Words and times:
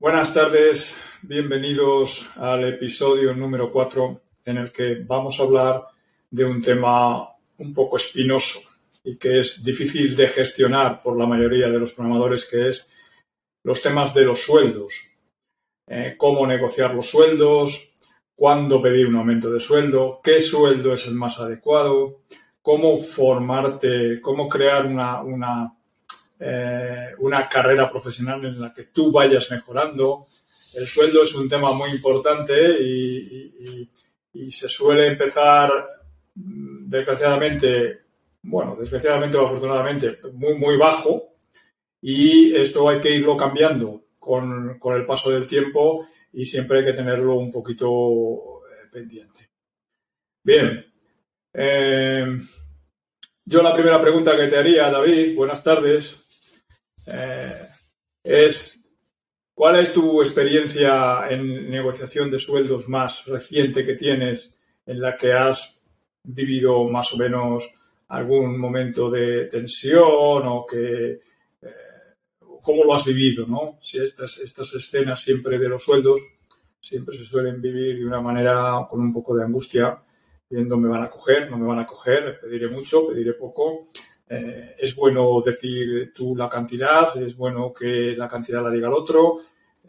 Buenas 0.00 0.32
tardes, 0.32 0.96
bienvenidos 1.22 2.30
al 2.36 2.64
episodio 2.68 3.34
número 3.34 3.68
4 3.72 4.20
en 4.44 4.58
el 4.58 4.70
que 4.70 5.02
vamos 5.04 5.40
a 5.40 5.42
hablar 5.42 5.86
de 6.30 6.44
un 6.44 6.62
tema 6.62 7.28
un 7.58 7.74
poco 7.74 7.96
espinoso 7.96 8.60
y 9.02 9.16
que 9.16 9.40
es 9.40 9.64
difícil 9.64 10.14
de 10.14 10.28
gestionar 10.28 11.02
por 11.02 11.18
la 11.18 11.26
mayoría 11.26 11.68
de 11.68 11.80
los 11.80 11.94
programadores, 11.94 12.44
que 12.44 12.68
es 12.68 12.88
los 13.64 13.82
temas 13.82 14.14
de 14.14 14.24
los 14.24 14.40
sueldos. 14.40 15.02
Eh, 15.88 16.14
cómo 16.16 16.46
negociar 16.46 16.94
los 16.94 17.10
sueldos, 17.10 17.92
cuándo 18.36 18.80
pedir 18.80 19.08
un 19.08 19.16
aumento 19.16 19.50
de 19.50 19.58
sueldo, 19.58 20.20
qué 20.22 20.40
sueldo 20.40 20.92
es 20.92 21.08
el 21.08 21.14
más 21.14 21.40
adecuado, 21.40 22.20
cómo 22.62 22.96
formarte, 22.96 24.20
cómo 24.20 24.48
crear 24.48 24.86
una, 24.86 25.22
una, 25.22 25.76
eh, 26.40 27.14
una 27.18 27.48
carrera 27.48 27.90
profesional 27.90 28.44
en 28.44 28.60
la 28.60 28.72
que 28.72 28.84
tú 28.84 29.10
vayas 29.10 29.50
mejorando. 29.50 30.26
El 30.74 30.86
sueldo 30.86 31.22
es 31.22 31.34
un 31.34 31.48
tema 31.48 31.72
muy 31.72 31.90
importante 31.90 32.54
y, 32.80 33.90
se 34.50 34.68
suele 34.68 35.08
empezar, 35.08 35.70
mm, 36.34 36.88
desgraciadamente, 36.88 38.02
bueno, 38.42 38.76
desgraciadamente 38.78 39.36
o 39.36 39.46
afortunadamente, 39.46 40.18
muy, 40.32 40.54
muy 40.54 40.76
bajo 40.76 41.34
y 42.00 42.54
esto 42.54 42.88
hay 42.88 43.00
que 43.00 43.10
irlo 43.10 43.36
cambiando 43.36 44.04
con, 44.18 44.78
con 44.78 44.94
el 44.94 45.04
paso 45.04 45.30
del 45.30 45.46
tiempo 45.46 46.06
y 46.32 46.44
siempre 46.44 46.78
hay 46.78 46.84
que 46.84 46.92
tenerlo 46.92 47.34
un 47.34 47.50
poquito 47.50 48.62
eh, 48.70 48.88
pendiente. 48.92 49.50
Bien. 50.44 50.86
Eh, 51.52 52.38
yo 53.44 53.62
la 53.62 53.74
primera 53.74 54.00
pregunta 54.00 54.36
que 54.36 54.46
te 54.46 54.56
haría, 54.56 54.90
David, 54.90 55.34
buenas 55.34 55.64
tardes, 55.64 56.27
eh, 57.10 57.66
es 58.22 58.78
¿cuál 59.54 59.80
es 59.80 59.92
tu 59.92 60.22
experiencia 60.22 61.28
en 61.30 61.70
negociación 61.70 62.30
de 62.30 62.38
sueldos 62.38 62.88
más 62.88 63.24
reciente 63.26 63.84
que 63.84 63.94
tienes 63.94 64.54
en 64.86 65.00
la 65.00 65.16
que 65.16 65.32
has 65.32 65.80
vivido 66.22 66.84
más 66.84 67.12
o 67.12 67.16
menos 67.16 67.68
algún 68.08 68.58
momento 68.58 69.10
de 69.10 69.46
tensión 69.46 70.42
o 70.46 70.64
que 70.64 71.20
cómo 72.68 72.84
lo 72.84 72.92
has 72.92 73.06
vivido, 73.06 73.46
¿no? 73.46 73.78
Si 73.80 73.96
estas, 73.96 74.36
estas 74.40 74.74
escenas 74.74 75.22
siempre 75.22 75.58
de 75.58 75.70
los 75.70 75.82
sueldos 75.82 76.20
siempre 76.78 77.16
se 77.16 77.24
suelen 77.24 77.62
vivir 77.62 77.96
de 77.96 78.04
una 78.04 78.20
manera 78.20 78.86
con 78.90 79.00
un 79.00 79.10
poco 79.10 79.34
de 79.34 79.42
angustia, 79.42 79.98
viendo 80.50 80.76
me 80.76 80.86
van 80.86 81.02
a 81.02 81.08
coger, 81.08 81.50
no 81.50 81.56
me 81.56 81.66
van 81.66 81.78
a 81.78 81.86
coger, 81.86 82.38
pediré 82.38 82.68
mucho, 82.68 83.08
pediré 83.08 83.32
poco. 83.32 83.88
Eh, 84.30 84.76
es 84.78 84.94
bueno 84.94 85.40
decir 85.44 86.12
tú 86.14 86.36
la 86.36 86.48
cantidad, 86.48 87.16
es 87.22 87.36
bueno 87.36 87.72
que 87.72 88.14
la 88.16 88.28
cantidad 88.28 88.62
la 88.62 88.70
diga 88.70 88.88
el 88.88 88.94
otro, 88.94 89.36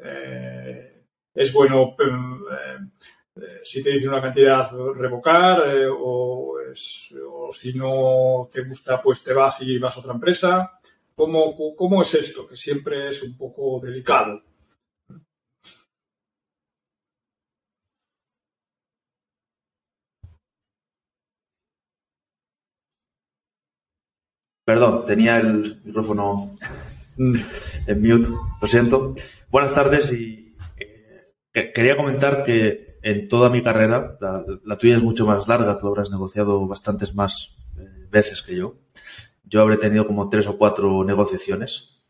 eh, 0.01 1.03
es 1.33 1.53
bueno 1.53 1.95
eh, 1.99 3.59
si 3.63 3.83
te 3.83 3.91
dicen 3.91 4.09
una 4.09 4.21
cantidad 4.21 4.69
revocar 4.95 5.63
o, 5.99 6.55
o 6.57 7.51
si 7.51 7.73
no 7.73 8.49
te 8.51 8.61
gusta 8.61 9.01
pues 9.01 9.23
te 9.23 9.33
vas 9.33 9.61
y 9.61 9.77
vas 9.77 9.95
a 9.95 9.99
otra 9.99 10.13
empresa. 10.13 10.79
¿Cómo, 11.19 12.01
es 12.01 12.13
esto? 12.13 12.47
Que 12.47 12.55
siempre 12.55 13.09
es 13.09 13.21
un 13.23 13.35
poco 13.35 13.77
delicado. 13.83 14.41
Perdón, 24.69 25.03
tenía 25.07 25.39
el 25.39 25.81
micrófono 25.83 26.55
en 27.17 27.33
mute, 27.87 28.29
lo 28.61 28.67
siento. 28.67 29.15
Buenas 29.49 29.73
tardes 29.73 30.13
y 30.13 30.55
eh, 30.77 31.71
quería 31.73 31.97
comentar 31.97 32.43
que 32.43 32.99
en 33.01 33.27
toda 33.27 33.49
mi 33.49 33.63
carrera, 33.63 34.19
la, 34.21 34.77
tuya 34.77 34.97
es 34.97 35.01
mucho 35.01 35.25
más 35.25 35.47
larga, 35.47 35.79
tú 35.79 35.87
habrás 35.87 36.11
negociado 36.11 36.67
bastantes 36.67 37.15
más 37.15 37.57
eh, 37.79 38.05
veces 38.11 38.43
que 38.43 38.55
yo 38.55 38.75
yo 39.43 39.61
habré 39.63 39.77
tenido 39.77 40.05
como 40.05 40.29
tres 40.29 40.45
o 40.45 40.55
cuatro 40.55 41.03
negociaciones. 41.03 42.03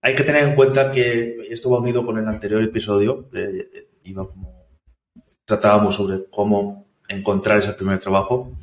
Hay 0.00 0.14
que 0.14 0.24
tener 0.24 0.44
en 0.44 0.54
cuenta 0.54 0.92
que 0.92 1.48
esto 1.50 1.70
va 1.70 1.80
unido 1.80 2.06
con 2.06 2.16
el 2.16 2.26
anterior 2.26 2.62
episodio, 2.62 3.28
eh, 3.34 3.90
iba 4.04 4.26
como, 4.26 4.70
tratábamos 5.44 5.96
sobre 5.96 6.30
cómo 6.30 6.86
encontrar 7.08 7.58
ese 7.58 7.74
primer 7.74 7.98
trabajo. 7.98 8.56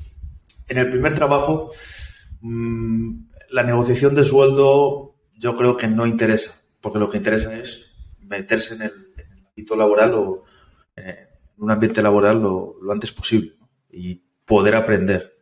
En 0.67 0.79
el 0.79 0.89
primer 0.89 1.13
trabajo, 1.13 1.69
mm, 1.69 1.96
la 2.41 3.63
negociación 3.63 4.13
de 4.13 4.23
sueldo 4.23 5.15
yo 5.33 5.55
creo 5.55 5.77
que 5.77 5.87
no 5.87 6.05
interesa, 6.05 6.61
porque 6.81 6.99
lo 6.99 7.09
que 7.09 7.17
interesa 7.17 7.57
es 7.57 7.91
meterse 8.19 8.75
en 8.75 8.81
el, 8.83 8.93
ámbito 9.47 9.75
laboral 9.75 10.13
o 10.13 10.43
eh, 10.95 11.27
en 11.57 11.63
un 11.63 11.71
ambiente 11.71 12.01
laboral 12.01 12.41
lo, 12.41 12.75
antes 12.91 13.11
posible 13.11 13.55
y 13.91 14.15
poder 14.45 14.75
aprender. 14.75 15.35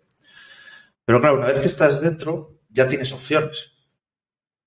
Pero 1.04 1.20
claro, 1.20 1.38
una 1.38 1.48
vez 1.48 1.60
que 1.60 1.66
estás 1.66 2.02
dentro, 2.02 2.60
ya 2.70 2.88
tienes 2.88 3.12
opciones. 3.12 3.74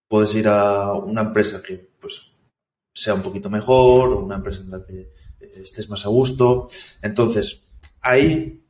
Puedes 0.07 0.35
ir 0.35 0.49
a 0.49 0.93
una 0.93 1.23
empresa 1.23 1.63
que 1.63 1.91
pues, 2.01 2.33
sea 2.95 3.15
un 3.15 3.23
poquito 3.23 3.51
mejor, 3.51 4.11
o 4.11 4.21
una 4.21 4.37
empresa 4.37 4.63
en 4.63 4.71
la 4.71 4.85
que 4.85 5.13
eh, 5.41 5.61
estés 5.63 5.89
más 5.89 6.07
a 6.07 6.09
gusto. 6.09 6.69
Entonces, 7.03 7.67
ahí 8.01 8.65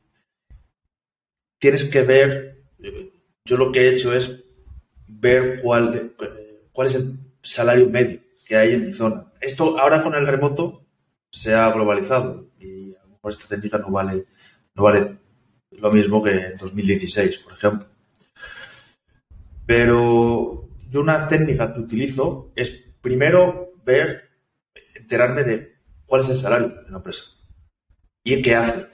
tienes 1.59 1.85
que 1.85 2.01
ver, 2.01 2.58
yo 3.49 3.57
lo 3.57 3.71
que 3.71 3.81
he 3.81 3.95
hecho 3.95 4.13
es 4.13 4.43
ver 5.07 5.59
cuál, 5.61 5.95
eh, 5.95 6.61
cuál 6.71 6.87
es 6.87 6.95
el 6.95 7.17
salario 7.41 7.89
medio 7.89 8.19
que 8.45 8.55
hay 8.55 8.75
en 8.75 8.85
mi 8.85 8.93
zona. 8.93 9.25
Esto 9.41 9.79
ahora 9.79 10.03
con 10.03 10.13
el 10.13 10.27
remoto 10.27 10.85
se 11.31 11.55
ha 11.55 11.71
globalizado 11.71 12.51
y 12.59 12.93
a 12.93 13.01
lo 13.03 13.09
mejor 13.09 13.31
esta 13.31 13.47
técnica 13.47 13.79
no 13.79 13.89
vale, 13.89 14.25
no 14.75 14.83
vale 14.83 15.17
lo 15.71 15.91
mismo 15.91 16.23
que 16.23 16.31
en 16.31 16.57
2016, 16.57 17.39
por 17.39 17.53
ejemplo. 17.53 17.87
Pero 19.65 20.69
yo 20.87 21.01
una 21.01 21.27
técnica 21.27 21.73
que 21.73 21.79
utilizo 21.79 22.51
es 22.55 22.69
primero 23.01 23.73
ver, 23.83 24.29
enterarme 24.93 25.43
de 25.43 25.75
cuál 26.05 26.21
es 26.21 26.29
el 26.29 26.37
salario 26.37 26.67
de 26.67 26.91
la 26.91 26.97
empresa 26.97 27.23
y 28.23 28.41
qué 28.43 28.55
hace. 28.55 28.87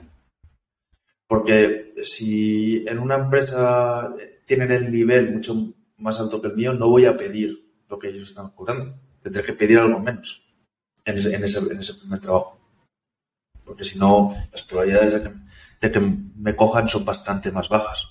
Porque 1.27 1.93
si 2.03 2.85
en 2.87 2.99
una 2.99 3.15
empresa 3.15 4.13
tienen 4.45 4.71
el 4.71 4.91
nivel 4.91 5.33
mucho 5.33 5.73
más 5.97 6.19
alto 6.19 6.41
que 6.41 6.47
el 6.47 6.55
mío, 6.55 6.73
no 6.73 6.89
voy 6.89 7.05
a 7.05 7.17
pedir 7.17 7.73
lo 7.89 7.99
que 7.99 8.09
ellos 8.09 8.29
están 8.29 8.49
cobrando. 8.51 8.97
Tendré 9.21 9.43
que 9.43 9.53
pedir 9.53 9.79
algo 9.79 9.99
menos 9.99 10.45
en 11.03 11.17
ese, 11.17 11.61
primer 11.99 12.19
trabajo. 12.19 12.59
Porque 13.63 13.83
si 13.83 13.97
no, 13.97 14.35
las 14.51 14.63
probabilidades 14.63 15.23
de 15.81 15.91
que, 15.91 15.99
me 15.99 16.55
cojan 16.55 16.87
son 16.87 17.05
bastante 17.05 17.51
más 17.51 17.69
bajas. 17.69 18.05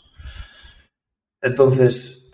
Entonces, 1.40 2.30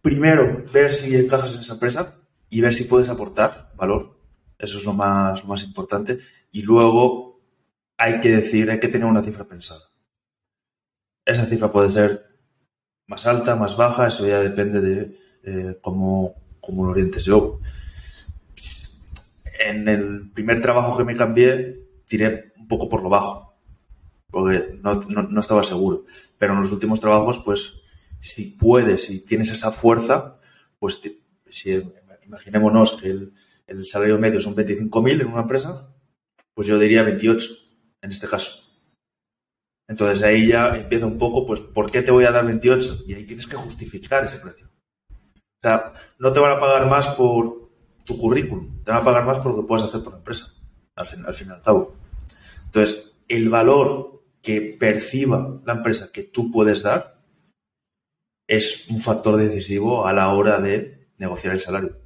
primero 0.00 0.64
ver 0.72 0.92
si 0.92 1.14
encajas 1.14 1.54
en 1.54 1.60
esa 1.60 1.74
empresa 1.74 2.20
y 2.48 2.60
ver 2.60 2.72
si 2.72 2.84
puedes 2.84 3.08
aportar 3.08 3.72
valor. 3.76 4.18
Eso 4.58 4.78
es 4.78 4.84
lo 4.84 4.92
más, 4.92 5.44
más 5.44 5.62
importante. 5.64 6.18
Y 6.52 6.62
luego 6.62 7.40
hay 7.96 8.20
que 8.20 8.30
decir, 8.30 8.70
hay 8.70 8.80
que 8.80 8.88
tener 8.88 9.06
una 9.06 9.22
cifra 9.22 9.44
pensada. 9.44 9.82
Esa 11.24 11.46
cifra 11.46 11.72
puede 11.72 11.90
ser 11.90 12.33
más 13.06 13.26
alta, 13.26 13.56
más 13.56 13.76
baja, 13.76 14.08
eso 14.08 14.26
ya 14.26 14.40
depende 14.40 14.80
de 14.80 15.18
eh, 15.44 15.78
cómo, 15.80 16.34
lo 16.68 16.82
orientes. 16.82 17.24
Yo, 17.24 17.60
en 19.66 19.88
el 19.88 20.30
primer 20.32 20.60
trabajo 20.60 20.96
que 20.96 21.04
me 21.04 21.16
cambié, 21.16 21.80
tiré 22.06 22.52
un 22.58 22.68
poco 22.68 22.88
por 22.88 23.02
lo 23.02 23.08
bajo, 23.08 23.54
porque 24.30 24.78
no, 24.82 25.40
estaba 25.40 25.62
seguro. 25.62 26.04
Pero 26.38 26.54
en 26.54 26.60
los 26.60 26.72
últimos 26.72 27.00
trabajos, 27.00 27.42
pues 27.44 27.82
si 28.20 28.56
puedes, 28.58 29.04
si 29.04 29.20
tienes 29.20 29.50
esa 29.50 29.70
fuerza, 29.70 30.38
pues 30.78 31.00
si 31.50 31.82
imaginémonos 32.26 33.00
que 33.00 33.10
el, 33.66 33.84
salario 33.84 34.18
medio 34.18 34.40
son 34.40 34.54
25.000 34.54 35.20
en 35.20 35.26
una 35.26 35.42
empresa, 35.42 35.88
pues 36.54 36.66
yo 36.66 36.78
diría 36.78 37.02
28 37.02 37.52
en 38.02 38.10
este 38.10 38.28
caso. 38.28 38.63
Entonces 39.86 40.22
ahí 40.22 40.48
ya 40.48 40.76
empieza 40.76 41.06
un 41.06 41.18
poco, 41.18 41.44
pues, 41.44 41.60
¿por 41.60 41.90
qué 41.90 42.02
te 42.02 42.10
voy 42.10 42.24
a 42.24 42.30
dar 42.30 42.46
28? 42.46 43.04
Y 43.06 43.14
ahí 43.14 43.24
tienes 43.24 43.46
que 43.46 43.56
justificar 43.56 44.24
ese 44.24 44.38
precio. 44.38 44.66
O 45.10 45.60
sea, 45.62 45.92
no 46.18 46.32
te 46.32 46.40
van 46.40 46.52
a 46.52 46.60
pagar 46.60 46.88
más 46.88 47.08
por 47.08 47.70
tu 48.04 48.18
currículum, 48.18 48.82
te 48.82 48.90
van 48.90 49.00
a 49.00 49.04
pagar 49.04 49.24
más 49.24 49.38
por 49.38 49.54
lo 49.54 49.62
que 49.62 49.68
puedes 49.68 49.86
hacer 49.86 50.02
por 50.02 50.12
la 50.12 50.18
empresa, 50.18 50.52
al 50.94 51.06
fin, 51.06 51.24
al 51.26 51.34
fin 51.34 51.48
y 51.48 51.52
al 51.52 51.62
cabo. 51.62 51.96
Entonces, 52.66 53.16
el 53.28 53.48
valor 53.48 54.22
que 54.42 54.76
perciba 54.78 55.60
la 55.64 55.72
empresa 55.74 56.10
que 56.12 56.24
tú 56.24 56.50
puedes 56.50 56.82
dar 56.82 57.22
es 58.46 58.88
un 58.90 59.00
factor 59.00 59.36
decisivo 59.36 60.06
a 60.06 60.12
la 60.12 60.28
hora 60.34 60.60
de 60.60 61.08
negociar 61.16 61.54
el 61.54 61.60
salario. 61.60 61.96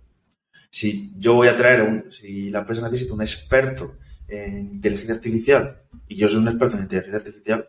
Si 0.70 1.12
yo 1.18 1.34
voy 1.34 1.48
a 1.48 1.56
traer, 1.56 1.82
un, 1.82 2.12
si 2.12 2.50
la 2.50 2.60
empresa 2.60 2.82
necesita 2.82 3.14
un 3.14 3.22
experto 3.22 3.96
en 4.28 4.68
inteligencia 4.68 5.14
artificial 5.14 5.82
y 6.06 6.16
yo 6.16 6.28
soy 6.28 6.38
un 6.38 6.48
experto 6.48 6.76
en 6.76 6.84
inteligencia 6.84 7.18
artificial, 7.18 7.68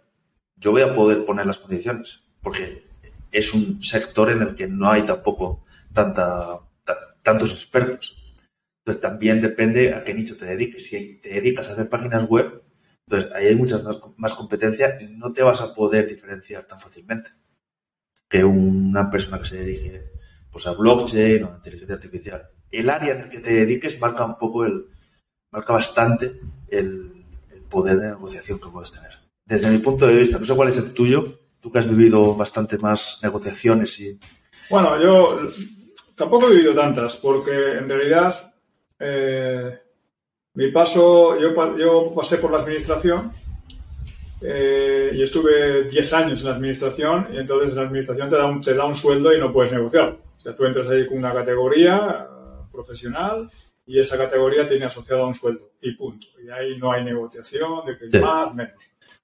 yo 0.58 0.72
voy 0.72 0.82
a 0.82 0.94
poder 0.94 1.26
poner 1.26 1.46
las 1.46 1.58
condiciones, 1.58 2.24
porque 2.42 2.84
es 3.32 3.54
un 3.54 3.82
sector 3.82 4.30
en 4.30 4.42
el 4.42 4.56
que 4.56 4.68
no 4.68 4.90
hay 4.90 5.04
tampoco 5.04 5.66
tantos 5.94 7.52
expertos. 7.52 8.18
Entonces 8.80 9.02
también 9.02 9.42
depende 9.42 9.94
a 9.94 10.04
qué 10.04 10.14
nicho 10.14 10.38
te 10.38 10.46
dediques. 10.46 10.88
Si 10.88 11.20
te 11.22 11.30
dedicas 11.30 11.70
a 11.70 11.74
hacer 11.74 11.90
páginas 11.90 12.28
web, 12.28 12.64
entonces 13.08 13.32
ahí 13.34 13.48
hay 13.48 13.56
mucha 13.56 13.82
más, 14.18 14.34
competencia 14.34 14.98
y 15.00 15.08
no 15.08 15.32
te 15.32 15.44
vas 15.44 15.62
a 15.62 15.74
poder 15.74 16.08
diferenciar 16.08 16.66
tan 16.66 16.80
fácilmente 16.80 17.32
que 18.28 18.44
una 18.44 19.10
persona 19.10 19.40
que 19.40 19.48
se 19.48 19.58
dedique 19.58 20.12
pues, 20.52 20.68
a 20.68 20.74
blockchain 20.74 21.44
o 21.44 21.52
a 21.52 21.56
inteligencia 21.58 21.96
artificial. 21.96 22.50
El 22.72 22.90
área 22.90 23.16
en 23.16 23.22
el 23.22 23.30
que 23.30 23.40
te 23.40 23.54
dediques 23.54 24.00
marca 24.00 24.26
un 24.26 24.38
poco 24.38 24.66
el, 24.66 24.86
marca 25.52 25.74
bastante 25.74 26.40
el, 26.68 27.26
poder 27.70 27.98
de 27.98 28.08
negociación 28.08 28.60
que 28.60 28.70
puedes 28.70 28.92
tener. 28.92 29.12
Desde 29.46 29.70
mi 29.70 29.78
punto 29.78 30.08
de 30.08 30.16
vista, 30.16 30.40
no 30.40 30.46
sé 30.46 30.56
cuál 30.56 30.70
es 30.70 30.78
el 30.78 30.92
tuyo, 30.92 31.40
tú 31.60 31.72
que 31.72 31.80
has 31.80 31.88
vivido 31.88 32.36
bastante 32.36 32.78
más 32.80 33.20
negociaciones 33.22 34.00
y... 34.00 34.20
Bueno, 34.70 35.00
yo 35.00 35.50
tampoco 36.16 36.48
he 36.48 36.54
vivido 36.56 36.74
tantas, 36.74 37.18
porque 37.18 37.74
en 37.74 37.88
realidad 37.88 38.54
eh, 39.00 39.80
mi 40.56 40.72
paso, 40.72 41.40
yo, 41.40 41.78
yo, 41.78 42.14
pasé 42.16 42.38
por 42.38 42.52
la 42.52 42.60
administración 42.60 43.32
eh, 44.42 45.12
y 45.14 45.22
estuve 45.22 45.84
10 45.84 46.14
años 46.14 46.40
en 46.42 46.48
la 46.48 46.56
administración 46.56 47.28
y 47.32 47.38
entonces 47.38 47.76
la 47.76 47.84
administración 47.84 48.30
te 48.30 48.36
da, 48.36 48.46
un, 48.46 48.62
te 48.62 48.74
da 48.74 48.86
un 48.86 48.96
sueldo 48.96 49.34
y 49.34 49.40
no 49.40 49.54
puedes 49.54 49.72
negociar. 49.72 50.18
O 50.38 50.40
sea, 50.40 50.56
tú 50.56 50.66
entras 50.66 50.88
ahí 50.88 51.08
con 51.08 51.18
una 51.18 51.34
categoría 51.34 52.28
eh, 52.30 52.66
profesional 52.72 53.50
y 53.90 54.00
esa 54.00 54.20
categoría 54.20 54.68
tiene 54.68 54.86
asociado 54.86 55.24
a 55.24 55.28
un 55.28 55.34
sueldo 55.34 55.72
y 55.82 55.94
punto. 55.96 56.28
Y 56.44 56.48
ahí 56.52 56.78
no 56.78 56.92
hay 56.92 57.04
negociación 57.04 57.84
de 57.88 57.98
que 57.98 58.06
es 58.06 58.22
más, 58.22 58.54
menos. 58.54 58.76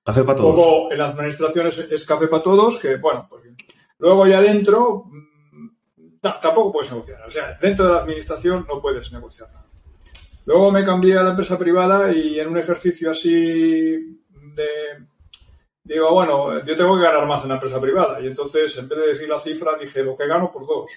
Café 0.03 0.23
para 0.23 0.39
todos. 0.39 0.55
Luego 0.55 0.91
en 0.91 0.97
la 0.97 1.09
administración 1.09 1.67
es, 1.67 2.03
café 2.03 2.27
para 2.27 2.41
todos, 2.41 2.79
que 2.79 2.97
bueno, 2.97 3.27
pues, 3.29 3.43
luego 3.99 4.25
ya 4.25 4.41
dentro 4.41 5.03
mm, 5.05 6.17
tampoco 6.41 6.71
puedes 6.71 6.89
negociar. 6.89 7.21
O 7.27 7.29
sea, 7.29 7.55
dentro 7.61 7.85
de 7.85 7.93
la 7.93 7.99
administración 7.99 8.65
no 8.67 8.81
puedes 8.81 9.11
negociar 9.11 9.49
nada. 9.53 9.67
Luego 10.45 10.71
me 10.71 10.83
cambié 10.83 11.15
a 11.15 11.21
la 11.21 11.29
empresa 11.29 11.59
privada 11.59 12.11
y 12.11 12.39
en 12.39 12.47
un 12.47 12.57
ejercicio 12.57 13.11
así 13.11 14.17
de... 14.31 14.67
Digo, 15.83 16.11
bueno, 16.11 16.65
yo 16.65 16.75
tengo 16.75 16.97
que 16.97 17.03
ganar 17.03 17.27
más 17.27 17.43
en 17.43 17.49
la 17.49 17.55
empresa 17.55 17.79
privada. 17.79 18.19
Y 18.19 18.25
entonces, 18.25 18.75
en 18.79 18.89
vez 18.89 18.97
de 18.97 19.07
decir 19.09 19.29
la 19.29 19.39
cifra, 19.39 19.77
dije 19.79 20.01
lo 20.01 20.17
que 20.17 20.25
gano 20.25 20.51
por 20.51 20.65
dos. 20.65 20.89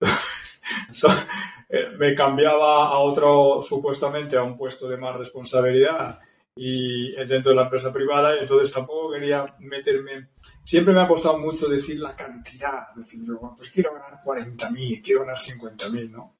Eh, 1.70 1.90
me 1.96 2.14
cambiaba 2.14 2.88
a 2.88 2.98
otro, 2.98 3.62
supuestamente, 3.62 4.36
a 4.36 4.42
un 4.42 4.56
puesto 4.56 4.88
de 4.88 4.96
más 4.96 5.14
responsabilidad 5.16 6.18
y 6.54 7.12
dentro 7.24 7.50
de 7.50 7.56
la 7.56 7.62
empresa 7.62 7.92
privada. 7.92 8.36
Y 8.36 8.40
entonces 8.40 8.72
tampoco 8.72 9.12
quería 9.12 9.54
meterme. 9.60 10.30
Siempre 10.64 10.92
me 10.92 11.00
ha 11.00 11.08
costado 11.08 11.38
mucho 11.38 11.68
decir 11.68 12.00
la 12.00 12.16
cantidad. 12.16 12.94
Decir, 12.96 13.20
pues 13.56 13.70
quiero 13.70 13.94
ganar 13.94 14.20
40.000, 14.24 15.02
quiero 15.02 15.20
ganar 15.20 15.38
50.000, 15.38 16.10
¿no? 16.10 16.36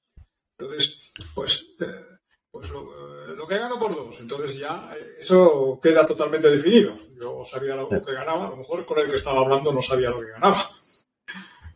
Entonces, 0.59 1.13
pues 1.35 1.75
eh, 1.81 2.11
pues 2.51 2.69
eh, 2.69 3.35
lo, 3.37 3.47
que 3.47 3.59
gano 3.59 3.79
por 3.79 3.95
dos. 3.95 4.19
Entonces 4.21 4.59
ya 4.59 4.91
eh, 4.95 5.15
eso 5.21 5.79
queda 5.83 6.05
totalmente 6.05 6.51
definido. 6.51 6.95
Yo 7.19 7.45
sabía 7.45 7.77
lo 7.77 7.89
que 7.89 8.01
ganaba, 8.13 8.47
a 8.47 8.51
lo 8.51 8.57
mejor 8.57 8.85
con 8.85 8.99
el 8.99 9.09
que 9.09 9.17
estaba 9.17 9.41
hablando 9.41 9.73
no 9.73 9.81
sabía 9.81 10.11
lo 10.11 10.21
que 10.21 10.33
ganaba. 10.33 10.71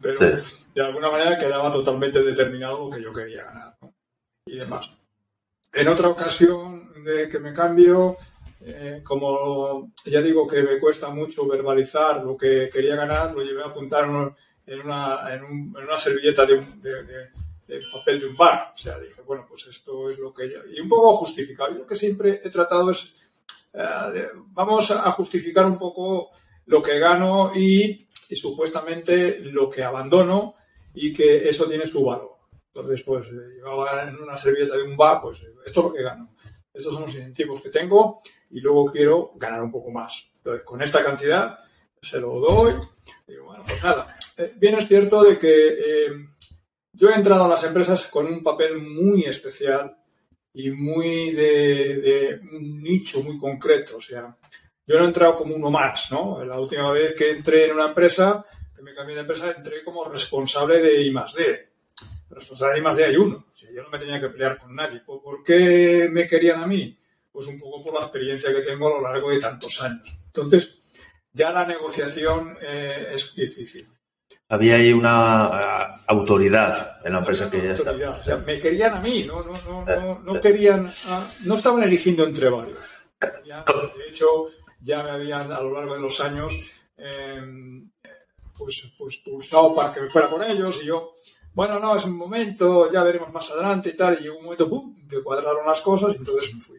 Pero 0.05 0.43
de 0.75 0.83
alguna 0.83 1.11
manera 1.11 1.39
quedaba 1.39 1.73
totalmente 1.73 2.23
determinado 2.23 2.85
lo 2.85 2.91
que 2.91 3.03
yo 3.03 3.13
quería 3.13 3.45
ganar. 3.45 3.77
Y 4.47 4.59
demás. 4.59 4.91
En 5.73 5.89
otra 5.89 6.09
ocasión 6.09 7.03
de 7.03 7.29
que 7.29 7.41
me 7.41 7.53
cambio, 7.53 8.17
eh, 8.61 9.01
como 9.03 9.93
ya 10.05 10.21
digo 10.21 10.47
que 10.47 10.63
me 10.63 10.79
cuesta 10.79 11.09
mucho 11.09 11.49
verbalizar 11.49 12.23
lo 12.23 12.37
que 12.37 12.71
quería 12.73 12.95
ganar, 12.95 13.35
lo 13.35 13.43
llevé 13.43 13.63
a 13.63 13.67
apuntar 13.67 14.05
en 14.05 14.81
una, 14.81 15.35
en 15.35 15.45
una 15.45 15.99
servilleta 15.99 16.47
de, 16.47 16.57
de 16.57 17.31
el 17.69 17.91
papel 17.91 18.21
de 18.21 18.27
un 18.27 18.37
bar. 18.37 18.73
O 18.75 18.79
sea, 18.79 18.99
dije, 18.99 19.23
bueno, 19.23 19.47
pues 19.49 19.67
esto 19.67 20.11
es 20.11 20.19
lo 20.19 20.33
que... 20.33 20.53
Y 20.75 20.81
un 20.81 20.89
poco 20.89 21.17
justificado. 21.17 21.73
Yo 21.73 21.79
lo 21.81 21.87
que 21.87 21.97
siempre 21.97 22.41
he 22.43 22.51
tratado 22.51 22.91
es, 22.91 23.13
eh, 23.73 24.29
vamos 24.35 24.91
a 24.91 25.11
justificar 25.13 25.67
un 25.67 25.79
poco 25.79 26.31
lo 26.67 26.83
que 26.83 26.99
gano 26.99 27.53
y, 27.55 28.07
supuestamente 28.35 29.39
lo 29.41 29.69
que 29.69 29.83
abandono 29.83 30.55
y 30.95 31.13
que 31.13 31.49
eso 31.49 31.67
tiene 31.67 31.87
su 31.87 32.05
valor. 32.05 32.33
Entonces, 32.69 33.03
pues 33.03 33.31
llevaba 33.31 34.09
en 34.09 34.17
una 34.17 34.37
servilleta 34.37 34.77
de 34.77 34.83
un 34.83 34.97
bar, 34.97 35.21
pues 35.23 35.43
esto 35.65 35.81
es 35.81 35.87
lo 35.87 35.93
que 35.93 36.03
gano. 36.03 36.35
Estos 36.73 36.93
son 36.93 37.03
los 37.03 37.15
incentivos 37.15 37.61
que 37.61 37.71
tengo 37.71 38.21
y 38.51 38.61
luego 38.61 38.87
quiero 38.87 39.33
ganar 39.37 39.63
un 39.63 39.71
poco 39.71 39.91
más. 39.91 40.29
Entonces, 40.37 40.65
con 40.65 40.83
esta 40.83 41.05
cantidad 41.05 41.59
se 42.03 42.21
lo 42.21 42.41
doy. 42.41 42.75
Y 43.29 43.37
bueno, 43.37 43.63
pues 43.67 43.83
nada. 43.83 44.17
Eh, 44.37 44.53
bien 44.57 44.75
es 44.75 44.89
cierto 44.89 45.23
de 45.23 45.39
que... 45.39 45.69
Eh, 45.69 46.13
yo 46.97 47.11
he 47.11 47.15
entrado 47.15 47.45
a 47.45 47.49
las 47.49 47.65
empresas 47.65 48.07
con 48.07 48.27
un 48.27 48.43
papel 48.43 48.79
muy 48.79 49.25
especial 49.25 49.97
y 50.53 50.71
muy 50.71 51.33
de, 51.33 52.41
un 52.53 52.83
nicho 52.83 53.21
muy 53.23 53.37
concreto. 53.37 53.97
O 53.97 54.01
sea, 54.01 54.37
yo 54.87 54.99
no 54.99 55.05
he 55.05 55.07
entrado 55.07 55.37
como 55.37 55.55
uno 55.55 55.71
más, 55.71 56.11
¿no? 56.11 56.45
La 56.45 56.59
última 56.59 56.91
vez 56.93 57.15
que 57.15 57.31
entré 57.31 57.67
en 57.67 57.73
una 57.73 57.87
empresa, 57.87 58.45
que 58.75 58.83
me 58.83 58.95
cambié 58.95 59.15
de 59.15 59.23
empresa, 59.23 59.55
entré 59.57 59.83
como 59.85 60.05
responsable 60.05 60.79
de 60.79 61.03
I 61.03 61.11
más 61.11 61.35
D. 61.35 61.73
Responsable 62.31 62.75
de 62.75 62.81
I 62.81 62.83
más 62.83 62.97
D 62.97 63.05
hay 63.05 63.17
uno. 63.17 63.47
O 63.53 63.57
sea, 63.57 63.71
yo 63.71 63.83
no 63.83 63.91
me 63.91 63.99
tenía 63.99 64.21
que 64.21 64.29
pelear 64.29 64.59
con 64.59 64.75
nadie. 64.75 65.01
¿Por 65.01 65.43
qué 65.43 66.09
me 66.11 66.27
querían 66.27 66.63
a 66.63 66.67
mí? 66.67 66.97
Pues 67.31 67.47
un 67.47 67.59
poco 67.59 67.83
por 67.83 67.95
la 67.95 68.07
experiencia 68.07 68.55
que 68.55 68.61
tengo 68.61 68.89
a 68.89 69.01
lo 69.01 69.03
largo 69.03 69.31
de 69.31 69.41
tantos 69.41 69.81
años. 69.83 70.17
Entonces, 70.27 70.75
ya 71.33 71.51
la 71.51 71.67
negociación 71.67 72.57
eh, 72.61 73.09
es 73.13 73.35
difícil 73.35 73.89
había 74.49 74.77
ahí 74.77 74.93
una 74.93 75.51
eh, 75.53 76.01
autoridad 76.09 76.99
en 77.05 77.13
la 77.13 77.19
empresa 77.19 77.51
que 77.51 77.63
ya 77.63 77.73
está. 77.73 77.93
O 77.93 78.15
sea, 78.15 78.37
me 78.39 78.59
querían 78.59 78.95
a 78.95 79.01
mí, 79.01 79.25
no, 79.27 79.43
no, 79.43 79.85
no, 79.85 79.85
no, 79.85 80.21
no 80.21 80.41
querían, 80.41 80.91
no 81.45 81.55
estaban 81.55 81.83
eligiendo 81.83 82.25
entre 82.25 82.49
varios. 82.49 82.79
de 83.21 84.09
hecho, 84.09 84.47
ya 84.85 85.03
me 85.03 85.11
habían 85.11 85.51
a 85.51 85.61
lo 85.63 85.73
largo 85.73 85.95
de 85.95 86.01
los 86.01 86.21
años 86.21 86.83
em, 86.99 87.91
pues, 88.57 88.93
pues 88.97 89.17
pulsado 89.17 89.75
para 89.75 89.91
que 89.91 90.03
me 90.03 90.09
fuera 90.09 90.29
con 90.29 90.43
ellos 90.43 90.79
y 90.83 90.87
yo, 90.87 91.15
bueno, 91.55 91.79
no, 91.81 91.97
es 91.97 92.05
un 92.05 92.17
momento, 92.17 92.91
ya 92.93 93.03
veremos 93.03 93.33
más 93.33 93.51
adelante 93.51 93.89
y 93.91 93.97
tal, 93.97 94.23
y 94.23 94.29
un 94.29 94.45
momento, 94.45 94.69
pum, 94.69 94.95
que 95.09 95.23
cuadraron 95.23 95.67
las 95.67 95.81
cosas 95.81 96.15
y 96.15 96.19
entonces 96.19 96.55
me 96.55 96.61
fui. 96.61 96.79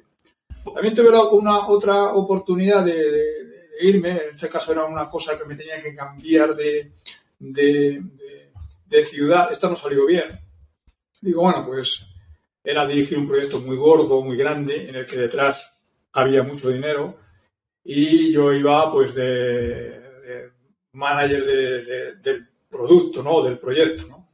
También 0.74 0.94
tuve 0.94 1.10
una 1.32 1.68
otra 1.68 2.14
oportunidad 2.14 2.84
de 2.84 3.70
irme, 3.82 4.12
en 4.12 4.32
este 4.32 4.50
caso 4.50 4.72
era 4.72 4.86
una 4.86 5.10
cosa 5.10 5.38
que 5.38 5.46
me 5.46 5.56
tenía 5.56 5.82
que 5.82 5.96
cambiar 5.96 6.56
de, 6.56 6.92
de, 7.40 9.06
ciudad, 9.06 9.52
esto 9.52 9.70
no 9.70 9.76
salió 9.76 10.06
bien. 10.06 10.40
Digo, 11.22 11.42
bueno, 11.42 11.66
pues 11.66 12.06
era 12.64 12.86
dirigir 12.86 13.18
un 13.18 13.28
proyecto 13.28 13.60
muy 13.60 13.76
gordo, 13.76 14.22
muy 14.22 14.38
grande, 14.38 14.90
en 14.90 14.96
el 14.96 15.06
que 15.06 15.18
detrás 15.18 15.74
había 16.14 16.44
mucho 16.44 16.70
dinero 16.70 17.25
y 17.88 18.34
yo 18.34 18.52
iba 18.52 18.92
pues 18.92 19.14
de, 19.14 20.52
manager 20.94 22.20
del 22.20 22.50
producto, 22.68 23.22
¿no? 23.22 23.44
Del 23.44 23.60
proyecto, 23.60 24.08
¿no? 24.08 24.26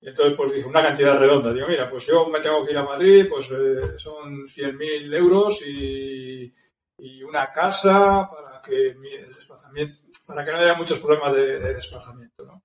Y 0.00 0.08
entonces 0.08 0.34
pues 0.36 0.54
dije 0.54 0.66
una 0.66 0.82
cantidad 0.82 1.18
redonda. 1.18 1.52
Digo, 1.52 1.68
mira, 1.68 1.90
pues 1.90 2.06
yo 2.06 2.26
me 2.28 2.40
tengo 2.40 2.64
que 2.64 2.72
ir 2.72 2.78
a 2.78 2.84
Madrid, 2.84 3.26
pues 3.28 3.50
eh, 3.50 3.98
son 3.98 4.46
100.000 4.46 5.14
euros 5.14 5.60
y, 5.66 6.54
y, 6.96 7.22
una 7.22 7.52
casa 7.52 8.30
para 8.30 8.62
que 8.62 8.94
mi, 8.94 9.10
desplazamiento, 9.10 9.96
para 10.26 10.42
que 10.42 10.52
no 10.52 10.58
haya 10.58 10.74
muchos 10.74 11.00
problemas 11.00 11.34
de, 11.34 11.58
desplazamiento 11.74 12.46
¿no? 12.46 12.62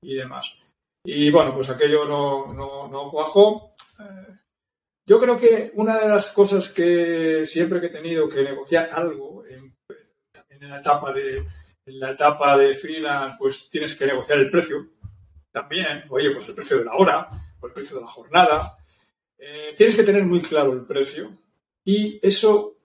y 0.00 0.14
demás. 0.14 0.56
Y 1.04 1.30
bueno, 1.30 1.52
pues 1.52 1.68
aquello 1.68 2.06
no, 2.06 2.54
no, 2.54 2.88
no 2.88 3.10
cuajó. 3.10 3.74
Eh, 4.00 4.38
yo 5.08 5.18
creo 5.18 5.38
que 5.38 5.70
una 5.74 5.98
de 5.98 6.06
las 6.06 6.28
cosas 6.30 6.68
que 6.68 7.46
siempre 7.46 7.80
que 7.80 7.86
he 7.86 7.90
tenido 7.90 8.28
que 8.28 8.42
negociar 8.42 8.90
algo, 8.92 9.42
en, 9.46 9.74
en 10.50 10.68
la 10.68 10.80
etapa 10.80 11.14
de 11.14 11.44
la 11.86 12.10
etapa 12.10 12.58
de 12.58 12.74
freelance, 12.74 13.36
pues 13.38 13.70
tienes 13.70 13.94
que 13.94 14.06
negociar 14.06 14.38
el 14.38 14.50
precio. 14.50 14.86
También, 15.50 16.04
oye, 16.10 16.30
pues 16.34 16.46
el 16.46 16.54
precio 16.54 16.76
de 16.78 16.84
la 16.84 16.94
hora, 16.94 17.30
o 17.58 17.66
el 17.66 17.72
precio 17.72 17.96
de 17.96 18.02
la 18.02 18.08
jornada. 18.08 18.76
Eh, 19.38 19.74
tienes 19.74 19.96
que 19.96 20.02
tener 20.02 20.24
muy 20.24 20.42
claro 20.42 20.74
el 20.74 20.84
precio 20.84 21.32
y 21.84 22.20
eso 22.22 22.76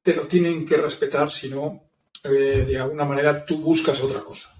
te 0.00 0.14
lo 0.14 0.26
tienen 0.26 0.64
que 0.64 0.78
respetar, 0.78 1.30
si 1.30 1.50
no, 1.50 1.90
eh, 2.24 2.64
de 2.66 2.78
alguna 2.78 3.04
manera 3.04 3.44
tú 3.44 3.58
buscas 3.58 4.00
otra 4.00 4.20
cosa. 4.20 4.54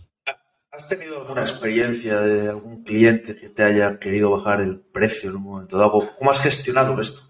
¿Has 0.75 0.89
tenido 0.89 1.21
alguna 1.21 1.43
experiencia 1.43 2.19
de 2.23 2.49
algún 2.49 2.83
cliente 2.83 3.37
que 3.37 3.51
te 3.51 3.63
haya 3.63 3.99
querido 3.99 4.31
bajar 4.31 4.63
el 4.63 4.81
precio 4.81 5.29
en 5.29 5.37
un 5.37 5.43
momento 5.43 5.77
dado? 5.77 6.09
¿Cómo 6.19 6.31
has 6.31 6.41
gestionado 6.41 6.99
esto? 6.99 7.21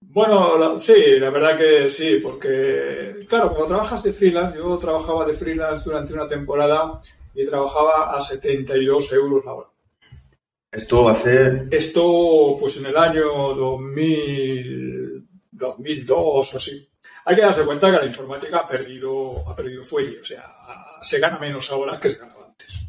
Bueno, 0.00 0.80
sí, 0.80 1.18
la 1.18 1.28
verdad 1.28 1.58
que 1.58 1.90
sí, 1.90 2.20
porque, 2.22 3.26
claro, 3.28 3.50
cuando 3.50 3.66
trabajas 3.66 4.02
de 4.02 4.14
freelance, 4.14 4.56
yo 4.56 4.78
trabajaba 4.78 5.26
de 5.26 5.34
freelance 5.34 5.90
durante 5.90 6.14
una 6.14 6.26
temporada 6.26 6.98
y 7.34 7.46
trabajaba 7.46 8.16
a 8.16 8.22
72 8.22 9.12
euros 9.12 9.44
la 9.44 9.52
hora. 9.52 9.68
¿Esto 10.72 11.06
hace...? 11.10 11.66
Esto, 11.70 12.56
pues 12.58 12.78
en 12.78 12.86
el 12.86 12.96
año 12.96 13.54
2000, 13.56 15.28
2002 15.50 16.54
o 16.54 16.56
así. 16.56 16.88
Hay 17.26 17.36
que 17.36 17.42
darse 17.42 17.66
cuenta 17.66 17.90
que 17.90 17.98
la 17.98 18.06
informática 18.06 18.60
ha 18.60 18.68
perdido, 18.68 19.46
ha 19.46 19.54
perdido 19.54 19.84
fuelle, 19.84 20.18
o 20.18 20.24
sea, 20.24 20.46
se 21.00 21.18
gana 21.18 21.38
menos 21.38 21.70
ahora 21.70 21.98
que 21.98 22.10
se 22.10 22.18
ganaba 22.18 22.46
antes. 22.46 22.80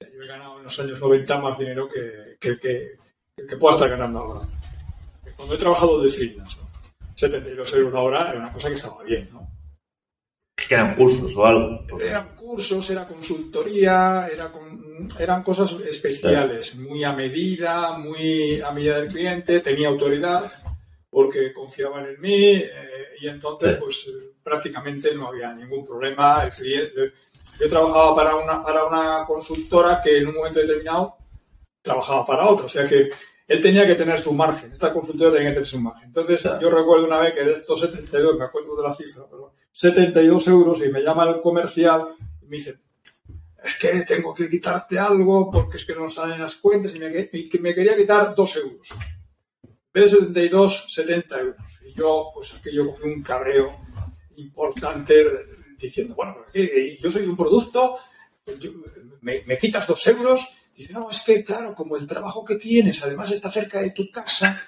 Yo 0.00 0.22
he 0.22 0.26
ganado 0.26 0.58
en 0.58 0.64
los 0.64 0.80
años 0.80 1.00
90 1.00 1.38
más 1.38 1.58
dinero 1.58 1.88
que, 1.88 2.36
que, 2.40 2.58
que, 2.58 2.96
que 3.46 3.56
pueda 3.56 3.74
estar 3.74 3.90
ganando 3.90 4.20
ahora. 4.20 4.40
cuando 5.36 5.54
he 5.54 5.58
trabajado 5.58 6.02
de 6.02 6.08
freelance, 6.08 6.58
72 7.14 7.72
euros 7.74 7.92
la 7.92 8.00
hora 8.00 8.30
era 8.30 8.38
una 8.38 8.52
cosa 8.52 8.68
que 8.68 8.74
estaba 8.74 9.02
bien, 9.02 9.28
¿no? 9.32 9.46
Que 10.56 10.74
eran 10.74 10.96
cursos 10.96 11.34
o 11.36 11.46
algo. 11.46 11.86
Eran 12.00 12.34
cursos, 12.34 12.90
era 12.90 13.06
consultoría, 13.06 14.28
era 14.32 14.50
con, 14.50 15.06
eran 15.18 15.42
cosas 15.42 15.72
especiales, 15.80 16.76
muy 16.76 17.04
a 17.04 17.12
medida, 17.12 17.98
muy 17.98 18.60
a 18.60 18.72
medida 18.72 19.00
del 19.00 19.08
cliente, 19.08 19.60
tenía 19.60 19.88
autoridad 19.88 20.50
porque 21.10 21.52
confiaban 21.52 22.06
en 22.06 22.20
mí 22.20 22.54
eh, 22.54 22.68
y 23.20 23.28
entonces 23.28 23.76
pues 23.76 24.06
prácticamente 24.42 25.14
no 25.14 25.28
había 25.28 25.54
ningún 25.54 25.84
problema. 25.84 26.44
El 26.44 26.50
cliente, 26.50 27.12
yo 27.58 27.68
trabajaba 27.68 28.14
para 28.14 28.36
una, 28.36 28.62
para 28.62 28.84
una 28.84 29.24
consultora 29.26 30.00
que 30.02 30.18
en 30.18 30.28
un 30.28 30.34
momento 30.34 30.60
determinado 30.60 31.16
trabajaba 31.82 32.26
para 32.26 32.46
otra, 32.46 32.66
o 32.66 32.68
sea 32.68 32.86
que 32.88 33.10
él 33.48 33.62
tenía 33.62 33.86
que 33.86 33.94
tener 33.94 34.18
su 34.18 34.32
margen, 34.32 34.72
esta 34.72 34.92
consultora 34.92 35.32
tenía 35.32 35.50
que 35.50 35.54
tener 35.54 35.68
su 35.68 35.80
margen. 35.80 36.06
Entonces 36.06 36.42
yo 36.60 36.68
recuerdo 36.68 37.06
una 37.06 37.20
vez 37.20 37.32
que 37.32 37.44
de 37.44 37.52
estos 37.52 37.80
72, 37.80 38.36
me 38.36 38.44
acuerdo 38.44 38.76
de 38.76 38.82
la 38.82 38.94
cifra, 38.94 39.24
pero 39.30 39.54
72 39.70 40.48
euros 40.48 40.84
y 40.84 40.88
me 40.90 41.02
llama 41.02 41.28
el 41.28 41.40
comercial 41.40 42.08
y 42.42 42.46
me 42.46 42.56
dice, 42.56 42.76
es 43.62 43.76
que 43.76 44.02
tengo 44.02 44.34
que 44.34 44.48
quitarte 44.48 44.98
algo 44.98 45.50
porque 45.50 45.76
es 45.76 45.84
que 45.84 45.94
no 45.94 46.08
salen 46.08 46.40
las 46.40 46.56
cuentas 46.56 46.94
y 46.94 46.98
me, 46.98 47.28
y 47.32 47.48
que 47.48 47.58
me 47.58 47.74
quería 47.74 47.96
quitar 47.96 48.34
2 48.34 48.56
euros. 48.56 48.88
En 49.62 50.02
vez 50.02 50.10
de 50.10 50.18
72, 50.18 50.86
70 50.88 51.40
euros. 51.40 51.56
Y 51.86 51.94
yo, 51.94 52.30
pues 52.34 52.52
es 52.52 52.60
que 52.60 52.72
yo 52.72 52.90
cogí 52.90 53.04
un 53.04 53.22
cabreo 53.22 53.76
importante 54.36 55.24
diciendo, 55.78 56.14
bueno, 56.14 56.36
yo 57.00 57.10
soy 57.10 57.24
un 57.24 57.36
producto, 57.36 57.98
me, 59.20 59.42
me 59.46 59.58
quitas 59.58 59.86
2 59.86 60.06
euros 60.08 60.48
Dice, 60.76 60.92
no, 60.92 61.10
es 61.10 61.22
que 61.22 61.42
claro, 61.42 61.74
como 61.74 61.96
el 61.96 62.06
trabajo 62.06 62.44
que 62.44 62.56
tienes 62.56 63.02
además 63.02 63.30
está 63.30 63.50
cerca 63.50 63.80
de 63.80 63.92
tu 63.92 64.10
casa, 64.10 64.62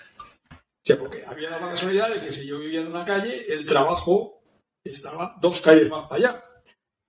o 0.91 0.97
porque 0.97 1.23
había 1.27 1.51
la 1.51 1.59
casualidad 1.59 2.09
de 2.09 2.27
que 2.27 2.33
si 2.33 2.47
yo 2.47 2.59
vivía 2.59 2.81
en 2.81 2.87
una 2.87 3.05
calle, 3.05 3.45
el 3.53 3.67
trabajo 3.67 4.41
estaba 4.83 5.37
dos 5.39 5.61
calles 5.61 5.91
más 5.91 6.09
para 6.09 6.17
allá. 6.17 6.45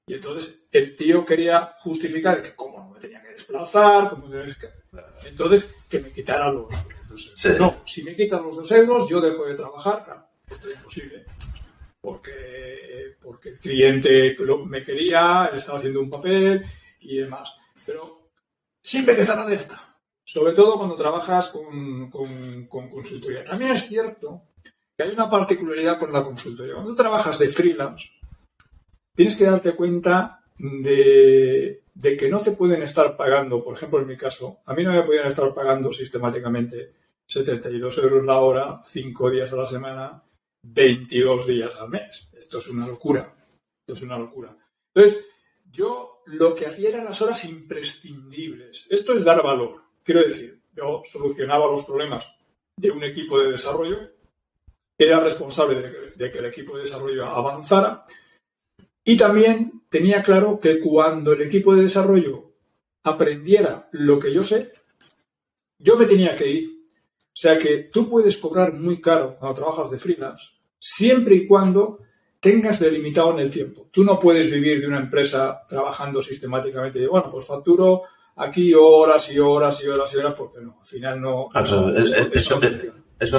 Y 0.06 0.16
entonces 0.16 0.64
el 0.72 0.98
tío 0.98 1.24
quería 1.24 1.76
justificar 1.78 2.42
que 2.42 2.54
cómo 2.56 2.80
no 2.80 2.90
me 2.90 3.00
tenía 3.00 3.22
que 3.22 3.30
desplazar, 3.30 4.10
cómo 4.10 4.30
que... 4.30 4.70
Entonces, 5.28 5.70
que 5.88 6.00
me 6.00 6.12
quitara 6.12 6.52
los, 6.52 6.68
dos 7.08 7.46
euros. 7.46 7.60
No, 7.60 7.82
si 7.86 8.04
me 8.04 8.16
quitan 8.16 8.44
los 8.44 8.56
dos 8.56 8.72
euros, 8.72 9.08
yo 9.08 9.22
dejo 9.22 9.46
de 9.46 9.56
trabajar. 9.56 10.04
Claro, 10.04 10.28
esto 10.50 10.68
es 10.68 10.76
imposible. 10.76 11.26
Porque, 12.02 13.18
porque 13.22 13.50
el 13.50 13.60
cliente 13.60 14.36
me 14.66 14.84
quería, 14.84 15.50
él 15.52 15.58
estaba 15.58 15.78
haciendo 15.78 16.00
un 16.00 16.10
papel 16.10 16.64
y 17.02 17.18
demás. 17.18 17.56
Pero 17.86 18.30
siempre 18.82 19.12
hay 19.12 19.18
que 19.18 19.22
estar 19.22 19.40
alerta, 19.40 19.80
sobre 20.24 20.54
todo 20.54 20.78
cuando 20.78 20.96
trabajas 20.96 21.50
con, 21.50 22.10
consultoría. 22.68 23.44
También 23.44 23.72
es 23.72 23.88
cierto 23.88 24.44
que 24.96 25.04
hay 25.04 25.12
una 25.12 25.30
particularidad 25.30 25.98
con 25.98 26.12
la 26.12 26.24
consultoría. 26.24 26.76
Cuando 26.76 26.96
trabajas 26.96 27.40
de 27.40 27.50
freelance, 27.50 28.12
tienes 29.16 29.36
que 29.36 29.46
darte 29.46 29.74
cuenta 29.74 30.44
de, 30.58 31.84
que 32.02 32.30
no 32.30 32.40
te 32.42 32.52
pueden 32.52 32.84
estar 32.84 33.16
pagando, 33.16 33.64
por 33.64 33.76
ejemplo, 33.76 34.00
en 34.00 34.08
mi 34.08 34.18
caso, 34.18 34.60
a 34.66 34.74
mí 34.74 34.84
no 34.84 34.92
me 34.92 35.04
podían 35.04 35.28
estar 35.28 35.54
pagando 35.54 35.92
sistemáticamente 35.92 36.94
72 37.26 37.98
euros 38.00 38.26
la 38.26 38.40
hora, 38.40 38.80
5 38.82 39.30
días 39.30 39.54
a 39.54 39.58
la 39.58 39.66
semana, 39.66 40.24
22 40.64 41.48
días 41.48 41.76
al 41.76 41.90
mes. 41.90 42.30
Esto 42.34 42.58
es 42.58 42.68
una 42.68 42.88
locura. 42.88 43.36
Esto 43.80 43.94
es 43.94 44.02
una 44.02 44.18
locura. 44.18 44.58
Entonces, 44.94 45.26
yo 45.72 46.22
lo 46.26 46.56
que 46.56 46.66
hacía 46.66 46.90
eran 46.90 47.06
las 47.06 47.22
horas 47.22 47.44
imprescindibles. 47.46 48.88
Esto 48.90 49.14
es 49.14 49.24
dar 49.24 49.44
valor. 49.44 49.82
Quiero 50.04 50.22
decir, 50.22 50.62
yo 50.76 51.02
solucionaba 51.10 51.68
los 51.68 51.86
problemas 51.86 52.28
de 52.78 52.92
un 52.92 53.04
equipo 53.04 53.40
de 53.40 53.52
desarrollo, 53.52 53.98
era 54.98 55.20
responsable 55.20 55.82
de 56.16 56.32
que, 56.32 56.40
el 56.40 56.46
equipo 56.46 56.76
de 56.76 56.84
desarrollo 56.84 57.26
avanzara 57.26 58.04
y 59.04 59.18
también 59.18 59.84
tenía 59.90 60.22
claro 60.22 60.60
que 60.60 60.80
cuando 60.80 61.34
el 61.34 61.42
equipo 61.42 61.74
de 61.74 61.84
desarrollo 61.84 62.54
aprendiera 63.04 63.90
lo 63.92 64.20
que 64.20 64.34
yo 64.34 64.44
sé, 64.44 64.72
yo 65.78 65.98
me 65.98 66.06
tenía 66.06 66.36
que 66.36 66.52
ir. 66.52 66.79
O 67.40 67.42
sea 67.42 67.58
que 67.58 67.90
tú 67.90 68.10
puedes 68.10 68.36
cobrar 68.36 68.74
muy 68.74 69.00
caro 69.00 69.38
cuando 69.40 69.56
trabajas 69.56 69.90
de 69.90 69.98
freelance, 69.98 70.48
siempre 70.78 71.36
y 71.36 71.48
cuando 71.48 72.00
tengas 72.38 72.82
delimitado 72.82 73.32
en 73.32 73.40
el 73.40 73.50
tiempo. 73.50 73.88
Tú 73.94 74.04
no 74.04 74.20
puedes 74.20 74.52
vivir 74.52 74.82
de 74.82 74.88
una 74.88 75.00
empresa 75.00 75.62
trabajando 75.70 76.22
sistemáticamente. 76.22 77.08
Bueno, 77.08 77.32
pues 77.32 77.46
facturo 77.46 78.02
aquí 78.36 78.74
horas 78.74 79.32
y 79.32 79.40
horas 79.40 79.82
y 79.82 79.88
horas 79.88 80.14
y 80.14 80.18
horas 80.18 80.34
porque 80.38 80.60
no, 80.60 80.80
al 80.82 80.86
final 80.86 81.22
no. 81.22 81.48
eso, 81.56 81.94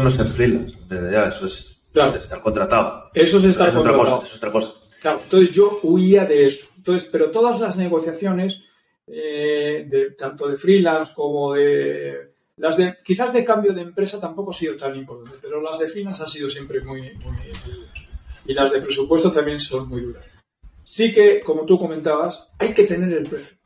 no 0.01 0.09
es 0.09 0.15
ser 0.15 0.27
freelance, 0.29 0.79
eso 0.89 1.45
es 1.45 1.83
estar 1.93 2.41
contratado. 2.41 3.11
Eso 3.13 3.37
es 3.37 3.45
estar 3.45 3.71
contratado. 3.71 4.01
Otra 4.01 4.17
cosa, 4.17 4.27
es 4.27 4.37
otra 4.39 4.51
cosa. 4.51 4.75
Claro, 5.03 5.21
entonces 5.25 5.51
yo 5.51 5.79
huía 5.83 6.25
de 6.25 6.47
eso. 6.47 6.69
Entonces, 6.75 7.07
pero 7.13 7.31
todas 7.31 7.61
las 7.61 7.77
negociaciones, 7.77 8.63
eh, 9.07 9.85
de, 9.87 10.13
tanto 10.13 10.49
de 10.49 10.57
freelance 10.57 11.13
como 11.15 11.53
de 11.53 12.31
las 12.61 12.77
de 12.77 12.99
quizás 13.03 13.33
de 13.33 13.43
cambio 13.43 13.73
de 13.73 13.81
empresa 13.81 14.21
tampoco 14.21 14.51
ha 14.51 14.55
sido 14.55 14.77
tan 14.77 14.95
importante, 14.95 15.39
pero 15.41 15.63
las 15.63 15.79
de 15.79 15.87
freelance 15.87 16.23
han 16.23 16.29
sido 16.29 16.51
siempre 16.51 16.83
muy, 16.83 17.01
muy, 17.01 17.33
muy 17.33 17.51
y 18.45 18.53
las 18.53 18.71
de 18.71 18.81
presupuesto 18.81 19.31
también 19.31 19.59
son 19.59 19.89
muy 19.89 20.03
duras. 20.03 20.25
Sí 20.83 21.13
que, 21.13 21.41
como 21.41 21.65
tú 21.65 21.79
comentabas, 21.79 22.49
hay 22.59 22.75
que 22.75 22.85
tener 22.85 23.13
el 23.13 23.27
precio. 23.27 23.57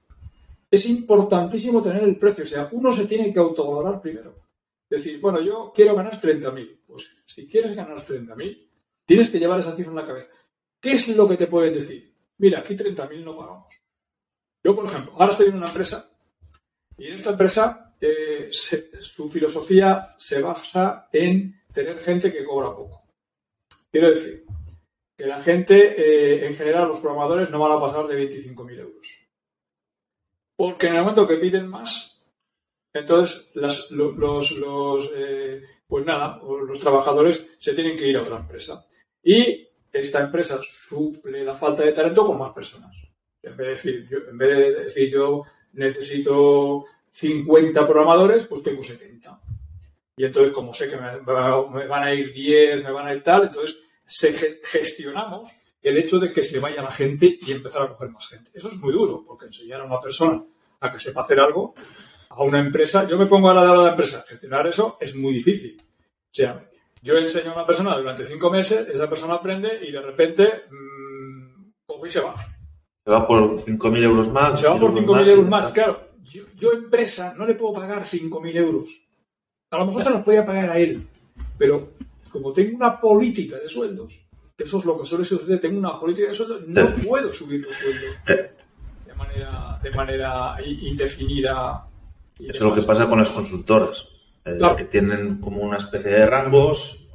Es 0.71 0.87
importantísimo 0.87 1.83
tener 1.83 2.05
el 2.05 2.17
precio, 2.17 2.45
o 2.45 2.47
sea, 2.47 2.69
uno 2.71 2.93
se 2.93 3.07
tiene 3.07 3.33
que 3.33 3.39
autovalorar 3.39 4.01
primero. 4.01 4.35
Decir, 4.89 5.21
bueno, 5.21 5.41
yo 5.41 5.73
quiero 5.75 5.95
ganar 5.95 6.21
30.000. 6.21 6.81
Pues 6.87 7.17
si 7.25 7.49
quieres 7.49 7.75
ganar 7.75 8.05
30.000, 8.05 8.69
tienes 9.05 9.31
que 9.31 9.39
llevar 9.39 9.59
esa 9.59 9.75
cifra 9.75 9.91
en 9.91 9.97
la 9.97 10.07
cabeza. 10.07 10.29
¿Qué 10.81 10.93
es 10.93 11.09
lo 11.09 11.29
que 11.29 11.37
te 11.37 11.47
pueden 11.47 11.75
decir? 11.75 12.15
Mira, 12.39 12.61
aquí 12.61 12.77
30.000 12.77 13.25
no 13.25 13.35
pagamos. 13.35 13.73
Yo, 14.63 14.75
por 14.77 14.87
ejemplo, 14.87 15.15
ahora 15.15 15.33
estoy 15.33 15.49
en 15.49 15.57
una 15.57 15.69
empresa 15.69 16.09
y 16.97 17.07
en 17.07 17.15
esta 17.15 17.31
empresa 17.31 17.84
eh, 18.07 18.51
su 18.53 19.29
filosofía 19.29 20.15
se 20.19 20.43
basa 20.43 21.09
en 21.13 21.63
tener 21.73 21.99
gente 21.99 22.31
que 22.31 22.45
cobra 22.45 22.75
poco. 22.75 23.03
Quiero 23.91 24.11
decir, 24.11 24.45
que 25.17 25.27
la 25.27 25.43
gente, 25.43 25.95
eh, 25.97 26.47
en 26.47 26.55
general, 26.55 26.89
los 26.89 27.01
programadores 27.01 27.49
no 27.51 27.59
van 27.59 27.73
a 27.73 27.81
pasar 27.81 28.07
de 28.07 28.29
25.000 28.29 28.79
euros. 28.81 29.29
Porque 30.57 30.89
en 30.89 30.97
el 30.97 31.01
momento 31.01 31.27
que 31.27 31.37
piden 31.37 31.69
más, 31.69 32.21
entonces 32.93 33.51
los, 33.55 33.91
los 33.91 35.11
eh, 35.15 35.63
pues 35.87 36.05
nada, 36.05 36.41
los 36.43 36.79
trabajadores 36.79 37.55
se 37.59 37.73
tienen 37.73 37.97
que 37.97 38.07
ir 38.07 38.17
a 38.17 38.23
otra 38.23 38.37
empresa. 38.37 38.87
Y 39.23 39.67
esta 39.93 40.21
empresa 40.21 40.61
suple 40.63 41.43
la 41.43 41.55
falta 41.55 41.85
de 41.85 41.93
talento 41.93 42.27
con 42.27 42.39
más 42.39 42.53
personas. 42.53 42.95
En 43.43 43.57
vez 43.57 43.67
de 43.67 43.73
decir, 43.73 44.09
yo, 44.11 44.19
en 44.29 44.39
vez 44.39 44.49
de 44.49 44.83
decir 44.83 45.11
yo 45.11 45.45
necesito 45.73 46.85
50 47.15 47.87
programadores, 47.87 48.45
pues 48.45 48.63
tengo 48.63 48.83
70. 48.83 49.41
Y 50.17 50.25
entonces, 50.25 50.53
como 50.53 50.75
sé 50.75 50.91
que 50.91 50.97
me, 50.97 51.21
me 51.21 51.87
van 51.87 52.03
a 52.03 52.13
ir 52.13 52.33
10, 52.33 52.83
me 52.83 52.91
van 52.91 53.07
a 53.07 53.15
ir 53.15 53.23
tal, 53.23 53.45
entonces 53.45 53.79
se 54.05 54.33
gestionamos 54.63 55.51
el 55.81 55.97
hecho 55.97 56.19
de 56.19 56.33
que 56.33 56.43
se 56.43 56.59
vaya 56.59 56.83
la 56.83 56.91
gente 56.91 57.39
y 57.41 57.53
empezar 57.53 57.83
a 57.83 57.89
coger 57.89 58.11
más 58.11 58.27
gente. 58.27 58.51
Eso 58.53 58.69
es 58.69 58.77
muy 58.77 58.93
duro, 58.93 59.25
porque 59.25 59.47
enseñar 59.47 59.81
a 59.81 59.85
una 59.85 60.01
persona 60.01 60.43
a 60.81 60.91
que 60.91 60.99
sepa 60.99 61.21
hacer 61.21 61.39
algo, 61.39 61.75
a 62.31 62.43
una 62.43 62.59
empresa, 62.59 63.07
yo 63.07 63.17
me 63.17 63.27
pongo 63.27 63.49
a 63.49 63.55
la 63.55 63.63
de 63.63 63.77
la 63.77 63.91
empresa, 63.91 64.25
gestionar 64.29 64.67
eso 64.67 64.97
es 65.01 65.15
muy 65.15 65.35
difícil. 65.35 65.77
O 65.81 66.35
sea, 66.35 66.65
yo 67.01 67.17
enseño 67.17 67.53
a 67.53 67.55
una 67.55 67.67
persona 67.67 67.97
durante 67.97 68.25
cinco 68.25 68.51
meses, 68.51 68.89
esa 68.89 69.09
persona 69.09 69.35
aprende 69.35 69.79
y 69.83 69.93
de 69.93 70.03
repente 70.03 70.65
mmm, 70.71 72.05
y 72.05 72.09
se 72.09 72.21
va. 72.21 72.35
Se 73.05 73.11
va 73.11 73.27
por 73.27 73.59
5.000 73.59 74.03
euros 74.03 74.29
más. 74.31 74.59
Se 74.59 74.67
va 74.67 74.79
por 74.79 74.93
5.000 74.93 75.29
euros 75.29 75.49
más, 75.49 75.73
claro. 75.73 76.04
Yo, 76.25 76.45
yo, 76.57 76.73
empresa 76.73 77.35
no 77.37 77.47
le 77.47 77.55
puedo 77.55 77.75
pagar 77.75 78.05
5.000 78.05 78.57
euros. 78.57 78.89
A 79.71 79.79
lo 79.79 79.87
mejor 79.87 80.05
se 80.05 80.11
los 80.11 80.23
podía 80.23 80.47
pagar 80.47 80.71
a 80.71 80.79
él, 80.79 81.07
pero 81.59 81.93
como 82.31 82.53
tengo 82.53 82.77
una 82.77 82.99
política 82.99 83.59
de 83.59 83.69
sueldos, 83.69 84.25
que 84.57 84.65
eso 84.65 84.79
es 84.79 84.85
lo 84.85 84.99
que 84.99 85.05
suele 85.05 85.25
suceder, 85.25 85.61
tengo 85.61 85.79
una 85.79 85.99
política 85.99 86.29
de 86.29 86.35
sueldos, 86.35 86.63
no 86.67 86.95
puedo 86.97 87.33
subir 87.33 87.61
los 87.61 87.75
sueldos 87.75 88.17
de 89.07 89.15
manera, 89.15 89.79
de 89.83 89.91
manera 89.91 90.57
indefinida. 90.65 91.89
Eso 92.39 92.51
es 92.51 92.61
lo 92.61 92.75
que 92.75 92.83
pasa 92.83 93.09
con 93.09 93.19
las 93.19 93.31
consultoras, 93.31 94.09
eh, 94.45 94.59
que 94.77 94.85
tienen 94.85 95.41
como 95.41 95.63
una 95.63 95.79
especie 95.79 96.11
de 96.11 96.27
rangos, 96.27 97.09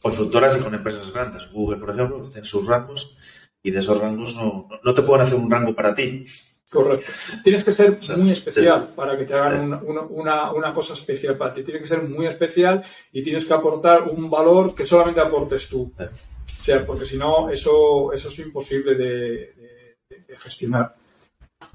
consultoras 0.00 0.56
y 0.56 0.60
con 0.60 0.74
empresas 0.74 1.12
grandes. 1.12 1.50
Google, 1.50 1.78
por 1.78 1.90
ejemplo, 1.90 2.22
tiene 2.22 2.46
sus 2.46 2.66
rangos 2.66 3.16
y 3.62 3.70
de 3.70 3.80
esos 3.80 4.00
rangos 4.00 4.36
no, 4.36 4.68
no 4.82 4.94
te 4.94 5.02
pueden 5.02 5.26
hacer 5.26 5.38
un 5.38 5.50
rango 5.50 5.74
para 5.74 5.94
ti. 5.94 6.24
Correcto. 6.72 7.12
Tienes 7.44 7.64
que 7.64 7.72
ser 7.72 7.98
muy 8.16 8.30
especial 8.30 8.88
para 8.96 9.14
que 9.18 9.24
te 9.24 9.34
hagan 9.34 9.78
una, 9.84 10.72
cosa 10.72 10.94
especial 10.94 11.36
para 11.36 11.52
ti. 11.52 11.62
Tienes 11.62 11.82
que 11.82 11.88
ser 11.88 12.02
muy 12.02 12.24
especial 12.24 12.82
y 13.12 13.22
tienes 13.22 13.44
que 13.44 13.52
aportar 13.52 14.04
un 14.04 14.30
valor 14.30 14.74
que 14.74 14.86
solamente 14.86 15.20
aportes 15.20 15.68
tú. 15.68 15.92
O 15.98 16.64
sea, 16.64 16.86
porque 16.86 17.04
si 17.04 17.18
no, 17.18 17.50
eso, 17.50 18.10
eso 18.10 18.28
es 18.28 18.38
imposible 18.38 18.94
de, 18.94 19.96
gestionar. 20.38 20.94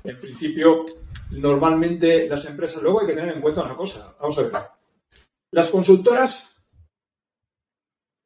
En 0.04 0.20
principio, 0.20 0.84
normalmente 1.30 2.28
las 2.28 2.46
empresas, 2.46 2.82
luego 2.82 3.02
hay 3.02 3.08
que 3.08 3.14
tener 3.14 3.36
en 3.36 3.42
cuenta 3.42 3.62
una 3.62 3.76
cosa. 3.76 4.16
Vamos 4.20 4.40
a 4.40 4.42
ver. 4.42 4.52
Las 5.52 5.70
consultoras 5.70 6.47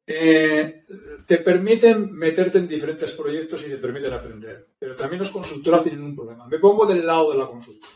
eh, 0.06 0.80
te 1.26 1.38
permiten 1.38 2.12
meterte 2.12 2.58
en 2.58 2.66
diferentes 2.66 3.12
proyectos 3.12 3.64
y 3.64 3.70
te 3.70 3.78
permiten 3.78 4.12
aprender. 4.12 4.68
Pero 4.78 4.96
también 4.96 5.22
las 5.22 5.30
consultoras 5.30 5.82
tienen 5.82 6.02
un 6.02 6.16
problema. 6.16 6.46
Me 6.46 6.58
pongo 6.58 6.86
del 6.86 7.06
lado 7.06 7.32
de 7.32 7.38
la 7.38 7.46
consultora. 7.46 7.92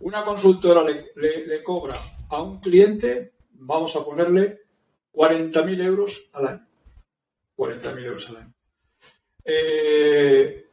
Una 0.00 0.24
consultora 0.24 0.82
le, 0.82 1.62
cobra 1.62 1.94
a 2.30 2.42
un 2.42 2.58
cliente, 2.58 3.34
vamos 3.52 3.94
a 3.96 4.04
ponerle 4.04 4.62
40.000 5.12 5.84
euros 5.84 6.30
al 6.32 6.46
año. 6.46 6.66
40.000 7.56 8.04
euros 8.04 8.30
al 8.30 8.36
año. 8.36 8.54
Eh, 9.44 10.66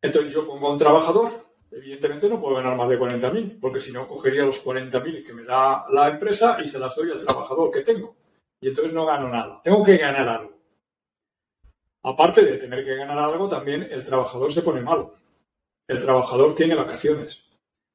entonces 0.00 0.32
yo 0.32 0.46
pongo 0.46 0.68
a 0.68 0.72
un 0.72 0.78
trabajador, 0.78 1.32
evidentemente 1.72 2.28
no 2.28 2.40
puedo 2.40 2.54
ganar 2.54 2.76
más 2.76 2.88
de 2.88 2.98
40.000, 2.98 3.58
porque 3.60 3.80
si 3.80 3.90
no 3.90 4.06
cogería 4.06 4.44
los 4.44 4.64
40.000 4.64 5.24
que 5.24 5.32
me 5.32 5.42
da 5.42 5.86
la 5.90 6.08
empresa 6.08 6.56
y 6.62 6.68
se 6.68 6.78
las 6.78 6.94
doy 6.94 7.10
al 7.10 7.24
trabajador 7.24 7.72
que 7.72 7.80
tengo 7.80 8.16
y 8.60 8.68
entonces 8.68 8.92
no 8.92 9.06
gano 9.06 9.28
nada. 9.28 9.60
Tengo 9.62 9.82
que 9.84 9.96
ganar 9.96 10.28
algo. 10.28 10.56
Aparte 12.02 12.44
de 12.44 12.56
tener 12.56 12.84
que 12.84 12.96
ganar 12.96 13.18
algo, 13.18 13.48
también 13.48 13.82
el 13.90 14.04
trabajador 14.04 14.52
se 14.52 14.62
pone 14.62 14.80
malo. 14.80 15.14
El 15.88 16.00
trabajador 16.00 16.54
tiene 16.54 16.74
vacaciones. 16.74 17.46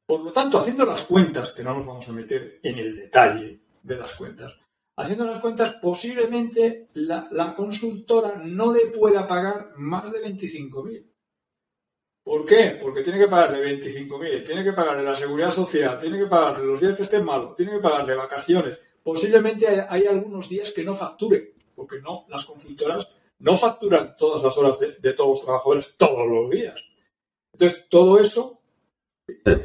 Por 0.05 0.21
lo 0.21 0.31
tanto, 0.33 0.57
haciendo 0.57 0.85
las 0.85 1.03
cuentas, 1.03 1.51
que 1.51 1.63
no 1.63 1.73
nos 1.73 1.85
vamos 1.85 2.07
a 2.07 2.11
meter 2.11 2.59
en 2.63 2.77
el 2.77 2.95
detalle 2.95 3.61
de 3.81 3.95
las 3.95 4.13
cuentas, 4.13 4.53
haciendo 4.97 5.25
las 5.25 5.39
cuentas, 5.39 5.75
posiblemente 5.81 6.89
la, 6.93 7.53
consultora 7.55 8.41
no 8.43 8.73
le 8.73 8.87
pueda 8.87 9.25
pagar 9.27 9.71
más 9.77 10.11
de 10.11 10.19
25.000. 10.19 11.07
¿Por 12.23 12.45
qué? 12.45 12.77
Porque 12.81 13.01
tiene 13.01 13.19
que 13.19 13.27
pagarle 13.27 13.79
25.000, 13.79 14.45
tiene 14.45 14.63
que 14.63 14.73
pagarle 14.73 15.03
la 15.03 15.15
seguridad 15.15 15.49
social, 15.49 15.97
tiene 15.99 16.19
que 16.19 16.27
pagarle 16.27 16.65
los 16.65 16.79
días 16.79 16.95
que 16.95 17.01
estén 17.03 17.25
malos, 17.25 17.55
tiene 17.55 17.71
que 17.71 17.79
pagarle 17.79 18.15
vacaciones, 18.15 18.79
posiblemente 19.03 19.67
hay, 19.87 20.05
algunos 20.05 20.49
días 20.49 20.71
que 20.71 20.83
no 20.83 20.93
facture, 20.93 21.53
porque 21.75 21.99
no, 22.01 22.25
las 22.29 22.45
consultoras 22.45 23.07
no 23.39 23.55
facturan 23.55 24.15
todas 24.17 24.43
las 24.43 24.57
horas 24.57 24.79
de, 24.79 25.13
todos 25.13 25.29
los 25.29 25.45
trabajadores 25.45 25.93
todos 25.97 26.27
los 26.27 26.49
días. 26.49 26.83
Entonces, 27.53 27.87
todo 27.89 28.19
eso, 28.19 28.61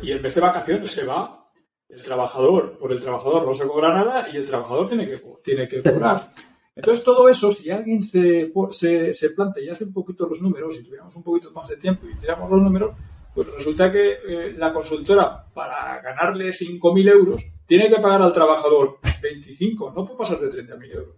y 0.03 0.11
el 0.11 0.21
mes 0.21 0.35
de 0.35 0.41
vacaciones 0.41 0.91
se 0.91 1.05
va, 1.05 1.51
el 1.89 2.03
trabajador, 2.03 2.79
por 2.79 2.93
el 2.93 3.01
trabajador 3.01 3.47
no 3.47 3.55
se 3.55 3.67
cobra 3.67 3.93
nada 3.93 4.29
y 4.33 4.37
el 4.37 4.47
trabajador 4.47 4.89
tiene 4.89 5.07
que, 5.07 5.23
tiene 5.43 5.69
que 5.69 5.83
cobrar. 5.83 6.33
Entonces, 6.75 7.05
todo 7.05 7.29
eso, 7.29 7.53
si 7.53 7.71
alguien 7.71 8.03
se, 8.03 8.53
se, 8.71 9.15
se 9.15 9.31
plantea 9.31 9.65
y 9.65 9.69
hace 9.69 9.85
un 9.85 9.93
poquito 9.93 10.27
los 10.27 10.41
números, 10.41 10.77
y 10.79 10.85
tuviéramos 10.85 11.15
un 11.17 11.23
poquito 11.23 11.51
más 11.53 11.69
de 11.69 11.77
tiempo 11.77 12.07
y 12.07 12.13
hiciéramos 12.13 12.51
los 12.51 12.61
números, 12.61 12.97
pues 13.37 13.53
resulta 13.53 13.93
que 13.93 14.13
eh, 14.27 14.55
la 14.57 14.73
consultora, 14.73 15.45
para 15.53 16.01
ganarle 16.01 16.49
5.000 16.49 17.11
euros, 17.11 17.45
tiene 17.67 17.91
que 17.91 18.01
pagar 18.01 18.23
al 18.23 18.33
trabajador 18.33 18.99
25, 19.21 19.93
no 19.95 20.07
puede 20.07 20.19
pasar 20.19 20.39
de 20.39 20.49
30.000 20.49 20.95
euros. 20.95 21.17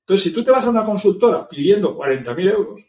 Entonces, 0.00 0.24
si 0.24 0.32
tú 0.32 0.42
te 0.42 0.50
vas 0.50 0.64
a 0.64 0.70
una 0.70 0.84
consultora 0.84 1.48
pidiendo 1.48 1.96
40.000 1.96 2.52
euros, 2.52 2.82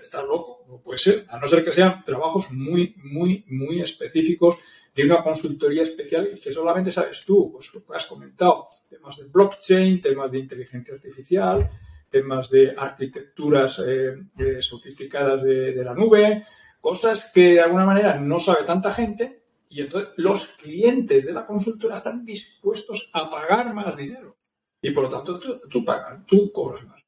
estás 0.00 0.24
loco, 0.24 0.64
no 0.66 0.80
puede 0.80 0.98
ser, 0.98 1.26
a 1.28 1.38
no 1.38 1.46
ser 1.46 1.62
que 1.62 1.70
sean 1.70 2.02
trabajos 2.02 2.50
muy, 2.50 2.94
muy, 2.96 3.44
muy 3.48 3.82
específicos 3.82 4.56
de 4.94 5.04
una 5.04 5.22
consultoría 5.22 5.82
especial 5.82 6.30
y 6.34 6.40
que 6.40 6.50
solamente 6.50 6.90
sabes 6.90 7.26
tú, 7.26 7.52
pues 7.52 7.74
lo 7.74 7.84
que 7.84 7.94
has 7.94 8.06
comentado, 8.06 8.64
temas 8.88 9.18
de 9.18 9.24
blockchain, 9.24 10.00
temas 10.00 10.32
de 10.32 10.38
inteligencia 10.38 10.94
artificial, 10.94 11.68
temas 12.08 12.48
de 12.48 12.74
arquitecturas 12.74 13.82
eh, 13.86 14.14
eh, 14.38 14.62
sofisticadas 14.62 15.42
de 15.42 15.84
la 15.84 15.92
nube, 15.92 16.42
cosas 16.86 17.32
que 17.34 17.54
de 17.54 17.60
alguna 17.60 17.84
manera 17.84 18.14
no 18.14 18.38
sabe 18.38 18.62
tanta 18.62 18.94
gente 18.94 19.42
y 19.68 19.80
entonces 19.80 20.10
los 20.18 20.46
clientes 20.46 21.26
de 21.26 21.32
la 21.32 21.44
consultora 21.44 21.96
están 21.96 22.24
dispuestos 22.24 23.10
a 23.12 23.28
pagar 23.28 23.74
más 23.74 23.96
dinero. 23.96 24.36
Y 24.80 24.92
por 24.92 25.02
lo 25.02 25.10
tanto 25.10 25.40
tú, 25.68 25.84
pagas, 25.84 26.24
tú 26.26 26.52
cobras 26.52 26.86
más. 26.86 27.02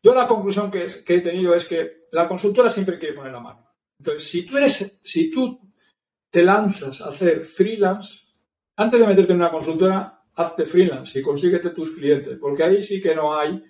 Yo 0.00 0.14
la 0.14 0.28
conclusión 0.28 0.70
que, 0.70 0.86
he 0.86 1.20
tenido 1.20 1.52
es 1.52 1.64
que 1.64 2.02
la 2.12 2.28
consultora 2.28 2.70
siempre 2.70 2.96
quiere 2.96 3.16
poner 3.16 3.32
la 3.32 3.40
mano. 3.40 3.68
Entonces, 3.98 4.30
si 4.30 4.46
tú 4.46 4.56
eres, 4.56 5.00
si 5.02 5.32
tú 5.32 5.68
te 6.30 6.44
lanzas 6.44 7.00
a 7.00 7.08
hacer 7.08 7.42
freelance, 7.42 8.20
antes 8.76 9.00
de 9.00 9.06
meterte 9.08 9.32
en 9.32 9.40
una 9.40 9.50
consultora, 9.50 10.22
hazte 10.36 10.64
freelance 10.64 11.18
y 11.18 11.22
consíguete 11.22 11.70
tus 11.70 11.90
clientes, 11.90 12.38
porque 12.40 12.62
ahí 12.62 12.84
sí 12.84 13.00
que 13.00 13.16
no 13.16 13.36
hay, 13.36 13.60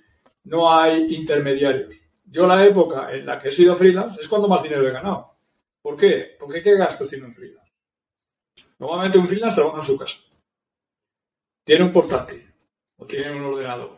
no 0.44 0.70
hay 0.70 1.06
intermediarios. 1.14 1.94
Yo 2.26 2.46
la 2.46 2.62
época 2.66 3.10
en 3.12 3.24
la 3.24 3.38
que 3.38 3.48
he 3.48 3.50
sido 3.50 3.74
freelance 3.74 4.20
es 4.20 4.28
cuando 4.28 4.46
más 4.46 4.62
dinero 4.62 4.86
he 4.86 4.92
ganado. 4.92 5.37
¿Por 5.88 5.96
qué? 5.96 6.36
Porque 6.38 6.62
¿qué 6.62 6.76
gastos 6.76 7.08
tiene 7.08 7.24
un 7.24 7.32
freelance? 7.32 7.72
Normalmente 8.78 9.16
un 9.16 9.26
freelance 9.26 9.56
trabaja 9.56 9.78
en 9.78 9.86
su 9.86 9.96
casa. 9.96 10.18
Tiene 11.64 11.84
un 11.86 11.92
portátil 11.94 12.46
o 12.98 13.06
tiene 13.06 13.34
un 13.34 13.44
ordenador. 13.46 13.96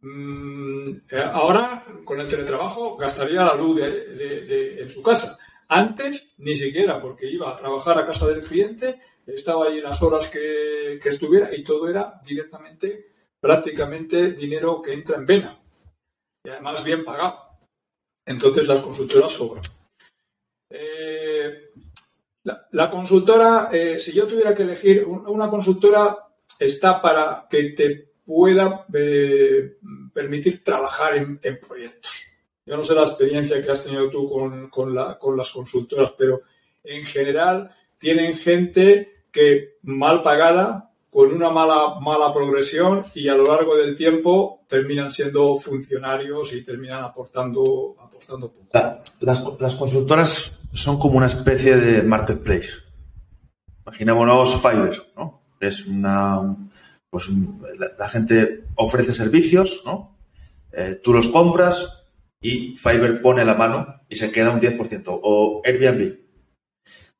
Mm, 0.00 0.88
eh, 1.10 1.24
ahora, 1.30 1.84
con 2.06 2.18
el 2.18 2.26
teletrabajo, 2.26 2.96
gastaría 2.96 3.44
la 3.44 3.54
luz 3.54 3.82
en 3.82 4.88
su 4.88 5.02
casa. 5.02 5.38
Antes, 5.68 6.28
ni 6.38 6.56
siquiera, 6.56 7.02
porque 7.02 7.30
iba 7.30 7.50
a 7.50 7.56
trabajar 7.56 7.98
a 7.98 8.06
casa 8.06 8.26
del 8.26 8.40
cliente, 8.40 8.98
estaba 9.26 9.66
ahí 9.66 9.82
las 9.82 10.00
horas 10.00 10.30
que, 10.30 10.94
estuviera 10.94 11.54
y 11.54 11.62
todo 11.62 11.86
era 11.90 12.18
directamente, 12.24 13.12
prácticamente 13.38 14.32
dinero 14.32 14.80
que 14.80 14.94
entra 14.94 15.18
en 15.18 15.26
vena. 15.26 15.60
Y 16.42 16.48
además 16.48 16.82
bien 16.82 17.04
pagado. 17.04 17.40
Entonces 18.24 18.66
las 18.66 18.80
consultoras 18.80 19.32
sobran. 19.32 19.77
Eh, 20.70 21.70
la, 22.72 22.90
consultora, 22.90 23.68
eh, 23.72 23.98
si 23.98 24.12
yo 24.12 24.26
tuviera 24.26 24.54
que 24.54 24.62
elegir, 24.62 25.04
una 25.04 25.48
consultora 25.48 26.16
está 26.58 27.00
para 27.00 27.46
que 27.48 27.70
te 27.70 28.08
pueda 28.24 28.86
eh, 28.92 29.76
permitir 30.12 30.62
trabajar 30.62 31.16
en, 31.16 31.38
proyectos. 31.58 32.12
Yo 32.64 32.76
no 32.76 32.82
sé 32.82 32.94
la 32.94 33.02
experiencia 33.02 33.62
que 33.62 33.70
has 33.70 33.84
tenido 33.84 34.10
tú 34.10 34.28
con, 34.70 34.94
las 34.94 35.50
consultoras, 35.50 36.12
pero 36.16 36.42
en 36.84 37.04
general 37.04 37.70
tienen 37.98 38.34
gente 38.34 39.24
que 39.32 39.78
mal 39.82 40.22
pagada, 40.22 40.84
con 41.10 41.32
una 41.32 41.50
mala, 41.50 42.32
progresión 42.34 43.04
y 43.14 43.28
a 43.28 43.34
lo 43.34 43.44
largo 43.44 43.76
del 43.76 43.96
tiempo 43.96 44.60
terminan 44.68 45.10
siendo 45.10 45.56
funcionarios 45.56 46.52
y 46.52 46.62
terminan 46.62 47.02
aportando, 47.02 47.96
aportando 47.98 48.52
poco. 48.52 48.68
las, 49.20 49.42
las 49.58 49.74
consultoras 49.74 50.52
son 50.72 50.98
como 50.98 51.18
una 51.18 51.26
especie 51.26 51.76
de 51.76 52.02
marketplace. 52.02 52.70
Imaginémonos 53.86 54.60
Fiverr, 54.60 55.12
¿no? 55.16 55.42
Es 55.60 55.86
una, 55.86 56.56
pues 57.10 57.28
la, 57.98 58.08
gente 58.08 58.64
ofrece 58.74 59.12
servicios, 59.12 59.82
¿no? 59.84 60.16
Eh, 60.72 61.00
tú 61.02 61.12
los 61.12 61.28
compras 61.28 62.06
y 62.40 62.76
Fiverr 62.76 63.20
pone 63.20 63.44
la 63.44 63.54
mano 63.54 64.02
y 64.08 64.16
se 64.16 64.30
queda 64.30 64.50
un 64.50 64.60
10%. 64.60 65.02
O 65.06 65.62
Airbnb. 65.64 66.18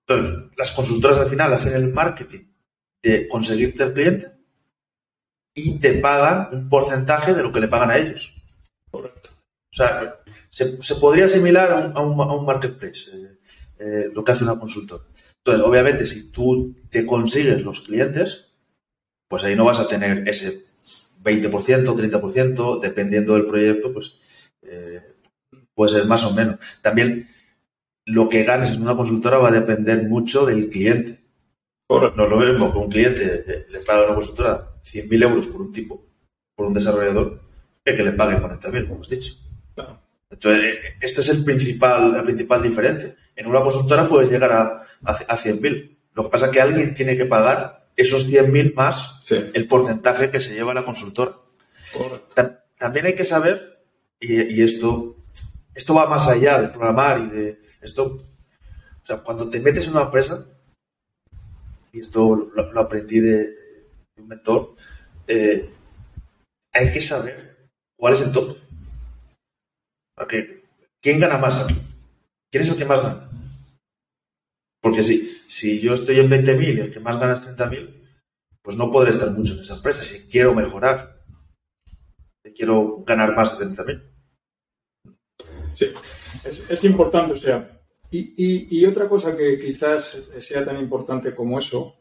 Entonces, 0.07 0.37
las 0.57 0.71
consultoras 0.73 1.19
al 1.19 1.27
final 1.27 1.53
hacen 1.53 1.75
el 1.75 1.93
marketing 1.93 2.45
de 3.03 3.29
conseguirte 3.29 3.85
el 3.85 3.93
cliente 3.93 4.33
y 5.55 5.79
te 5.79 5.95
pagan 5.95 6.49
un 6.53 6.69
porcentaje 6.69 7.35
de 7.35 7.43
lo 7.43 7.53
que 7.53 7.61
le 7.61 7.69
pagan 7.69 7.91
a 7.91 7.99
ellos. 7.99 8.35
Correcto. 8.91 9.31
O 9.73 9.75
sea, 9.75 10.21
se, 10.51 10.95
podría 10.97 11.27
asimilar 11.27 11.93
a 11.95 12.01
un, 12.01 12.21
a 12.21 12.35
un 12.35 12.45
marketplace. 12.45 13.11
Eh, 13.13 13.38
eh, 13.79 14.11
lo 14.13 14.25
que 14.25 14.33
hace 14.33 14.45
una 14.45 14.59
consultora. 14.59 15.05
Entonces, 15.39 15.67
obviamente, 15.67 16.07
si 16.07 16.31
tú 16.31 16.75
te 16.91 17.07
consigues 17.07 17.63
los 17.63 17.81
clientes, 17.81 18.53
pues 19.29 19.45
ahí 19.45 19.55
no 19.55 19.65
vas 19.65 19.81
a 19.81 19.89
tener 19.89 20.29
ese 20.29 20.65
20%, 21.23 21.51
30%, 21.51 22.81
dependiendo 22.81 23.35
del 23.35 23.47
proyecto, 23.47 23.93
pues 23.93 24.15
eh, 24.63 25.01
puede 25.75 25.93
ser 25.93 26.07
más 26.07 26.25
o 26.25 26.35
menos. 26.35 26.57
También 26.83 27.29
lo 28.05 28.29
que 28.29 28.45
ganes 28.45 28.73
en 28.73 28.83
una 28.83 28.97
consultora 28.97 29.39
va 29.39 29.49
a 29.49 29.53
depender 29.53 30.05
mucho 30.05 30.47
del 30.47 30.69
cliente. 30.71 31.21
No 31.89 32.07
es 32.09 32.31
lo 32.31 32.37
mismo 32.39 32.73
que 32.73 32.79
un 32.79 32.91
cliente 32.91 33.45
eh, 33.47 33.67
le 33.71 33.81
paga 33.81 34.01
a 34.01 34.07
una 34.07 34.15
consultora 34.17 34.75
100.000 34.83 35.23
euros 35.23 35.47
por 35.47 35.63
un 35.63 35.73
tipo, 35.73 36.07
por 36.55 36.67
un 36.67 36.75
desarrollador, 36.75 37.41
que 37.85 37.97
que 37.97 38.03
le 38.03 38.13
pague 38.13 38.37
40.000, 38.37 38.89
como 38.89 39.01
has 39.01 39.09
dicho. 39.09 39.35
Entonces, 40.31 40.79
este 41.01 41.21
es 41.23 41.29
el 41.31 41.45
principal, 41.45 42.13
la 42.13 42.23
principal 42.23 42.63
diferencia. 42.63 43.17
En 43.39 43.47
una 43.47 43.63
consultora 43.63 44.09
puedes 44.09 44.31
llegar 44.31 44.51
a, 44.51 44.85
a, 45.05 45.39
100.000. 45.39 45.97
Lo 46.15 46.25
que 46.25 46.29
pasa 46.29 46.47
es 46.47 46.53
que 46.53 46.61
alguien 46.61 46.93
tiene 46.93 47.17
que 47.17 47.25
pagar 47.25 47.89
esos 47.95 48.29
100.000 48.29 48.75
más 48.75 49.31
el 49.31 49.69
porcentaje 49.69 50.29
que 50.29 50.41
se 50.41 50.55
lleva 50.55 50.75
la 50.75 50.85
consultora. 50.85 51.37
También 52.79 53.07
hay 53.07 53.15
que 53.15 53.25
saber, 53.25 53.85
y, 54.19 54.61
esto, 54.61 55.19
esto 55.73 55.95
va 55.95 56.09
más 56.09 56.27
allá 56.27 56.61
de 56.61 56.69
programar 56.69 57.21
y 57.21 57.27
de 57.29 57.63
esto, 57.81 58.07
o 58.07 59.07
sea, 59.07 59.19
cuando 59.19 59.49
te 59.49 59.61
metes 59.61 59.87
en 59.87 59.93
una 59.93 60.07
empresa, 60.07 60.45
y 61.93 62.01
esto 62.01 62.51
lo, 62.53 62.81
aprendí 62.81 63.21
de, 63.21 63.55
un 64.17 64.27
mentor, 64.27 64.75
eh, 65.29 65.71
hay 66.73 66.93
que 66.93 67.01
saber 67.01 67.69
cuál 67.97 68.15
es 68.15 68.21
el 68.23 68.33
top. 68.33 68.57
¿Quién 71.01 71.21
gana 71.21 71.39
más 71.39 71.63
aquí? 71.63 71.81
¿Quién 72.51 72.63
es 72.63 72.71
el 72.71 72.77
que 72.77 72.85
más 72.85 73.01
gana? 73.01 73.28
Porque 74.81 75.03
si, 75.03 75.41
si 75.49 75.81
yo 75.81 75.95
estoy 75.95 76.21
en 76.21 76.31
20.000 76.31 76.77
y 76.77 76.81
el 76.81 76.91
que 76.93 77.01
más 77.01 77.19
gana 77.19 77.35
es 77.35 77.49
30.000, 77.49 77.99
pues 78.63 78.77
no 78.77 78.91
podré 78.91 79.11
estar 79.11 79.31
mucho 79.31 79.55
en 79.55 79.61
esa 79.61 79.77
empresa 79.77 80.03
si 80.03 80.29
quiero 80.29 80.55
mejorar. 80.55 81.23
quiero 82.55 83.03
ganar 83.05 83.35
más 83.35 83.59
de 83.59 83.75
también. 83.75 84.03
Sí, 85.75 85.87
es, 86.69 86.85
importante, 86.85 87.33
o 87.33 87.37
sea, 87.37 87.81
y, 88.11 88.85
otra 88.85 89.09
cosa 89.09 89.37
que 89.37 89.59
quizás 89.59 90.31
sea 90.39 90.65
tan 90.65 90.77
importante 90.79 91.35
como 91.35 91.59
eso 91.59 91.97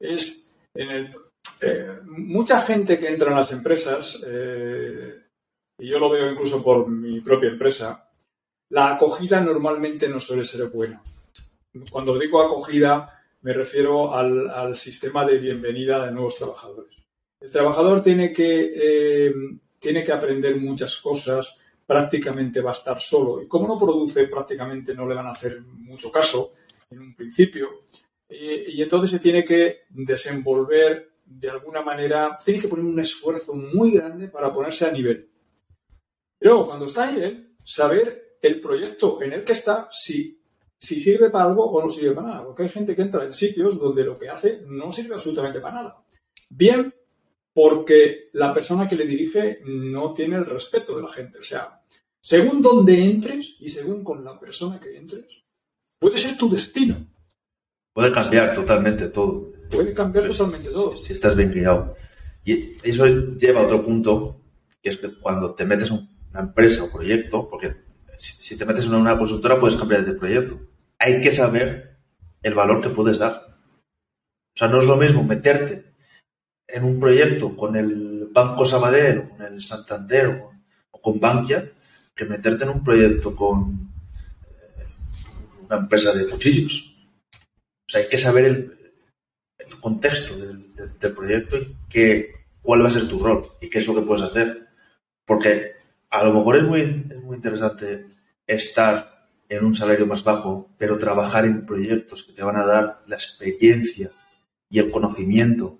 es 0.00 0.52
el, 0.74 1.10
eh, 1.60 2.00
mucha 2.04 2.62
gente 2.62 2.98
que 2.98 3.08
entra 3.08 3.30
en 3.30 3.36
las 3.36 3.52
empresas, 3.52 4.22
eh, 4.26 5.22
y 5.78 5.88
yo 5.88 5.98
lo 5.98 6.10
veo 6.10 6.30
incluso 6.30 6.62
por 6.62 6.88
mi 6.88 7.20
propia 7.20 7.50
empresa, 7.50 8.10
la 8.70 8.94
acogida 8.94 9.40
normalmente 9.40 10.08
no 10.08 10.20
suele 10.20 10.44
ser 10.44 10.68
buena. 10.68 11.02
Cuando 11.90 12.18
digo 12.18 12.40
acogida, 12.40 13.22
me 13.42 13.52
refiero 13.52 14.14
al, 14.14 14.76
sistema 14.76 15.24
de 15.24 15.38
bienvenida 15.38 16.04
de 16.06 16.12
nuevos 16.12 16.36
trabajadores. 16.36 16.96
El 17.40 17.50
trabajador 17.50 18.02
tiene 18.02 18.32
que, 18.32 18.72
eh, 18.74 19.34
tiene 19.78 20.02
que 20.02 20.12
aprender 20.12 20.56
muchas 20.56 20.96
cosas, 20.96 21.56
prácticamente 21.86 22.60
va 22.60 22.70
a 22.70 22.74
estar 22.74 23.00
solo. 23.00 23.42
Y 23.42 23.46
como 23.46 23.68
no 23.68 23.78
produce, 23.78 24.26
prácticamente 24.26 24.94
no 24.94 25.06
le 25.06 25.14
van 25.14 25.26
a 25.26 25.32
hacer 25.32 25.60
mucho 25.60 26.10
caso 26.10 26.52
en 26.90 27.00
un 27.00 27.14
principio. 27.14 27.82
y 28.28 28.82
entonces 28.82 29.10
se 29.10 29.20
tiene 29.20 29.44
que 29.44 29.82
desenvolver 29.90 31.16
de 31.26 31.50
alguna 31.50 31.82
manera, 31.82 32.38
tiene 32.44 32.60
que 32.60 32.68
poner 32.68 32.84
un 32.84 32.98
esfuerzo 32.98 33.54
muy 33.54 33.92
grande 33.92 34.28
para 34.28 34.52
ponerse 34.52 34.86
a 34.86 34.92
nivel. 34.92 35.28
Luego, 36.40 36.66
cuando 36.66 36.86
está 36.86 37.08
a 37.08 37.12
nivel, 37.12 37.56
saber 37.64 38.38
el 38.40 38.60
proyecto 38.60 39.20
en 39.22 39.32
el 39.32 39.44
que 39.44 39.52
está, 39.52 39.88
si, 39.90 40.35
si 40.78 41.00
sirve 41.00 41.30
para 41.30 41.44
algo 41.44 41.64
o 41.64 41.82
no 41.82 41.90
sirve 41.90 42.14
para 42.14 42.28
nada. 42.28 42.44
Porque 42.44 42.64
hay 42.64 42.68
gente 42.68 42.94
que 42.94 43.02
entra 43.02 43.24
en 43.24 43.32
sitios 43.32 43.78
donde 43.78 44.04
lo 44.04 44.18
que 44.18 44.28
hace 44.28 44.62
no 44.66 44.92
sirve 44.92 45.14
absolutamente 45.14 45.60
para 45.60 45.74
nada. 45.74 46.04
Bien, 46.48 46.94
porque 47.52 48.28
la 48.32 48.52
persona 48.52 48.86
que 48.86 48.96
le 48.96 49.06
dirige 49.06 49.60
no 49.64 50.12
tiene 50.12 50.36
el 50.36 50.46
respeto 50.46 50.96
de 50.96 51.02
la 51.02 51.08
gente. 51.08 51.38
O 51.38 51.42
sea, 51.42 51.82
según 52.20 52.60
donde 52.60 53.04
entres 53.04 53.56
y 53.60 53.68
según 53.68 54.04
con 54.04 54.24
la 54.24 54.38
persona 54.38 54.78
que 54.78 54.96
entres, 54.96 55.44
puede 55.98 56.18
ser 56.18 56.36
tu 56.36 56.50
destino. 56.50 57.06
Puede 57.92 58.12
cambiar 58.12 58.54
totalmente 58.54 59.08
todo. 59.08 59.52
Puede 59.70 59.94
cambiar 59.94 60.28
totalmente 60.28 60.68
todo. 60.68 60.96
Si 60.96 61.14
estás 61.14 61.34
bien 61.34 61.52
guiado. 61.52 61.96
Y 62.44 62.76
eso 62.82 63.06
lleva 63.06 63.62
a 63.62 63.64
otro 63.64 63.82
punto, 63.84 64.42
que 64.82 64.90
es 64.90 64.98
que 64.98 65.18
cuando 65.18 65.54
te 65.54 65.64
metes 65.64 65.90
en 65.90 66.08
una 66.30 66.40
empresa 66.40 66.84
o 66.84 66.90
proyecto, 66.90 67.48
porque 67.48 67.74
si 68.18 68.56
te 68.56 68.64
metes 68.64 68.86
en 68.86 68.94
una 68.94 69.18
consultora 69.18 69.60
puedes 69.60 69.78
cambiar 69.78 70.04
de 70.04 70.14
proyecto. 70.14 70.58
Hay 70.98 71.20
que 71.20 71.30
saber 71.30 71.96
el 72.42 72.54
valor 72.54 72.80
que 72.80 72.90
puedes 72.90 73.18
dar. 73.18 73.46
O 74.56 74.58
sea, 74.58 74.68
no 74.68 74.80
es 74.80 74.86
lo 74.86 74.96
mismo 74.96 75.22
meterte 75.22 75.84
en 76.66 76.84
un 76.84 76.98
proyecto 76.98 77.56
con 77.56 77.76
el 77.76 78.28
Banco 78.32 78.64
Sabadell 78.66 79.18
o 79.18 79.28
con 79.30 79.42
el 79.42 79.62
Santander 79.62 80.26
o 80.90 81.00
con, 81.00 81.20
Bankia 81.20 81.72
que 82.14 82.24
meterte 82.24 82.64
en 82.64 82.70
un 82.70 82.82
proyecto 82.82 83.36
con 83.36 83.92
eh, 84.48 84.86
una 85.66 85.76
empresa 85.76 86.12
de 86.12 86.26
cuchillos. 86.26 86.96
O 87.32 87.90
sea, 87.90 88.00
hay 88.00 88.08
que 88.08 88.18
saber 88.18 88.44
el, 88.46 88.72
contexto 89.80 90.34
del, 90.36 91.12
proyecto 91.14 91.56
y 91.56 91.76
que, 91.88 92.34
cuál 92.60 92.82
va 92.82 92.88
a 92.88 92.90
ser 92.90 93.06
tu 93.06 93.22
rol 93.22 93.52
y 93.60 93.68
qué 93.68 93.78
es 93.78 93.86
lo 93.86 93.94
que 93.94 94.02
puedes 94.02 94.24
hacer. 94.24 94.66
Porque 95.24 95.75
a 96.20 96.24
lo 96.24 96.32
mejor 96.32 96.56
es 96.56 96.64
muy, 96.64 96.86
muy 97.22 97.36
interesante 97.36 98.06
estar 98.46 99.28
en 99.48 99.64
un 99.64 99.74
salario 99.74 100.06
más 100.06 100.24
bajo, 100.24 100.70
pero 100.78 100.98
trabajar 100.98 101.44
en 101.44 101.66
proyectos 101.66 102.22
que 102.22 102.32
te 102.32 102.42
van 102.42 102.56
a 102.56 102.66
dar 102.66 103.02
la 103.06 103.16
experiencia 103.16 104.10
y 104.68 104.78
el 104.78 104.90
conocimiento 104.90 105.78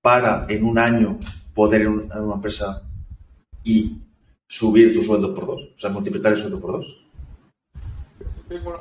para 0.00 0.46
en 0.48 0.64
un 0.64 0.78
año 0.78 1.18
poder 1.54 1.82
ir 1.82 1.88
a 1.88 2.22
una 2.22 2.34
empresa 2.34 2.82
y 3.64 3.98
subir 4.46 4.94
tu 4.94 5.02
sueldo 5.02 5.34
por 5.34 5.46
dos, 5.46 5.62
o 5.74 5.78
sea, 5.78 5.90
multiplicar 5.90 6.32
el 6.32 6.38
sueldo 6.38 6.60
por 6.60 6.72
dos 6.72 7.04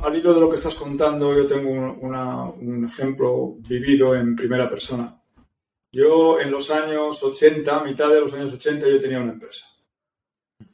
al 0.02 0.16
hilo 0.16 0.34
de 0.34 0.40
lo 0.42 0.50
que 0.50 0.56
estás 0.56 0.76
contando, 0.76 1.34
yo 1.34 1.46
tengo 1.46 1.70
un 1.72 2.86
ejemplo 2.86 3.56
vivido 3.60 4.16
en 4.16 4.36
primera 4.36 4.70
persona. 4.70 5.20
Yo 5.92 6.40
en 6.40 6.52
los 6.52 6.72
años 6.72 7.22
80, 7.22 7.84
mitad 7.84 8.10
de 8.10 8.22
los 8.22 8.34
años 8.34 8.54
80, 8.54 8.88
yo 8.88 9.00
tenía 9.00 9.20
una 9.20 9.34
empresa. 9.34 9.68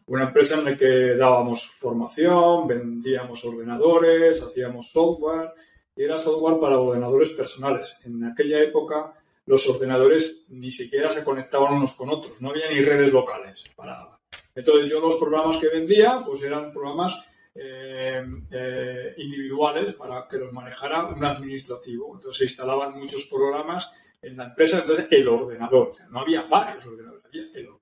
Una 0.09 0.23
empresa 0.23 0.57
en 0.57 0.65
la 0.65 0.75
que 0.75 1.13
dábamos 1.13 1.69
formación, 1.69 2.67
vendíamos 2.67 3.45
ordenadores, 3.45 4.41
hacíamos 4.41 4.89
software 4.89 5.53
y 5.95 6.03
era 6.03 6.17
software 6.17 6.59
para 6.59 6.79
ordenadores 6.79 7.29
personales. 7.29 7.95
En 8.05 8.23
aquella 8.23 8.59
época 8.59 9.13
los 9.45 9.69
ordenadores 9.69 10.45
ni 10.49 10.71
siquiera 10.71 11.11
se 11.11 11.23
conectaban 11.23 11.75
unos 11.75 11.93
con 11.93 12.09
otros, 12.09 12.41
no 12.41 12.49
había 12.49 12.71
ni 12.71 12.81
redes 12.81 13.13
locales 13.13 13.65
para 13.75 14.19
Entonces 14.55 14.89
yo 14.89 14.99
los 14.99 15.17
programas 15.17 15.57
que 15.57 15.69
vendía 15.69 16.23
pues 16.25 16.41
eran 16.41 16.71
programas 16.71 17.23
eh, 17.53 18.25
eh, 18.49 19.13
individuales 19.15 19.93
para 19.93 20.27
que 20.27 20.37
los 20.37 20.51
manejara 20.51 21.05
un 21.05 21.23
administrativo. 21.23 22.15
Entonces 22.15 22.37
se 22.39 22.43
instalaban 22.45 22.97
muchos 22.97 23.25
programas 23.25 23.91
en 24.23 24.37
la 24.37 24.45
empresa, 24.45 24.79
entonces 24.79 25.05
el 25.11 25.27
ordenador, 25.27 25.91
no 26.09 26.21
había 26.21 26.41
varios 26.43 26.83
ordenadores, 26.87 27.25
había 27.25 27.43
el 27.43 27.67
ordenador. 27.67 27.78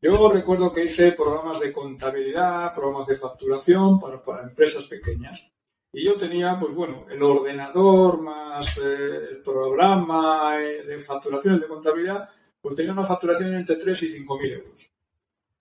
Yo 0.00 0.28
recuerdo 0.28 0.72
que 0.72 0.84
hice 0.84 1.12
programas 1.12 1.58
de 1.60 1.72
contabilidad, 1.72 2.74
programas 2.74 3.06
de 3.06 3.16
facturación 3.16 3.98
para, 3.98 4.42
empresas 4.42 4.84
pequeñas. 4.84 5.44
Y 5.92 6.04
yo 6.04 6.16
tenía, 6.16 6.58
pues 6.58 6.74
bueno, 6.74 7.06
el 7.10 7.22
ordenador 7.22 8.20
más 8.20 8.76
eh, 8.78 9.18
el 9.30 9.42
programa 9.42 10.56
de 10.56 11.00
facturación, 11.00 11.58
de 11.58 11.66
contabilidad, 11.66 12.28
pues 12.60 12.74
tenía 12.74 12.92
una 12.92 13.04
facturación 13.04 13.54
entre 13.54 13.76
3 13.76 14.02
y 14.02 14.08
5 14.08 14.38
mil 14.38 14.52
euros. 14.52 14.90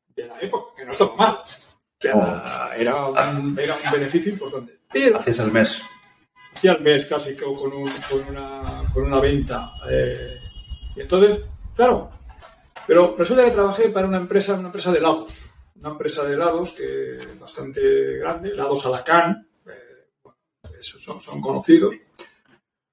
De 0.07 0.27
la 0.27 0.39
época, 0.41 0.73
que 0.75 0.85
no 0.85 0.91
estaba 0.91 1.15
mal. 1.15 1.37
Oh. 2.13 2.73
era, 2.77 3.05
un, 3.07 3.59
era, 3.59 3.75
un, 3.75 3.91
beneficio 3.91 4.31
importante. 4.33 4.79
Pero, 4.91 5.17
Hacías 5.17 5.39
al 5.39 5.51
mes. 5.51 5.83
Hacía 6.53 6.73
al 6.73 6.81
mes 6.81 7.05
casi 7.05 7.35
con, 7.35 7.51
un, 7.51 7.89
con, 8.09 8.21
una, 8.27 8.83
con 8.93 9.03
una 9.03 9.19
venta. 9.19 9.73
Eh, 9.89 10.39
y 10.95 11.01
entonces, 11.01 11.41
claro, 11.75 12.09
pero 12.87 13.15
resulta 13.17 13.45
que 13.45 13.51
trabajé 13.51 13.89
para 13.89 14.07
una 14.07 14.17
empresa, 14.17 14.55
una 14.55 14.67
empresa 14.67 14.91
de 14.91 14.99
helados. 14.99 15.33
Una 15.75 15.89
empresa 15.89 16.23
de 16.23 16.33
helados 16.33 16.71
que 16.71 17.19
bastante 17.39 18.17
grande, 18.17 18.49
helados 18.49 18.85
Alacán, 18.85 19.47
eh, 19.65 20.07
bueno, 20.23 20.37
esos 20.79 21.01
son, 21.01 21.19
son 21.19 21.41
conocidos. 21.41 21.95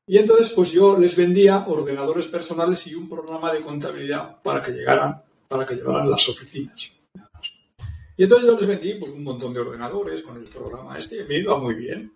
Y 0.07 0.19
entonces, 0.19 0.53
pues 0.53 0.73
yo 0.73 0.99
les 0.99 1.17
vendía 1.17 1.65
ordenadores 1.67 2.27
personales 2.29 2.87
y 2.87 2.95
un 2.95 3.09
programa 3.09 3.53
de 3.53 3.61
contabilidad 3.61 4.43
para 4.43 4.61
que 4.61 4.73
llegaran, 4.73 5.23
para 5.49 5.65
que 5.65 5.77
llevaran 5.77 6.11
las 6.11 6.29
oficinas. 6.29 6.93
Y 8.17 8.25
entonces 8.25 8.47
yo 8.47 8.57
les 8.57 8.67
vendí 8.67 8.95
pues, 8.95 9.13
un 9.13 9.25
montón 9.25 9.55
de 9.55 9.61
ordenadores 9.61 10.23
con 10.23 10.37
el 10.37 10.45
programa 10.45 10.99
este 10.99 11.17
y 11.21 11.25
me 11.25 11.39
iba 11.39 11.57
muy 11.57 11.75
bien. 11.75 12.13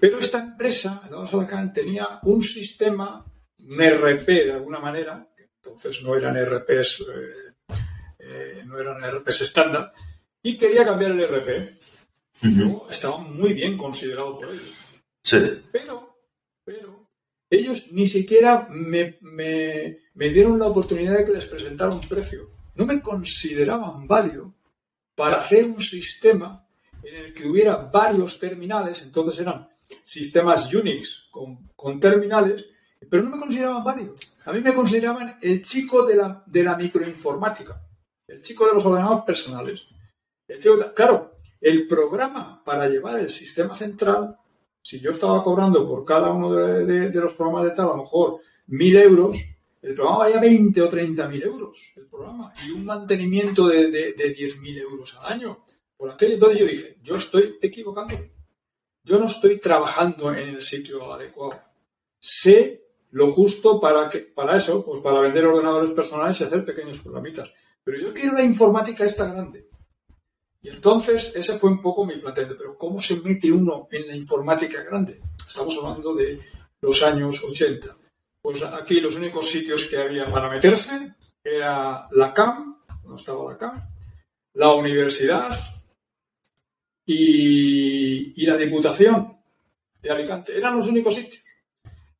Pero 0.00 0.18
esta 0.18 0.40
empresa, 0.40 1.02
Dados 1.10 1.34
Alacant, 1.34 1.74
tenía 1.74 2.20
un 2.22 2.42
sistema, 2.42 3.24
un 3.58 3.80
RP 3.80 4.26
de 4.26 4.52
alguna 4.52 4.78
manera, 4.78 5.27
entonces 5.62 6.02
no 6.02 6.14
eran 6.16 6.36
RPs, 6.36 7.00
eh, 7.00 7.76
eh, 8.18 8.62
no 8.66 8.78
eran 8.78 9.00
RPs 9.00 9.42
estándar, 9.42 9.92
y 10.42 10.56
quería 10.56 10.84
cambiar 10.84 11.12
el 11.12 11.22
RP. 11.22 11.78
estaba 12.90 13.18
muy 13.18 13.52
bien 13.52 13.76
considerado 13.76 14.36
por 14.36 14.48
ellos. 14.50 14.74
Pero, 15.72 16.16
pero, 16.64 17.08
ellos 17.50 17.86
ni 17.90 18.06
siquiera 18.06 18.68
me, 18.70 19.18
me 19.20 20.28
dieron 20.30 20.58
la 20.58 20.66
oportunidad 20.66 21.18
de 21.18 21.24
que 21.24 21.32
les 21.32 21.46
presentara 21.46 21.92
un 21.92 22.00
precio. 22.00 22.50
No 22.74 22.86
me 22.86 23.00
consideraban 23.00 24.06
válido 24.06 24.54
para 25.14 25.40
hacer 25.40 25.64
un 25.64 25.82
sistema 25.82 26.64
en 27.02 27.14
el 27.16 27.34
que 27.34 27.48
hubiera 27.48 27.76
varios 27.76 28.38
terminales, 28.38 29.02
entonces 29.02 29.40
eran 29.40 29.68
sistemas 30.04 30.72
Unix 30.72 31.28
con, 31.30 32.00
terminales, 32.00 32.64
pero 33.08 33.22
no 33.22 33.30
me 33.30 33.38
consideraban 33.38 33.84
válidos. 33.84 34.27
A 34.48 34.52
mí 34.54 34.62
me 34.62 34.72
consideraban 34.72 35.36
el 35.42 35.60
chico 35.60 36.06
de 36.06 36.16
la, 36.16 36.42
de 36.46 36.62
la 36.62 36.74
microinformática, 36.74 37.82
el 38.26 38.40
chico 38.40 38.66
de 38.66 38.72
los 38.72 38.84
ordenadores 38.86 39.24
personales. 39.24 39.86
claro, 40.94 41.34
el 41.60 41.86
programa 41.86 42.64
para 42.64 42.88
llevar 42.88 43.20
el 43.20 43.28
sistema 43.28 43.74
central, 43.74 44.38
si 44.80 45.00
yo 45.00 45.10
estaba 45.10 45.42
cobrando 45.42 45.86
por 45.86 46.02
cada 46.02 46.32
uno 46.32 46.50
de, 46.50 47.10
los 47.12 47.34
programas 47.34 47.64
de 47.64 47.72
tal, 47.72 47.88
a 47.88 47.90
lo 47.90 47.96
mejor 47.98 48.40
mil 48.68 48.96
euros, 48.96 49.36
el 49.82 49.92
programa 49.92 50.20
valía 50.20 50.40
20 50.40 50.80
o 50.80 50.88
30 50.88 51.28
mil 51.28 51.42
euros, 51.42 51.92
el 51.96 52.06
programa, 52.06 52.50
y 52.66 52.70
un 52.70 52.86
mantenimiento 52.86 53.68
de, 53.68 53.90
de, 53.90 54.14
de 54.14 54.30
10 54.30 54.60
mil 54.60 54.78
euros 54.78 55.14
al 55.20 55.34
año. 55.34 55.62
Por 55.94 56.10
aquello 56.10 56.32
entonces 56.32 56.60
yo 56.60 56.66
dije, 56.66 56.96
yo 57.02 57.16
estoy 57.16 57.58
equivocando. 57.60 58.14
Yo 59.04 59.18
no 59.18 59.26
estoy 59.26 59.58
trabajando 59.58 60.32
en 60.32 60.48
el 60.48 60.62
sitio 60.62 61.12
adecuado. 61.12 61.60
Sé 62.18 62.87
lo 63.10 63.32
justo 63.32 63.80
para, 63.80 64.08
que, 64.08 64.18
para 64.18 64.56
eso, 64.56 64.84
pues 64.84 65.00
para 65.00 65.20
vender 65.20 65.46
ordenadores 65.46 65.90
personales 65.90 66.40
y 66.40 66.44
hacer 66.44 66.64
pequeños 66.64 66.98
programitas. 66.98 67.52
Pero 67.84 67.98
yo 67.98 68.12
quiero 68.12 68.34
la 68.34 68.42
informática 68.42 69.04
esta 69.04 69.26
grande. 69.32 69.68
Y 70.60 70.68
entonces 70.70 71.32
ese 71.34 71.54
fue 71.54 71.70
un 71.70 71.80
poco 71.80 72.04
mi 72.04 72.16
planteamiento. 72.16 72.58
Pero 72.58 72.76
¿cómo 72.76 73.00
se 73.00 73.20
mete 73.20 73.50
uno 73.50 73.88
en 73.90 74.06
la 74.06 74.14
informática 74.14 74.82
grande? 74.82 75.20
Estamos 75.46 75.76
hablando 75.76 76.14
de 76.14 76.40
los 76.80 77.02
años 77.02 77.42
80 77.42 77.98
pues 78.40 78.62
aquí 78.62 79.00
los 79.00 79.16
únicos 79.16 79.46
sitios 79.46 79.84
que 79.84 79.98
había 79.98 80.30
para 80.30 80.48
meterse 80.48 81.14
era 81.44 82.08
la 82.12 82.32
CAM, 82.32 82.78
no 83.04 83.16
estaba 83.16 83.46
de 83.48 83.54
acá, 83.54 83.90
la 84.54 84.72
universidad 84.72 85.54
y, 87.04 88.42
y 88.42 88.46
la 88.46 88.56
Diputación 88.56 89.36
de 90.00 90.10
Alicante. 90.10 90.56
Eran 90.56 90.76
los 90.76 90.88
únicos 90.88 91.14
sitios. 91.14 91.42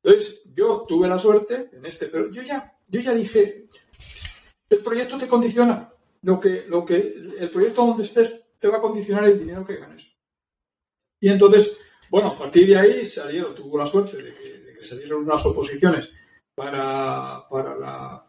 Entonces, 0.03 0.41
yo 0.55 0.83
tuve 0.87 1.07
la 1.07 1.19
suerte 1.19 1.69
en 1.73 1.85
este, 1.85 2.07
pero 2.07 2.31
yo 2.31 2.41
ya, 2.41 2.77
yo 2.87 3.01
ya 3.01 3.13
dije, 3.13 3.67
el 4.69 4.79
proyecto 4.79 5.17
te 5.17 5.27
condiciona. 5.27 5.93
Lo 6.21 6.39
que, 6.39 6.65
lo 6.67 6.85
que, 6.85 6.97
el 7.39 7.49
proyecto 7.49 7.85
donde 7.85 8.03
estés 8.03 8.47
te 8.59 8.67
va 8.67 8.77
a 8.77 8.81
condicionar 8.81 9.25
el 9.25 9.39
dinero 9.39 9.65
que 9.65 9.77
ganes. 9.77 10.07
Y 11.21 11.29
entonces, 11.29 11.77
bueno, 12.09 12.29
a 12.29 12.37
partir 12.37 12.67
de 12.67 12.77
ahí 12.77 13.05
salieron, 13.05 13.55
tuvo 13.55 13.77
la 13.77 13.85
suerte 13.85 14.17
de 14.17 14.33
que, 14.33 14.81
salieron 14.81 15.23
unas 15.23 15.45
oposiciones 15.45 16.09
para, 16.55 17.45
para 17.49 17.75
la, 17.75 18.25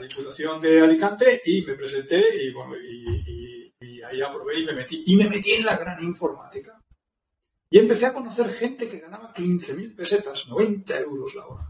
Diputación 0.00 0.60
de 0.60 0.82
Alicante 0.82 1.40
y 1.46 1.62
me 1.62 1.74
presenté 1.74 2.44
y 2.44 2.52
bueno, 2.52 2.76
y 2.76 4.02
ahí 4.02 4.20
aprobé 4.20 4.60
y 4.60 4.64
me 4.66 4.74
metí. 4.74 5.02
Y 5.06 5.16
me 5.16 5.28
metí 5.28 5.52
en 5.52 5.64
la 5.64 5.76
gran 5.76 6.02
informática. 6.02 6.81
Y 7.72 7.78
empecé 7.78 8.04
a 8.04 8.12
conocer 8.12 8.52
gente 8.52 8.86
que 8.86 8.98
ganaba 8.98 9.32
15.000 9.32 9.96
pesetas, 9.96 10.46
90 10.46 11.00
euros 11.00 11.34
la 11.34 11.46
hora. 11.46 11.66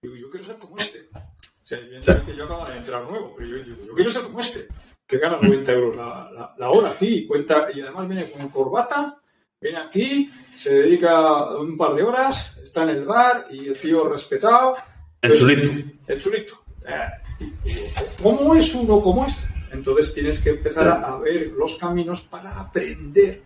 Digo, 0.00 0.16
yo 0.16 0.30
quiero 0.30 0.46
ser 0.46 0.56
como 0.56 0.78
este. 0.78 1.10
O 1.14 1.66
sea, 1.66 1.78
evidentemente 1.80 2.34
yo 2.34 2.44
acabo 2.44 2.64
de 2.64 2.78
entrar 2.78 3.02
nuevo, 3.02 3.34
pero 3.36 3.46
yo, 3.50 3.62
digo, 3.62 3.76
yo 3.88 3.92
quiero 3.92 4.10
ser 4.10 4.22
como 4.22 4.40
este, 4.40 4.68
que 5.06 5.18
gana 5.18 5.38
90 5.42 5.72
euros 5.72 5.96
la, 5.96 6.30
la, 6.32 6.54
la 6.56 6.70
hora 6.70 6.92
aquí, 6.92 7.26
cuenta, 7.26 7.68
y 7.74 7.82
además 7.82 8.08
viene 8.08 8.30
con 8.30 8.48
corbata, 8.48 9.20
viene 9.60 9.76
aquí, 9.76 10.30
se 10.50 10.72
dedica 10.72 11.58
un 11.58 11.76
par 11.76 11.94
de 11.94 12.04
horas, 12.04 12.56
está 12.62 12.84
en 12.84 12.88
el 12.88 13.04
bar 13.04 13.44
y 13.50 13.68
el 13.68 13.78
tío 13.78 14.08
respetado. 14.08 14.78
El 15.20 15.28
Pues, 15.28 15.40
chulito. 15.40 15.68
El 16.06 16.22
chulito. 16.22 16.64
Eh, 16.86 17.94
¿Cómo 18.22 18.54
es 18.54 18.74
uno 18.74 18.98
como 19.02 19.26
este? 19.26 19.46
Entonces 19.72 20.14
tienes 20.14 20.40
que 20.40 20.48
empezar 20.50 20.88
a 20.88 21.18
ver 21.18 21.48
los 21.48 21.74
caminos 21.76 22.22
para 22.22 22.58
aprender 22.58 23.42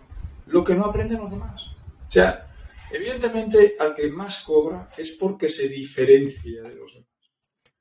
lo 0.53 0.63
que 0.63 0.75
no 0.75 0.85
aprenden 0.85 1.21
los 1.21 1.31
demás. 1.31 1.71
O 2.07 2.11
sea, 2.11 2.47
evidentemente 2.93 3.75
al 3.79 3.95
que 3.95 4.09
más 4.09 4.45
cobra 4.45 4.91
es 4.97 5.13
porque 5.13 5.49
se 5.49 5.67
diferencia 5.67 6.63
de 6.63 6.75
los 6.75 6.95
demás. 6.95 7.09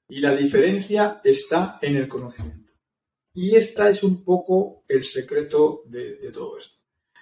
Y 0.07 0.19
la 0.19 0.33
diferencia 0.33 1.21
está 1.23 1.77
en 1.81 1.97
el 1.97 2.07
conocimiento. 2.07 2.73
Y 3.33 3.55
esta 3.55 3.89
es 3.89 4.03
un 4.03 4.23
poco 4.23 4.83
el 4.87 5.03
secreto 5.03 5.83
de, 5.85 6.31
todo 6.33 6.57
esto. 6.57 6.77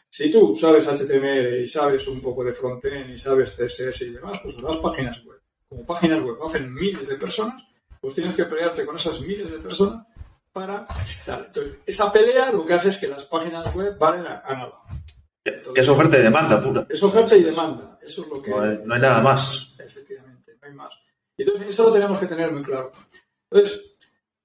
Si 0.09 0.31
tú 0.31 0.55
sabes 0.55 0.87
HTML 0.87 1.61
y 1.61 1.67
sabes 1.67 2.07
un 2.07 2.19
poco 2.19 2.43
de 2.43 2.53
frontend 2.53 3.11
y 3.11 3.17
sabes 3.17 3.55
CSS 3.55 4.01
y 4.01 4.11
demás, 4.11 4.39
pues 4.41 4.55
harás 4.57 4.77
páginas 4.77 5.23
web. 5.23 5.39
Como 5.67 5.85
páginas 5.85 6.23
web 6.23 6.37
hacen 6.43 6.73
miles 6.73 7.07
de 7.07 7.15
personas, 7.15 7.63
pues 8.01 8.15
tienes 8.15 8.35
que 8.35 8.45
pelearte 8.45 8.85
con 8.85 8.95
esas 8.95 9.21
miles 9.21 9.51
de 9.51 9.59
personas 9.59 10.07
para 10.51 10.87
esa 11.85 12.11
pelea 12.11 12.51
lo 12.51 12.65
que 12.65 12.73
hace 12.73 12.89
es 12.89 12.97
que 12.97 13.07
las 13.07 13.25
páginas 13.25 13.73
web 13.75 13.97
valen 13.99 14.25
a 14.25 14.41
nada. 14.47 14.81
Que 15.43 15.81
es 15.81 15.87
oferta 15.87 16.19
y 16.19 16.23
demanda 16.23 16.61
pura. 16.61 16.85
Es 16.89 17.01
oferta 17.01 17.35
y 17.35 17.43
demanda. 17.43 17.97
Eso 18.01 18.23
es 18.23 18.27
lo 18.27 18.41
que. 18.41 18.51
No 18.51 18.61
hay, 18.61 18.79
no 18.83 18.93
hay 18.93 19.01
nada 19.01 19.21
más. 19.21 19.75
Efectivamente, 19.79 20.57
no 20.61 20.67
hay 20.67 20.73
más. 20.73 20.93
Entonces, 21.37 21.67
eso 21.69 21.83
lo 21.83 21.93
tenemos 21.93 22.19
que 22.19 22.25
tener 22.25 22.51
muy 22.51 22.61
claro. 22.61 22.91
Entonces, 23.49 23.81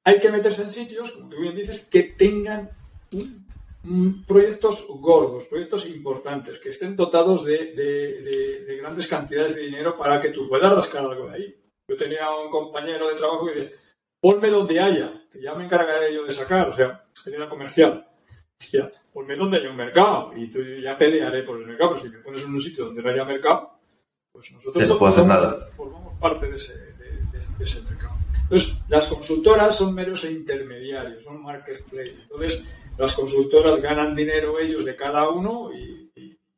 hay 0.05 0.21
que 0.21 0.31
meterse 0.31 0.63
en 0.63 0.71
sitios, 0.71 1.11
como 1.11 1.29
tú 1.29 1.41
bien 1.41 1.57
dices, 1.57 1.81
que 1.91 2.05
tengan 2.05 2.71
un, 3.13 3.47
un, 3.85 4.25
proyectos 4.25 4.87
gordos, 4.89 5.45
proyectos 5.47 5.87
importantes, 5.87 6.59
que 6.59 6.69
estén 6.69 6.95
dotados 6.95 7.45
de, 7.45 7.75
de, 7.75 8.23
de, 8.23 8.65
de, 8.65 8.77
grandes 8.77 9.07
cantidades 9.09 9.57
de 9.57 9.63
dinero 9.63 9.97
para 9.97 10.21
que 10.21 10.29
tú 10.29 10.49
puedas 10.49 10.73
rascar 10.73 11.05
algo 11.05 11.29
de 11.29 11.35
ahí. 11.35 11.55
Yo 11.89 11.97
tenía 11.97 12.31
un 12.35 12.49
compañero 12.51 13.09
de 13.09 13.15
trabajo 13.15 13.47
que 13.47 13.55
dice, 13.55 13.75
ponme 14.21 14.49
donde 14.49 14.79
haya, 14.79 15.27
que 15.31 15.41
ya 15.41 15.55
me 15.55 15.65
encargaré 15.65 16.15
yo 16.15 16.25
de 16.25 16.33
sacar, 16.33 16.69
o 16.69 16.73
sea, 16.73 17.05
era 17.27 17.49
comercial. 17.49 18.07
Hostia, 18.65 18.91
ponme 19.13 19.37
donde 19.37 19.59
haya 19.59 19.71
un 19.71 19.77
mercado 19.77 20.33
y 20.37 20.49
tú 20.49 20.63
ya 20.63 20.97
pelearé 20.97 21.43
por 21.43 21.61
el 21.61 21.67
mercado, 21.67 21.91
pero 21.95 22.03
si 22.03 22.09
me 22.11 22.19
pones 22.19 22.43
en 22.43 22.51
un 22.51 22.61
sitio 22.61 22.87
donde 22.87 23.03
no 23.03 23.11
haya 23.11 23.25
mercado, 23.25 23.79
pues 24.33 24.51
nosotros 24.53 24.89
no 24.89 24.97
formamos, 24.99 25.29
nada. 25.29 25.71
formamos 25.71 26.15
parte 26.15 26.51
de 26.51 26.57
ese, 26.57 26.75
de, 26.77 26.93
de- 26.95 27.47
de 27.59 27.65
ese 27.65 27.83
mercado. 27.83 28.15
Entonces, 28.43 28.75
las 28.89 29.07
consultoras 29.07 29.77
son 29.77 29.95
meros 29.95 30.25
intermediarios, 30.25 31.23
son 31.23 31.43
marketplace. 31.43 32.15
Entonces, 32.23 32.65
las 32.99 33.13
consultoras 33.15 33.81
ganan 33.81 34.15
dinero 34.15 34.59
ellos 34.59 34.85
de 34.85 34.95
cada 34.97 35.29
uno 35.31 35.71
y- 35.73 36.11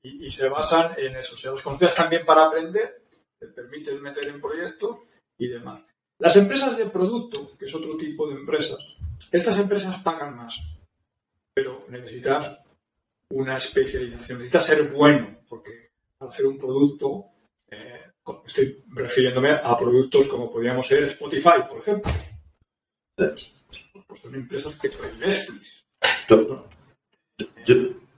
y 0.03 0.31
se 0.31 0.49
basan 0.49 0.93
en 0.99 1.17
eso. 1.17 1.35
O 1.35 1.39
sea, 1.39 1.51
las 1.53 1.63
consultoras 1.63 1.95
también 1.95 2.25
para 2.25 2.45
aprender, 2.47 3.03
te 3.39 3.49
permiten 3.49 4.01
meter 4.01 4.27
en 4.29 4.41
proyectos 4.41 4.99
y 5.39 5.49
demás. 5.49 5.83
Las 6.19 6.37
empresas 6.37 6.77
de 6.79 6.87
producto, 6.87 7.57
que 7.59 7.65
es 7.67 7.75
otro 7.75 7.97
tipo 7.97 8.29
de 8.29 8.37
empresas, 8.37 8.79
estas 9.33 9.59
empresas 9.59 9.99
pagan 10.03 10.37
más, 10.37 10.61
pero 11.57 11.87
necesitas 11.89 12.59
una 13.31 13.57
especialización, 13.57 14.39
necesitas 14.39 14.67
ser 14.67 14.83
bueno, 14.93 15.39
porque 15.49 15.89
al 16.21 16.29
hacer 16.29 16.45
un 16.45 16.59
producto, 16.59 17.31
eh, 17.71 18.13
estoy 18.45 18.85
refiriéndome 18.89 19.53
a 19.53 19.75
productos 19.75 20.27
como 20.27 20.51
podríamos 20.51 20.87
ser 20.87 21.05
Spotify, 21.05 21.65
por 21.67 21.79
ejemplo. 21.79 22.13
Pues, 23.17 23.55
pues 24.07 24.21
son 24.21 24.35
empresas 24.35 24.77
que 24.77 24.91
traen 24.91 25.19
Netflix, 25.19 25.87
Yo, 26.29 26.55
yo, 27.65 27.75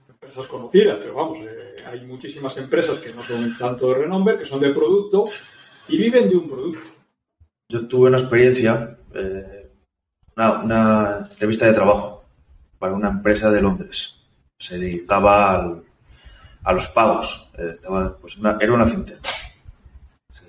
empresas 0.09 0.45
conocidas, 0.45 0.97
pero 0.99 1.13
vamos, 1.13 1.37
eh, 1.39 1.75
hay 1.85 2.05
muchísimas 2.05 2.57
empresas 2.57 2.99
que 2.99 3.13
no 3.13 3.23
son 3.23 3.57
tanto 3.57 3.87
de 3.87 3.99
renombre, 3.99 4.37
que 4.37 4.43
son 4.43 4.59
de 4.59 4.71
producto 4.71 5.29
y 5.87 5.97
viven 5.97 6.27
de 6.27 6.35
un 6.35 6.49
producto. 6.49 6.81
yo 7.69 7.87
tuve 7.87 8.09
una 8.09 8.19
experiencia, 8.19 8.99
eh, 9.15 9.71
una, 10.35 10.61
una 10.61 11.17
entrevista 11.31 11.65
de 11.65 11.73
trabajo 11.73 12.18
para 12.79 12.93
una 12.93 13.09
empresa 13.09 13.51
de 13.51 13.61
Londres. 13.61 14.21
Se 14.57 14.77
dedicaba 14.79 15.55
al- 15.55 15.83
a 16.63 16.73
los 16.73 16.87
pagos. 16.87 17.51
Eh, 17.57 17.69
estaba, 17.71 18.17
pues, 18.17 18.37
una- 18.37 18.57
era 18.59 18.73
una 18.73 18.87
fintech. 18.87 19.19
Se, 20.29 20.43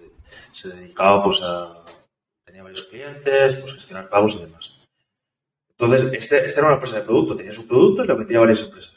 se 0.52 0.68
dedicaba 0.68 1.22
pues 1.22 1.40
a... 1.42 1.84
Tenía 2.44 2.62
varios 2.62 2.82
clientes, 2.84 3.56
pues 3.56 3.74
gestionar 3.74 4.08
pagos 4.08 4.36
y 4.36 4.40
demás. 4.46 4.72
Entonces, 5.78 6.12
este, 6.12 6.44
esta 6.44 6.60
era 6.60 6.66
una 6.68 6.74
empresa 6.76 6.96
de 6.96 7.02
producto. 7.02 7.36
Tenía 7.36 7.52
su 7.52 7.66
producto 7.66 8.04
y 8.04 8.06
lo 8.06 8.16
vendía 8.16 8.38
a 8.38 8.40
varias 8.40 8.62
empresas. 8.62 8.94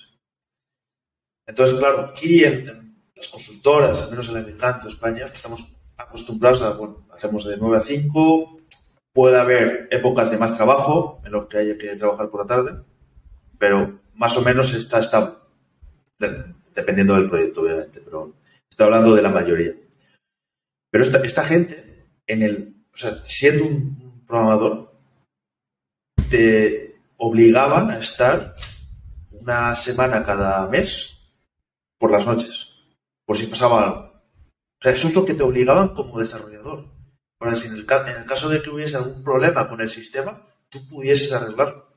Entonces, 1.47 1.77
claro, 1.77 1.99
aquí 2.01 2.43
en, 2.43 2.67
en 2.67 3.03
las 3.15 3.27
consultoras, 3.27 4.01
al 4.01 4.09
menos 4.11 4.29
en 4.29 4.37
el 4.37 4.43
Alicante, 4.45 4.87
España, 4.87 5.25
estamos 5.25 5.73
acostumbrados 5.97 6.61
a, 6.61 6.75
bueno, 6.75 7.05
hacemos 7.11 7.45
de 7.45 7.57
9 7.57 7.77
a 7.77 7.81
5, 7.81 8.57
puede 9.13 9.39
haber 9.39 9.87
épocas 9.91 10.31
de 10.31 10.37
más 10.37 10.55
trabajo 10.55 11.21
en 11.25 11.31
los 11.33 11.47
que 11.47 11.57
haya 11.57 11.77
que 11.77 11.95
trabajar 11.95 12.29
por 12.29 12.41
la 12.41 12.47
tarde, 12.47 12.83
pero 13.63 13.97
más 14.15 14.35
o 14.35 14.41
menos 14.41 14.73
está 14.73 14.99
de- 16.19 16.53
dependiendo 16.75 17.15
del 17.15 17.29
proyecto, 17.29 17.61
obviamente, 17.61 18.01
pero 18.01 18.33
estoy 18.69 18.87
hablando 18.87 19.15
de 19.15 19.21
la 19.21 19.29
mayoría. 19.29 19.73
Pero 20.91 21.01
esta, 21.05 21.19
esta 21.19 21.45
gente, 21.45 22.09
en 22.27 22.41
el, 22.41 22.75
o 22.93 22.97
sea, 22.97 23.11
siendo 23.23 23.63
un, 23.63 24.25
programador, 24.27 24.93
te 26.29 26.99
obligaban 27.15 27.89
a 27.91 27.99
estar 27.99 28.53
una 29.31 29.73
semana 29.75 30.25
cada 30.25 30.67
mes 30.67 31.31
por 31.97 32.11
las 32.11 32.25
noches, 32.25 32.69
por 33.25 33.37
si 33.37 33.45
pasaba 33.45 33.85
algo. 33.85 33.99
O 34.01 34.81
sea, 34.81 34.91
eso 34.91 35.07
es 35.07 35.15
lo 35.15 35.23
que 35.23 35.35
te 35.35 35.43
obligaban 35.43 35.93
como 35.93 36.19
desarrollador. 36.19 36.89
Para 37.37 37.55
si 37.55 37.67
en 37.67 37.75
el, 37.75 37.87
en 37.89 38.17
el 38.17 38.25
caso 38.25 38.49
de 38.49 38.61
que 38.61 38.71
hubiese 38.71 38.97
algún 38.97 39.23
problema 39.23 39.69
con 39.69 39.79
el 39.79 39.87
sistema, 39.87 40.45
tú 40.67 40.85
pudieses 40.85 41.31
arreglarlo. 41.31 41.92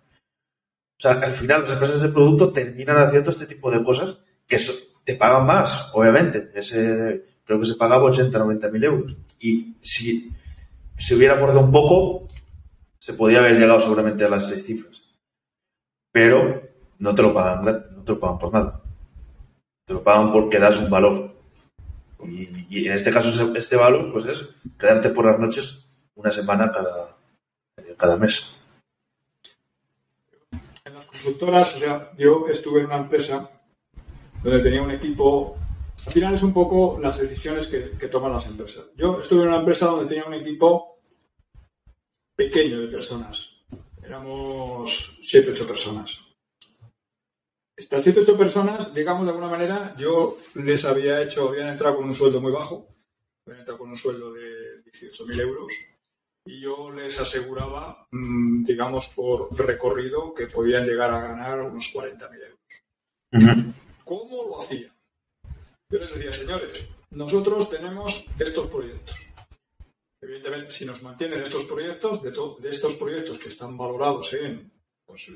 O 0.98 1.00
sea, 1.00 1.12
al 1.12 1.32
final 1.32 1.62
las 1.62 1.72
empresas 1.72 2.00
de 2.00 2.08
producto 2.08 2.52
terminan 2.52 2.96
haciendo 2.96 3.30
este 3.30 3.46
tipo 3.46 3.70
de 3.70 3.84
cosas 3.84 4.18
que 4.46 4.58
te 5.04 5.14
pagan 5.14 5.46
más, 5.46 5.90
obviamente. 5.92 6.50
Ese, 6.54 7.24
creo 7.44 7.60
que 7.60 7.66
se 7.66 7.76
pagaba 7.76 8.04
80, 8.04 8.38
90 8.38 8.68
mil 8.70 8.84
euros. 8.84 9.16
Y 9.38 9.76
si 9.80 10.32
se 10.96 11.14
hubiera 11.14 11.36
forzado 11.36 11.60
un 11.60 11.72
poco, 11.72 12.28
se 12.98 13.12
podía 13.12 13.40
haber 13.40 13.58
llegado 13.58 13.80
seguramente 13.80 14.24
a 14.24 14.30
las 14.30 14.46
seis 14.46 14.64
cifras. 14.64 15.02
Pero 16.10 16.62
no 16.98 17.14
te 17.14 17.22
lo 17.22 17.34
pagan, 17.34 17.64
no 17.94 18.02
te 18.02 18.12
lo 18.12 18.18
pagan 18.18 18.38
por 18.38 18.52
nada. 18.52 18.80
Te 19.84 19.92
lo 19.92 20.02
pagan 20.02 20.32
porque 20.32 20.58
das 20.58 20.78
un 20.80 20.88
valor. 20.88 21.36
Y, 22.26 22.66
y 22.70 22.86
en 22.86 22.92
este 22.92 23.12
caso, 23.12 23.54
este 23.54 23.76
valor, 23.76 24.10
pues 24.12 24.24
es 24.24 24.56
quedarte 24.78 25.10
por 25.10 25.26
las 25.26 25.38
noches 25.38 25.90
una 26.14 26.30
semana 26.30 26.72
cada, 26.72 27.16
cada 27.98 28.16
mes. 28.16 28.55
O 31.26 31.64
sea, 31.64 32.12
yo 32.16 32.46
estuve 32.48 32.80
en 32.80 32.86
una 32.86 32.98
empresa 32.98 33.50
donde 34.42 34.62
tenía 34.62 34.82
un 34.82 34.90
equipo. 34.92 35.56
Al 36.06 36.12
final 36.12 36.34
es 36.34 36.42
un 36.42 36.52
poco 36.52 36.98
las 37.00 37.18
decisiones 37.18 37.66
que, 37.66 37.90
que 37.98 38.08
toman 38.08 38.32
las 38.32 38.46
empresas. 38.46 38.84
Yo 38.96 39.20
estuve 39.20 39.42
en 39.42 39.48
una 39.48 39.58
empresa 39.58 39.86
donde 39.86 40.06
tenía 40.06 40.24
un 40.24 40.34
equipo 40.34 41.00
pequeño 42.36 42.80
de 42.80 42.88
personas. 42.88 43.50
Éramos 44.04 45.18
7, 45.20 45.50
8 45.50 45.66
personas. 45.66 46.20
Estas 47.76 48.04
7, 48.04 48.20
8 48.20 48.38
personas, 48.38 48.94
digamos 48.94 49.24
de 49.24 49.30
alguna 49.30 49.48
manera, 49.48 49.94
yo 49.98 50.38
les 50.54 50.84
había 50.84 51.22
hecho, 51.22 51.48
habían 51.48 51.68
entrado 51.68 51.96
con 51.96 52.04
un 52.04 52.14
sueldo 52.14 52.40
muy 52.40 52.52
bajo, 52.52 52.86
habían 53.44 53.60
entrado 53.60 53.78
con 53.78 53.90
un 53.90 53.96
sueldo 53.96 54.32
de 54.32 54.84
18.000 54.84 55.40
euros 55.40 55.72
y 56.46 56.60
yo 56.60 56.90
les 56.90 57.20
aseguraba, 57.20 58.06
mm, 58.10 58.62
digamos, 58.62 59.08
por 59.08 59.54
recorrido, 59.58 60.32
que 60.32 60.46
podían 60.46 60.86
llegar 60.86 61.10
a 61.10 61.20
ganar 61.20 61.60
unos 61.62 61.88
40.000 61.92 62.40
euros. 62.42 63.74
¿Cómo 64.04 64.44
lo 64.44 64.60
hacía? 64.60 64.94
Yo 65.90 65.98
les 65.98 66.14
decía, 66.14 66.32
señores, 66.32 66.86
nosotros 67.10 67.68
tenemos 67.68 68.24
estos 68.38 68.68
proyectos. 68.68 69.16
Evidentemente, 70.22 70.70
si 70.70 70.84
nos 70.86 71.02
mantienen 71.02 71.42
estos 71.42 71.64
proyectos, 71.64 72.22
de, 72.22 72.30
de 72.30 72.68
estos 72.68 72.94
proyectos 72.94 73.38
que 73.38 73.48
están 73.48 73.76
valorados 73.76 74.32
en, 74.34 74.72
pues, 75.04 75.30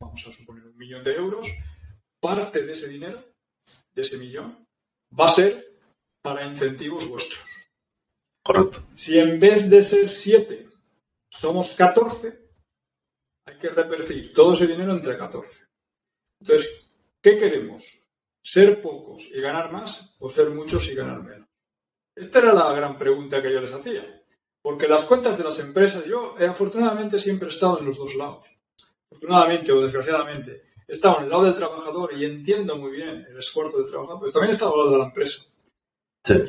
vamos 0.00 0.26
a 0.26 0.32
suponer, 0.32 0.64
un 0.64 0.76
millón 0.76 1.04
de 1.04 1.14
euros, 1.14 1.48
parte 2.20 2.62
de 2.64 2.72
ese 2.72 2.88
dinero, 2.88 3.24
de 3.94 4.02
ese 4.02 4.18
millón, 4.18 4.66
va 5.18 5.26
a 5.26 5.30
ser 5.30 5.78
para 6.22 6.46
incentivos 6.46 7.08
vuestros. 7.08 7.53
Si 8.92 9.18
en 9.18 9.38
vez 9.38 9.70
de 9.70 9.82
ser 9.82 10.10
7 10.10 10.68
somos 11.30 11.72
14, 11.72 12.38
hay 13.46 13.58
que 13.58 13.68
repartir 13.70 14.32
todo 14.34 14.52
ese 14.52 14.66
dinero 14.66 14.92
entre 14.92 15.16
14. 15.16 15.64
Entonces, 16.40 16.86
¿qué 17.22 17.36
queremos? 17.38 17.84
¿Ser 18.42 18.82
pocos 18.82 19.22
y 19.22 19.40
ganar 19.40 19.72
más 19.72 20.14
o 20.18 20.28
ser 20.28 20.50
muchos 20.50 20.86
y 20.88 20.94
ganar 20.94 21.22
menos? 21.22 21.48
Esta 22.14 22.38
era 22.40 22.52
la 22.52 22.72
gran 22.72 22.98
pregunta 22.98 23.42
que 23.42 23.52
yo 23.52 23.60
les 23.60 23.72
hacía. 23.72 24.22
Porque 24.60 24.88
las 24.88 25.04
cuentas 25.04 25.36
de 25.36 25.44
las 25.44 25.58
empresas, 25.58 26.04
yo 26.04 26.34
eh, 26.38 26.46
afortunadamente 26.46 27.18
siempre 27.18 27.48
he 27.48 27.50
estado 27.50 27.78
en 27.78 27.86
los 27.86 27.96
dos 27.96 28.14
lados. 28.14 28.44
Afortunadamente 29.10 29.72
o 29.72 29.80
desgraciadamente, 29.80 30.62
he 30.86 30.92
estado 30.92 31.18
en 31.18 31.24
el 31.24 31.30
lado 31.30 31.44
del 31.44 31.54
trabajador 31.54 32.12
y 32.14 32.24
entiendo 32.24 32.76
muy 32.76 32.92
bien 32.92 33.24
el 33.28 33.38
esfuerzo 33.38 33.82
de 33.82 33.90
trabajar, 33.90 34.16
pero 34.20 34.32
también 34.32 34.50
he 34.50 34.52
estado 34.52 34.72
al 34.72 34.78
lado 34.78 34.92
de 34.92 34.98
la 34.98 35.04
empresa. 35.04 35.44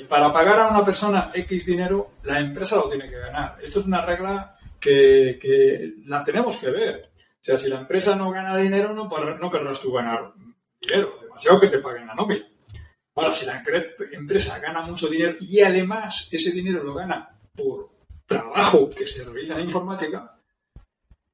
Para 0.07 0.31
pagar 0.31 0.59
a 0.59 0.69
una 0.69 0.85
persona 0.85 1.31
X 1.33 1.65
dinero, 1.65 2.13
la 2.23 2.39
empresa 2.39 2.77
lo 2.77 2.89
tiene 2.89 3.09
que 3.09 3.17
ganar. 3.17 3.57
Esto 3.61 3.81
es 3.81 3.85
una 3.85 4.05
regla 4.05 4.57
que, 4.79 5.95
la 6.05 6.23
tenemos 6.23 6.55
que 6.57 6.69
ver. 6.69 7.11
O 7.17 7.43
sea, 7.45 7.57
si 7.57 7.67
la 7.67 7.81
empresa 7.81 8.15
no 8.15 8.31
gana 8.31 8.55
dinero, 8.55 8.93
no, 8.93 9.09
no 9.09 9.51
querrás 9.51 9.81
tú 9.81 9.91
ganar 9.91 10.33
dinero. 10.79 11.19
Demasiado 11.21 11.59
que 11.59 11.67
te 11.67 11.79
paguen 11.79 12.07
la 12.07 12.15
nómina. 12.15 12.47
Ahora, 13.15 13.31
si 13.31 13.45
la 13.45 13.63
empresa 14.13 14.59
gana 14.59 14.81
mucho 14.81 15.07
dinero 15.07 15.35
y 15.41 15.61
además 15.61 16.29
ese 16.31 16.51
dinero 16.51 16.83
lo 16.83 16.93
gana 16.93 17.37
por 17.53 17.89
trabajo 18.25 18.89
que 18.89 19.05
se 19.05 19.23
realiza 19.23 19.55
en 19.55 19.65
informática, 19.65 20.39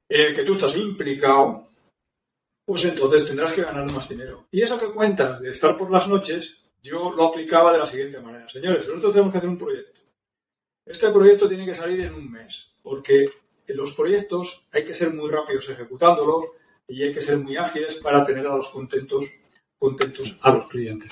el 0.10 0.36
que 0.36 0.44
tú 0.44 0.54
estás 0.54 0.76
implicado, 0.78 1.70
pues 2.66 2.86
entonces 2.86 3.26
tendrás 3.26 3.54
que 3.54 3.64
ganar 3.64 3.90
más 3.92 4.10
dinero. 4.10 4.48
Y 4.52 4.62
eso 4.62 4.80
que 4.80 4.92
cuentas 4.92 5.42
de 5.42 5.52
estar 5.52 5.78
por 5.78 5.90
las 5.92 6.08
noches, 6.08 6.61
yo 6.82 7.12
lo 7.12 7.26
aplicaba 7.26 7.72
de 7.72 7.80
la 7.80 7.86
siguiente 7.86 8.20
manera. 8.20 8.50
Señores, 8.50 8.88
nosotros 8.88 9.14
tenemos 9.14 9.32
que 9.32 9.38
hacer 9.38 9.50
un 9.50 9.58
proyecto. 9.58 10.02
Este 10.86 11.10
proyecto 11.12 11.48
tiene 11.48 11.66
que 11.66 11.74
salir 11.74 12.02
en 12.02 12.14
un 12.14 12.32
mes, 12.32 12.74
porque 12.82 13.26
en 13.68 13.78
los 13.78 13.94
proyectos 13.94 14.68
hay 14.72 14.84
que 14.84 14.94
ser 14.94 15.14
muy 15.14 15.30
rápidos 15.30 15.70
ejecutándolos 15.70 16.48
y 16.88 17.04
hay 17.04 17.14
que 17.14 17.22
ser 17.22 17.38
muy 17.38 17.56
ágiles 17.56 17.96
para 17.96 18.24
tener 18.26 18.48
a 18.48 18.56
los 18.56 18.70
contentos, 18.70 19.26
contentos 19.78 20.36
a 20.42 20.52
los 20.54 20.68
clientes. 20.68 21.12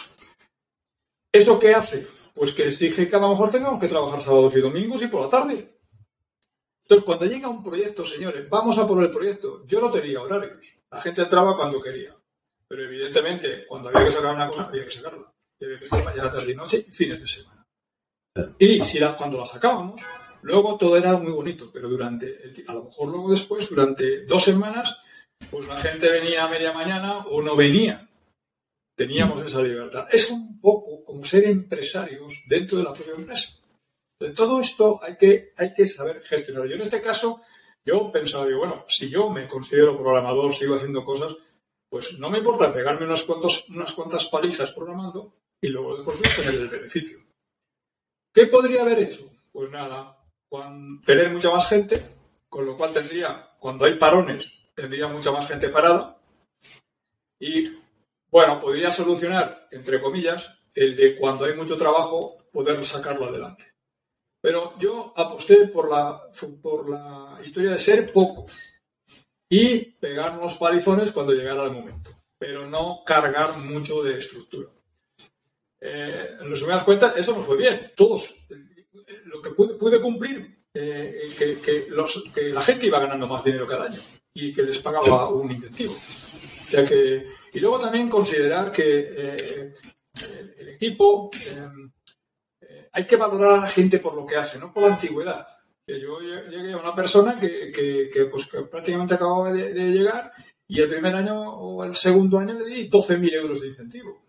¿Eso 1.31 1.59
qué 1.59 1.75
hace? 1.75 2.05
Pues 2.33 2.53
que 2.53 2.67
exige 2.67 3.07
que 3.07 3.15
a 3.15 3.19
lo 3.19 3.29
mejor 3.29 3.51
tengamos 3.51 3.79
que 3.79 3.87
trabajar 3.87 4.21
sábados 4.21 4.55
y 4.55 4.61
domingos 4.61 5.03
y 5.03 5.07
por 5.07 5.21
la 5.21 5.29
tarde. 5.29 5.77
Entonces, 6.81 7.05
cuando 7.05 7.25
llega 7.25 7.47
un 7.47 7.63
proyecto, 7.63 8.03
señores, 8.03 8.49
vamos 8.49 8.79
a 8.79 8.87
por 8.87 9.03
el 9.03 9.11
proyecto. 9.11 9.63
Yo 9.67 9.79
no 9.79 9.91
tenía 9.91 10.21
horarios. 10.21 10.79
La 10.89 10.99
gente 10.99 11.21
entraba 11.21 11.55
cuando 11.55 11.79
quería. 11.79 12.15
Pero 12.67 12.83
evidentemente, 12.83 13.67
cuando 13.67 13.89
había 13.89 14.05
que 14.05 14.11
sacar 14.11 14.33
una 14.33 14.47
cosa, 14.47 14.65
había 14.65 14.85
que 14.85 14.91
sacarla 14.91 15.31
estar 15.59 16.03
mañana, 16.03 16.29
tarde 16.29 16.51
y 16.51 16.55
noche 16.55 16.85
y 16.87 16.91
fines 16.91 17.19
de 17.21 17.27
semana. 17.27 17.65
Y 18.57 18.81
si 18.81 18.99
cuando 19.17 19.37
la 19.37 19.45
sacábamos, 19.45 20.01
luego 20.41 20.77
todo 20.77 20.95
era 20.97 21.17
muy 21.17 21.31
bonito, 21.31 21.69
pero 21.71 21.89
durante, 21.89 22.39
a 22.67 22.73
lo 22.73 22.85
mejor 22.85 23.09
luego 23.09 23.31
después, 23.31 23.69
durante 23.69 24.25
dos 24.25 24.43
semanas, 24.43 24.97
pues 25.49 25.67
la 25.67 25.77
gente 25.77 26.09
venía 26.09 26.45
a 26.45 26.49
media 26.49 26.73
mañana 26.73 27.25
o 27.29 27.41
no 27.41 27.55
venía. 27.55 28.09
Teníamos 28.95 29.43
esa 29.43 29.61
libertad. 29.61 30.07
Es 30.11 30.29
un 30.29 30.59
poco 30.59 31.03
como 31.05 31.23
ser 31.23 31.45
empresarios 31.45 32.33
dentro 32.47 32.77
de 32.77 32.83
la 32.83 32.93
propia 32.93 33.15
empresa. 33.15 33.53
De 34.19 34.31
todo 34.31 34.59
esto 34.59 34.99
hay 35.01 35.15
que, 35.15 35.53
hay 35.55 35.73
que 35.73 35.87
saber 35.87 36.21
gestionar. 36.23 36.67
Yo 36.67 36.75
en 36.75 36.81
este 36.81 36.99
caso, 36.99 37.41
yo 37.85 38.11
pensaba, 38.11 38.45
digo, 38.45 38.59
bueno, 38.59 38.83
si 38.87 39.09
yo 39.09 39.29
me 39.29 39.47
considero 39.47 39.95
programador, 39.95 40.53
sigo 40.53 40.75
haciendo 40.75 41.05
cosas, 41.05 41.37
pues 41.89 42.19
no 42.19 42.29
me 42.29 42.39
importa 42.39 42.73
pegarme 42.73 43.05
unas, 43.05 43.25
unas 43.69 43.93
cuantas 43.93 44.25
palizas 44.25 44.71
programando, 44.71 45.33
y 45.61 45.67
luego 45.67 45.95
después 45.95 46.35
tener 46.35 46.55
el 46.55 46.67
beneficio. 46.67 47.19
¿Qué 48.33 48.47
podría 48.47 48.81
haber 48.81 48.99
hecho? 48.99 49.29
Pues 49.51 49.69
nada, 49.71 50.17
tener 51.05 51.31
mucha 51.31 51.51
más 51.51 51.67
gente, 51.67 52.01
con 52.47 52.65
lo 52.65 52.77
cual 52.77 52.93
tendría, 52.93 53.51
cuando 53.59 53.85
hay 53.85 53.95
parones, 53.95 54.51
tendría 54.75 55.07
mucha 55.07 55.31
más 55.31 55.47
gente 55.47 55.69
parada 55.69 56.21
y, 57.39 57.77
bueno, 58.29 58.59
podría 58.59 58.91
solucionar, 58.91 59.67
entre 59.71 60.01
comillas, 60.01 60.57
el 60.73 60.95
de 60.95 61.17
cuando 61.17 61.45
hay 61.45 61.55
mucho 61.55 61.77
trabajo, 61.77 62.37
poder 62.51 62.85
sacarlo 62.85 63.25
adelante. 63.25 63.73
Pero 64.41 64.77
yo 64.77 65.13
aposté 65.17 65.67
por 65.67 65.89
la, 65.89 66.21
por 66.61 66.89
la 66.89 67.39
historia 67.43 67.71
de 67.71 67.77
ser 67.77 68.11
pocos 68.13 68.57
y 69.49 69.79
pegarnos 69.79 70.55
palizones 70.55 71.11
cuando 71.11 71.33
llegara 71.33 71.63
el 71.63 71.71
momento, 71.71 72.11
pero 72.37 72.67
no 72.67 73.03
cargar 73.03 73.57
mucho 73.57 74.01
de 74.03 74.17
estructura 74.17 74.69
eh, 75.81 76.37
en 76.39 76.49
resumidas 76.49 76.83
cuentas, 76.83 77.13
eso 77.17 77.33
no 77.33 77.41
fue 77.41 77.57
bien. 77.57 77.91
Todos, 77.95 78.35
lo 79.25 79.41
que 79.41 79.51
pude, 79.51 80.01
cumplir, 80.01 80.63
eh, 80.73 81.29
que, 81.37 81.87
la 81.89 82.61
gente 82.61 82.87
iba 82.87 82.99
ganando 82.99 83.27
más 83.27 83.43
dinero 83.43 83.67
cada 83.67 83.85
año 83.85 83.99
y 84.33 84.53
que 84.53 84.63
les 84.63 84.79
pagaba 84.79 85.29
un 85.29 85.51
incentivo. 85.51 85.93
O 85.93 86.69
sea 86.69 86.85
que, 86.85 87.27
y 87.53 87.59
luego 87.59 87.79
también 87.79 88.09
considerar 88.09 88.71
que 88.71 89.13
eh, 89.15 89.73
el, 90.57 90.69
equipo 90.69 91.29
eh, 91.33 92.87
hay 92.91 93.05
que 93.05 93.15
valorar 93.15 93.59
a 93.59 93.61
la 93.61 93.67
gente 93.67 93.99
por 93.99 94.15
lo 94.15 94.25
que 94.25 94.37
hace, 94.37 94.59
no 94.59 94.71
por 94.71 94.83
la 94.83 94.93
antigüedad. 94.93 95.45
Que 95.85 95.99
yo 95.99 96.19
llegué 96.19 96.73
a 96.73 96.77
una 96.77 96.93
persona 96.93 97.39
que, 97.39 98.11
pues, 98.29 98.47
prácticamente 98.69 99.15
acababa 99.15 99.51
de, 99.51 99.73
de, 99.73 99.91
llegar 99.91 100.31
y 100.67 100.79
el 100.79 100.89
primer 100.89 101.15
año 101.15 101.41
o 101.41 101.83
el 101.83 101.95
segundo 101.95 102.37
año 102.37 102.53
le 102.53 102.65
di 102.65 102.87
12.000 102.87 103.33
euros 103.33 103.61
de 103.61 103.67
incentivo 103.67 104.28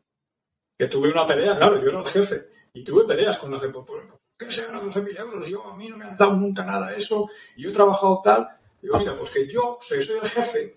que 0.80 0.88
tuve 0.88 1.10
una 1.10 1.26
pelea, 1.26 1.58
claro, 1.58 1.78
yo 1.78 1.90
era 1.90 1.98
el 1.98 2.06
jefe, 2.06 2.48
y 2.72 2.82
tuve 2.82 3.04
peleas 3.04 3.36
con 3.36 3.50
la 3.50 3.60
gente, 3.60 3.78
¿por 3.80 4.18
qué 4.38 4.50
se 4.50 4.64
ganan 4.64 4.88
12.000 4.88 5.18
euros? 5.18 5.46
Yo, 5.46 5.62
a 5.62 5.76
mí 5.76 5.90
no 5.90 5.98
me 5.98 6.06
han 6.06 6.16
dado 6.16 6.36
nunca 6.36 6.64
nada 6.64 6.94
eso, 6.94 7.28
y 7.54 7.64
yo 7.64 7.68
he 7.68 7.74
trabajado 7.74 8.22
tal. 8.24 8.48
Digo, 8.80 8.98
mira, 8.98 9.14
pues 9.14 9.28
que 9.28 9.46
yo, 9.46 9.78
que 9.86 10.00
soy 10.00 10.16
el 10.16 10.26
jefe, 10.26 10.74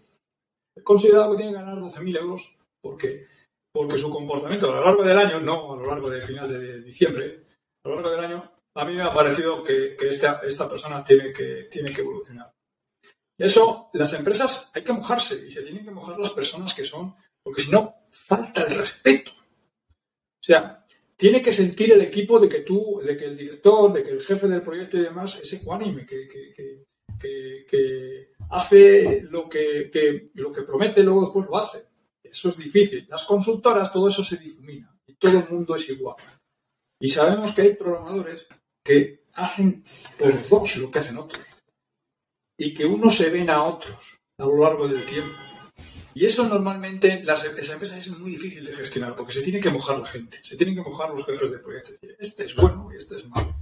he 0.75 0.83
considerado 0.83 1.31
que 1.31 1.37
tiene 1.37 1.53
que 1.53 1.59
ganar 1.59 1.77
12.000 1.77 2.17
euros 2.17 2.57
porque, 2.81 3.27
porque 3.71 3.97
su 3.97 4.09
comportamiento 4.09 4.69
a 4.73 4.75
lo 4.75 4.83
largo 4.83 5.03
del 5.03 5.17
año, 5.17 5.39
no 5.39 5.71
a 5.71 5.77
lo 5.77 5.85
largo 5.85 6.09
del 6.09 6.21
final 6.21 6.49
de 6.49 6.81
diciembre, 6.81 7.45
a 7.85 7.87
lo 7.87 7.95
largo 7.95 8.11
del 8.11 8.25
año, 8.25 8.51
a 8.75 8.83
mí 8.83 8.95
me 8.95 9.03
ha 9.03 9.13
parecido 9.13 9.63
que, 9.63 9.95
esta, 10.01 10.69
persona 10.69 11.01
tiene 11.01 11.31
que, 11.31 11.69
tiene 11.71 11.93
que 11.93 12.01
evolucionar. 12.01 12.51
Eso, 13.39 13.89
las 13.93 14.11
empresas 14.11 14.69
hay 14.73 14.83
que 14.83 14.91
mojarse 14.91 15.47
y 15.47 15.49
se 15.49 15.61
tienen 15.61 15.85
que 15.85 15.91
mojar 15.91 16.19
las 16.19 16.31
personas 16.31 16.73
que 16.73 16.83
son, 16.83 17.15
porque 17.41 17.61
si 17.61 17.71
no, 17.71 17.95
falta 18.11 18.63
el 18.63 18.75
respeto. 18.75 19.31
O 20.43 20.45
sea, 20.45 20.85
tiene 21.15 21.41
que 21.41 21.53
sentir 21.53 21.93
el 21.93 22.01
equipo 22.01 22.37
de 22.37 22.49
que 22.49 22.59
tú, 22.59 23.01
de 23.01 23.15
que 23.15 23.23
el 23.23 23.37
director, 23.37 23.93
de 23.93 24.03
que 24.03 24.11
el 24.11 24.21
jefe 24.21 24.49
del 24.49 24.61
proyecto 24.61 24.97
y 24.97 25.03
demás 25.03 25.39
es 25.41 25.53
ecuánime, 25.53 26.05
que, 26.05 26.27
que, 26.27 26.83
hace 28.49 29.21
lo 29.21 29.47
que, 29.47 29.89
lo 30.33 30.51
que 30.51 30.63
promete, 30.63 31.01
luego 31.01 31.21
después 31.21 31.45
lo 31.47 31.57
hace. 31.57 31.85
Eso 32.21 32.49
es 32.49 32.57
difícil. 32.57 33.07
Las 33.09 33.23
consultoras, 33.23 33.93
todo 33.93 34.09
eso 34.09 34.21
se 34.21 34.35
difumina 34.35 34.93
y 35.07 35.13
todo 35.13 35.39
el 35.39 35.47
mundo 35.49 35.77
es 35.77 35.87
igual. 35.89 36.17
Y 36.99 37.07
sabemos 37.07 37.55
que 37.55 37.61
hay 37.61 37.75
programadores 37.75 38.45
que 38.83 39.23
hacen 39.35 39.81
por 40.19 40.49
dos 40.49 40.75
lo 40.75 40.91
que 40.91 40.99
hacen 40.99 41.17
otros 41.17 41.41
y 42.57 42.73
que 42.73 42.85
unos 42.85 43.15
se 43.15 43.29
ven 43.29 43.49
a 43.49 43.63
otros 43.63 44.19
a 44.37 44.45
lo 44.45 44.57
largo 44.57 44.89
del 44.89 45.05
tiempo. 45.05 45.37
Y 46.15 46.25
eso 46.25 46.47
normalmente 46.47 47.23
las, 47.23 47.43
esa 47.43 47.73
empresa 47.73 47.97
es 47.97 48.07
muy 48.09 48.31
difícil 48.31 48.65
de 48.65 48.73
gestionar 48.73 49.15
porque 49.15 49.33
se 49.33 49.41
tiene 49.41 49.59
que 49.59 49.69
mojar 49.69 49.99
la 49.99 50.05
gente, 50.05 50.39
se 50.43 50.55
tienen 50.55 50.75
que 50.75 50.81
mojar 50.81 51.11
los 51.11 51.25
jefes 51.25 51.51
de 51.51 51.59
proyecto. 51.59 51.91
Este 52.19 52.45
es 52.45 52.55
bueno 52.55 52.89
y 52.93 52.97
este 52.97 53.15
es 53.17 53.25
malo. 53.27 53.55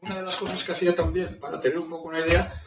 una 0.00 0.16
de 0.16 0.22
las 0.22 0.36
cosas 0.36 0.64
que 0.64 0.72
hacía 0.72 0.94
también, 0.94 1.38
para 1.38 1.60
tener 1.60 1.78
un 1.78 1.88
poco 1.88 2.08
una 2.08 2.20
idea, 2.20 2.62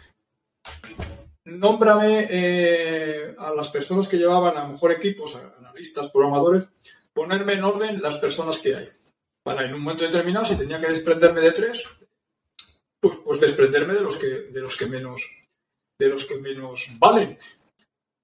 nómbrame 1.46 2.28
eh, 2.30 3.36
a 3.38 3.54
las 3.54 3.70
personas 3.70 4.08
que 4.08 4.18
llevaban 4.18 4.58
a 4.58 4.68
mejor 4.68 4.92
equipos, 4.92 5.36
analistas, 5.58 6.12
programadores, 6.12 6.66
ponerme 7.14 7.54
en 7.54 7.64
orden 7.64 8.02
las 8.02 8.18
personas 8.18 8.60
que 8.60 8.76
hay. 8.76 8.90
Para 9.44 9.66
en 9.66 9.74
un 9.74 9.82
momento 9.82 10.04
determinado, 10.04 10.46
si 10.46 10.56
tenía 10.56 10.80
que 10.80 10.90
desprenderme 10.90 11.42
de 11.42 11.52
tres, 11.52 11.84
pues, 13.00 13.18
pues 13.24 13.40
desprenderme 13.40 13.94
de 13.94 14.02
los 14.02 14.18
que, 14.18 14.28
de 14.28 14.62
los 14.62 14.76
que 14.78 14.88
menos 14.88 15.22
de 15.98 16.10
los 16.10 16.26
que 16.26 16.36
menos 16.36 16.88
valen. 17.00 17.38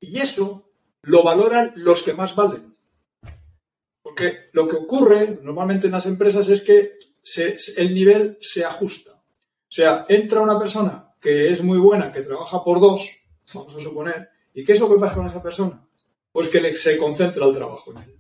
Y 0.01 0.17
eso 0.19 0.69
lo 1.03 1.23
valoran 1.23 1.73
los 1.75 2.01
que 2.01 2.13
más 2.13 2.35
valen. 2.35 2.75
Porque 4.01 4.49
lo 4.51 4.67
que 4.67 4.75
ocurre 4.75 5.39
normalmente 5.41 5.85
en 5.85 5.93
las 5.93 6.07
empresas 6.07 6.49
es 6.49 6.61
que 6.61 6.97
el 7.77 7.93
nivel 7.93 8.37
se 8.41 8.65
ajusta. 8.65 9.13
O 9.13 9.73
sea, 9.73 10.05
entra 10.09 10.41
una 10.41 10.59
persona 10.59 11.15
que 11.21 11.51
es 11.51 11.63
muy 11.63 11.77
buena, 11.77 12.11
que 12.11 12.21
trabaja 12.21 12.63
por 12.63 12.81
dos, 12.81 13.07
vamos 13.53 13.75
a 13.75 13.79
suponer, 13.79 14.29
¿y 14.53 14.63
qué 14.63 14.73
es 14.73 14.79
lo 14.79 14.89
que 14.89 14.99
pasa 14.99 15.15
con 15.15 15.27
esa 15.27 15.41
persona? 15.41 15.87
Pues 16.31 16.47
que 16.47 16.75
se 16.75 16.97
concentra 16.97 17.45
el 17.45 17.53
trabajo 17.53 17.91
en 17.91 17.97
él. 17.99 18.19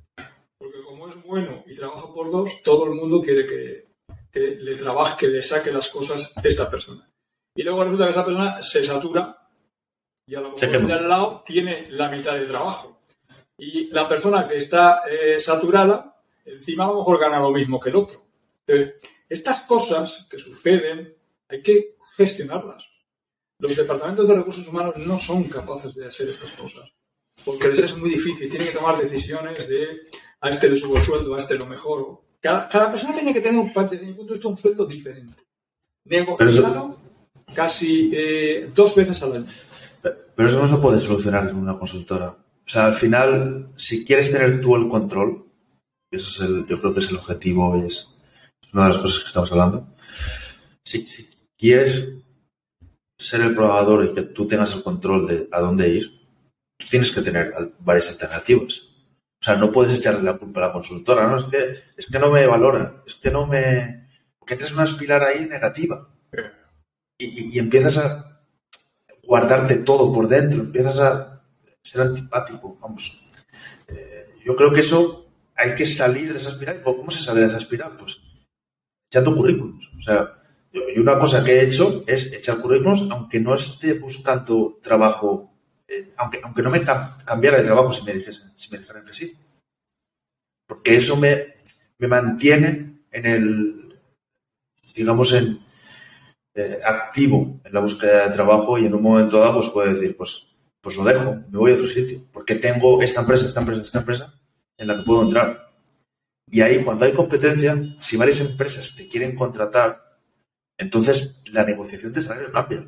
Porque 0.57 0.83
como 0.83 1.07
es 1.07 1.21
bueno 1.23 1.63
y 1.65 1.73
trabaja 1.73 2.13
por 2.13 2.31
dos, 2.31 2.61
todo 2.63 2.85
el 2.85 2.91
mundo 2.91 3.19
quiere 3.21 3.45
que, 3.45 3.89
le 4.33 4.75
trabaje, 4.75 5.17
que 5.17 5.27
le 5.27 5.41
saque 5.41 5.71
las 5.71 5.89
cosas 5.89 6.31
esta 6.43 6.69
persona. 6.69 7.11
Y 7.55 7.63
luego 7.63 7.83
resulta 7.83 8.05
que 8.05 8.11
esa 8.11 8.25
persona 8.25 8.61
se 8.61 8.83
satura 8.83 9.40
y 10.31 10.35
a 10.35 10.39
lo 10.39 10.51
mejor 10.51 10.87
de 10.87 10.93
al 10.93 11.09
lado 11.09 11.43
tiene 11.45 11.89
la 11.89 12.09
mitad 12.09 12.33
de 12.35 12.45
trabajo. 12.45 13.01
Y 13.57 13.89
la 13.89 14.07
persona 14.07 14.47
que 14.47 14.55
está 14.55 15.01
eh, 15.11 15.41
saturada, 15.41 16.21
encima 16.45 16.85
a 16.85 16.87
lo 16.87 16.99
mejor 16.99 17.19
gana 17.19 17.41
lo 17.41 17.51
mismo 17.51 17.81
que 17.81 17.89
el 17.89 17.97
otro. 17.97 18.25
estas 19.27 19.63
cosas 19.63 20.25
que 20.29 20.39
suceden 20.39 21.13
hay 21.49 21.61
que 21.61 21.97
gestionarlas. 22.15 22.87
Los 23.59 23.75
departamentos 23.75 24.25
de 24.25 24.35
recursos 24.35 24.65
humanos 24.69 24.95
no 24.95 25.19
son 25.19 25.43
capaces 25.49 25.95
de 25.95 26.05
hacer 26.05 26.29
estas 26.29 26.51
cosas, 26.51 26.89
porque 27.43 27.67
les 27.67 27.79
es 27.79 27.97
muy 27.97 28.09
difícil. 28.09 28.49
Tienen 28.49 28.69
que 28.69 28.77
tomar 28.77 28.97
decisiones 28.97 29.67
de 29.67 29.99
a 30.39 30.49
este 30.49 30.69
le 30.69 30.77
subo 30.77 30.95
el 30.95 31.03
sueldo, 31.03 31.35
a 31.35 31.39
este 31.39 31.55
lo 31.55 31.65
mejoro. 31.65 32.23
Cada, 32.39 32.89
persona 32.89 33.13
tiene 33.13 33.33
que 33.33 33.41
tener, 33.41 33.65
desde 33.65 34.05
mi 34.05 34.13
punto 34.13 34.31
de 34.31 34.37
vista, 34.37 34.47
un 34.47 34.57
sueldo 34.57 34.85
diferente. 34.85 35.43
Negociado 36.05 36.97
casi 37.53 38.09
eh, 38.13 38.71
dos 38.73 38.95
veces 38.95 39.21
al 39.23 39.33
año. 39.33 39.70
Pero 40.35 40.49
eso 40.49 40.61
no 40.61 40.67
se 40.67 40.81
puede 40.81 40.99
solucionar 40.99 41.49
en 41.49 41.55
una 41.55 41.77
consultora. 41.77 42.27
O 42.27 42.69
sea, 42.69 42.85
al 42.85 42.93
final, 42.93 43.71
si 43.75 44.05
quieres 44.05 44.31
tener 44.31 44.61
tú 44.61 44.75
el 44.75 44.87
control, 44.87 45.45
eso 46.09 46.29
es 46.29 46.49
el, 46.49 46.67
yo 46.67 46.79
creo 46.79 46.93
que 46.93 46.99
es 46.99 47.09
el 47.09 47.17
objetivo, 47.17 47.75
es 47.75 48.21
una 48.73 48.83
de 48.83 48.89
las 48.89 48.97
cosas 48.97 49.19
que 49.19 49.27
estamos 49.27 49.51
hablando. 49.51 49.87
Si, 50.83 51.05
si 51.05 51.29
quieres 51.57 52.13
ser 53.17 53.41
el 53.41 53.53
programador 53.53 54.05
y 54.05 54.13
que 54.13 54.23
tú 54.23 54.47
tengas 54.47 54.73
el 54.75 54.83
control 54.83 55.27
de 55.27 55.47
a 55.51 55.59
dónde 55.59 55.89
ir, 55.89 56.21
tú 56.77 56.87
tienes 56.89 57.11
que 57.11 57.21
tener 57.21 57.53
varias 57.79 58.09
alternativas. 58.09 58.87
O 59.41 59.43
sea, 59.43 59.55
no 59.55 59.71
puedes 59.71 59.97
echarle 59.97 60.23
la 60.23 60.37
culpa 60.37 60.59
a 60.59 60.67
la 60.67 60.73
consultora, 60.73 61.27
¿no? 61.27 61.37
Es 61.37 61.45
que, 61.45 61.83
es 61.97 62.05
que 62.05 62.19
no 62.19 62.29
me 62.29 62.45
valora, 62.45 63.03
es 63.05 63.15
que 63.15 63.31
no 63.31 63.47
me... 63.47 64.07
Porque 64.37 64.55
tienes 64.55 64.73
una 64.73 64.83
espiral 64.83 65.23
ahí 65.23 65.47
negativa. 65.47 66.09
Y, 67.17 67.55
y, 67.55 67.59
empiezas 67.59 67.97
a 67.97 68.30
guardarte 69.31 69.77
todo 69.77 70.11
por 70.11 70.27
dentro, 70.27 70.59
empiezas 70.59 70.97
a 70.97 71.41
ser 71.81 72.01
antipático, 72.01 72.77
vamos. 72.81 73.17
Eh, 73.87 74.25
yo 74.43 74.57
creo 74.57 74.73
que 74.73 74.81
eso 74.81 75.25
hay 75.55 75.73
que 75.73 75.85
salir 75.85 76.33
de 76.33 76.37
esa 76.37 76.49
espiral. 76.49 76.81
¿Cómo 76.83 77.09
se 77.09 77.23
sale 77.23 77.39
de 77.39 77.47
esa 77.47 77.59
espiral? 77.59 77.95
Pues 77.95 78.19
echando 79.09 79.33
currículums. 79.33 79.89
O 79.97 80.01
sea, 80.01 80.33
y 80.73 80.99
una 80.99 81.17
cosa 81.17 81.45
que 81.45 81.53
he 81.53 81.63
hecho 81.63 82.03
es 82.07 82.33
echar 82.33 82.57
currículums, 82.57 83.09
aunque 83.09 83.39
no 83.39 83.55
esté 83.55 83.93
buscando 83.93 84.79
trabajo, 84.83 85.53
eh, 85.87 86.11
aunque, 86.17 86.41
aunque 86.43 86.61
no 86.61 86.69
me 86.69 86.81
cambiara 87.25 87.59
de 87.59 87.63
trabajo 87.63 87.93
si 87.93 88.03
me, 88.03 88.11
dijesen, 88.11 88.51
si 88.57 88.69
me 88.69 88.79
dijeran 88.79 89.05
que 89.05 89.13
sí. 89.13 89.33
Porque 90.67 90.97
eso 90.97 91.15
me, 91.15 91.55
me 91.99 92.09
mantiene 92.09 93.05
en 93.09 93.25
el, 93.25 93.97
digamos, 94.93 95.31
en 95.31 95.70
eh, 96.53 96.79
activo 96.83 97.61
en 97.63 97.73
la 97.73 97.79
búsqueda 97.79 98.27
de 98.27 98.33
trabajo 98.33 98.77
y 98.77 98.85
en 98.85 98.93
un 98.93 99.01
momento 99.01 99.39
dado 99.39 99.55
pues 99.55 99.69
puedo 99.69 99.93
decir, 99.93 100.17
pues, 100.17 100.55
pues 100.81 100.97
lo 100.97 101.03
dejo, 101.03 101.35
me 101.49 101.57
voy 101.57 101.71
a 101.71 101.75
otro 101.75 101.87
sitio, 101.87 102.23
porque 102.31 102.55
tengo 102.55 103.01
esta 103.01 103.21
empresa, 103.21 103.45
esta 103.45 103.61
empresa, 103.61 103.81
esta 103.81 103.99
empresa 103.99 104.41
en 104.77 104.87
la 104.87 104.97
que 104.97 105.03
puedo 105.03 105.23
entrar. 105.23 105.71
Y 106.49 106.61
ahí, 106.61 106.83
cuando 106.83 107.05
hay 107.05 107.13
competencia, 107.13 107.77
si 108.01 108.17
varias 108.17 108.41
empresas 108.41 108.95
te 108.95 109.07
quieren 109.07 109.35
contratar, 109.35 110.19
entonces 110.77 111.41
la 111.45 111.63
negociación 111.63 112.11
de 112.11 112.21
salario 112.21 112.51
cambia. 112.51 112.85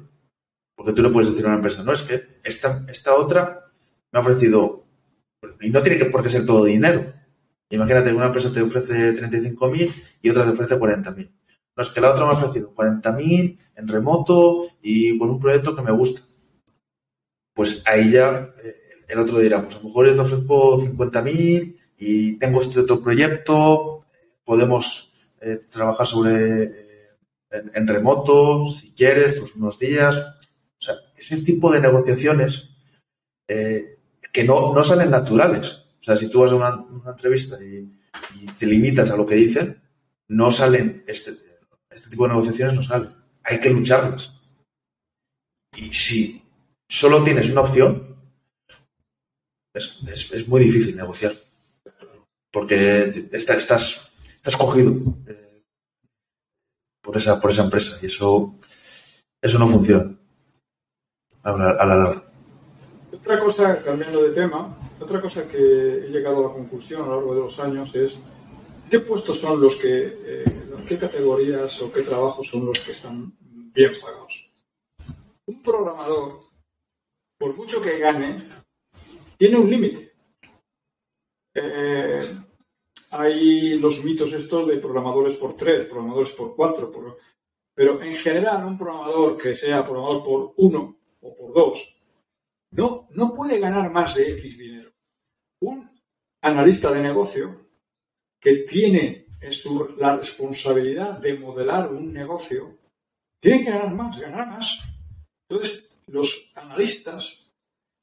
Porque 0.75 0.91
tú 0.91 1.01
no 1.01 1.11
puedes 1.11 1.29
decir 1.29 1.45
a 1.45 1.49
una 1.49 1.57
empresa, 1.57 1.83
no, 1.83 1.93
es 1.93 2.01
que 2.01 2.39
esta, 2.43 2.83
esta 2.89 3.13
otra 3.15 3.71
me 4.11 4.19
ha 4.19 4.21
ofrecido, 4.21 4.85
y 5.61 5.69
no 5.69 5.81
tiene 5.81 6.03
por 6.05 6.23
qué 6.23 6.29
ser 6.29 6.45
todo 6.45 6.65
dinero. 6.65 7.13
Imagínate 7.69 8.09
que 8.09 8.15
una 8.15 8.25
empresa 8.27 8.51
te 8.51 8.61
ofrece 8.61 9.15
35.000 9.15 9.93
y 10.21 10.29
otra 10.29 10.43
te 10.43 10.51
ofrece 10.51 10.77
40.000. 10.77 11.31
No, 11.75 11.83
es 11.83 11.89
que 11.89 12.01
la 12.01 12.11
otra 12.11 12.25
me 12.25 12.31
ha 12.31 12.35
ofrecido 12.35 12.73
40.000 12.75 13.57
en 13.75 13.87
remoto 13.87 14.67
y 14.81 15.17
con 15.17 15.29
un 15.31 15.39
proyecto 15.39 15.75
que 15.75 15.81
me 15.81 15.91
gusta. 15.91 16.21
Pues 17.53 17.81
ahí 17.85 18.11
ya 18.11 18.53
eh, 18.63 18.75
el 19.07 19.19
otro 19.19 19.39
dirá, 19.39 19.61
pues 19.61 19.75
a 19.75 19.79
lo 19.79 19.85
mejor 19.85 20.07
yo 20.07 20.15
te 20.15 20.21
ofrezco 20.21 20.81
50.000 20.81 21.75
y 21.97 22.37
tengo 22.37 22.61
este 22.61 22.81
otro 22.81 23.01
proyecto, 23.01 24.05
podemos 24.43 25.13
eh, 25.41 25.61
trabajar 25.69 26.07
sobre 26.07 26.83
en, 27.73 27.87
remoto, 27.87 28.69
si 28.69 28.93
quieres, 28.93 29.39
pues 29.39 29.55
unos 29.55 29.79
días. 29.79 30.17
O 30.17 30.81
sea, 30.81 30.95
ese 31.15 31.37
tipo 31.41 31.71
de 31.71 31.79
negociaciones 31.79 32.69
eh, 33.47 33.99
que 34.31 34.43
no, 34.43 34.73
no, 34.73 34.83
salen 34.83 35.11
naturales. 35.11 35.71
O 36.01 36.03
sea, 36.03 36.15
si 36.15 36.29
tú 36.29 36.41
vas 36.41 36.51
a 36.51 36.55
una, 36.55 36.85
entrevista 37.11 37.57
y, 37.63 37.89
te 38.59 38.65
limitas 38.65 39.09
a 39.11 39.17
lo 39.17 39.25
que 39.25 39.35
dicen, 39.35 39.81
no 40.27 40.51
salen, 40.51 41.03
este, 41.07 41.31
este 41.93 42.09
tipo 42.09 42.23
de 42.23 42.29
negociaciones 42.29 42.75
no 42.75 42.83
salen. 42.83 43.13
Hay 43.43 43.59
que 43.59 43.69
lucharlas. 43.69 44.33
Y 45.75 45.93
si 45.93 46.43
solo 46.89 47.23
tienes 47.23 47.49
una 47.49 47.61
opción, 47.61 48.15
es, 49.73 50.31
es, 50.31 50.47
muy 50.47 50.61
difícil 50.61 50.95
negociar. 50.95 51.33
Porque 52.51 53.29
estás, 53.31 54.11
estás 54.35 54.57
cogido. 54.57 54.93
Eh, 55.27 55.43
por 57.03 57.17
esa, 57.17 57.39
por 57.39 57.51
esa 57.51 57.63
empresa 57.63 57.99
y 58.01 58.05
eso, 58.05 58.55
eso 59.41 59.59
no 59.59 59.67
funciona 59.67 60.15
a 61.43 61.51
la, 61.51 61.85
larga. 61.85 62.23
Otra 63.11 63.39
cosa, 63.39 63.81
cambiando 63.83 64.23
de 64.23 64.29
tema, 64.29 64.77
otra 64.99 65.21
cosa 65.21 65.45
que 65.47 65.57
he 65.57 66.09
llegado 66.09 66.39
a 66.39 66.47
la 66.47 66.53
conclusión 66.53 67.03
a 67.03 67.07
lo 67.07 67.15
largo 67.15 67.35
de 67.35 67.41
los 67.41 67.59
años 67.59 67.93
es 67.93 68.17
qué 68.93 68.99
puestos 68.99 69.39
son 69.39 69.59
los 69.59 69.75
que, 69.77 70.19
eh, 70.23 70.45
qué 70.87 70.99
categorías 70.99 71.81
o 71.81 71.91
qué 71.91 72.03
trabajos 72.03 72.47
son 72.47 72.63
los 72.63 72.79
que 72.79 72.91
están 72.91 73.35
bien 73.39 73.91
pagados. 73.99 74.51
Un 75.47 75.63
programador, 75.63 76.41
por 77.39 77.55
mucho 77.55 77.81
que 77.81 77.97
gane, 77.97 78.47
tiene 79.35 79.57
un 79.57 79.67
límite. 79.67 80.13
Eh, 81.55 82.19
hay 83.09 83.79
los 83.79 84.03
mitos 84.03 84.31
estos 84.31 84.67
de 84.67 84.77
programadores 84.77 85.33
por 85.37 85.55
tres, 85.55 85.85
programadores 85.85 86.31
por 86.33 86.55
cuatro, 86.55 86.91
pero 87.73 87.99
en 87.99 88.13
general 88.13 88.63
un 88.63 88.77
programador 88.77 89.37
que 89.37 89.55
sea 89.55 89.83
programador 89.83 90.23
por 90.23 90.53
uno 90.57 90.99
o 91.19 91.33
por 91.33 91.51
dos 91.51 91.97
no, 92.69 93.07
no 93.09 93.33
puede 93.33 93.57
ganar 93.57 93.91
más 93.91 94.13
de 94.13 94.33
X 94.33 94.55
dinero. 94.55 94.91
Un 95.61 95.89
analista 96.43 96.91
de 96.91 97.01
negocio 97.01 97.63
que 98.43 98.55
tiene 98.69 99.27
la 99.97 100.17
responsabilidad 100.17 101.17
de 101.19 101.37
modelar 101.37 101.91
un 101.93 102.11
negocio 102.11 102.77
tiene 103.39 103.63
que 103.63 103.71
ganar 103.71 103.93
más, 103.93 104.19
ganar 104.19 104.47
más. 104.47 104.79
Entonces, 105.47 105.89
los 106.07 106.51
analistas 106.55 107.39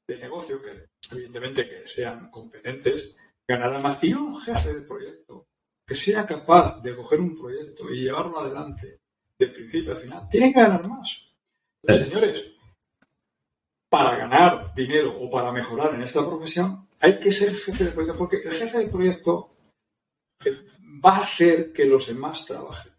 de 0.07 0.17
negocio, 0.17 0.61
que 0.61 0.89
evidentemente 1.11 1.67
que 1.67 1.87
sean 1.87 2.29
competentes, 2.29 3.15
ganará 3.47 3.79
más. 3.79 4.03
Y 4.03 4.13
un 4.13 4.39
jefe 4.41 4.73
de 4.73 4.81
proyecto 4.81 5.47
que 5.85 5.95
sea 5.95 6.25
capaz 6.25 6.81
de 6.81 6.95
coger 6.95 7.19
un 7.19 7.35
proyecto 7.35 7.91
y 7.91 8.01
llevarlo 8.01 8.39
adelante 8.39 8.99
de 9.37 9.47
principio 9.47 9.93
a 9.93 9.97
final, 9.97 10.29
tiene 10.29 10.53
que 10.53 10.59
ganar 10.59 10.87
más. 10.87 11.23
señores, 11.83 12.51
para 13.89 14.15
ganar 14.15 14.73
dinero 14.73 15.17
o 15.19 15.29
para 15.29 15.51
mejorar 15.51 15.95
en 15.95 16.03
esta 16.03 16.25
profesión, 16.25 16.87
hay 16.99 17.19
que 17.19 17.31
ser 17.31 17.55
jefe 17.55 17.85
de 17.85 17.91
proyecto, 17.91 18.17
porque 18.17 18.37
el 18.37 18.53
jefe 18.53 18.77
de 18.77 18.87
proyecto 18.87 19.50
va 20.49 21.17
a 21.17 21.21
hacer 21.21 21.71
que 21.71 21.85
los 21.85 22.07
demás 22.07 22.45
trabajen. 22.45 22.91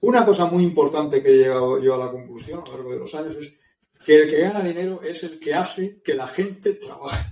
Una 0.00 0.24
cosa 0.24 0.46
muy 0.46 0.64
importante 0.64 1.22
que 1.22 1.30
he 1.30 1.36
llegado 1.36 1.80
yo 1.82 1.94
a 1.94 1.98
la 1.98 2.10
conclusión 2.10 2.60
a 2.60 2.64
lo 2.64 2.72
largo 2.72 2.92
de 2.92 2.98
los 2.98 3.14
años 3.14 3.36
es 3.36 3.52
que 4.04 4.22
el 4.22 4.30
que 4.30 4.40
gana 4.40 4.62
dinero 4.62 5.02
es 5.02 5.22
el 5.24 5.38
que 5.38 5.54
hace 5.54 6.00
que 6.02 6.14
la 6.14 6.26
gente 6.26 6.74
trabaje. 6.74 7.30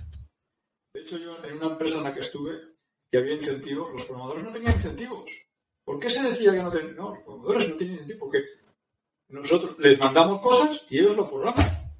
De 0.93 1.01
hecho, 1.01 1.17
yo 1.17 1.43
en 1.43 1.57
una 1.57 1.67
empresa 1.67 1.97
en 1.97 2.03
la 2.03 2.13
que 2.13 2.19
estuve, 2.19 2.59
que 3.11 3.17
había 3.17 3.33
incentivos, 3.33 3.91
los 3.91 4.05
programadores 4.05 4.43
no 4.43 4.51
tenían 4.51 4.73
incentivos. 4.73 5.29
¿Por 5.83 5.99
qué 5.99 6.09
se 6.09 6.21
decía 6.21 6.51
que 6.51 6.61
no 6.61 6.69
tenían? 6.69 6.95
No, 6.95 7.15
los 7.15 7.23
programadores 7.23 7.69
no 7.69 7.75
tienen 7.75 7.95
incentivos 7.95 8.19
porque 8.19 8.43
nosotros 9.29 9.79
les 9.79 9.97
mandamos 9.99 10.41
cosas 10.41 10.85
y 10.89 10.99
ellos 10.99 11.15
lo 11.15 11.27
programan. 11.27 11.93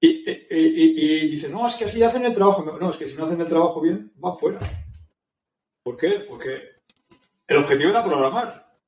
Y, 0.00 0.24
y, 0.50 1.28
dicen, 1.28 1.52
no, 1.52 1.66
es 1.66 1.76
que 1.76 1.84
así 1.84 2.02
hacen 2.02 2.24
el 2.24 2.34
trabajo. 2.34 2.64
No, 2.78 2.90
es 2.90 2.96
que 2.96 3.06
si 3.06 3.14
no 3.14 3.24
hacen 3.24 3.40
el 3.40 3.46
trabajo 3.46 3.80
bien, 3.80 4.12
van 4.16 4.34
fuera. 4.34 4.58
¿Por 5.82 5.96
qué? 5.96 6.24
Porque 6.28 6.82
el 7.46 7.56
objetivo 7.56 7.90
era 7.90 8.04
programar. 8.04 8.78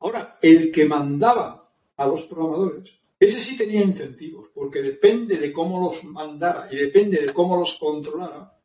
Ahora, 0.00 0.38
el 0.42 0.72
que 0.72 0.84
mandaba 0.86 1.72
a 1.96 2.06
los 2.06 2.22
programadores 2.22 3.00
ese 3.20 3.38
sí 3.38 3.54
tenía 3.54 3.82
incentivos, 3.82 4.48
porque 4.54 4.80
depende 4.80 5.36
de 5.36 5.52
cómo 5.52 5.78
los 5.78 6.02
mandara 6.04 6.68
y 6.70 6.76
depende 6.76 7.20
de 7.20 7.34
cómo 7.34 7.54
los 7.54 7.74
controlara, 7.74 8.58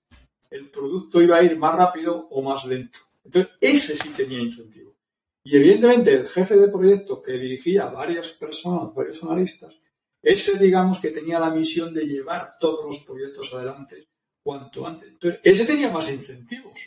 el 0.50 0.70
producto 0.70 1.22
iba 1.22 1.36
a 1.36 1.44
ir 1.44 1.58
más 1.58 1.76
rápido 1.76 2.30
o 2.32 2.42
más 2.42 2.64
lento. 2.64 3.00
Entonces, 3.26 3.52
ese 3.60 3.96
sí 3.96 4.10
tenía 4.16 4.40
incentivo. 4.40 4.96
Y 5.44 5.58
evidentemente 5.58 6.14
el 6.14 6.28
jefe 6.28 6.56
de 6.56 6.70
proyecto 6.70 7.22
que 7.22 7.34
dirigía 7.34 7.84
a 7.84 7.90
varias 7.90 8.30
personas, 8.30 8.96
varios 8.96 9.22
analistas, 9.24 9.76
ese 10.22 10.58
digamos 10.58 11.02
que 11.02 11.12
tenía 11.12 11.38
la 11.38 11.50
misión 11.50 11.94
de 11.94 12.08
llevar 12.08 12.58
todos 12.58 12.86
los 12.86 13.04
proyectos 13.04 13.54
adelante 13.54 14.08
cuanto 14.42 14.88
antes. 14.88 15.10
Entonces, 15.10 15.42
ese 15.44 15.66
tenía 15.66 15.92
más 15.92 16.10
incentivos, 16.10 16.80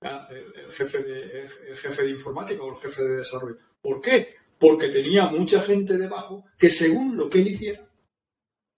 el, 0.00 0.72
jefe 0.72 1.02
de, 1.02 1.48
el 1.68 1.76
jefe 1.76 2.02
de 2.02 2.10
informática 2.10 2.62
o 2.62 2.70
el 2.70 2.76
jefe 2.76 3.02
de 3.02 3.16
desarrollo. 3.16 3.58
¿Por 3.80 4.00
qué? 4.00 4.28
Porque 4.58 4.88
tenía 4.88 5.26
mucha 5.26 5.60
gente 5.60 5.96
debajo 5.96 6.44
que 6.58 6.68
según 6.68 7.16
lo 7.16 7.28
que 7.28 7.38
él 7.38 7.48
hiciera, 7.48 7.88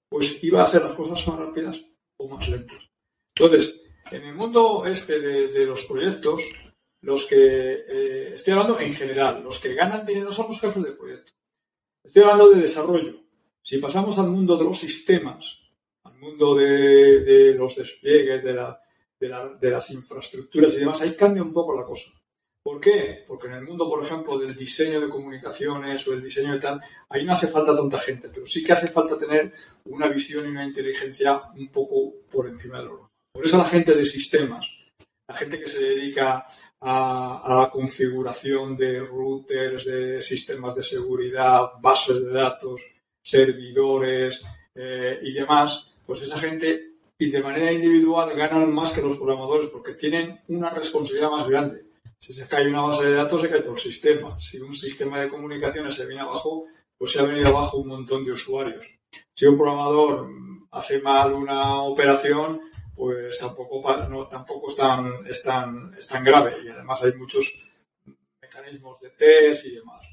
pues 0.08 0.42
iba 0.42 0.60
a 0.60 0.64
hacer 0.64 0.82
las 0.82 0.94
cosas 0.94 1.26
más 1.28 1.38
rápidas 1.38 1.80
o 2.16 2.28
más 2.28 2.48
lentas. 2.48 2.78
Entonces, 3.34 3.82
en 4.10 4.24
el 4.24 4.34
mundo 4.34 4.84
este 4.86 5.20
de, 5.20 5.66
los 5.66 5.84
proyectos, 5.84 6.42
los 7.02 7.26
que 7.26 7.84
eh, 7.88 8.32
estoy 8.34 8.52
hablando 8.52 8.80
en 8.80 8.92
general, 8.92 9.42
los 9.42 9.58
que 9.58 9.74
ganan 9.74 10.04
dinero 10.04 10.32
son 10.32 10.48
los 10.48 10.60
jefes 10.60 10.82
de 10.82 10.92
proyecto. 10.92 11.32
Estoy 12.02 12.22
hablando 12.22 12.50
de 12.50 12.62
desarrollo. 12.62 13.22
Si 13.62 13.78
pasamos 13.78 14.18
al 14.18 14.28
mundo 14.28 14.56
de 14.56 14.64
los 14.64 14.78
sistemas, 14.78 15.60
al 16.02 16.18
mundo 16.18 16.54
de, 16.54 17.54
los 17.56 17.76
despliegues, 17.76 18.42
de, 18.42 18.54
de, 19.20 19.70
las 19.70 19.90
infraestructuras 19.90 20.72
y 20.74 20.78
demás, 20.78 21.02
ahí 21.02 21.14
cambia 21.14 21.42
un 21.42 21.52
poco 21.52 21.78
la 21.78 21.84
cosa. 21.84 22.10
¿Por 22.62 22.80
qué? 22.80 23.24
Porque 23.26 23.46
en 23.46 23.54
el 23.54 23.64
mundo, 23.64 23.88
por 23.88 24.04
ejemplo, 24.04 24.38
del 24.38 24.54
diseño 24.54 25.00
de 25.00 25.08
comunicaciones 25.08 26.06
o 26.06 26.12
el 26.12 26.22
diseño 26.22 26.52
de 26.52 26.58
tal, 26.58 26.80
ahí 27.08 27.24
no 27.24 27.32
hace 27.32 27.48
falta 27.48 27.76
tanta 27.76 27.98
gente, 27.98 28.28
pero 28.32 28.46
sí 28.46 28.62
que 28.62 28.72
hace 28.72 28.88
falta 28.88 29.18
tener 29.18 29.52
una 29.86 30.08
visión 30.08 30.44
y 30.44 30.48
una 30.48 30.64
inteligencia 30.64 31.42
un 31.56 31.68
poco 31.68 32.14
por 32.30 32.48
encima 32.48 32.78
de 32.78 32.84
lo 32.84 33.10
Por 33.32 33.44
eso 33.44 33.56
la 33.56 33.64
gente 33.64 33.94
de 33.94 34.04
sistemas, 34.04 34.66
la 35.28 35.34
gente 35.34 35.58
que 35.58 35.66
se 35.66 35.82
dedica 35.82 36.44
a, 36.80 37.56
la 37.60 37.70
configuración 37.70 38.76
de 38.76 39.00
routers, 39.00 39.84
de 39.86 40.22
sistemas 40.22 40.74
de 40.74 40.82
seguridad, 40.82 41.62
bases 41.80 42.24
de 42.24 42.32
datos, 42.32 42.82
servidores 43.22 44.42
eh, 44.74 45.18
y 45.22 45.32
demás, 45.32 45.92
pues 46.04 46.22
esa 46.22 46.38
gente 46.38 46.89
y 47.20 47.30
de 47.30 47.42
manera 47.42 47.70
individual 47.70 48.34
ganan 48.34 48.72
más 48.72 48.92
que 48.92 49.02
los 49.02 49.18
programadores 49.18 49.68
porque 49.68 49.92
tienen 49.92 50.40
una 50.48 50.70
responsabilidad 50.70 51.30
más 51.30 51.46
grande. 51.46 51.84
Si 52.18 52.32
se 52.32 52.48
cae 52.48 52.66
una 52.66 52.80
base 52.80 53.04
de 53.04 53.14
datos, 53.14 53.42
se 53.42 53.50
cae 53.50 53.60
todo 53.60 53.74
el 53.74 53.78
sistema. 53.78 54.40
Si 54.40 54.58
un 54.58 54.72
sistema 54.72 55.20
de 55.20 55.28
comunicaciones 55.28 55.94
se 55.94 56.06
viene 56.06 56.22
abajo, 56.22 56.64
pues 56.96 57.12
se 57.12 57.20
ha 57.20 57.24
venido 57.24 57.48
abajo 57.48 57.76
un 57.76 57.88
montón 57.88 58.24
de 58.24 58.32
usuarios. 58.32 58.86
Si 59.34 59.44
un 59.44 59.58
programador 59.58 60.30
hace 60.70 61.02
mal 61.02 61.34
una 61.34 61.82
operación, 61.82 62.62
pues 62.94 63.38
tampoco, 63.38 63.82
no, 64.08 64.26
tampoco 64.26 64.70
es, 64.70 64.76
tan, 64.76 65.26
es, 65.26 65.42
tan, 65.42 65.94
es 65.98 66.06
tan 66.06 66.24
grave. 66.24 66.56
Y 66.64 66.68
además 66.68 67.04
hay 67.04 67.12
muchos 67.12 67.52
mecanismos 68.40 68.98
de 68.98 69.10
test 69.10 69.66
y 69.66 69.72
demás. 69.72 70.06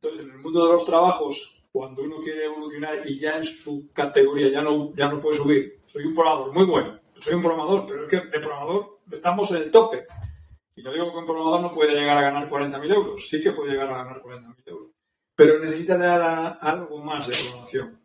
Entonces, 0.00 0.24
en 0.24 0.30
el 0.30 0.38
mundo 0.38 0.64
de 0.64 0.72
los 0.72 0.84
trabajos, 0.84 1.64
cuando 1.72 2.02
uno 2.02 2.18
quiere 2.18 2.44
evolucionar 2.44 3.00
y 3.04 3.18
ya 3.18 3.38
en 3.38 3.44
su 3.44 3.90
categoría 3.92 4.50
ya 4.50 4.62
no, 4.62 4.94
ya 4.94 5.08
no 5.08 5.20
puede 5.20 5.36
subir. 5.36 5.83
Soy 5.94 6.06
un 6.06 6.14
programador 6.14 6.52
muy 6.52 6.64
bueno, 6.64 7.00
soy 7.20 7.34
un 7.34 7.40
programador, 7.40 7.86
pero 7.86 8.04
es 8.04 8.10
que 8.10 8.16
de 8.16 8.40
programador 8.40 8.98
estamos 9.12 9.48
en 9.52 9.58
el 9.58 9.70
tope. 9.70 10.04
Y 10.74 10.82
no 10.82 10.92
digo 10.92 11.12
que 11.12 11.18
un 11.18 11.24
programador 11.24 11.60
no 11.60 11.72
puede 11.72 11.94
llegar 11.94 12.18
a 12.18 12.20
ganar 12.20 12.50
40.000 12.50 12.92
euros, 12.92 13.28
sí 13.28 13.40
que 13.40 13.52
puede 13.52 13.70
llegar 13.70 13.88
a 13.88 14.02
ganar 14.02 14.20
40.000 14.20 14.54
euros. 14.66 14.88
Pero 15.36 15.60
necesita 15.60 15.96
dar 15.96 16.58
algo 16.60 16.98
más 16.98 17.28
de 17.28 17.36
programación. 17.36 18.00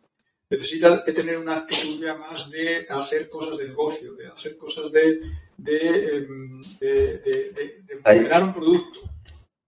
Necesita 0.48 1.04
tener 1.04 1.36
una 1.36 1.56
actitud 1.56 2.00
ya 2.00 2.14
más 2.14 2.48
de 2.48 2.86
hacer 2.88 3.28
cosas 3.28 3.58
de 3.58 3.66
negocio, 3.66 4.14
de 4.14 4.28
hacer 4.28 4.56
cosas 4.56 4.92
de, 4.92 5.20
de, 5.56 6.16
em, 6.16 6.60
de, 6.78 7.18
de, 7.18 8.42
un 8.44 8.52
producto. 8.52 9.00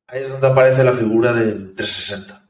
Ahí 0.06 0.22
es 0.22 0.30
donde 0.30 0.46
aparece 0.46 0.84
la 0.84 0.92
figura 0.92 1.32
del 1.32 1.74
360 1.74 2.42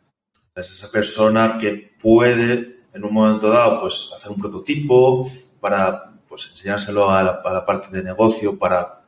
es 0.55 0.71
esa 0.71 0.91
persona 0.91 1.57
que 1.59 1.93
puede 2.01 2.81
en 2.93 3.05
un 3.05 3.15
momento 3.15 3.49
dado 3.49 3.81
pues 3.81 4.13
hacer 4.15 4.31
un 4.31 4.39
prototipo 4.39 5.31
para 5.63 6.19
pues 6.29 6.49
enseñárselo 6.49 7.09
a 7.09 7.23
la, 7.23 7.65
parte 7.65 7.97
de 7.97 8.03
negocio 8.03 8.59
para 8.59 9.05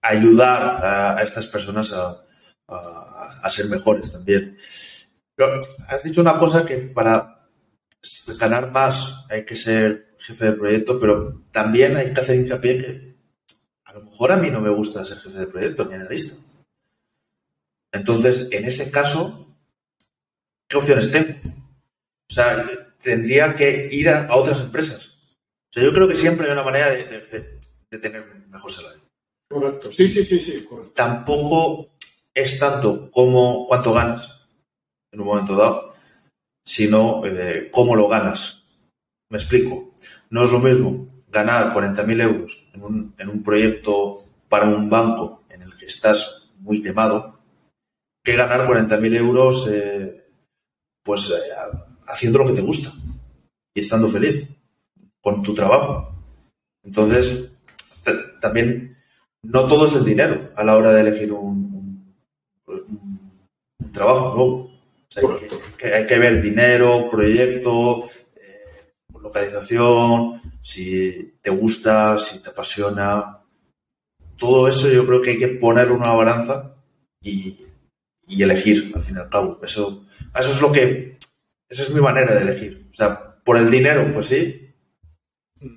ayudar 0.00 0.84
a, 1.18 1.22
estas 1.22 1.48
personas 1.48 1.92
a, 1.92 3.50
ser 3.50 3.66
mejores 3.66 4.12
también. 4.12 4.56
Pero 5.34 5.60
has 5.88 6.04
dicho 6.04 6.20
una 6.20 6.38
cosa 6.38 6.64
que 6.64 6.76
para 6.76 7.48
ganar 8.38 8.70
más 8.70 9.26
hay 9.28 9.44
que 9.44 9.56
ser 9.56 10.14
jefe 10.20 10.44
de 10.46 10.52
proyecto, 10.52 11.00
pero 11.00 11.42
también 11.50 11.96
hay 11.96 12.14
que 12.14 12.20
hacer 12.20 12.36
hincapié 12.36 12.78
que 12.78 13.16
a 13.86 13.94
lo 13.94 14.02
mejor 14.04 14.30
a 14.30 14.36
mí 14.36 14.50
no 14.50 14.60
me 14.60 14.70
gusta 14.70 15.04
ser 15.04 15.18
jefe 15.18 15.38
de 15.38 15.46
proyecto 15.48 15.84
ni 15.86 15.94
analista. 15.94 16.36
Entonces, 17.92 18.46
en 18.52 18.64
ese 18.64 18.92
caso, 18.92 19.56
¿qué 20.68 20.76
opciones 20.76 21.10
tengo? 21.10 21.34
O 22.30 22.32
sea, 22.32 22.64
tendría 23.02 23.56
que 23.56 23.88
ir 23.90 24.08
a, 24.08 24.32
otras 24.34 24.60
empresas. 24.60 25.09
O 25.70 25.72
sea, 25.72 25.84
yo 25.84 25.92
creo 25.92 26.08
que 26.08 26.16
siempre 26.16 26.46
hay 26.46 26.52
una 26.52 26.64
manera 26.64 26.90
de, 26.90 27.98
tener 27.98 28.24
mejor 28.48 28.72
salario. 28.72 29.02
Correcto, 29.48 29.92
sí, 29.92 30.08
sí, 30.08 30.24
sí, 30.24 30.40
sí, 30.40 30.64
correcto. 30.64 30.92
Tampoco 30.94 31.90
es 32.34 32.58
tanto 32.58 33.08
como 33.10 33.66
cuánto 33.68 33.92
ganas 33.92 34.48
en 35.12 35.20
un 35.20 35.26
momento 35.26 35.54
dado, 35.54 35.94
sino 36.64 37.24
eh, 37.24 37.68
cómo 37.70 37.94
lo 37.94 38.08
ganas. 38.08 38.64
Me 39.30 39.38
explico. 39.38 39.94
No 40.30 40.44
es 40.44 40.50
lo 40.50 40.58
mismo 40.58 41.06
ganar 41.28 41.72
40.000 41.72 42.20
euros 42.20 42.66
en 42.72 42.82
un, 42.82 43.14
en 43.16 43.28
un 43.28 43.42
proyecto 43.44 44.24
para 44.48 44.66
un 44.66 44.90
banco 44.90 45.44
en 45.48 45.62
el 45.62 45.76
que 45.76 45.86
estás 45.86 46.52
muy 46.58 46.82
quemado 46.82 47.38
que 48.24 48.36
ganar 48.36 48.66
40.000 48.66 49.16
euros 49.16 49.68
eh, 49.70 50.24
pues 51.02 51.30
eh, 51.30 51.34
haciendo 52.06 52.40
lo 52.40 52.46
que 52.46 52.54
te 52.54 52.60
gusta 52.60 52.92
y 53.74 53.80
estando 53.80 54.08
feliz 54.08 54.48
con 55.20 55.42
tu 55.42 55.54
trabajo. 55.54 56.14
Entonces, 56.82 57.52
también 58.40 58.96
no 59.42 59.66
todo 59.68 59.86
es 59.86 59.94
el 59.94 60.04
dinero 60.04 60.50
a 60.56 60.64
la 60.64 60.76
hora 60.76 60.92
de 60.92 61.00
elegir 61.00 61.32
un, 61.32 62.14
trabajo 63.92 64.34
nuevo. 64.34 64.70
hay, 65.82 66.06
que, 66.06 66.18
ver 66.18 66.40
dinero, 66.40 67.08
proyecto, 67.10 68.08
eh, 68.36 68.92
localización, 69.20 70.40
si 70.62 71.34
te 71.40 71.50
gusta, 71.50 72.18
si 72.18 72.42
te 72.42 72.50
apasiona. 72.50 73.38
Todo 74.36 74.68
eso 74.68 74.88
yo 74.88 75.06
creo 75.06 75.20
que 75.20 75.30
hay 75.30 75.38
que 75.38 75.48
ponerlo 75.48 75.94
en 75.94 76.02
una 76.02 76.12
balanza 76.12 76.74
y, 77.20 77.66
y 78.26 78.42
elegir, 78.42 78.92
al 78.94 79.02
fin 79.02 79.16
y 79.16 79.20
al 79.20 79.28
cabo. 79.28 79.58
Eso 79.62 80.06
eso 80.38 80.52
es 80.52 80.60
lo 80.60 80.70
que, 80.70 81.16
esa 81.68 81.82
es 81.82 81.90
mi 81.90 82.00
manera 82.00 82.34
de 82.34 82.42
elegir. 82.42 82.88
O 82.90 82.94
sea, 82.94 83.36
por 83.44 83.56
el 83.56 83.70
dinero, 83.70 84.10
pues 84.12 84.26
sí, 84.26 84.69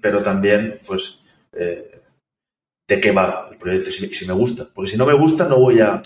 pero 0.02 0.22
también, 0.22 0.82
pues, 0.86 1.22
eh, 1.54 2.02
de 2.88 3.02
qué 3.02 3.12
va 3.12 3.50
el 3.52 3.58
proyecto 3.58 3.90
y 3.90 3.92
si, 3.94 4.28
me 4.28 4.34
gusta. 4.34 4.68
Porque 4.74 4.92
si 4.92 4.98
no 4.98 5.06
me 5.06 5.14
gusta, 5.14 5.48
no 5.48 5.60
voy 5.60 5.80
a 5.80 6.02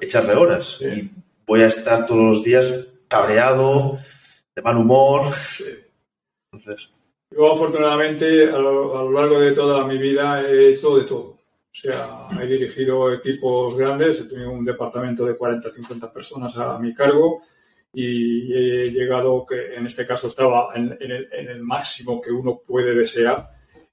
echarle 0.00 0.34
horas 0.34 0.80
y 0.82 1.10
voy 1.46 1.62
a 1.62 1.66
estar 1.66 2.06
todos 2.06 2.24
los 2.24 2.44
días 2.44 2.88
cabreado, 3.08 3.98
de 4.54 4.62
mal 4.62 4.76
humor. 4.76 5.32
Entonces. 6.52 6.90
Yo, 7.30 7.52
afortunadamente, 7.52 8.50
a 8.50 8.58
lo, 8.58 9.10
largo 9.10 9.40
de 9.40 9.52
toda 9.52 9.86
mi 9.86 9.98
vida 9.98 10.46
he 10.46 10.70
hecho 10.70 10.96
de 10.96 11.04
todo. 11.04 11.32
O 11.72 11.74
sea, 11.74 12.28
he 12.40 12.46
dirigido 12.46 13.12
equipos 13.12 13.74
grandes, 13.76 14.20
he 14.20 14.24
tenido 14.24 14.50
un 14.50 14.64
departamento 14.64 15.24
de 15.24 15.36
40 15.36 15.70
50 15.70 16.12
personas 16.12 16.56
a 16.58 16.78
mi 16.78 16.94
cargo, 16.94 17.42
y 17.94 18.54
he 18.54 18.90
llegado, 18.90 19.44
que 19.44 19.74
en 19.74 19.86
este 19.86 20.06
caso 20.06 20.28
estaba 20.28 20.70
en, 20.74 20.96
el, 21.00 21.62
máximo 21.62 22.20
que 22.20 22.30
uno 22.30 22.60
puede 22.66 22.94
desear 22.94 23.50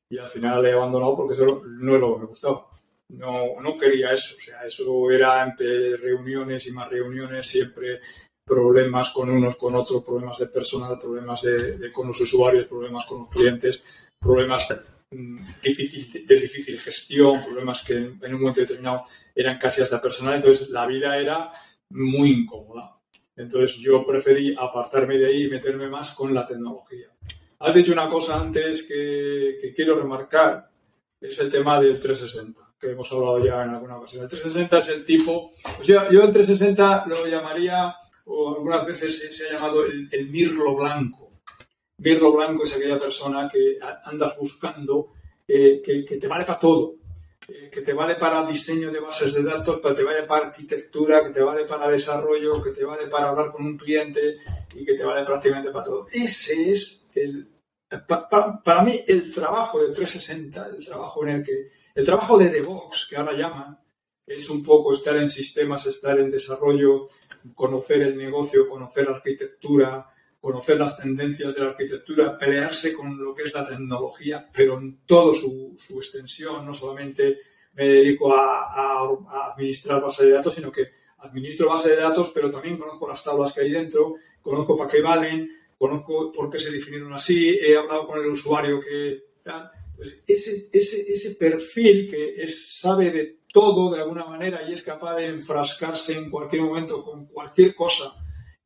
y 0.10 0.18
al 0.18 0.28
final 0.28 0.66
he 0.66 0.72
abandonado 0.72 1.18
porque 1.18 1.34
eso 1.34 1.62
no 1.66 1.96
es 1.96 2.02
lo 2.02 2.14
que 2.14 2.20
me 2.22 2.28
gustaba. 2.28 2.66
No, 3.10 3.60
no 3.60 3.78
quería 3.78 4.14
eso, 4.14 4.36
o 4.38 4.42
sea, 4.42 4.66
eso 4.66 5.12
era 5.12 5.44
entre 5.44 5.98
reuniones 5.98 6.68
y 6.68 6.72
más 6.72 6.90
reuniones, 6.90 7.46
siempre 7.46 8.00
problemas 8.46 9.12
con 9.12 9.30
unos, 9.30 9.56
con 9.58 9.76
otros, 9.76 10.04
problemas 10.04 10.38
de 10.40 10.48
personal, 10.48 10.98
problemas 11.00 11.42
de, 11.42 11.92
con 11.92 12.08
los 12.08 12.20
usuarios, 12.22 12.66
problemas 12.66 13.06
con 13.06 13.20
los 13.20 13.30
clientes, 13.30 13.84
problemas 14.20 14.68
mm, 15.12 15.36
difícil, 15.62 16.26
de 16.26 16.36
difícil 16.36 16.80
gestión, 16.80 17.42
problemas 17.42 17.84
que 17.84 17.94
en 17.94 18.34
un 18.34 18.42
momento 18.42 18.62
determinado 18.62 19.04
eran 19.36 19.58
casi 19.58 19.82
hasta 19.82 20.02
personal, 20.02 20.36
entonces 20.36 20.70
la 20.70 20.86
vida 20.86 21.18
era 21.18 21.52
muy 21.92 22.32
incómoda. 22.32 22.99
Entonces 23.40 23.78
yo 23.78 24.06
preferí 24.06 24.54
apartarme 24.58 25.18
de 25.18 25.28
ahí 25.28 25.44
y 25.44 25.50
meterme 25.50 25.88
más 25.88 26.12
con 26.12 26.34
la 26.34 26.46
tecnología. 26.46 27.08
Has 27.60 27.74
dicho 27.74 27.94
una 27.94 28.10
cosa 28.10 28.38
antes 28.38 28.84
que, 28.84 29.74
quiero 29.74 29.98
remarcar, 29.98 30.70
es 31.22 31.40
el 31.40 31.50
tema 31.50 31.80
del 31.80 31.98
360, 32.00 32.76
que 32.78 32.92
hemos 32.92 33.10
hablado 33.14 33.44
ya 33.44 33.64
en 33.64 33.70
alguna 33.70 33.96
ocasión. 33.96 34.24
El 34.24 34.30
360 34.30 34.78
es 34.80 34.88
el 34.90 35.06
tipo, 35.06 35.52
o 35.80 35.84
sea, 35.84 36.12
yo 36.12 36.22
el 36.22 36.34
360 36.34 37.06
lo 37.08 37.28
llamaría, 37.28 37.96
o 38.26 38.56
algunas 38.56 38.86
veces 38.86 39.34
se, 39.34 39.48
ha 39.48 39.54
llamado 39.54 39.86
el, 39.86 40.30
mirlo 40.30 40.76
blanco. 40.76 41.32
Mirlo 42.00 42.34
blanco 42.34 42.64
es 42.64 42.76
aquella 42.76 43.00
persona 43.00 43.50
que 43.50 43.78
andas 44.04 44.38
buscando 44.38 45.14
que, 45.48 45.82
que 45.82 46.18
te 46.18 46.28
vale 46.28 46.44
para 46.44 46.60
todo. 46.60 46.99
Eh, 47.50 47.70
que 47.72 47.82
te 47.82 47.94
vale 47.94 48.16
para 48.16 48.46
diseño 48.46 48.92
de 48.92 49.00
bases 49.00 49.34
de 49.34 49.44
datos, 49.44 49.82
que 49.82 49.94
te 49.94 50.04
vale 50.04 50.24
para 50.24 50.48
arquitectura, 50.48 51.24
que 51.24 51.32
te 51.32 51.42
vale 51.42 51.64
para 51.66 51.90
desarrollo, 51.90 52.62
que 52.62 52.72
te 52.72 52.86
vale 52.86 53.08
para 53.08 53.30
hablar 53.30 53.52
con 53.52 53.66
un 53.66 53.78
cliente 53.78 54.38
y 54.76 54.86
que 54.86 54.94
te 54.94 55.04
vale 55.04 55.26
prácticamente 55.26 55.72
para 55.72 55.86
todo. 55.86 56.08
Ese 56.12 56.70
es 56.70 57.08
el, 57.16 57.48
para 58.64 58.84
mí 58.84 59.04
el 59.08 59.34
trabajo 59.34 59.80
de 59.80 59.94
360, 59.94 60.68
el 60.78 60.86
trabajo 60.86 61.24
en 61.24 61.30
el 61.30 61.44
que, 61.44 61.72
el 61.96 62.06
trabajo 62.06 62.38
de 62.38 62.50
DevOps, 62.50 63.08
que 63.10 63.18
ahora 63.18 63.34
llaman, 63.34 63.80
es 64.28 64.50
un 64.50 64.64
poco 64.64 64.94
estar 64.94 65.18
en 65.18 65.28
sistemas, 65.28 65.88
estar 65.88 66.20
en 66.20 66.30
desarrollo, 66.30 67.08
conocer 67.56 68.04
el 68.04 68.16
negocio, 68.16 68.68
conocer 68.68 69.10
arquitectura, 69.10 70.08
conocer 70.40 70.78
las 70.78 70.98
tendencias 70.98 71.54
de 71.54 71.62
la 71.62 71.70
arquitectura, 71.72 72.38
pelearse 72.38 72.94
con 72.94 73.18
lo 73.18 73.36
que 73.36 73.44
es 73.44 73.54
la 73.54 73.68
tecnología, 73.68 74.50
pero 74.54 74.78
en 74.78 75.02
toda 75.06 75.36
su, 75.36 75.76
extensión, 75.98 76.66
no 76.66 76.74
solamente 76.74 77.40
me 77.74 77.88
dedico 77.88 78.34
a, 78.34 79.02
administrar 79.52 80.02
bases 80.02 80.28
de 80.28 80.34
datos, 80.34 80.54
sino 80.54 80.72
que 80.72 80.88
administro 81.20 81.68
bases 81.68 81.92
de 81.92 81.98
datos, 81.98 82.32
pero 82.34 82.50
también 82.50 82.78
conozco 82.78 83.08
las 83.08 83.24
tablas 83.24 83.52
que 83.52 83.62
hay 83.62 83.72
dentro, 83.72 84.16
conozco 84.42 84.78
para 84.78 84.90
qué 84.90 85.02
valen, 85.02 85.50
conozco 85.78 86.32
por 86.32 86.50
qué 86.50 86.58
se 86.58 86.72
definieron 86.72 87.14
así, 87.14 87.50
he 87.62 87.76
hablado 87.76 88.06
con 88.06 88.20
el 88.20 88.28
usuario 88.28 88.80
que... 88.80 89.30
Pues 89.96 90.22
ese, 90.26 90.70
ese, 90.72 91.12
ese 91.12 91.32
perfil 91.32 92.10
que 92.10 92.48
sabe 92.48 93.12
de 93.12 93.40
todo 93.52 93.94
de 93.94 94.02
alguna 94.02 94.24
manera 94.24 94.62
y 94.70 94.72
es 94.72 94.82
capaz 94.82 95.16
de 95.16 95.26
enfrascarse 95.26 96.18
en 96.18 96.30
cualquier 96.30 96.62
momento 96.62 97.04
con 97.04 97.26
cualquier 97.26 97.76
cosa 97.76 98.14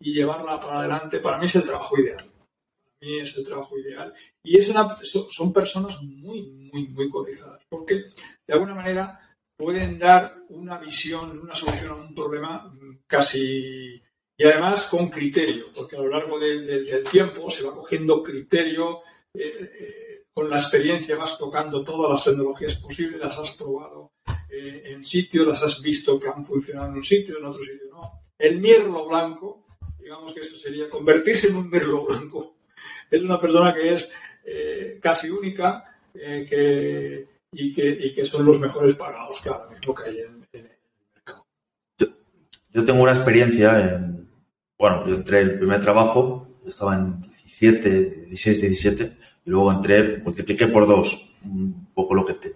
y 0.04 0.14
llevarla 0.14 0.60
para 0.60 0.80
adelante, 0.80 1.20
para 1.20 1.38
mí 1.38 1.46
es 1.46 1.56
el 1.56 1.64
trabajo 1.64 1.98
ideal. 1.98 2.26
Para 2.26 3.00
mí 3.02 3.20
es 3.20 3.38
el 3.38 3.46
trabajo 3.46 3.78
ideal. 3.78 4.14
Y 4.44 4.58
es 4.58 4.68
una, 4.68 4.88
son 4.96 5.54
personas 5.54 6.02
muy, 6.02 6.44
muy, 6.72 6.90
muy 6.90 7.10
cotizadas, 7.10 7.62
porque 7.70 8.04
de 8.46 8.54
alguna 8.54 8.76
manera 8.76 9.20
pueden 9.56 9.98
dar 9.98 10.44
una 10.50 10.78
visión, 10.78 11.40
una 11.40 11.56
solución 11.56 11.92
a 11.92 11.96
un 11.96 12.14
problema 12.14 12.72
casi... 13.08 14.02
Y 14.36 14.44
además 14.46 14.86
con 14.86 15.10
criterio, 15.10 15.68
porque 15.74 15.96
a 15.96 16.00
lo 16.00 16.10
largo 16.10 16.40
del 16.40 17.04
tiempo 17.10 17.50
se 17.52 17.64
va 17.64 17.76
cogiendo 17.76 18.22
criterio. 18.22 19.02
Eh, 19.34 19.72
eh, 19.80 20.04
con 20.34 20.50
la 20.50 20.58
experiencia 20.58 21.16
vas 21.16 21.38
tocando 21.38 21.84
todas 21.84 22.10
las 22.10 22.24
tecnologías 22.24 22.76
posibles, 22.76 23.20
las 23.20 23.38
has 23.38 23.52
probado 23.52 24.14
eh, 24.50 24.82
en 24.86 25.04
sitio, 25.04 25.46
las 25.46 25.62
has 25.62 25.80
visto 25.82 26.20
que 26.20 26.28
han 26.28 26.44
funcionado 26.44 26.90
en 26.90 26.96
un 26.96 27.04
sitio, 27.04 27.38
en 27.38 27.46
otro 27.46 27.62
sitio 27.62 27.90
no. 27.92 28.24
El 28.38 28.60
mirlo 28.60 29.08
blanco, 29.08 29.63
digamos 30.04 30.34
que 30.34 30.42
eso 30.42 30.56
sería 30.56 30.90
convertirse 30.90 31.48
en 31.48 31.56
un 31.56 31.70
mirlo 31.70 32.06
blanco. 32.06 32.58
Es 33.10 33.22
una 33.22 33.40
persona 33.40 33.74
que 33.74 33.94
es 33.94 34.10
eh, 34.46 35.00
casi 35.02 35.30
única 35.30 35.84
eh, 36.14 36.46
que, 36.48 37.28
y, 37.52 38.14
que, 38.14 38.26
son 38.26 38.46
los 38.46 38.60
mejores 38.60 38.96
pagados 38.96 39.40
que 39.42 39.50
ahora 39.50 39.64
que 39.80 40.10
hay 40.10 40.20
en, 40.20 40.48
el 40.52 40.70
mercado. 41.16 41.46
Yo, 41.98 42.86
tengo 42.86 43.04
una 43.04 43.14
experiencia 43.14 43.80
en, 43.80 44.30
bueno, 44.78 45.08
yo 45.08 45.16
entré 45.16 45.42
el 45.42 45.58
primer 45.58 45.82
trabajo, 45.82 46.60
estaba 46.66 46.96
en 46.96 47.22
17, 47.22 48.26
16, 48.28 48.62
17 48.62 49.18
y 49.46 49.50
luego 49.50 49.72
entré, 49.72 50.18
multipliqué 50.18 50.68
por 50.68 50.88
dos 50.88 51.36
un 51.44 51.88
poco 51.94 52.16
lo 52.16 52.26
que 52.26 52.34
te, 52.34 52.54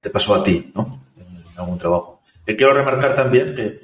te 0.00 0.10
pasó 0.10 0.34
a 0.34 0.44
ti, 0.44 0.70
¿no? 0.74 1.00
En, 1.16 1.44
algún 1.56 1.78
trabajo. 1.78 2.22
Y 2.46 2.54
quiero 2.54 2.74
remarcar 2.74 3.14
también 3.14 3.54
que 3.54 3.80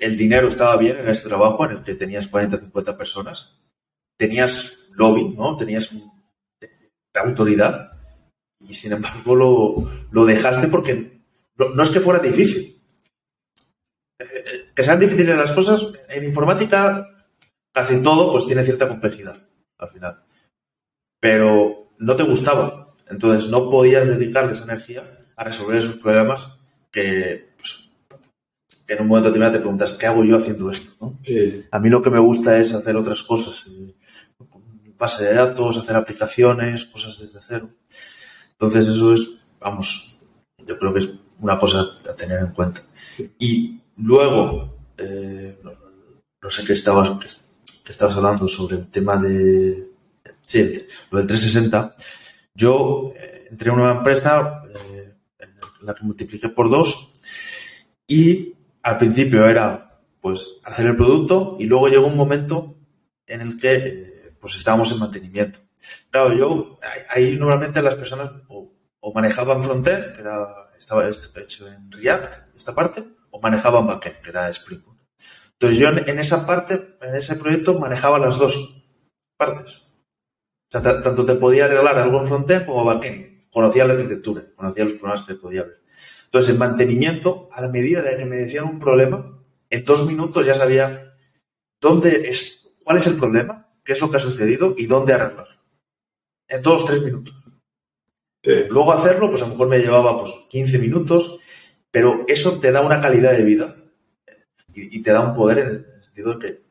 el 0.00 0.16
dinero 0.16 0.48
estaba 0.48 0.76
bien 0.76 0.98
en 0.98 1.08
este 1.08 1.28
trabajo 1.28 1.64
en 1.64 1.72
el 1.72 1.82
que 1.82 1.94
tenías 1.94 2.28
40, 2.28 2.58
50 2.58 2.96
personas, 2.96 3.56
tenías 4.16 4.88
lobby, 4.92 5.34
¿no? 5.36 5.56
Tenías 5.56 5.90
autoridad 7.14 7.92
y 8.60 8.74
sin 8.74 8.92
embargo 8.92 9.34
lo, 9.34 9.90
lo 10.12 10.24
dejaste 10.24 10.68
porque 10.68 11.20
no, 11.56 11.82
es 11.82 11.90
que 11.90 12.00
fuera 12.00 12.20
difícil. 12.20 12.80
Eh, 14.20 14.24
eh, 14.24 14.70
que 14.74 14.84
sean 14.84 15.00
difíciles 15.00 15.36
las 15.36 15.52
cosas, 15.52 15.92
en 16.08 16.24
informática 16.24 17.08
casi 17.72 18.02
todo 18.02 18.32
pues 18.32 18.46
tiene 18.46 18.64
cierta 18.64 18.88
complejidad 18.88 19.48
al 19.78 19.90
final 19.90 20.24
pero 21.20 21.90
no 21.98 22.16
te 22.16 22.22
gustaba. 22.22 22.94
Entonces 23.08 23.50
no 23.50 23.70
podías 23.70 24.06
dedicarle 24.06 24.52
esa 24.52 24.64
energía 24.64 25.24
a 25.36 25.44
resolver 25.44 25.78
esos 25.78 25.96
problemas 25.96 26.60
que, 26.90 27.47
en 28.88 29.02
un 29.02 29.08
momento 29.08 29.28
determinado 29.28 29.52
te 29.52 29.60
preguntas, 29.60 29.90
¿qué 29.92 30.06
hago 30.06 30.24
yo 30.24 30.36
haciendo 30.36 30.70
esto? 30.70 31.16
A 31.70 31.78
mí 31.78 31.90
lo 31.90 32.02
que 32.02 32.10
me 32.10 32.18
gusta 32.18 32.58
es 32.58 32.72
hacer 32.72 32.96
otras 32.96 33.22
cosas. 33.22 33.64
Base 34.98 35.24
de 35.24 35.34
datos, 35.34 35.76
hacer 35.76 35.94
aplicaciones, 35.94 36.86
cosas 36.86 37.18
desde 37.18 37.38
cero. 37.40 37.70
Entonces 38.52 38.86
eso 38.86 39.12
es, 39.12 39.36
vamos, 39.60 40.16
yo 40.66 40.78
creo 40.78 40.92
que 40.92 41.00
es 41.00 41.10
una 41.38 41.58
cosa 41.58 41.84
a 42.08 42.14
tener 42.14 42.40
en 42.40 42.48
cuenta. 42.48 42.82
Y 43.38 43.80
luego, 43.96 44.76
eh, 44.96 45.58
no, 46.42 46.50
sé 46.50 46.64
qué 46.64 46.72
estabas, 46.72 47.44
qué 47.84 47.92
estabas 47.92 48.16
hablando 48.16 48.48
sobre 48.48 48.76
el 48.76 48.88
tema 48.88 49.16
de 49.18 49.88
Sí, 50.48 50.86
lo 51.10 51.18
del 51.18 51.26
360. 51.26 51.94
Yo 52.54 53.12
eh, 53.14 53.48
entré 53.50 53.70
en 53.70 53.78
una 53.78 53.92
empresa 53.92 54.62
eh, 54.90 55.12
en 55.38 55.86
la 55.86 55.94
que 55.94 56.04
multipliqué 56.04 56.48
por 56.48 56.70
dos 56.70 57.12
y 58.06 58.54
al 58.82 58.98
principio 58.98 59.46
era 59.46 60.00
pues 60.20 60.60
hacer 60.64 60.86
el 60.86 60.96
producto 60.96 61.56
y 61.58 61.64
luego 61.64 61.88
llegó 61.88 62.06
un 62.06 62.16
momento 62.16 62.76
en 63.26 63.40
el 63.40 63.58
que 63.58 63.74
eh, 63.74 64.36
pues 64.40 64.56
estábamos 64.56 64.90
en 64.92 64.98
mantenimiento. 64.98 65.60
Claro, 66.10 66.34
yo 66.34 66.78
ahí 67.10 67.36
normalmente 67.36 67.82
las 67.82 67.94
personas 67.94 68.30
o, 68.48 68.72
manejaban 69.14 69.62
frontend, 69.62 70.14
que 70.14 70.20
era, 70.20 70.70
estaba 70.78 71.08
hecho 71.08 71.68
en 71.68 71.90
React, 71.90 72.54
esta 72.54 72.74
parte, 72.74 73.04
o 73.30 73.40
manejaban 73.40 73.86
backend, 73.86 74.20
que 74.20 74.30
era 74.30 74.48
Spring 74.50 74.82
Boot. 74.84 74.98
Entonces 75.52 75.78
yo 75.78 75.88
en 75.88 76.18
esa 76.18 76.46
parte, 76.46 76.98
en 77.00 77.16
ese 77.16 77.36
proyecto, 77.36 77.78
manejaba 77.78 78.18
las 78.18 78.38
dos 78.38 78.86
partes. 79.36 79.76
O 79.76 80.70
sea, 80.70 80.82
tanto 80.82 81.24
te 81.24 81.34
podía 81.36 81.64
arreglar 81.64 81.98
algo 81.98 82.20
en 82.20 82.26
frontend 82.26 82.66
como 82.66 82.84
backend. 82.84 83.48
Conocía 83.50 83.86
la 83.86 83.94
arquitectura, 83.94 84.44
conocía 84.54 84.84
los 84.84 84.94
problemas 84.94 85.22
que 85.22 85.34
podía 85.34 85.62
haber. 85.62 85.80
Entonces, 86.28 86.52
en 86.52 86.58
mantenimiento, 86.58 87.48
a 87.52 87.62
la 87.62 87.68
medida 87.68 88.02
de 88.02 88.18
que 88.18 88.26
me 88.26 88.36
decían 88.36 88.64
un 88.64 88.78
problema, 88.78 89.40
en 89.70 89.84
dos 89.84 90.06
minutos 90.06 90.44
ya 90.44 90.54
sabía 90.54 91.14
dónde 91.80 92.28
es, 92.28 92.70
cuál 92.84 92.98
es 92.98 93.06
el 93.06 93.16
problema, 93.16 93.72
qué 93.82 93.94
es 93.94 94.00
lo 94.02 94.10
que 94.10 94.18
ha 94.18 94.20
sucedido 94.20 94.74
y 94.76 94.84
dónde 94.84 95.14
arreglar. 95.14 95.48
En 96.46 96.62
dos, 96.62 96.84
tres 96.84 97.02
minutos. 97.02 97.34
Luego 98.42 98.92
hacerlo, 98.92 99.30
pues 99.30 99.42
a 99.42 99.46
lo 99.46 99.52
mejor 99.52 99.68
me 99.68 99.78
llevaba 99.78 100.18
pues 100.18 100.32
15 100.50 100.78
minutos, 100.78 101.38
pero 101.90 102.24
eso 102.28 102.60
te 102.60 102.72
da 102.72 102.82
una 102.82 103.00
calidad 103.00 103.32
de 103.32 103.44
vida 103.44 103.76
y, 104.74 104.98
y 104.98 105.02
te 105.02 105.12
da 105.12 105.20
un 105.20 105.34
poder 105.34 105.58
en 105.58 105.68
el 105.68 106.04
sentido 106.04 106.34
de 106.34 106.46
que 106.46 106.62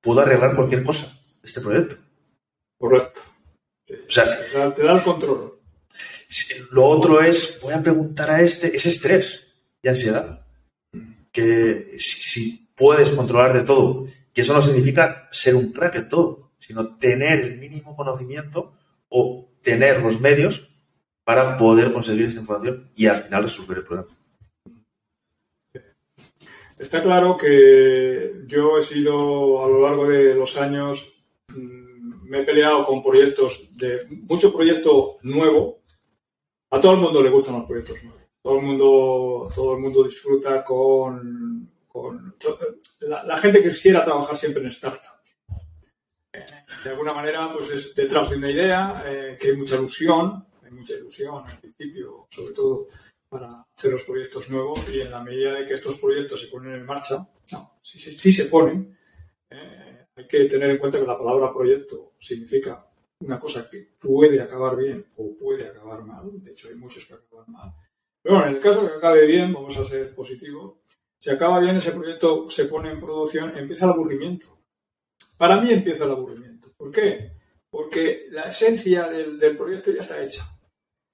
puedo 0.00 0.20
arreglar 0.20 0.54
cualquier 0.54 0.84
cosa 0.84 1.06
de 1.06 1.48
este 1.48 1.60
proyecto. 1.60 1.96
Correcto. 2.78 3.20
O 3.90 4.10
sea, 4.10 4.24
te 4.74 4.82
da 4.82 4.92
el 4.92 5.02
control. 5.02 5.53
Lo 6.70 6.84
otro 6.86 7.20
es, 7.22 7.58
voy 7.62 7.74
a 7.74 7.82
preguntar 7.82 8.30
a 8.30 8.42
este, 8.42 8.76
es 8.76 8.86
estrés 8.86 9.54
y 9.82 9.88
ansiedad. 9.88 10.46
Que 11.30 11.94
si, 11.98 12.68
puedes 12.74 13.10
controlar 13.10 13.52
de 13.52 13.62
todo, 13.62 14.06
que 14.32 14.40
eso 14.40 14.52
no 14.52 14.62
significa 14.62 15.28
ser 15.30 15.54
un 15.54 15.72
crack 15.72 15.96
en 15.96 16.08
todo, 16.08 16.52
sino 16.58 16.96
tener 16.96 17.40
el 17.40 17.58
mínimo 17.58 17.94
conocimiento 17.94 18.72
o 19.08 19.48
tener 19.62 20.02
los 20.02 20.20
medios 20.20 20.68
para 21.22 21.56
poder 21.56 21.92
conseguir 21.92 22.26
esta 22.26 22.40
información 22.40 22.90
y 22.96 23.06
al 23.06 23.22
final 23.22 23.44
resolver 23.44 23.78
el 23.78 23.84
problema. 23.84 24.16
Está 26.78 27.02
claro 27.02 27.36
que 27.36 28.42
yo 28.46 28.76
he 28.76 28.82
sido 28.82 29.64
a 29.64 29.68
lo 29.68 29.82
largo 29.82 30.08
de 30.08 30.34
los 30.34 30.56
años 30.56 31.14
mm, 31.48 32.28
me 32.28 32.40
he 32.40 32.44
peleado 32.44 32.84
con 32.84 33.02
proyectos 33.02 33.68
de 33.72 34.06
mucho 34.08 34.52
proyecto 34.52 35.18
nuevo. 35.22 35.83
A 36.74 36.80
todo 36.80 36.94
el 36.94 36.98
mundo 36.98 37.22
le 37.22 37.30
gustan 37.30 37.54
los 37.54 37.66
proyectos 37.66 38.02
nuevos. 38.02 38.22
Todo 38.42 38.58
el 38.58 38.64
mundo, 38.64 39.48
todo 39.54 39.74
el 39.74 39.80
mundo 39.80 40.02
disfruta 40.02 40.64
con, 40.64 41.70
la, 43.00 43.38
gente 43.38 43.62
que 43.62 43.68
quisiera 43.68 44.04
trabajar 44.04 44.36
siempre 44.36 44.60
en 44.64 44.72
startups. 44.72 45.36
De 46.82 46.90
alguna 46.90 47.14
manera, 47.14 47.52
pues 47.52 47.70
es 47.70 47.94
detrás 47.94 48.30
de 48.30 48.38
una 48.38 48.50
idea, 48.50 49.04
eh, 49.06 49.38
que 49.40 49.50
hay 49.50 49.56
mucha 49.56 49.76
ilusión, 49.76 50.48
hay 50.64 50.72
mucha 50.72 50.94
ilusión 50.94 51.46
al 51.46 51.60
principio, 51.60 52.26
sobre 52.28 52.52
todo 52.52 52.88
para 53.28 53.64
hacer 53.72 53.92
los 53.92 54.02
proyectos 54.02 54.50
nuevos 54.50 54.80
y 54.92 55.00
en 55.00 55.12
la 55.12 55.22
medida 55.22 55.54
de 55.54 55.66
que 55.66 55.74
estos 55.74 55.96
proyectos 56.00 56.40
se 56.40 56.48
ponen 56.48 56.74
en 56.74 56.84
marcha, 56.84 57.24
no, 57.52 57.78
sí, 57.82 58.00
sí, 58.00 58.32
se 58.32 58.46
ponen, 58.46 58.98
eh, 59.48 60.06
hay 60.16 60.26
que 60.26 60.46
tener 60.46 60.70
en 60.70 60.78
cuenta 60.78 60.98
que 60.98 61.06
la 61.06 61.16
palabra 61.16 61.52
proyecto 61.52 62.14
significa 62.18 62.84
una 63.24 63.40
cosa 63.40 63.68
que 63.68 63.88
puede 63.98 64.40
acabar 64.40 64.76
bien 64.76 65.06
o 65.16 65.34
puede 65.36 65.66
acabar 65.66 66.04
mal. 66.04 66.30
De 66.42 66.52
hecho, 66.52 66.68
hay 66.68 66.74
muchos 66.74 67.06
que 67.06 67.14
acaban 67.14 67.50
mal. 67.50 67.74
Pero 68.22 68.36
bueno, 68.36 68.50
en 68.50 68.56
el 68.56 68.62
caso 68.62 68.82
de 68.82 68.88
que 68.88 68.96
acabe 68.96 69.26
bien, 69.26 69.52
vamos 69.52 69.76
a 69.76 69.84
ser 69.84 70.14
positivos. 70.14 70.74
Si 71.18 71.30
acaba 71.30 71.60
bien 71.60 71.76
ese 71.76 71.92
proyecto, 71.92 72.48
se 72.50 72.66
pone 72.66 72.90
en 72.90 73.00
producción, 73.00 73.56
empieza 73.56 73.86
el 73.86 73.92
aburrimiento. 73.92 74.58
Para 75.36 75.60
mí 75.60 75.70
empieza 75.70 76.04
el 76.04 76.12
aburrimiento. 76.12 76.72
¿Por 76.76 76.90
qué? 76.90 77.32
Porque 77.70 78.26
la 78.30 78.42
esencia 78.42 79.08
del, 79.08 79.56
proyecto 79.56 79.90
ya 79.90 80.00
está 80.00 80.22
hecha. 80.22 80.44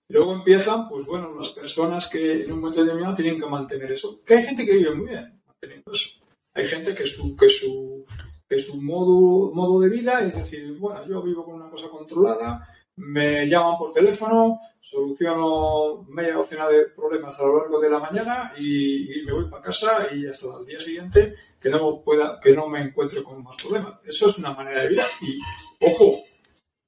Luego 0.08 0.34
empiezan, 0.34 0.88
pues 0.88 1.06
bueno, 1.06 1.34
las 1.34 1.50
personas 1.50 2.08
que 2.08 2.42
en 2.42 2.52
un 2.52 2.60
momento 2.60 2.82
determinado 2.82 3.14
tienen 3.14 3.40
que 3.40 3.46
mantener 3.46 3.92
eso. 3.92 4.22
Que 4.24 4.34
hay 4.34 4.42
gente 4.42 4.66
que 4.66 4.76
vive 4.76 4.94
muy 4.94 5.08
bien 5.08 5.40
manteniendo 5.46 5.92
eso. 5.92 6.20
Hay 6.54 6.64
gente 6.66 6.94
que 6.94 7.06
su, 7.06 7.36
que 7.36 7.48
su, 7.48 8.04
que 8.50 8.58
su 8.58 8.82
modo, 8.82 9.54
modo 9.54 9.78
de 9.78 9.88
vida 9.88 10.24
es 10.24 10.34
decir, 10.34 10.76
bueno, 10.76 11.06
yo 11.06 11.22
vivo 11.22 11.44
con 11.44 11.54
una 11.54 11.70
cosa 11.70 11.88
controlada, 11.88 12.66
me 12.96 13.48
llaman 13.48 13.78
por 13.78 13.92
teléfono, 13.92 14.58
soluciono 14.80 16.02
media 16.08 16.34
docena 16.34 16.66
de 16.66 16.86
problemas 16.86 17.38
a 17.38 17.46
lo 17.46 17.58
largo 17.58 17.78
de 17.78 17.88
la 17.88 18.00
mañana 18.00 18.52
y, 18.58 19.22
me 19.24 19.32
voy 19.32 19.48
para 19.48 19.62
casa 19.62 20.08
y 20.12 20.26
hasta 20.26 20.48
el 20.58 20.66
día 20.66 20.80
siguiente 20.80 21.36
que 21.60 21.70
no 21.70 22.02
pueda, 22.02 22.40
que 22.40 22.52
no 22.52 22.66
me 22.66 22.80
encuentre 22.80 23.22
con 23.22 23.40
más 23.44 23.54
problemas. 23.54 24.00
Eso 24.04 24.28
es 24.28 24.38
una 24.38 24.52
manera 24.52 24.82
de 24.82 24.88
vida 24.88 25.04
y, 25.22 25.38
ojo, 25.86 26.18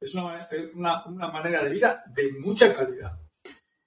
es 0.01 0.13
una, 0.15 0.49
una, 1.07 1.29
manera 1.29 1.63
de 1.63 1.71
vida 1.71 2.03
de 2.13 2.33
mucha 2.41 2.75
calidad. 2.75 3.21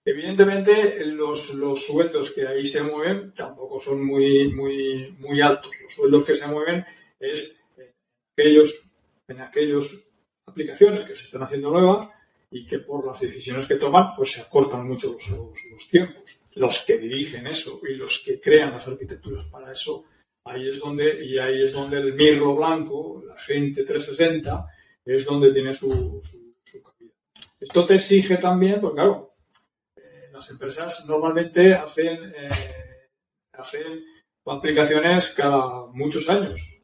Evidentemente, 0.06 1.04
los, 1.08 1.50
los, 1.50 1.86
sueldos 1.86 2.32
que 2.32 2.48
ahí 2.48 2.66
se 2.66 2.84
mueven 2.84 3.34
tampoco 3.34 3.82
son 3.82 4.06
muy, 4.06 4.54
muy, 4.54 5.14
muy 5.20 5.42
altos. 5.42 5.72
Los 5.84 5.94
sueldos 5.94 6.24
que 6.24 6.34
se 6.34 6.48
mueven 6.48 6.86
es 7.20 7.64
aquellos, 8.36 8.84
en 9.28 9.42
aquellos 9.42 9.98
aplicaciones 10.46 11.04
que 11.04 11.16
se 11.16 11.24
están 11.24 11.44
haciendo 11.44 11.72
nuevas 11.72 12.10
y 12.52 12.66
que 12.66 12.80
por 12.80 13.06
las 13.06 13.20
decisiones 13.20 13.66
que 13.66 13.76
toman, 13.76 14.16
pues 14.16 14.34
se 14.34 14.42
acortan 14.42 14.88
mucho 14.88 15.18
los, 15.30 15.88
tiempos. 15.90 16.40
Los 16.54 16.80
que 16.80 16.98
dirigen 16.98 17.48
eso 17.48 17.82
y 17.88 17.96
los 17.96 18.20
que 18.20 18.40
crean 18.40 18.72
las 18.72 18.88
arquitecturas 18.88 19.46
para 19.46 19.72
eso, 19.72 20.06
ahí 20.46 20.70
es 20.70 20.80
donde, 20.80 21.26
y 21.26 21.38
ahí 21.38 21.64
es 21.64 21.74
donde 21.74 21.98
el 21.98 22.14
mirro 22.14 22.56
blanco, 22.56 23.24
la 23.26 23.36
gente 23.36 23.84
360, 23.84 24.68
es 25.04 25.26
donde 25.26 25.52
tiene 25.52 25.74
su, 25.74 26.22
su, 26.22 26.84
cabida. 26.84 27.14
Esto 27.60 27.86
te 27.86 27.96
exige 27.96 28.38
también, 28.38 28.80
pues 28.80 28.94
claro, 28.94 29.36
eh, 29.96 30.30
las 30.32 30.50
empresas 30.50 31.06
normalmente 31.06 31.74
hacen, 31.74 32.34
eh, 32.36 33.10
hacen 33.54 34.06
aplicaciones 34.46 35.34
cada 35.34 35.88
muchos 35.88 36.30
años. 36.30 36.75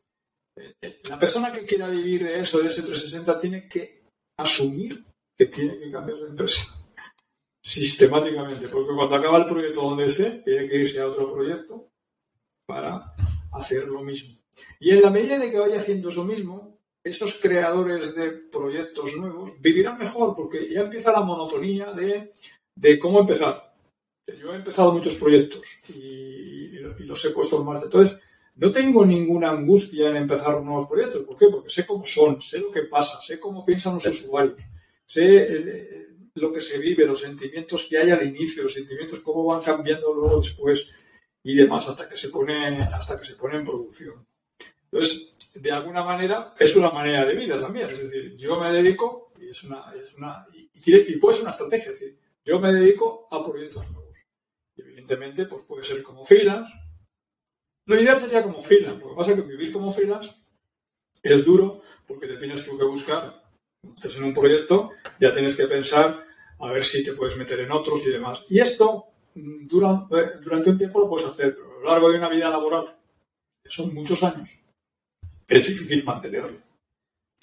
La 1.09 1.19
persona 1.19 1.51
que 1.51 1.65
quiera 1.65 1.87
vivir 1.89 2.23
de 2.23 2.39
eso, 2.39 2.59
de 2.59 2.67
ese 2.67 2.81
360, 2.81 3.39
tiene 3.39 3.67
que 3.67 4.03
asumir 4.37 5.05
que 5.37 5.45
tiene 5.45 5.79
que 5.79 5.91
cambiar 5.91 6.19
de 6.19 6.27
empresa 6.27 6.81
sistemáticamente, 7.63 8.67
porque 8.69 8.93
cuando 8.95 9.15
acaba 9.15 9.37
el 9.37 9.45
proyecto 9.45 9.81
donde 9.81 10.05
esté, 10.05 10.41
tiene 10.43 10.67
que 10.67 10.77
irse 10.77 10.99
a 10.99 11.07
otro 11.07 11.31
proyecto 11.31 11.89
para 12.67 13.13
hacer 13.53 13.87
lo 13.87 14.01
mismo. 14.01 14.37
Y 14.79 14.91
en 14.91 15.01
la 15.01 15.11
medida 15.11 15.37
de 15.37 15.51
que 15.51 15.59
vaya 15.59 15.77
haciendo 15.77 16.09
eso 16.09 16.23
mismo, 16.23 16.79
esos 17.03 17.33
creadores 17.35 18.15
de 18.15 18.31
proyectos 18.31 19.15
nuevos 19.15 19.53
vivirán 19.59 19.97
mejor 19.97 20.35
porque 20.35 20.71
ya 20.71 20.81
empieza 20.81 21.11
la 21.11 21.21
monotonía 21.21 21.91
de, 21.93 22.31
de 22.75 22.99
cómo 22.99 23.19
empezar. 23.19 23.73
Yo 24.39 24.53
he 24.53 24.57
empezado 24.57 24.93
muchos 24.93 25.15
proyectos 25.15 25.67
y, 25.89 26.79
los 27.05 27.25
he 27.25 27.31
puesto 27.31 27.59
en 27.59 27.65
marcha. 27.65 27.85
Entonces, 27.85 28.19
no 28.55 28.71
tengo 28.71 29.05
ninguna 29.05 29.49
angustia 29.49 30.09
en 30.09 30.17
empezar 30.17 30.61
nuevos 30.61 30.87
proyectos. 30.87 31.23
¿Por 31.23 31.37
qué? 31.37 31.47
Porque 31.47 31.69
sé 31.69 31.85
cómo 31.85 32.05
son, 32.05 32.41
sé 32.41 32.59
lo 32.59 32.71
que 32.71 32.83
pasa, 32.83 33.21
sé 33.21 33.39
cómo 33.39 33.65
piensan 33.65 33.95
los 33.95 34.05
usuarios, 34.05 34.55
sé 35.05 35.47
eh, 35.49 36.07
lo 36.35 36.51
que 36.51 36.61
se 36.61 36.77
vive, 36.77 37.05
los 37.05 37.19
sentimientos 37.19 37.87
que 37.89 37.97
hay 37.97 38.11
al 38.11 38.25
inicio, 38.25 38.63
los 38.63 38.73
sentimientos 38.73 39.19
cómo 39.19 39.45
van 39.45 39.61
cambiando 39.61 40.13
luego 40.13 40.37
después 40.39 40.87
y 41.43 41.55
demás 41.55 41.87
hasta 41.87 42.07
que 42.07 42.17
se 42.17 42.29
pone, 42.29 42.83
hasta 42.83 43.17
que 43.17 43.25
se 43.25 43.35
pone 43.35 43.57
en 43.57 43.65
producción. 43.65 44.25
Entonces, 44.91 45.33
de 45.55 45.71
alguna 45.71 46.03
manera, 46.03 46.53
es 46.59 46.75
una 46.75 46.91
manera 46.91 47.25
de 47.25 47.35
vida 47.35 47.59
también. 47.59 47.89
Es 47.89 47.99
decir, 47.99 48.35
yo 48.35 48.59
me 48.59 48.71
dedico, 48.71 49.33
y 49.39 49.49
es 49.49 49.63
una, 49.63 49.91
es 50.01 50.13
una 50.15 50.45
y, 50.85 51.17
puede 51.17 51.35
ser 51.35 51.43
una 51.43 51.51
estrategia, 51.51 51.91
es 51.91 51.99
decir, 51.99 52.17
yo 52.43 52.59
me 52.59 52.71
dedico 52.73 53.27
a 53.31 53.43
proyectos 53.43 53.89
nuevos. 53.91 54.17
Y 54.75 54.81
evidentemente, 54.81 55.45
pues 55.45 55.63
puede 55.63 55.83
ser 55.83 56.01
como 56.01 56.23
freelance. 56.23 56.73
Lo 57.91 57.99
ideal 57.99 58.17
sería 58.17 58.41
como 58.41 58.61
freelance. 58.61 59.03
Lo 59.03 59.09
que 59.09 59.15
pasa 59.17 59.31
es 59.31 59.35
que 59.35 59.41
vivir 59.43 59.73
como 59.73 59.91
freelance 59.91 60.33
es 61.21 61.43
duro 61.43 61.81
porque 62.07 62.25
te 62.25 62.37
tienes 62.37 62.61
que 62.61 62.71
buscar, 62.71 63.43
estás 63.83 64.15
en 64.15 64.23
un 64.23 64.33
proyecto, 64.33 64.91
ya 65.19 65.33
tienes 65.33 65.55
que 65.55 65.67
pensar 65.67 66.25
a 66.57 66.71
ver 66.71 66.85
si 66.85 67.03
te 67.03 67.11
puedes 67.11 67.35
meter 67.35 67.59
en 67.59 67.71
otros 67.73 68.07
y 68.07 68.11
demás. 68.11 68.45
Y 68.47 68.61
esto 68.61 69.07
mm, 69.35 69.65
eh, 69.65 70.31
durante 70.41 70.69
un 70.69 70.77
tiempo 70.77 71.01
lo 71.01 71.09
puedes 71.09 71.27
hacer, 71.27 71.53
pero 71.53 71.69
a 71.69 71.79
lo 71.79 71.85
largo 71.91 72.11
de 72.11 72.17
una 72.19 72.29
vida 72.29 72.49
laboral, 72.49 72.97
que 73.61 73.69
son 73.69 73.93
muchos 73.93 74.23
años, 74.23 74.49
es 75.45 75.67
difícil 75.67 76.05
mantenerlo. 76.05 76.61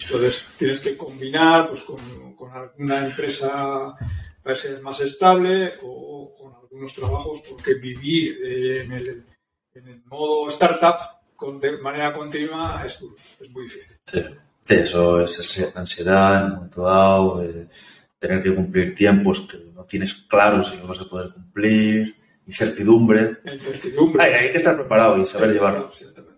Entonces, 0.01 0.47
tienes 0.57 0.81
que 0.81 0.97
combinar 0.97 1.69
pues, 1.69 1.83
con, 1.83 1.99
alguna 2.51 3.05
empresa 3.05 3.95
para 4.43 4.57
ser 4.57 4.81
más 4.81 4.99
estable 5.01 5.75
o 5.83 6.33
con 6.35 6.55
algunos 6.55 6.95
trabajos, 6.95 7.43
porque 7.47 7.75
vivir 7.75 8.39
en 8.47 8.93
el, 8.93 9.27
en 9.79 9.89
el 9.89 10.03
modo 10.07 10.49
startup 10.49 10.97
con, 11.37 11.61
de 11.61 11.79
manera 11.79 12.13
continua 12.13 12.83
es, 12.85 13.01
es 13.41 13.51
muy 13.51 13.63
difícil. 13.63 13.97
Sí. 14.05 14.25
Eso 14.69 15.21
es 15.23 15.73
ansiedad 15.75 16.41
en 16.41 16.45
un 16.45 16.55
momento 16.57 16.83
dado, 16.83 17.43
eh, 17.43 17.69
tener 18.19 18.43
que 18.43 18.55
cumplir 18.55 18.95
tiempos 18.95 19.41
que 19.41 19.59
no 19.73 19.85
tienes 19.85 20.15
claro 20.15 20.63
si 20.63 20.77
los 20.77 20.87
vas 20.87 21.01
a 21.01 21.09
poder 21.09 21.31
cumplir, 21.33 22.15
incertidumbre. 22.47 23.39
Incertidumbre. 23.51 24.23
Hay, 24.23 24.51
que 24.51 24.59
estar 24.59 24.77
preparado 24.77 25.17
y 25.17 25.25
saber 25.25 25.55
llevarlo. 25.55 25.89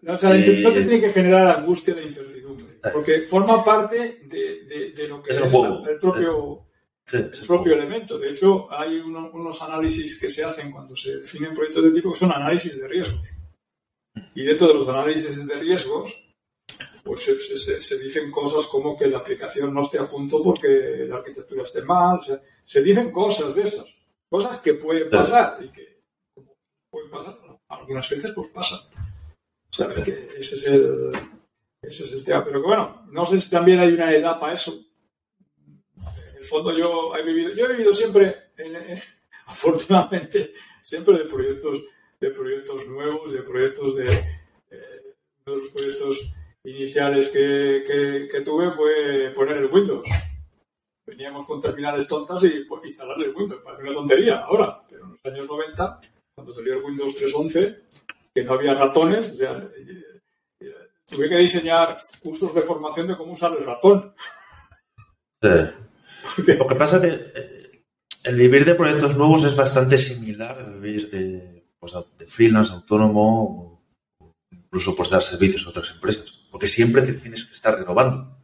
O 0.07 0.17
sea, 0.17 0.31
no 0.31 0.73
te 0.73 0.83
tiene 0.83 1.01
que 1.01 1.13
generar 1.13 1.59
angustia 1.59 1.95
de 1.95 2.05
incertidumbre, 2.05 2.79
porque 2.93 3.21
forma 3.21 3.65
parte 3.65 4.21
de, 4.25 4.93
de, 4.95 5.09
lo 5.09 5.23
que 5.23 5.33
es, 5.33 5.39
el, 5.39 5.99
propio, 5.99 6.67
el 7.13 7.47
propio 7.47 7.75
elemento. 7.75 8.19
De 8.19 8.31
hecho, 8.31 8.71
hay 8.71 8.99
unos 8.99 9.63
análisis 9.63 10.19
que 10.19 10.31
se 10.31 10.45
hacen 10.45 10.71
cuando 10.71 10.95
se 10.95 11.19
definen 11.19 11.55
proyectos 11.55 11.85
de 11.85 11.91
tipo 11.91 12.13
que 12.13 12.19
son 12.19 12.33
análisis 12.33 12.81
de 12.81 12.89
riesgos. 12.89 13.29
Y 14.35 14.45
dentro 14.45 14.69
de 14.69 14.75
los 14.75 14.89
análisis 14.89 15.47
de 15.47 15.55
riesgos, 15.57 16.31
pues 17.05 17.25
se, 17.25 17.79
se, 17.79 17.99
dicen 17.99 18.31
cosas 18.31 18.65
como 18.67 18.97
que 18.97 19.07
la 19.07 19.19
aplicación 19.19 19.73
no 19.73 19.83
esté 19.83 19.99
a 19.99 20.09
punto 20.09 20.43
porque 20.43 21.07
la 21.09 21.17
arquitectura 21.17 21.63
esté 21.63 21.83
mal. 21.83 22.19
O 22.19 22.21
sea, 22.21 22.41
se 22.65 22.83
dicen 22.83 23.11
cosas 23.11 23.55
de 23.55 23.63
esas. 23.63 23.87
Cosas 24.29 24.59
que 24.59 24.75
pueden 24.75 25.11
pasar 25.11 25.59
y 25.63 25.69
que 25.71 26.03
pueden 26.91 27.11
pasar. 27.11 27.39
Algunas 27.69 28.09
veces 28.09 28.33
pues 28.33 28.49
pasan. 28.49 28.81
O 29.71 29.73
sea, 29.73 29.89
que 29.89 30.29
ese 30.37 30.55
es 30.57 30.67
el, 30.67 31.13
ese 31.83 32.05
es 32.05 32.13
el 32.13 32.25
tema. 32.25 32.45
Pero 32.45 32.61
que 32.61 32.67
bueno, 32.67 33.07
no 33.11 33.25
sé 33.25 33.41
si 33.41 33.51
también 33.51 33.81
hay 33.81 33.93
una 33.93 34.13
edad 34.13 34.39
para 34.39 34.53
eso. 34.53 34.90
El 36.41 36.47
fondo 36.47 36.75
yo 36.75 37.15
he 37.15 37.23
vivido, 37.23 37.53
yo 37.53 37.67
he 37.67 37.73
vivido 37.73 37.93
siempre, 37.93 38.35
afortunadamente, 39.47 40.55
siempre 40.81 41.19
de 41.19 41.25
proyectos, 41.27 41.83
de 42.19 42.31
proyectos 42.31 42.87
nuevos, 42.87 43.31
de 43.31 43.43
proyectos 43.43 43.95
de, 43.95 44.11
eh, 44.71 45.15
uno 45.45 45.55
de 45.55 45.61
los 45.61 45.69
proyectos 45.69 46.33
iniciales 46.65 47.29
que, 47.29 47.85
que, 48.31 48.41
tuve 48.41 48.71
fue 48.71 49.31
poner 49.35 49.59
el 49.59 49.67
Windows. 49.67 50.09
Veníamos 51.05 51.45
con 51.45 51.61
terminales 51.61 52.09
tontas 52.09 52.43
y 52.45 52.65
pues, 52.65 52.87
instalarle 52.87 53.27
el 53.27 53.37
Windows. 53.37 53.61
Parece 53.63 53.83
una 53.83 53.93
tontería 53.93 54.39
ahora, 54.39 54.83
pero 54.89 55.05
en 55.05 55.11
los 55.11 55.21
años 55.27 55.47
90, 55.47 56.01
cuando 56.35 56.55
salió 56.55 56.79
el 56.79 56.85
Windows 56.85 57.15
3.11, 57.21 57.83
que 58.35 58.45
no 58.45 58.55
había 58.55 58.73
ratones, 58.73 59.29
o 59.29 59.35
sea, 59.35 59.71
tuve 61.07 61.29
que 61.29 61.37
diseñar 61.37 61.99
cursos 62.23 62.55
de 62.55 62.63
formación 62.63 63.09
de 63.09 63.17
cómo 63.19 63.33
usar 63.33 63.53
el 63.59 63.67
ratón. 63.67 64.15
Lo 66.59 66.67
que 66.67 66.75
pasa 66.75 66.97
es 66.97 67.03
que 67.03 67.09
eh, 67.09 67.85
el 68.25 68.37
vivir 68.37 68.65
de 68.65 68.75
proyectos 68.75 69.17
nuevos 69.17 69.45
es 69.45 69.57
bastante 69.57 69.99
similar 69.99 70.59
al 70.59 70.81
vivir 70.81 71.11
de, 71.11 71.65
pues, 71.79 71.93
de 72.19 72.27
freelance, 72.27 72.73
autónomo, 72.73 73.83
o 74.19 74.35
incluso 74.51 74.95
pues, 74.95 75.11
dar 75.11 75.23
servicios 75.23 75.67
a 75.67 75.71
otras 75.71 75.91
empresas, 75.91 76.47
porque 76.51 76.69
siempre 76.69 77.03
te 77.03 77.15
tienes 77.15 77.45
que 77.45 77.55
estar 77.55 77.79
renovando. 77.79 78.37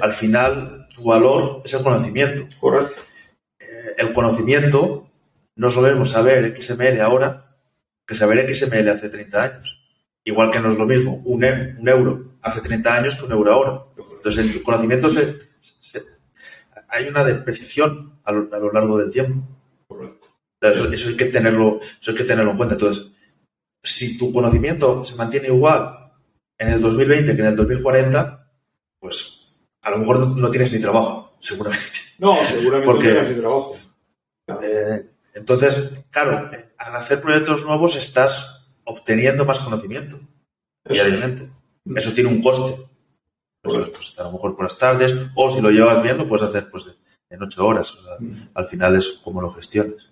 Al 0.00 0.12
final, 0.12 0.88
tu 0.94 1.04
valor 1.04 1.62
es 1.64 1.72
el 1.74 1.82
conocimiento. 1.82 2.46
Correcto. 2.60 3.02
Eh, 3.58 3.94
el 3.98 4.12
conocimiento 4.12 5.10
no 5.56 5.70
solemos 5.70 6.10
saber 6.10 6.54
XML 6.56 7.00
ahora 7.00 7.56
que 8.06 8.14
saber 8.14 8.54
XML 8.54 8.88
hace 8.88 9.08
30 9.08 9.42
años. 9.42 9.82
Igual 10.24 10.50
que 10.50 10.60
no 10.60 10.70
es 10.70 10.78
lo 10.78 10.86
mismo 10.86 11.20
un, 11.24 11.44
un 11.44 11.88
euro 11.88 12.36
hace 12.42 12.60
30 12.60 12.94
años 12.94 13.14
que 13.16 13.24
un 13.24 13.32
euro 13.32 13.52
ahora. 13.52 13.84
Entonces, 14.16 14.54
el 14.54 14.62
conocimiento 14.62 15.08
se, 15.08 15.38
hay 16.92 17.08
una 17.08 17.24
depreciación 17.24 18.20
a 18.24 18.32
lo, 18.32 18.54
a 18.54 18.58
lo, 18.58 18.70
largo 18.70 18.98
del 18.98 19.10
tiempo. 19.10 19.48
Eso, 20.60 20.92
eso, 20.92 21.08
hay 21.08 21.16
que 21.16 21.24
tenerlo, 21.26 21.80
eso 22.00 22.12
hay 22.12 22.16
que 22.16 22.24
tenerlo 22.24 22.52
en 22.52 22.56
cuenta. 22.56 22.74
Entonces, 22.74 23.10
si 23.82 24.16
tu 24.16 24.32
conocimiento 24.32 25.04
se 25.04 25.16
mantiene 25.16 25.48
igual 25.48 26.12
en 26.58 26.68
el 26.68 26.80
2020 26.80 27.34
que 27.34 27.40
en 27.40 27.48
el 27.48 27.56
2040, 27.56 28.52
pues 29.00 29.56
a 29.80 29.90
lo 29.90 29.98
mejor 29.98 30.28
no, 30.28 30.50
tienes 30.50 30.72
ni 30.72 30.80
trabajo, 30.80 31.34
seguramente. 31.40 31.98
No, 32.18 32.36
seguramente 32.44 32.92
no 32.92 32.98
tienes 33.00 33.28
ni 33.30 33.40
trabajo. 33.40 33.76
Eh, 34.62 35.06
entonces, 35.34 35.90
claro, 36.10 36.48
al 36.78 36.96
hacer 36.96 37.20
proyectos 37.20 37.64
nuevos 37.64 37.96
estás 37.96 38.68
obteniendo 38.84 39.44
más 39.44 39.58
conocimiento 39.58 40.20
diariamente. 40.84 41.48
Eso 41.96 42.12
tiene 42.12 42.30
un 42.30 42.42
coste. 42.42 42.91
Pues, 43.62 43.90
pues, 43.90 44.18
a 44.18 44.24
lo 44.24 44.32
mejor 44.32 44.56
por 44.56 44.64
las 44.64 44.76
tardes, 44.76 45.14
o 45.36 45.48
si 45.48 45.60
lo 45.60 45.70
llevas 45.70 46.02
bien, 46.02 46.18
lo 46.18 46.26
puedes 46.26 46.46
hacer 46.48 46.68
pues 46.68 46.98
en 47.30 47.42
ocho 47.42 47.64
horas. 47.64 47.96
al 48.54 48.64
final 48.66 48.96
es 48.96 49.20
como 49.22 49.40
lo 49.40 49.52
gestiones. 49.52 50.10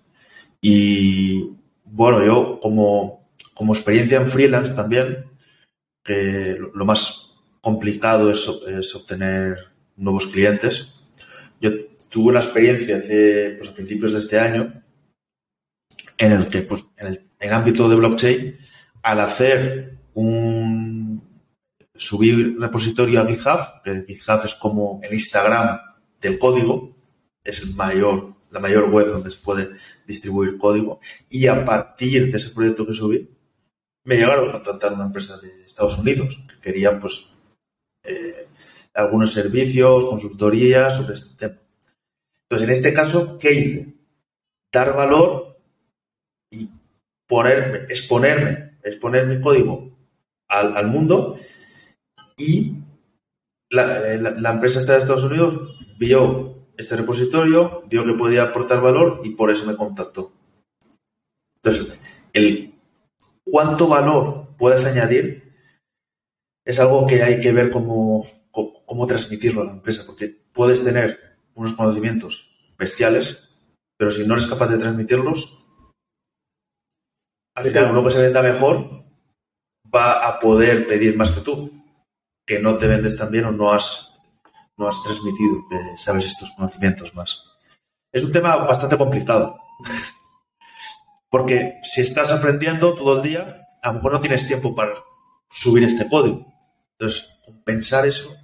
Y 0.61 1.51
bueno, 1.83 2.25
yo 2.25 2.59
como, 2.61 3.25
como 3.53 3.73
experiencia 3.73 4.17
en 4.17 4.27
freelance 4.27 4.73
también, 4.73 5.25
que 6.03 6.57
lo 6.73 6.85
más 6.85 7.43
complicado 7.59 8.31
es, 8.31 8.47
es 8.67 8.95
obtener 8.95 9.57
nuevos 9.97 10.27
clientes. 10.27 11.03
Yo 11.59 11.71
tuve 12.09 12.29
una 12.29 12.39
experiencia 12.39 12.97
hace, 12.97 13.55
pues, 13.57 13.69
a 13.69 13.73
principios 13.73 14.13
de 14.13 14.19
este 14.19 14.39
año 14.39 14.81
en 16.17 16.31
el 16.31 16.47
que, 16.47 16.61
pues, 16.61 16.85
en 16.97 17.07
el, 17.07 17.27
en 17.39 17.53
ámbito 17.53 17.89
de 17.89 17.95
blockchain, 17.97 18.57
al 19.01 19.19
hacer 19.19 19.97
un 20.13 21.30
subir 21.95 22.57
repositorio 22.59 23.21
a 23.21 23.27
GitHub, 23.27 23.81
que 23.83 24.05
GitHub 24.07 24.41
es 24.45 24.55
como 24.55 24.99
el 25.03 25.13
Instagram 25.13 25.79
del 26.19 26.39
código, 26.39 26.95
es 27.43 27.61
el 27.61 27.75
mayor, 27.75 28.35
la 28.49 28.59
mayor 28.59 28.89
web 28.89 29.07
donde 29.07 29.31
se 29.31 29.41
puede 29.41 29.69
distribuir 30.07 30.57
código, 30.57 30.99
y 31.29 31.47
a 31.47 31.65
partir 31.65 32.31
de 32.31 32.37
ese 32.37 32.51
proyecto 32.51 32.85
que 32.85 32.93
subí, 32.93 33.29
me 34.03 34.15
llegaron 34.15 34.49
a 34.49 34.53
contactar 34.53 34.93
una 34.93 35.05
empresa 35.05 35.37
de 35.37 35.65
Estados 35.65 35.97
Unidos 35.97 36.39
que 36.47 36.59
quería 36.59 36.99
pues 36.99 37.29
eh, 38.03 38.47
algunos 38.93 39.31
servicios, 39.31 40.05
consultorías 40.05 40.97
sobre 40.97 41.13
este 41.13 41.37
tema. 41.37 41.61
Entonces, 42.43 42.67
en 42.67 42.73
este 42.73 42.93
caso, 42.93 43.37
¿qué 43.39 43.53
hice? 43.53 43.93
Dar 44.71 44.95
valor 44.95 45.57
y 46.49 46.69
ponerme, 47.27 47.85
exponerme, 47.89 48.77
exponer 48.83 49.27
mi 49.27 49.39
código 49.39 49.91
al, 50.47 50.87
mundo 50.87 51.39
y 52.37 52.77
la, 53.69 53.85
la, 54.17 54.51
empresa 54.51 54.79
está 54.79 54.93
de 54.93 54.99
Estados 54.99 55.23
Unidos 55.23 55.77
vio 55.97 56.67
este 56.77 56.95
repositorio, 56.95 57.83
vio 57.87 58.05
que 58.05 58.13
podía 58.13 58.43
aportar 58.43 58.81
valor 58.81 59.21
y 59.23 59.31
por 59.31 59.49
eso 59.49 59.65
me 59.65 59.75
contactó. 59.75 60.33
Entonces, 61.55 61.99
el 62.33 62.73
cuánto 63.43 63.87
valor 63.87 64.55
puedes 64.57 64.85
añadir 64.85 65.53
es 66.65 66.79
algo 66.79 67.07
que 67.07 67.23
hay 67.23 67.39
que 67.39 67.51
ver 67.51 67.71
cómo, 67.71 68.25
cómo 68.51 69.07
transmitirlo 69.07 69.61
a 69.61 69.65
la 69.65 69.71
empresa, 69.71 70.03
porque 70.05 70.29
puedes 70.51 70.83
tener 70.83 71.37
unos 71.53 71.73
conocimientos 71.73 72.73
bestiales, 72.77 73.49
pero 73.97 74.11
si 74.11 74.25
no 74.25 74.33
eres 74.33 74.47
capaz 74.47 74.67
de 74.67 74.77
transmitirlos, 74.77 75.57
al 77.55 77.65
final 77.65 77.91
uno 77.91 78.03
que 78.03 78.11
se 78.11 78.21
venda 78.21 78.41
mejor 78.41 79.03
va 79.93 80.27
a 80.27 80.39
poder 80.39 80.87
pedir 80.87 81.17
más 81.17 81.31
que 81.31 81.41
tú, 81.41 81.80
que 82.51 82.59
no 82.59 82.77
te 82.77 82.85
vendes 82.85 83.15
tan 83.15 83.31
bien 83.31 83.45
o 83.45 83.51
no 83.53 83.71
has, 83.71 84.19
no 84.75 84.85
has 84.85 85.01
transmitido 85.03 85.69
que 85.69 85.77
sabes 85.95 86.25
estos 86.25 86.51
conocimientos 86.51 87.15
más. 87.15 87.41
Es 88.11 88.25
un 88.25 88.33
tema 88.33 88.57
bastante 88.57 88.97
complicado, 88.97 89.57
porque 91.29 91.79
si 91.81 92.01
estás 92.01 92.29
aprendiendo 92.33 92.93
todo 92.93 93.15
el 93.15 93.23
día, 93.23 93.67
a 93.81 93.87
lo 93.87 93.93
mejor 93.93 94.11
no 94.11 94.19
tienes 94.19 94.45
tiempo 94.45 94.75
para 94.75 94.95
subir 95.49 95.85
este 95.85 96.09
código. 96.09 96.45
Entonces, 96.99 97.29
compensar 97.45 98.05
eso 98.05 98.35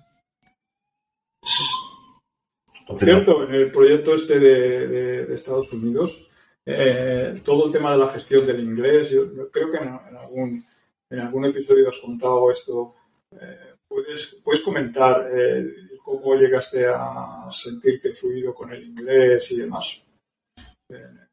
por 2.87 2.97
cierto, 2.97 3.43
en 3.43 3.53
el 3.53 3.69
proyecto 3.69 4.13
este 4.13 4.39
de, 4.39 5.33
Estados 5.33 5.73
Unidos, 5.73 6.17
eh, 6.65 7.41
todo 7.43 7.65
el 7.65 7.73
tema 7.73 7.91
de 7.91 7.97
la 7.97 8.07
gestión 8.07 8.47
del 8.47 8.61
inglés, 8.61 9.09
yo 9.09 9.51
creo 9.51 9.69
que 9.69 9.79
en, 9.79 9.89
algún, 10.15 10.65
en 11.09 11.19
algún 11.19 11.43
episodio 11.43 11.89
has 11.89 11.97
contado 11.97 12.49
esto. 12.49 12.95
Eh, 13.31 13.66
¿puedes, 13.89 14.37
¿puedes, 14.43 14.61
comentar 14.61 15.29
eh, 15.33 15.65
cómo 16.03 16.35
llegaste 16.35 16.85
a 16.87 17.47
sentirte 17.51 18.11
fluido 18.11 18.53
con 18.53 18.71
el 18.71 18.83
inglés 18.83 19.51
y 19.51 19.57
demás? 19.57 20.03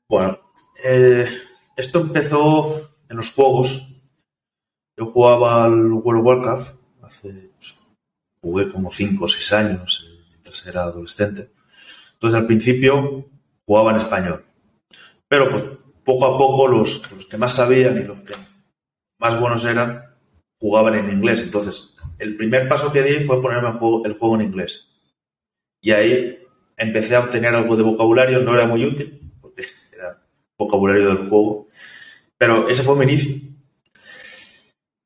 Bueno, 0.09 0.39
esto 1.77 2.01
empezó 2.01 2.99
en 3.09 3.17
los 3.17 3.33
juegos. 3.33 3.89
Yo 4.99 5.07
jugaba 5.07 5.65
al 5.65 5.93
World 5.93 6.21
of 6.21 6.27
Warcraft 6.27 6.77
hace, 7.03 7.51
pues, 7.57 7.75
jugué 8.41 8.71
como 8.71 8.91
5 8.91 9.25
o 9.25 9.29
6 9.29 9.53
años 9.53 10.15
era 10.67 10.83
adolescente. 10.85 11.51
Entonces 12.15 12.41
al 12.41 12.47
principio 12.47 13.29
jugaba 13.67 13.91
en 13.93 13.97
español. 13.99 14.45
Pero 15.29 15.51
pues 15.51 15.65
poco 16.05 16.27
a 16.27 16.39
poco 16.39 16.69
los, 16.69 17.11
los 17.11 17.27
que 17.27 17.37
más 17.37 17.55
sabían 17.55 17.97
y 17.99 18.05
los 18.05 18.21
que 18.21 18.35
más 19.19 19.41
buenos 19.41 19.65
eran 19.65 20.17
jugaban 20.61 20.95
en 20.95 21.11
inglés. 21.11 21.43
Entonces 21.43 21.94
el 22.19 22.37
primer 22.37 22.69
paso 22.69 22.93
que 22.93 23.03
di 23.03 23.25
fue 23.25 23.43
ponerme 23.43 23.69
el 23.69 23.75
juego, 23.75 24.05
el 24.05 24.15
juego 24.15 24.35
en 24.37 24.43
inglés. 24.43 24.89
Y 25.81 25.93
ahí 25.93 26.39
empecé 26.77 27.17
a 27.17 27.21
obtener 27.21 27.55
algo 27.55 27.77
de 27.77 27.83
vocabulario, 27.83 28.41
no 28.41 28.55
era 28.55 28.67
muy 28.67 28.85
útil, 28.85 29.33
porque 29.41 29.65
era 29.93 30.23
vocabulario 30.57 31.09
del 31.09 31.29
juego, 31.29 31.69
pero 32.39 32.69
ese 32.69 32.83
fue 32.83 32.97
mi 32.97 33.05
inicio. 33.05 33.37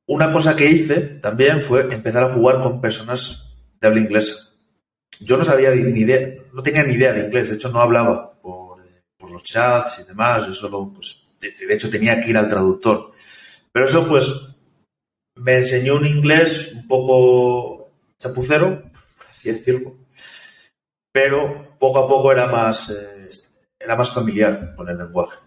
Una 0.07 0.33
cosa 0.33 0.57
que 0.57 0.71
hice 0.71 1.01
también 1.01 1.61
fue 1.61 1.93
empezar 1.93 2.25
a 2.25 2.33
jugar 2.33 2.63
con 2.63 2.81
personas 2.81 3.57
de 3.81 3.89
habla 3.89 4.01
inglesa 4.01 4.49
yo 5.21 5.37
no 5.37 5.45
sabía 5.45 5.71
ni 5.71 6.01
idea, 6.01 6.35
no 6.53 6.63
tenía 6.63 6.83
ni 6.85 6.95
idea 6.95 7.13
de 7.13 7.27
inglés, 7.27 7.49
de 7.49 7.57
hecho 7.57 7.71
no 7.71 7.81
hablaba 7.81 8.41
por, 8.41 8.69
los 9.31 9.43
chats 9.43 10.01
y 10.01 10.05
demás, 10.05 10.47
yo 10.47 10.55
solo, 10.55 10.91
pues, 10.95 11.23
de, 11.41 11.75
hecho 11.75 11.91
tenía 11.91 12.21
que 12.21 12.31
ir 12.31 12.37
al 12.39 12.49
traductor. 12.49 13.13
Pero 13.71 13.85
eso, 13.85 14.07
pues, 14.09 14.57
me 15.39 15.57
enseñó 15.57 15.97
un 15.97 16.07
inglés 16.07 16.73
un 16.75 16.87
poco 16.87 17.91
chapucero, 18.19 18.83
así 19.29 19.53
decirlo, 19.53 19.97
pero 21.13 21.77
poco 21.79 21.99
a 22.01 22.09
poco 22.09 22.33
era 22.33 22.47
más, 22.47 22.91
eh, 22.91 23.31
era 23.79 23.97
más 23.97 24.13
familiar 24.13 24.75
con 24.77 24.89
el 24.89 24.99
lenguaje. 24.99 25.39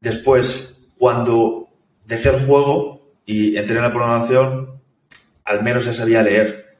Después, 0.00 0.74
cuando 0.98 1.68
dejé 2.04 2.30
el 2.30 2.46
juego 2.46 3.12
y 3.26 3.56
entré 3.56 3.76
en 3.76 3.82
la 3.82 3.92
programación, 3.92 4.82
al 5.44 5.62
menos 5.62 5.84
ya 5.84 5.92
sabía 5.92 6.22
leer 6.22 6.70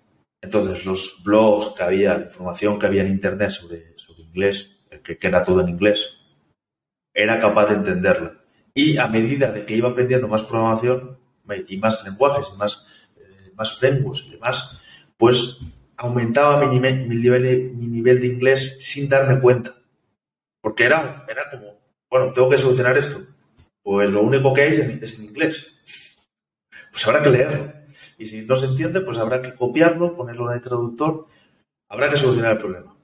entonces, 0.42 0.86
los 0.86 1.22
blogs 1.22 1.74
que 1.76 1.82
había, 1.82 2.16
la 2.16 2.24
información 2.24 2.78
que 2.78 2.86
había 2.86 3.02
en 3.02 3.08
Internet 3.08 3.50
sobre, 3.50 3.98
sobre 3.98 4.22
inglés, 4.22 4.78
que, 5.04 5.18
que 5.18 5.28
era 5.28 5.44
todo 5.44 5.60
en 5.60 5.68
inglés, 5.68 6.18
era 7.14 7.38
capaz 7.38 7.66
de 7.66 7.74
entenderla. 7.74 8.40
Y 8.72 8.96
a 8.96 9.08
medida 9.08 9.52
de 9.52 9.66
que 9.66 9.76
iba 9.76 9.90
aprendiendo 9.90 10.28
más 10.28 10.42
programación 10.42 11.18
y 11.68 11.76
más 11.78 12.04
lenguajes 12.04 12.54
más, 12.56 12.88
eh, 13.16 13.52
más 13.54 13.78
frameworks 13.78 14.24
y 14.26 14.30
demás, 14.32 14.82
pues 15.16 15.60
aumentaba 15.96 16.64
mi 16.64 16.66
nivel, 16.68 17.06
mi, 17.06 17.16
nivel 17.16 17.42
de, 17.42 17.56
mi 17.74 17.86
nivel 17.86 18.20
de 18.20 18.26
inglés 18.26 18.78
sin 18.80 19.08
darme 19.08 19.40
cuenta. 19.40 19.76
Porque 20.60 20.84
era, 20.84 21.26
era 21.28 21.50
como, 21.50 21.78
bueno, 22.10 22.32
tengo 22.32 22.50
que 22.50 22.58
solucionar 22.58 22.96
esto. 22.96 23.22
Pues 23.82 24.10
lo 24.10 24.22
único 24.22 24.52
que 24.52 24.62
hay 24.62 24.98
es 25.02 25.14
en 25.14 25.24
inglés. 25.24 25.76
Pues 26.90 27.06
habrá 27.06 27.22
que 27.22 27.30
leerlo. 27.30 27.72
Y 28.18 28.26
si 28.26 28.42
no 28.42 28.56
se 28.56 28.66
entiende, 28.66 29.00
pues 29.00 29.18
habrá 29.18 29.40
que 29.40 29.54
copiarlo, 29.54 30.14
ponerlo 30.14 30.50
en 30.50 30.56
el 30.56 30.62
traductor, 30.62 31.26
habrá 31.88 32.10
que 32.10 32.16
solucionar 32.16 32.52
el 32.52 32.58
problema. 32.58 32.96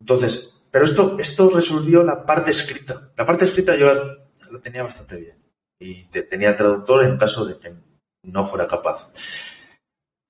Entonces, 0.00 0.54
pero 0.70 0.84
esto, 0.84 1.16
esto 1.18 1.50
resolvió 1.50 2.02
la 2.02 2.26
parte 2.26 2.50
escrita. 2.50 3.12
La 3.16 3.24
parte 3.24 3.44
escrita 3.44 3.76
yo 3.76 3.86
la, 3.94 4.60
tenía 4.60 4.82
bastante 4.82 5.16
bien. 5.16 5.43
Y 5.78 6.04
tenía 6.04 6.50
el 6.50 6.56
traductor 6.56 7.04
en 7.04 7.18
caso 7.18 7.44
de 7.44 7.58
que 7.58 7.74
no 8.22 8.46
fuera 8.46 8.66
capaz. 8.66 9.10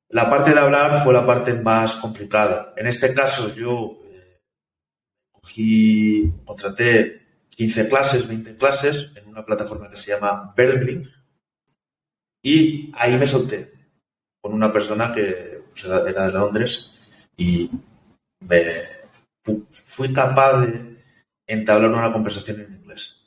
La 0.09 0.29
parte 0.31 0.53
de 0.53 0.61
hablar 0.61 1.03
fue 1.03 1.13
la 1.13 1.27
parte 1.27 1.55
más 1.55 1.97
complicada. 1.97 2.73
En 2.77 2.87
este 2.87 3.15
caso 3.15 3.55
yo 3.55 3.99
eh, 4.05 4.41
cogí, 5.33 6.33
contraté 6.45 7.25
15 7.51 7.89
clases, 7.89 8.29
20 8.29 8.57
clases 8.57 9.13
en 9.17 9.29
una 9.29 9.45
plataforma 9.45 9.91
que 9.91 9.97
se 9.97 10.13
llama 10.13 10.53
Berlin 10.57 11.09
y 12.43 12.93
ahí 12.95 13.17
me 13.17 13.27
solté 13.27 13.73
con 14.41 14.53
una 14.53 14.73
persona 14.73 15.13
que 15.15 15.63
pues, 15.71 15.85
era, 15.85 16.27
de 16.27 16.33
Londres 16.33 16.93
y 17.37 17.71
me 18.41 18.87
fui 19.71 20.13
capaz 20.13 20.61
de 20.61 21.03
entablar 21.47 21.91
una 21.91 22.13
conversación 22.13 22.61
en 22.61 22.75
inglés. 22.75 23.23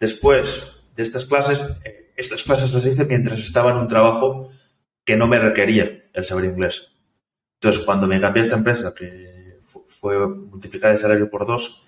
Después 0.00 0.77
de 0.98 1.04
estas 1.04 1.26
clases, 1.26 1.64
eh, 1.84 2.12
estas 2.16 2.42
clases 2.42 2.74
las 2.74 2.84
hice 2.84 3.04
mientras 3.04 3.38
estaba 3.38 3.70
en 3.70 3.76
un 3.76 3.86
trabajo 3.86 4.50
que 5.04 5.16
no 5.16 5.28
me 5.28 5.38
requería 5.38 6.10
el 6.12 6.24
saber 6.24 6.46
inglés. 6.46 6.92
Entonces, 7.54 7.84
cuando 7.84 8.08
me 8.08 8.20
cambié 8.20 8.42
a 8.42 8.44
esta 8.44 8.56
empresa, 8.56 8.92
que 8.96 9.60
fue 10.00 10.26
multiplicar 10.26 10.90
el 10.90 10.98
salario 10.98 11.30
por 11.30 11.46
dos, 11.46 11.86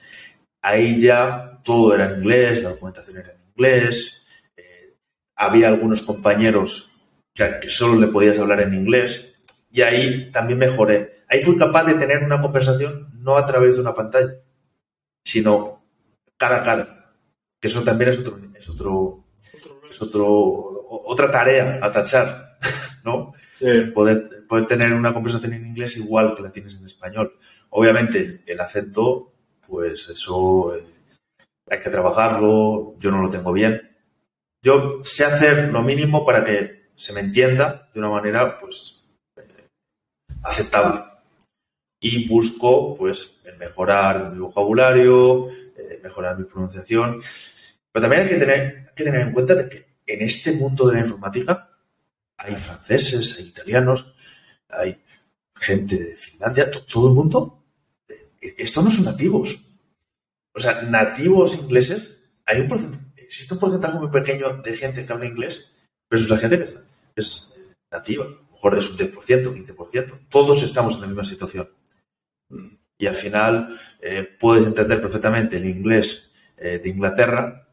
ahí 0.63 1.01
ya 1.01 1.61
todo 1.65 1.93
era 1.93 2.09
en 2.09 2.21
inglés, 2.21 2.63
la 2.63 2.71
documentación 2.71 3.17
era 3.17 3.33
en 3.33 3.49
inglés, 3.49 4.27
eh, 4.57 4.95
había 5.35 5.67
algunos 5.67 6.03
compañeros 6.03 6.93
que, 7.35 7.69
solo 7.69 7.99
le 7.99 8.13
podías 8.13 8.39
hablar 8.39 8.61
en 8.61 8.75
inglés. 8.75 9.35
Y 9.73 9.81
ahí 9.83 10.31
también 10.31 10.61
mejoré. 10.61 11.25
Ahí 11.29 11.43
fui 11.43 11.57
capaz 11.57 11.83
de 11.83 11.95
tener 11.95 12.23
una 12.23 12.41
conversación 12.41 13.11
no 13.15 13.37
a 13.37 13.45
través 13.45 13.75
de 13.75 13.81
una 13.81 13.95
pantalla, 13.95 14.35
sino 15.25 15.83
cara 16.37 16.59
a 16.59 16.63
cara. 16.63 17.00
Que 17.61 17.69
eso 17.69 17.83
también 17.83 18.11
es 18.11 18.19
otro, 18.19 18.39
es 18.55 18.69
otro, 18.69 19.25
es 19.91 20.01
otro, 20.03 20.27
otra 20.89 21.31
tarea 21.31 21.79
a 21.83 21.93
tachar, 21.93 22.59
¿no? 23.05 23.33
Poder, 23.93 24.47
poder 24.49 24.67
tener 24.67 24.93
una 24.93 25.13
conversación 25.13 25.53
en 25.53 25.67
inglés 25.67 25.97
igual 25.99 26.35
que 26.35 26.43
la 26.43 26.51
tienes 26.51 26.75
en 26.77 26.87
español. 26.87 27.39
Obviamente 27.71 28.43
el 28.47 28.61
acento, 28.61 29.33
pues 29.69 30.09
eso 30.09 30.75
eh, 30.75 30.83
hay 31.69 31.81
que 31.81 31.91
trabajarlo, 31.91 32.97
yo 32.99 33.11
no 33.11 33.23
lo 33.23 33.31
tengo 33.31 33.53
bien. 33.53 33.81
Yo 34.63 35.01
sé 35.05 35.25
hacer 35.25 35.69
lo 35.69 35.83
mínimo 35.83 36.25
para 36.27 36.45
que 36.45 36.91
se 36.97 37.13
me 37.13 37.21
entienda 37.21 37.89
de 37.95 38.01
una 38.01 38.11
manera 38.11 38.59
pues 38.59 39.09
eh, 39.37 39.69
aceptable. 40.43 41.03
Y 42.01 42.27
busco 42.29 42.97
pues 42.97 43.43
mejorar 43.59 44.33
mi 44.33 44.39
vocabulario, 44.39 45.49
mejorar 46.01 46.39
mi 46.39 46.45
pronunciación. 46.45 47.23
Pero 47.93 48.03
también 48.03 48.23
hay 48.23 48.29
que, 48.29 48.39
tener, 48.39 48.93
que 48.95 49.05
tener 49.05 49.21
en 49.21 49.33
cuenta 49.33 49.55
de 49.55 49.69
que 49.69 49.87
en 50.07 50.23
este 50.23 50.53
mundo 50.53 50.87
de 50.89 50.95
la 50.95 51.01
informática 51.01 51.71
hay 52.37 52.57
franceses, 52.57 53.39
hay 53.39 53.47
italianos, 53.47 54.15
hay 54.69 55.03
gente 55.55 55.97
de 55.97 56.17
Finlandia, 56.17 56.71
todo 56.71 57.09
el 57.09 57.15
mundo. 57.15 57.65
Eh, 58.09 58.55
esto 58.59 58.83
no 58.83 58.91
son 58.91 59.05
nativos. 59.05 59.61
O 60.53 60.59
sea, 60.59 60.83
nativos 60.83 61.55
ingleses, 61.57 62.19
hay 62.47 62.61
un 62.61 62.69
existe 63.17 63.55
un 63.55 63.61
porcentaje 63.61 63.99
muy 63.99 64.11
pequeño 64.11 64.61
de 64.63 64.77
gente 64.77 65.07
que 65.07 65.13
habla 65.13 65.27
inglés, 65.27 65.71
pero 66.09 66.21
es 66.21 66.29
la 66.29 66.39
gente 66.39 66.59
que 66.59 66.75
es 67.15 67.55
nativa. 67.91 68.25
A 68.25 68.29
lo 68.29 68.51
mejor 68.53 68.79
es 68.79 68.91
un 68.91 68.99
10%, 68.99 69.47
un 69.47 69.67
15%. 69.67 70.29
Todos 70.29 70.63
estamos 70.63 70.95
en 70.95 71.01
la 71.03 71.07
misma 71.07 71.25
situación. 71.25 71.69
Y 73.01 73.07
al 73.07 73.17
final 73.17 73.81
eh, 73.99 74.29
puedes 74.39 74.67
entender 74.67 75.01
perfectamente 75.01 75.57
el 75.57 75.65
inglés 75.65 76.33
eh, 76.59 76.79
de 76.79 76.91
Inglaterra, 76.91 77.67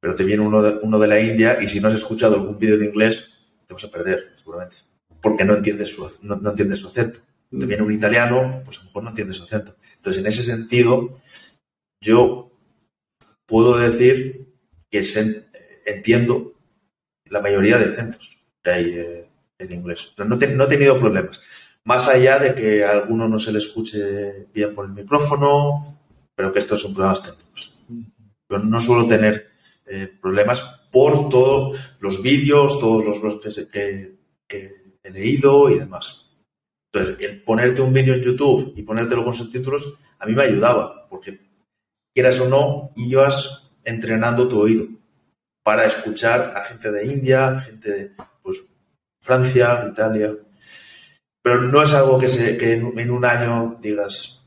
pero 0.00 0.14
te 0.16 0.24
viene 0.24 0.42
uno 0.42 0.62
de, 0.62 0.78
uno 0.80 0.98
de 0.98 1.06
la 1.06 1.20
India 1.20 1.62
y 1.62 1.68
si 1.68 1.78
no 1.78 1.88
has 1.88 1.94
escuchado 1.94 2.36
algún 2.36 2.58
vídeo 2.58 2.76
en 2.76 2.84
inglés, 2.84 3.30
te 3.66 3.74
vas 3.74 3.84
a 3.84 3.90
perder, 3.90 4.32
seguramente. 4.34 4.78
Porque 5.20 5.44
no 5.44 5.56
entiendes 5.56 5.90
su, 5.90 6.10
no, 6.22 6.40
entiendes 6.50 6.80
su 6.80 6.88
acento. 6.88 7.20
Te 7.50 7.66
viene 7.66 7.82
un 7.82 7.92
italiano, 7.92 8.62
pues 8.64 8.78
a 8.78 8.80
lo 8.80 8.86
mejor 8.86 9.02
no 9.02 9.10
entiendes 9.10 9.36
su 9.36 9.44
acento. 9.44 9.76
Entonces, 9.96 10.22
en 10.22 10.28
ese 10.28 10.42
sentido, 10.42 11.10
yo 12.00 12.50
puedo 13.44 13.76
decir 13.76 14.54
que 14.90 15.04
entiendo 15.84 16.54
la 17.26 17.42
mayoría 17.42 17.76
de 17.76 17.92
acentos 17.92 18.38
que 18.62 18.70
hay 18.70 18.84
eh, 18.96 19.28
en 19.58 19.70
inglés. 19.70 20.14
Pero 20.16 20.30
no, 20.30 20.36
no 20.36 20.64
he 20.64 20.68
tenido 20.68 20.98
problemas. 20.98 21.42
Más 21.84 22.08
allá 22.08 22.38
de 22.38 22.54
que 22.54 22.84
a 22.84 22.90
alguno 22.90 23.28
no 23.28 23.38
se 23.38 23.52
le 23.52 23.58
escuche 23.58 24.46
bien 24.54 24.74
por 24.74 24.86
el 24.86 24.92
micrófono, 24.92 25.98
pero 26.34 26.52
que 26.52 26.60
estos 26.60 26.80
son 26.80 26.94
problemas 26.94 27.22
técnicos. 27.22 27.74
Yo 28.48 28.58
no 28.58 28.80
suelo 28.80 29.06
tener 29.06 29.50
eh, 29.86 30.08
problemas 30.20 30.60
por 30.92 31.28
todos 31.28 31.78
los 32.00 32.22
vídeos, 32.22 32.78
todos 32.78 33.04
los 33.04 33.20
blogs 33.20 33.66
que, 33.72 34.16
he 35.04 35.10
leído 35.10 35.68
y 35.70 35.78
demás. 35.78 36.30
Entonces, 36.92 37.16
el 37.20 37.42
ponerte 37.42 37.82
un 37.82 37.92
vídeo 37.92 38.14
en 38.14 38.22
YouTube 38.22 38.74
y 38.76 38.82
ponértelo 38.82 39.24
con 39.24 39.34
subtítulos, 39.34 39.94
a 40.18 40.26
mí 40.26 40.34
me 40.34 40.44
ayudaba, 40.44 41.08
porque 41.08 41.40
quieras 42.14 42.38
o 42.40 42.48
no, 42.48 42.92
ibas 42.94 43.76
entrenando 43.84 44.46
tu 44.46 44.60
oído 44.60 44.86
para 45.62 45.86
escuchar 45.86 46.52
a 46.56 46.64
gente 46.64 46.92
de 46.92 47.06
India, 47.06 47.60
gente 47.60 47.90
de 47.90 48.12
pues, 48.42 48.58
Francia, 49.20 49.88
Italia. 49.90 50.36
Pero 51.42 51.62
no 51.62 51.82
es 51.82 51.92
algo 51.92 52.18
que, 52.18 52.28
se, 52.28 52.56
que 52.56 52.74
en, 52.74 53.10
un 53.10 53.24
año 53.24 53.78
digas, 53.80 54.46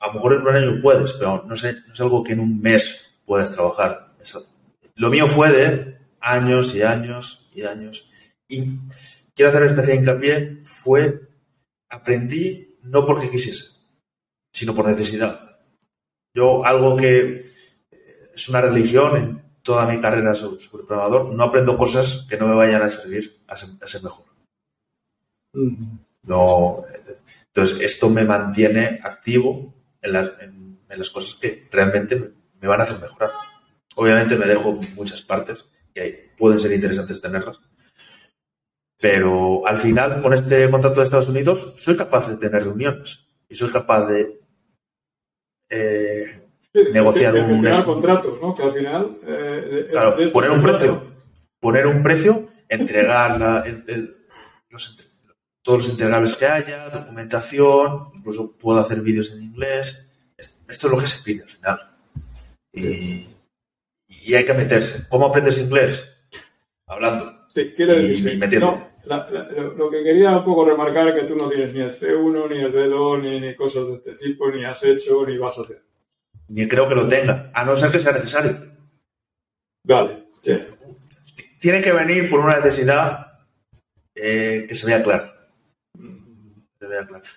a 0.00 0.08
lo 0.08 0.14
mejor 0.14 0.34
en 0.34 0.40
un 0.40 0.56
año 0.56 0.80
puedes, 0.82 1.12
pero 1.12 1.44
no, 1.46 1.56
sé, 1.56 1.74
no 1.86 1.92
es 1.92 2.00
algo 2.00 2.24
que 2.24 2.32
en 2.32 2.40
un 2.40 2.60
mes 2.60 3.20
puedas 3.24 3.50
trabajar. 3.50 4.14
Lo 4.96 5.10
mío 5.10 5.28
fue 5.28 5.50
de 5.50 5.98
años 6.20 6.74
y 6.74 6.82
años 6.82 7.48
y 7.54 7.62
años. 7.62 8.08
Y 8.48 8.78
quiero 9.34 9.50
hacer 9.50 9.64
especial 9.64 9.98
hincapié, 9.98 10.58
fue, 10.62 11.28
aprendí 11.88 12.78
no 12.82 13.06
porque 13.06 13.30
quisiese, 13.30 13.80
sino 14.52 14.74
por 14.74 14.88
necesidad. 14.88 15.58
Yo, 16.34 16.64
algo 16.64 16.96
que 16.96 17.18
eh, 17.18 18.30
es 18.34 18.48
una 18.48 18.60
religión 18.60 19.16
en 19.16 19.44
toda 19.62 19.86
mi 19.86 20.00
carrera 20.00 20.34
sobre, 20.34 20.64
programador, 20.68 21.32
no 21.32 21.44
aprendo 21.44 21.78
cosas 21.78 22.26
que 22.28 22.36
no 22.36 22.46
me 22.46 22.54
vayan 22.54 22.82
a 22.82 22.90
servir 22.90 23.42
a 23.48 23.56
ser, 23.56 24.02
mejor. 24.02 24.26
No, 26.22 26.84
entonces, 27.54 27.80
esto 27.82 28.10
me 28.10 28.24
mantiene 28.24 28.98
activo 29.02 29.74
en, 30.02 30.12
las 30.88 31.10
cosas 31.10 31.34
que 31.34 31.68
realmente 31.70 32.32
me 32.60 32.68
van 32.68 32.80
a 32.80 32.84
hacer 32.84 33.00
mejorar. 33.00 33.30
Obviamente 33.94 34.36
me 34.36 34.46
dejo 34.46 34.72
muchas 34.96 35.22
partes 35.22 35.70
que 35.94 36.32
pueden 36.36 36.58
ser 36.58 36.72
interesantes 36.72 37.20
tenerlas. 37.20 37.58
Pero 39.00 39.66
al 39.66 39.78
final, 39.78 40.20
con 40.20 40.32
este 40.32 40.68
contrato 40.70 41.00
de 41.00 41.04
Estados 41.04 41.28
Unidos, 41.28 41.74
soy 41.76 41.96
capaz 41.96 42.28
de 42.28 42.36
tener 42.36 42.64
reuniones 42.64 43.28
y 43.48 43.54
soy 43.54 43.70
capaz 43.70 44.06
de 44.06 44.40
eh, 45.68 46.48
negociar 46.92 47.34
un 47.36 47.64
contratos, 47.84 48.40
¿no? 48.40 48.54
Que 48.54 48.62
al 48.62 48.72
final 48.72 49.18
eh, 49.26 49.88
claro, 49.90 50.16
poner 50.32 50.50
un 50.50 50.62
precio, 50.62 51.12
poner 51.60 51.86
un 51.86 52.02
precio, 52.02 52.48
entregar 52.68 53.64
todos 55.64 55.78
los 55.78 55.88
integrables 55.88 56.36
que 56.36 56.46
haya, 56.46 56.90
documentación, 56.90 58.10
incluso 58.14 58.52
puedo 58.52 58.78
hacer 58.78 59.00
vídeos 59.00 59.32
en 59.32 59.42
inglés. 59.42 60.12
Esto 60.68 60.86
es 60.86 60.92
lo 60.92 60.98
que 60.98 61.06
se 61.06 61.24
pide 61.24 61.42
al 61.42 61.48
final. 61.48 61.80
Y, 62.72 63.26
y 64.06 64.34
hay 64.34 64.44
que 64.44 64.54
meterse. 64.54 65.08
¿Cómo 65.08 65.26
aprendes 65.26 65.58
inglés? 65.58 66.16
Hablando. 66.86 67.46
Sí, 67.54 67.72
quiero 67.74 67.94
decir, 67.94 68.38
no, 68.60 68.94
lo 69.76 69.90
que 69.90 70.02
quería 70.02 70.36
un 70.36 70.44
poco 70.44 70.64
remarcar 70.64 71.08
es 71.08 71.14
que 71.14 71.26
tú 71.26 71.36
no 71.36 71.48
tienes 71.48 71.72
ni 71.72 71.80
el 71.80 71.92
C1, 71.92 72.48
ni 72.50 72.58
el 72.60 72.72
B2, 72.72 73.22
ni, 73.22 73.40
ni, 73.40 73.54
cosas 73.54 73.86
de 73.86 73.94
este 73.94 74.14
tipo, 74.14 74.50
ni 74.50 74.64
has 74.64 74.82
hecho, 74.82 75.24
ni 75.26 75.38
vas 75.38 75.58
a 75.58 75.62
hacer. 75.62 75.82
Ni 76.48 76.68
creo 76.68 76.88
que 76.88 76.94
lo 76.94 77.08
tenga, 77.08 77.50
a 77.54 77.64
no 77.64 77.76
ser 77.76 77.90
que 77.90 78.00
sea 78.00 78.12
necesario. 78.12 78.72
Vale. 79.84 80.24
Tiene 81.58 81.80
que 81.80 81.92
venir 81.92 82.28
por 82.28 82.40
una 82.40 82.56
necesidad 82.56 83.40
eh, 84.14 84.66
que 84.68 84.74
se 84.74 84.86
vea 84.86 85.02
clara. 85.02 85.33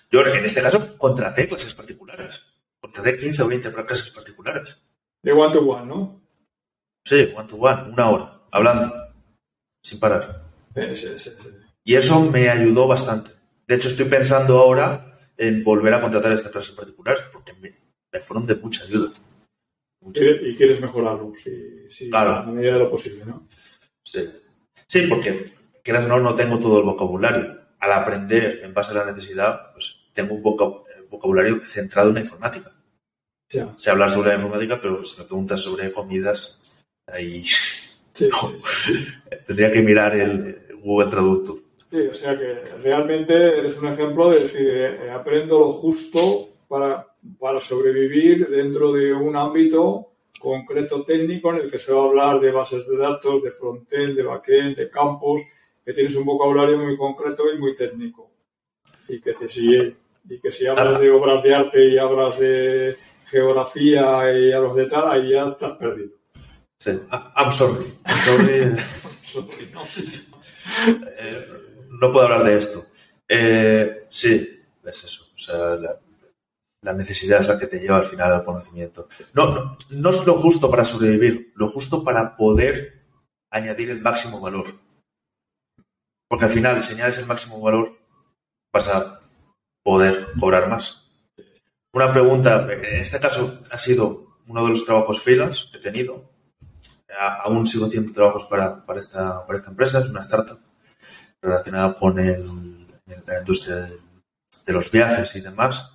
Yo, 0.10 0.26
en 0.26 0.46
este 0.46 0.62
caso, 0.62 0.98
contraté 0.98 1.48
clases 1.48 1.74
particulares. 1.74 2.44
Contraté 2.80 3.18
15 3.18 3.44
o 3.44 3.48
20 3.48 3.72
clases 3.72 4.12
particulares. 4.12 4.78
De 5.24 5.32
one 5.32 5.54
to 5.54 5.62
one, 5.62 5.86
¿no? 5.86 6.22
Sí, 7.06 7.34
one 7.36 7.48
to 7.48 7.56
one, 7.56 7.90
una 7.90 8.10
hora, 8.10 8.42
hablando, 8.52 8.94
sin 9.82 10.00
parar. 10.00 10.44
Y 11.84 11.96
eso 11.96 12.22
me 12.32 12.50
ayudó 12.50 12.88
bastante. 12.88 13.32
De 13.66 13.76
hecho, 13.76 13.90
estoy 13.90 14.06
pensando 14.06 14.58
ahora 14.58 15.14
en 15.38 15.64
volver 15.64 15.94
a 15.94 16.02
contratar 16.02 16.32
estas 16.34 16.52
clases 16.52 16.72
particulares 16.72 17.24
porque 17.32 17.54
me, 17.54 17.74
fueron 18.20 18.46
de 18.46 18.56
mucha 18.56 18.84
ayuda. 18.84 19.12
Y 20.02 20.56
quieres 20.56 20.80
mejorarlo, 20.80 21.34
sí, 21.36 22.10
a 22.14 22.44
medida 22.44 22.74
de 22.74 22.80
lo 22.80 22.90
posible, 22.90 23.26
¿no? 23.26 23.48
Sí. 24.04 24.30
Sí, 24.88 25.02
porque, 25.08 25.46
quieras 25.84 26.06
o 26.06 26.08
no, 26.08 26.20
no 26.20 26.36
tengo 26.36 26.60
todo 26.60 26.80
el 26.80 26.86
vocabulario. 26.86 27.67
Al 27.80 27.92
aprender 27.92 28.62
en 28.64 28.74
base 28.74 28.92
a 28.92 28.96
la 28.96 29.06
necesidad, 29.06 29.72
pues 29.74 30.08
tengo 30.14 30.36
un 30.36 30.42
vocabulario 31.10 31.62
centrado 31.64 32.10
en 32.10 32.16
la 32.16 32.22
informática. 32.22 32.74
Ya. 33.50 33.72
Sé 33.78 33.92
hablar 33.92 34.10
sobre 34.10 34.30
la 34.30 34.36
informática, 34.36 34.80
pero 34.82 35.04
si 35.04 35.20
me 35.20 35.26
preguntas 35.26 35.62
sobre 35.62 35.92
comidas, 35.92 36.74
ahí 37.06 37.44
Tendría 39.46 39.72
que 39.72 39.82
mirar 39.82 40.16
el 40.16 40.58
Google 40.84 41.10
Traductor. 41.10 41.58
Sí, 41.90 42.02
o 42.02 42.14
sea 42.14 42.38
que 42.38 42.48
realmente 42.84 43.60
eres 43.60 43.78
un 43.78 43.88
ejemplo 43.88 44.30
de 44.30 44.40
decir, 44.40 44.68
eh, 44.68 45.12
aprendo 45.12 45.60
lo 45.60 45.74
justo 45.74 46.50
para, 46.68 47.08
para 47.40 47.62
sobrevivir 47.62 48.48
dentro 48.48 48.92
de 48.92 49.14
un 49.14 49.36
ámbito 49.38 50.12
concreto 50.40 51.04
técnico 51.04 51.52
en 51.52 51.62
el 51.62 51.72
que 51.72 51.80
se 51.80 51.94
va 51.94 52.02
a 52.02 52.06
hablar 52.06 52.40
de 52.40 52.52
bases 52.52 52.88
de 52.88 52.98
datos, 52.98 53.42
de 53.42 53.52
frontend, 53.52 54.16
de 54.16 54.24
backend, 54.24 54.76
de 54.76 54.90
campos, 54.90 55.42
que 55.88 55.94
tienes 55.94 56.14
un 56.16 56.26
vocabulario 56.26 56.78
muy 56.80 56.98
concreto 56.98 57.44
y 57.50 57.58
muy 57.58 57.74
técnico. 57.74 58.30
Y 59.08 59.22
que, 59.22 59.32
te, 59.32 59.48
si, 59.48 59.74
y 60.30 60.40
que 60.42 60.52
si 60.52 60.68
hablas 60.68 61.00
de 61.00 61.10
obras 61.10 61.42
de 61.42 61.56
arte 61.56 61.88
y 61.88 61.98
hablas 61.98 62.38
de 62.38 62.98
geografía 63.28 64.38
y 64.38 64.52
hablas 64.52 64.76
de 64.76 64.86
tal, 64.88 65.10
ahí 65.10 65.30
ya 65.30 65.48
estás 65.48 65.78
perdido. 65.78 66.10
Sí. 66.78 66.92
I'm 67.10 67.54
sorry. 67.54 67.86
I'm 68.06 68.18
sorry. 69.24 69.56
Eh, 71.20 71.46
no. 71.90 72.12
puedo 72.12 72.26
hablar 72.26 72.44
de 72.44 72.58
esto. 72.58 72.86
Eh, 73.28 74.06
sí, 74.10 74.60
es 74.84 75.04
eso. 75.06 75.28
O 75.34 75.38
sea, 75.38 75.58
la, 76.82 76.94
necesidad 76.94 77.42
es 77.42 77.48
la 77.48 77.58
que 77.58 77.68
te 77.68 77.80
lleva 77.80 77.98
al 77.98 78.04
final 78.04 78.34
al 78.34 78.44
conocimiento. 78.44 79.08
No, 79.34 79.56
no, 79.56 79.78
no 79.92 80.10
es 80.10 80.26
lo 80.26 80.34
justo 80.34 80.70
para 80.70 80.84
sobrevivir, 80.84 81.54
lo 81.56 81.70
justo 81.70 82.04
para 82.04 82.36
poder 82.36 83.06
añadir 83.50 83.90
el 83.92 84.02
máximo 84.02 84.42
valor. 84.42 84.87
Porque 86.28 86.46
al 86.46 86.52
final, 86.52 86.82
si 86.82 86.94
añades 86.94 87.18
el 87.18 87.26
máximo 87.26 87.62
valor, 87.62 87.98
vas 88.74 88.88
a 88.90 89.22
poder 89.84 90.28
cobrar 90.40 90.70
más. 90.70 91.10
Una 91.94 92.12
pregunta, 92.12 92.68
en 92.70 93.02
este 93.02 93.20
caso 93.20 93.60
ha 93.72 93.78
sido 93.78 94.38
uno 94.48 94.64
de 94.64 94.70
los 94.70 94.86
trabajos 94.86 95.22
freelance 95.22 95.66
que 95.72 95.78
he 95.78 95.82
tenido, 95.82 96.30
aún 97.18 97.66
sigo 97.66 97.86
haciendo 97.86 98.14
trabajos 98.14 98.46
para, 98.46 98.86
para, 98.86 99.00
esta, 99.00 99.46
para 99.46 99.58
esta 99.58 99.72
empresa, 99.72 100.00
es 100.00 100.10
una 100.10 100.20
startup 100.20 100.60
relacionada 101.42 101.96
con 101.96 102.20
el, 102.20 102.88
la 103.26 103.40
industria 103.40 103.76
de, 104.66 104.74
los 104.74 104.92
viajes 104.92 105.36
y 105.36 105.42
demás. 105.42 105.92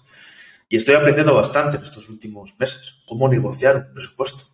Y 0.69 0.77
estoy 0.77 0.95
aprendiendo 0.95 1.35
bastante 1.35 1.77
en 1.77 1.83
estos 1.83 2.09
últimos 2.09 2.59
meses 2.59 3.03
cómo 3.07 3.29
negociar 3.29 3.77
un 3.77 3.93
presupuesto. 3.93 4.45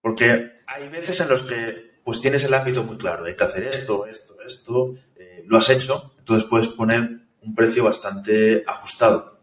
Porque 0.00 0.52
hay 0.66 0.88
veces 0.88 1.20
en 1.20 1.28
los 1.28 1.42
que 1.42 2.00
pues 2.04 2.20
tienes 2.20 2.44
el 2.44 2.54
ámbito 2.54 2.84
muy 2.84 2.98
claro, 2.98 3.24
hay 3.24 3.36
que 3.36 3.44
hacer 3.44 3.64
esto, 3.64 4.06
esto, 4.06 4.33
esto, 4.46 4.94
eh, 5.16 5.44
lo 5.46 5.58
has 5.58 5.68
hecho, 5.70 6.14
entonces 6.18 6.48
puedes 6.48 6.68
poner 6.68 7.20
un 7.42 7.54
precio 7.54 7.84
bastante 7.84 8.64
ajustado. 8.66 9.40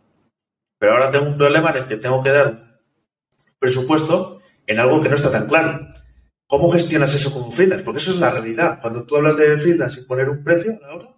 Pero 0.79 0.93
ahora 0.93 1.11
tengo 1.11 1.27
un 1.27 1.37
problema 1.37 1.69
en 1.71 1.77
el 1.77 1.87
que 1.87 1.97
tengo 1.97 2.23
que 2.23 2.31
dar 2.31 2.81
presupuesto 3.59 4.41
en 4.65 4.79
algo 4.79 5.01
que 5.01 5.09
no 5.09 5.15
está 5.15 5.31
tan 5.31 5.47
claro. 5.47 5.87
¿Cómo 6.47 6.71
gestionas 6.71 7.13
eso 7.13 7.31
como 7.31 7.51
freelance? 7.51 7.85
Porque 7.85 7.99
eso 7.99 8.11
es 8.11 8.19
la 8.19 8.31
realidad. 8.31 8.79
Cuando 8.81 9.05
tú 9.05 9.15
hablas 9.15 9.37
de 9.37 9.57
freelance 9.57 10.01
y 10.01 10.05
poner 10.05 10.29
un 10.29 10.43
precio 10.43 10.79
ahora, 10.83 11.15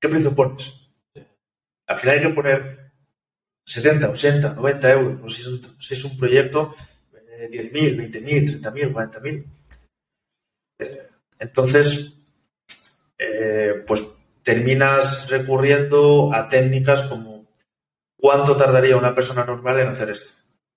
¿qué 0.00 0.08
precio 0.08 0.34
pones? 0.34 0.72
Al 1.88 1.96
final 1.96 2.16
hay 2.16 2.22
que 2.22 2.28
poner 2.30 2.92
70, 3.66 4.10
80, 4.10 4.54
90 4.54 4.92
euros. 4.92 5.34
si, 5.34 5.40
es 5.40 5.46
un, 5.48 5.80
si 5.80 5.94
es 5.94 6.04
un 6.04 6.16
proyecto, 6.16 6.74
10.000, 7.50 7.96
20.000, 7.96 8.60
30.000, 8.62 8.92
40.000. 8.92 9.44
Entonces, 11.38 12.15
eh, 13.18 13.84
pues 13.86 14.04
terminas 14.42 15.28
recurriendo 15.30 16.32
a 16.32 16.48
técnicas 16.48 17.02
como 17.02 17.50
cuánto 18.16 18.56
tardaría 18.56 18.96
una 18.96 19.14
persona 19.14 19.44
normal 19.44 19.80
en 19.80 19.88
hacer 19.88 20.10
esto, 20.10 20.30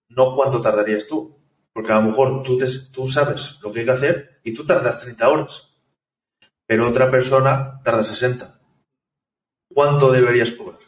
no 0.09 0.35
cuánto 0.35 0.61
tardarías 0.61 1.07
tú. 1.07 1.37
Porque 1.71 1.91
a 1.91 2.01
lo 2.01 2.07
mejor 2.07 2.43
tú, 2.43 2.57
tú 2.91 3.07
sabes 3.07 3.59
lo 3.61 3.71
que 3.71 3.81
hay 3.81 3.85
que 3.85 3.91
hacer 3.91 4.41
y 4.43 4.53
tú 4.53 4.65
tardas 4.65 5.01
30 5.01 5.29
horas, 5.29 5.81
pero 6.65 6.89
otra 6.89 7.09
persona 7.11 7.79
tarda 7.83 8.03
60. 8.03 8.59
¿Cuánto 9.73 10.11
deberías 10.11 10.51
cobrar? 10.51 10.79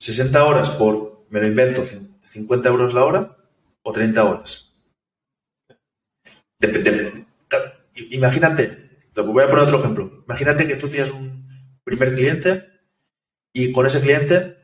¿60 0.00 0.36
horas 0.46 0.70
por, 0.70 1.26
me 1.30 1.40
lo 1.40 1.46
invento, 1.46 1.82
50 2.22 2.68
euros 2.68 2.94
la 2.94 3.04
hora 3.04 3.36
o 3.82 3.92
30 3.92 4.24
horas? 4.24 4.68
Depende. 6.60 7.26
Imagínate, 8.10 8.87
voy 9.22 9.44
a 9.44 9.48
poner 9.48 9.64
otro 9.64 9.78
ejemplo. 9.78 10.24
Imagínate 10.26 10.66
que 10.66 10.76
tú 10.76 10.88
tienes 10.88 11.10
un 11.10 11.48
primer 11.84 12.14
cliente 12.14 12.68
y 13.52 13.72
con 13.72 13.86
ese 13.86 14.00
cliente 14.00 14.56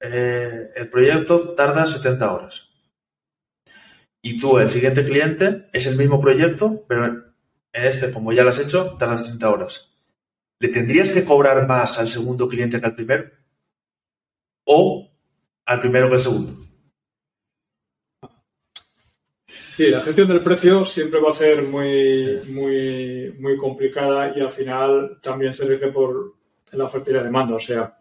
eh, 0.00 0.70
el 0.74 0.88
proyecto 0.88 1.54
tarda 1.54 1.86
70 1.86 2.32
horas. 2.32 2.70
Y 4.22 4.40
tú, 4.40 4.58
el 4.58 4.68
siguiente 4.68 5.04
cliente, 5.04 5.68
es 5.72 5.86
el 5.86 5.96
mismo 5.96 6.20
proyecto, 6.20 6.84
pero 6.88 7.06
en 7.06 7.84
este, 7.84 8.10
como 8.10 8.32
ya 8.32 8.42
lo 8.42 8.50
has 8.50 8.58
hecho, 8.58 8.96
tardas 8.98 9.24
30 9.24 9.50
horas. 9.50 9.96
¿Le 10.58 10.68
tendrías 10.68 11.10
que 11.10 11.24
cobrar 11.24 11.68
más 11.68 11.98
al 11.98 12.08
segundo 12.08 12.48
cliente 12.48 12.80
que 12.80 12.86
al 12.86 12.94
primero? 12.94 13.30
¿O 14.64 15.12
al 15.64 15.80
primero 15.80 16.08
que 16.08 16.14
al 16.14 16.20
segundo? 16.20 16.65
Sí, 19.76 19.90
la 19.90 20.00
gestión 20.00 20.28
del 20.28 20.40
precio 20.40 20.86
siempre 20.86 21.20
va 21.20 21.28
a 21.28 21.34
ser 21.34 21.62
muy, 21.62 22.40
muy, 22.48 23.34
muy 23.38 23.58
complicada 23.58 24.32
y 24.34 24.40
al 24.40 24.48
final 24.48 25.18
también 25.20 25.52
se 25.52 25.66
rige 25.66 25.88
por 25.88 26.34
la 26.72 26.84
oferta 26.84 27.10
y 27.10 27.12
la 27.12 27.22
demanda. 27.22 27.56
O 27.56 27.58
sea, 27.58 27.94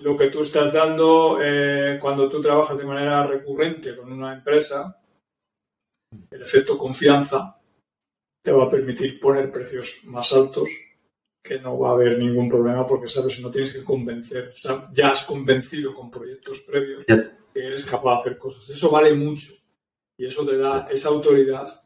lo 0.00 0.16
que 0.16 0.26
tú 0.26 0.40
estás 0.40 0.72
dando 0.72 1.38
eh, 1.40 1.98
cuando 2.00 2.28
tú 2.28 2.40
trabajas 2.40 2.76
de 2.76 2.84
manera 2.84 3.24
recurrente 3.24 3.96
con 3.96 4.12
una 4.12 4.34
empresa, 4.34 5.00
el 6.28 6.42
efecto 6.42 6.76
confianza 6.76 7.56
te 8.42 8.50
va 8.50 8.64
a 8.64 8.70
permitir 8.70 9.20
poner 9.20 9.52
precios 9.52 10.00
más 10.06 10.32
altos 10.32 10.68
que 11.40 11.60
no 11.60 11.78
va 11.78 11.90
a 11.90 11.92
haber 11.92 12.18
ningún 12.18 12.48
problema 12.48 12.84
porque 12.84 13.06
sabes 13.06 13.38
no 13.38 13.52
tienes 13.52 13.72
que 13.72 13.84
convencer. 13.84 14.52
O 14.52 14.56
sea, 14.56 14.88
ya 14.90 15.10
has 15.10 15.22
convencido 15.22 15.94
con 15.94 16.10
proyectos 16.10 16.58
previos 16.58 17.04
que 17.06 17.30
eres 17.54 17.84
capaz 17.84 18.14
de 18.14 18.20
hacer 18.20 18.38
cosas. 18.38 18.68
Eso 18.68 18.90
vale 18.90 19.14
mucho 19.14 19.61
y 20.22 20.26
eso 20.26 20.46
te 20.46 20.56
da 20.56 20.86
esa 20.88 21.08
autoridad, 21.08 21.82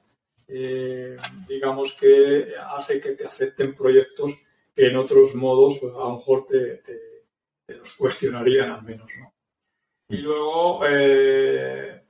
eh, 0.46 1.16
digamos 1.48 1.94
que 1.94 2.52
hace 2.68 3.00
que 3.00 3.12
te 3.12 3.24
acepten 3.24 3.74
proyectos 3.74 4.30
que 4.74 4.88
en 4.88 4.96
otros 4.98 5.34
modos 5.34 5.78
pues, 5.80 5.94
a 5.94 6.00
lo 6.00 6.16
mejor 6.16 6.44
te, 6.44 6.82
los 7.66 7.94
cuestionarían 7.94 8.72
al 8.72 8.82
menos, 8.82 9.10
¿no? 9.18 9.32
Y 10.10 10.18
luego, 10.18 10.82
eh, 10.86 12.04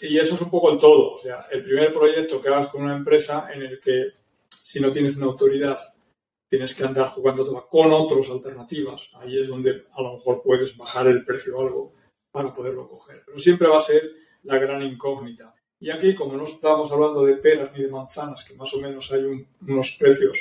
y, 0.00 0.18
eso 0.18 0.34
es 0.34 0.40
un 0.40 0.50
poco 0.50 0.72
el 0.72 0.80
todo, 0.80 1.12
o 1.12 1.18
sea, 1.18 1.46
el 1.52 1.62
primer 1.62 1.92
proyecto 1.92 2.40
que 2.40 2.48
hagas 2.48 2.66
con 2.66 2.82
una 2.82 2.96
empresa 2.96 3.48
en 3.54 3.62
el 3.62 3.78
que 3.78 4.14
si 4.48 4.80
no 4.80 4.90
tienes 4.90 5.16
una 5.16 5.26
autoridad 5.26 5.78
tienes 6.50 6.74
que 6.74 6.82
andar 6.82 7.06
jugando 7.06 7.46
con 7.68 7.92
otras 7.92 8.28
alternativas, 8.30 9.12
ahí 9.14 9.40
es 9.40 9.46
donde 9.46 9.86
a 9.92 10.02
lo 10.02 10.14
mejor 10.14 10.42
puedes 10.42 10.76
bajar 10.76 11.06
el 11.06 11.22
precio 11.22 11.60
algo 11.60 11.94
para 12.32 12.52
poderlo 12.52 12.88
coger, 12.88 13.22
pero 13.24 13.38
siempre 13.38 13.68
va 13.68 13.78
a 13.78 13.82
ser 13.82 14.21
la 14.42 14.58
gran 14.58 14.82
incógnita. 14.82 15.54
Y 15.80 15.90
aquí, 15.90 16.14
como 16.14 16.36
no 16.36 16.44
estamos 16.44 16.92
hablando 16.92 17.24
de 17.24 17.36
peras 17.36 17.72
ni 17.72 17.82
de 17.82 17.88
manzanas, 17.88 18.44
que 18.44 18.54
más 18.54 18.72
o 18.72 18.80
menos 18.80 19.10
hay 19.12 19.24
unos 19.60 19.96
precios 19.98 20.38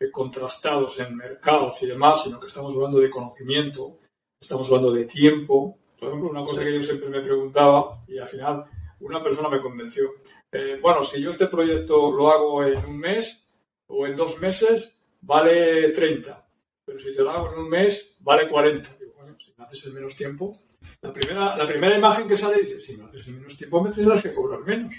eh, 0.00 0.10
contrastados 0.10 0.98
en 0.98 1.16
mercados 1.16 1.80
y 1.82 1.86
demás, 1.86 2.24
sino 2.24 2.40
que 2.40 2.46
estamos 2.46 2.74
hablando 2.74 2.98
de 2.98 3.10
conocimiento, 3.10 3.98
estamos 4.40 4.66
hablando 4.66 4.90
de 4.90 5.04
tiempo. 5.04 5.78
Por 5.98 6.08
ejemplo, 6.08 6.30
una 6.30 6.44
cosa 6.44 6.64
que 6.64 6.74
yo 6.74 6.82
siempre 6.82 7.08
me 7.08 7.20
preguntaba 7.20 8.02
y 8.08 8.18
al 8.18 8.26
final 8.26 8.64
una 8.98 9.22
persona 9.22 9.48
me 9.48 9.60
convenció. 9.60 10.14
Eh, 10.50 10.78
bueno, 10.82 11.04
si 11.04 11.22
yo 11.22 11.30
este 11.30 11.46
proyecto 11.46 12.10
lo 12.10 12.30
hago 12.30 12.64
en 12.64 12.84
un 12.84 12.98
mes 12.98 13.46
o 13.86 14.06
en 14.06 14.16
dos 14.16 14.40
meses, 14.40 14.92
vale 15.20 15.90
30. 15.90 16.48
Pero 16.84 16.98
si 16.98 17.14
te 17.14 17.22
lo 17.22 17.30
hago 17.30 17.52
en 17.52 17.60
un 17.60 17.68
mes, 17.68 18.16
vale 18.18 18.48
40. 18.48 18.96
Digo, 18.98 19.12
bueno, 19.16 19.36
si 19.38 19.54
me 19.56 19.64
haces 19.64 19.86
en 19.86 19.94
menos 19.94 20.16
tiempo, 20.16 20.58
la 21.00 21.12
primera, 21.12 21.56
la 21.56 21.66
primera 21.66 21.96
imagen 21.96 22.28
que 22.28 22.36
sale 22.36 22.62
dice, 22.62 22.80
si 22.80 22.96
me 22.96 23.04
haces 23.04 23.26
en 23.26 23.36
menos 23.36 23.56
tiempo 23.56 23.82
me 23.82 23.90
tendrás 23.90 24.22
que 24.22 24.34
cobrar 24.34 24.60
menos. 24.64 24.94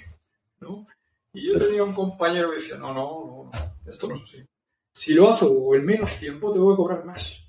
¿no? 0.59 0.88
Y 1.34 1.47
yo 1.47 1.59
tenía 1.59 1.84
un 1.84 1.93
compañero 1.93 2.49
que 2.49 2.55
decía, 2.55 2.77
no, 2.77 2.93
no, 2.93 3.25
no, 3.25 3.43
no, 3.45 3.51
esto 3.86 4.07
no 4.07 4.15
es 4.15 4.23
así. 4.23 4.45
Si 4.95 5.13
lo 5.13 5.29
hago 5.29 5.73
en 5.75 5.86
menos 5.86 6.17
tiempo, 6.19 6.53
te 6.53 6.59
voy 6.59 6.73
a 6.73 6.77
cobrar 6.77 7.05
más. 7.05 7.43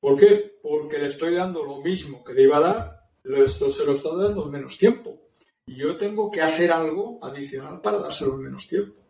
¿Por 0.00 0.18
qué? 0.18 0.58
Porque 0.62 0.98
le 0.98 1.06
estoy 1.06 1.34
dando 1.34 1.64
lo 1.64 1.78
mismo 1.80 2.22
que 2.22 2.34
le 2.34 2.42
iba 2.42 2.58
a 2.58 2.60
dar, 2.60 3.10
esto 3.24 3.70
se 3.70 3.86
lo 3.86 3.92
está 3.92 4.14
dando 4.14 4.44
en 4.44 4.50
menos 4.50 4.76
tiempo. 4.76 5.18
Y 5.66 5.76
yo 5.76 5.96
tengo 5.96 6.30
que 6.30 6.42
hacer 6.42 6.72
algo 6.72 7.18
adicional 7.22 7.80
para 7.80 7.98
dárselo 7.98 8.34
en 8.34 8.42
menos 8.42 8.68
tiempo. 8.68 9.00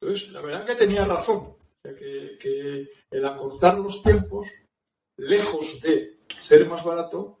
Entonces, 0.00 0.30
la 0.32 0.42
verdad 0.42 0.66
que 0.66 0.74
tenía 0.74 1.04
razón. 1.04 1.40
que, 1.82 2.36
que 2.38 2.90
el 3.10 3.24
acortar 3.24 3.78
los 3.78 4.02
tiempos, 4.02 4.48
lejos 5.16 5.80
de 5.80 6.18
ser 6.40 6.68
más 6.68 6.84
barato, 6.84 7.37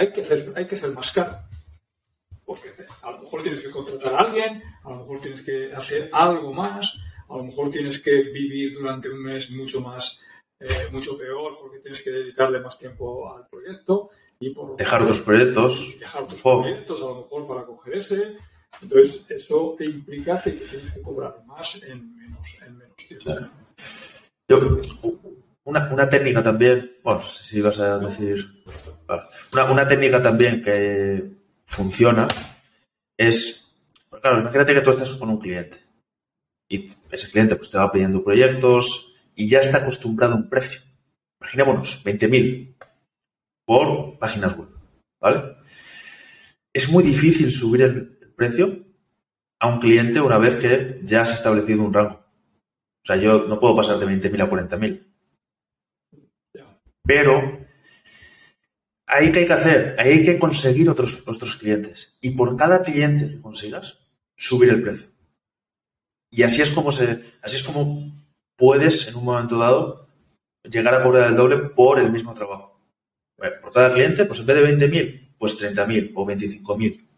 hay 0.00 0.12
que, 0.12 0.22
hacer, 0.22 0.50
hay 0.56 0.64
que 0.66 0.76
ser 0.76 0.90
más 0.92 1.12
caro. 1.12 1.38
Porque 2.46 2.72
a 3.02 3.10
lo 3.12 3.18
mejor 3.20 3.42
tienes 3.42 3.60
que 3.60 3.70
contratar 3.70 4.14
a 4.14 4.18
alguien, 4.20 4.62
a 4.82 4.90
lo 4.90 4.96
mejor 4.96 5.20
tienes 5.20 5.42
que 5.42 5.72
hacer 5.74 6.08
algo 6.12 6.54
más, 6.54 6.96
a 7.28 7.36
lo 7.36 7.44
mejor 7.44 7.70
tienes 7.70 8.00
que 8.00 8.16
vivir 8.16 8.72
durante 8.72 9.10
un 9.10 9.22
mes 9.22 9.50
mucho 9.50 9.82
más, 9.82 10.22
eh, 10.58 10.88
mucho 10.90 11.18
peor, 11.18 11.54
porque 11.60 11.80
tienes 11.80 12.02
que 12.02 12.10
dedicarle 12.10 12.60
más 12.60 12.78
tiempo 12.78 13.30
al 13.30 13.46
proyecto. 13.46 14.10
Y 14.40 14.54
por 14.54 14.74
dejar 14.76 15.02
otros 15.02 15.20
proyectos. 15.20 15.98
Dejar 16.00 16.22
otros 16.22 16.40
proyectos, 16.40 17.02
a 17.02 17.04
lo 17.04 17.16
mejor 17.16 17.46
para 17.46 17.66
coger 17.66 17.96
ese. 17.96 18.36
Entonces, 18.80 19.22
eso 19.28 19.74
te 19.76 19.84
implica 19.84 20.40
que 20.42 20.52
tienes 20.52 20.92
que 20.92 21.02
cobrar 21.02 21.44
más 21.44 21.82
en 21.82 22.16
menos, 22.16 22.48
en 22.66 22.78
menos 22.78 22.96
tiempo. 22.96 23.50
Yo, 24.48 24.58
una, 25.70 26.10
técnica 26.10 26.42
también, 26.42 26.96
bueno, 27.02 27.20
si 27.20 27.60
vas 27.60 27.78
a 27.78 27.98
decir. 27.98 28.64
Una, 29.52 29.88
técnica 29.88 30.22
también 30.22 30.62
que 30.62 31.30
funciona 31.64 32.28
es. 33.16 33.74
Claro, 34.20 34.40
imagínate 34.40 34.74
que 34.74 34.80
tú 34.80 34.90
estás 34.90 35.10
con 35.10 35.30
un 35.30 35.38
cliente 35.38 35.78
y 36.68 36.90
ese 37.10 37.30
cliente 37.30 37.56
pues 37.56 37.70
te 37.70 37.78
va 37.78 37.90
pidiendo 37.90 38.22
proyectos 38.22 39.14
y 39.34 39.48
ya 39.48 39.60
está 39.60 39.78
acostumbrado 39.78 40.34
a 40.34 40.36
un 40.36 40.48
precio. 40.48 40.82
Imaginémonos, 41.40 42.04
20.000 42.04 42.76
por 43.64 44.18
páginas 44.18 44.56
web, 44.56 44.68
¿vale? 45.20 45.56
Es 46.72 46.90
muy 46.90 47.02
difícil 47.02 47.50
subir 47.50 47.82
el 47.82 48.32
precio 48.36 48.84
a 49.58 49.68
un 49.68 49.78
cliente 49.78 50.20
una 50.20 50.38
vez 50.38 50.56
que 50.56 51.00
ya 51.02 51.22
has 51.22 51.32
establecido 51.32 51.82
un 51.82 51.94
rango. 51.94 52.20
O 53.02 53.06
sea, 53.06 53.16
yo 53.16 53.46
no 53.48 53.58
puedo 53.58 53.76
pasar 53.76 53.98
de 53.98 54.06
20.000 54.06 54.42
a 54.42 54.50
40.000. 54.50 55.09
Pero 57.10 57.66
ahí 59.04 59.32
que 59.32 59.40
hay 59.40 59.46
que 59.48 59.52
hacer, 59.52 59.96
ahí 59.98 60.10
hay 60.10 60.24
que 60.24 60.38
conseguir 60.38 60.88
otros, 60.88 61.24
otros 61.26 61.56
clientes. 61.56 62.16
Y 62.20 62.30
por 62.30 62.56
cada 62.56 62.84
cliente 62.84 63.28
que 63.28 63.40
consigas, 63.40 63.98
subir 64.36 64.70
el 64.70 64.80
precio. 64.80 65.08
Y 66.30 66.44
así 66.44 66.62
es 66.62 66.70
como 66.70 66.92
se, 66.92 67.34
así 67.42 67.56
es 67.56 67.64
como 67.64 68.16
puedes 68.54 69.08
en 69.08 69.16
un 69.16 69.24
momento 69.24 69.58
dado 69.58 70.06
llegar 70.62 70.94
a 70.94 71.02
cobrar 71.02 71.30
el 71.30 71.36
doble 71.36 71.56
por 71.56 71.98
el 71.98 72.12
mismo 72.12 72.32
trabajo. 72.32 72.80
por 73.34 73.72
cada 73.72 73.92
cliente, 73.92 74.24
pues 74.26 74.38
en 74.38 74.46
vez 74.46 74.78
de 74.78 74.88
20.000, 74.88 75.34
pues 75.36 75.60
30.000 75.60 76.12
o 76.14 76.24
25.000. 76.24 77.08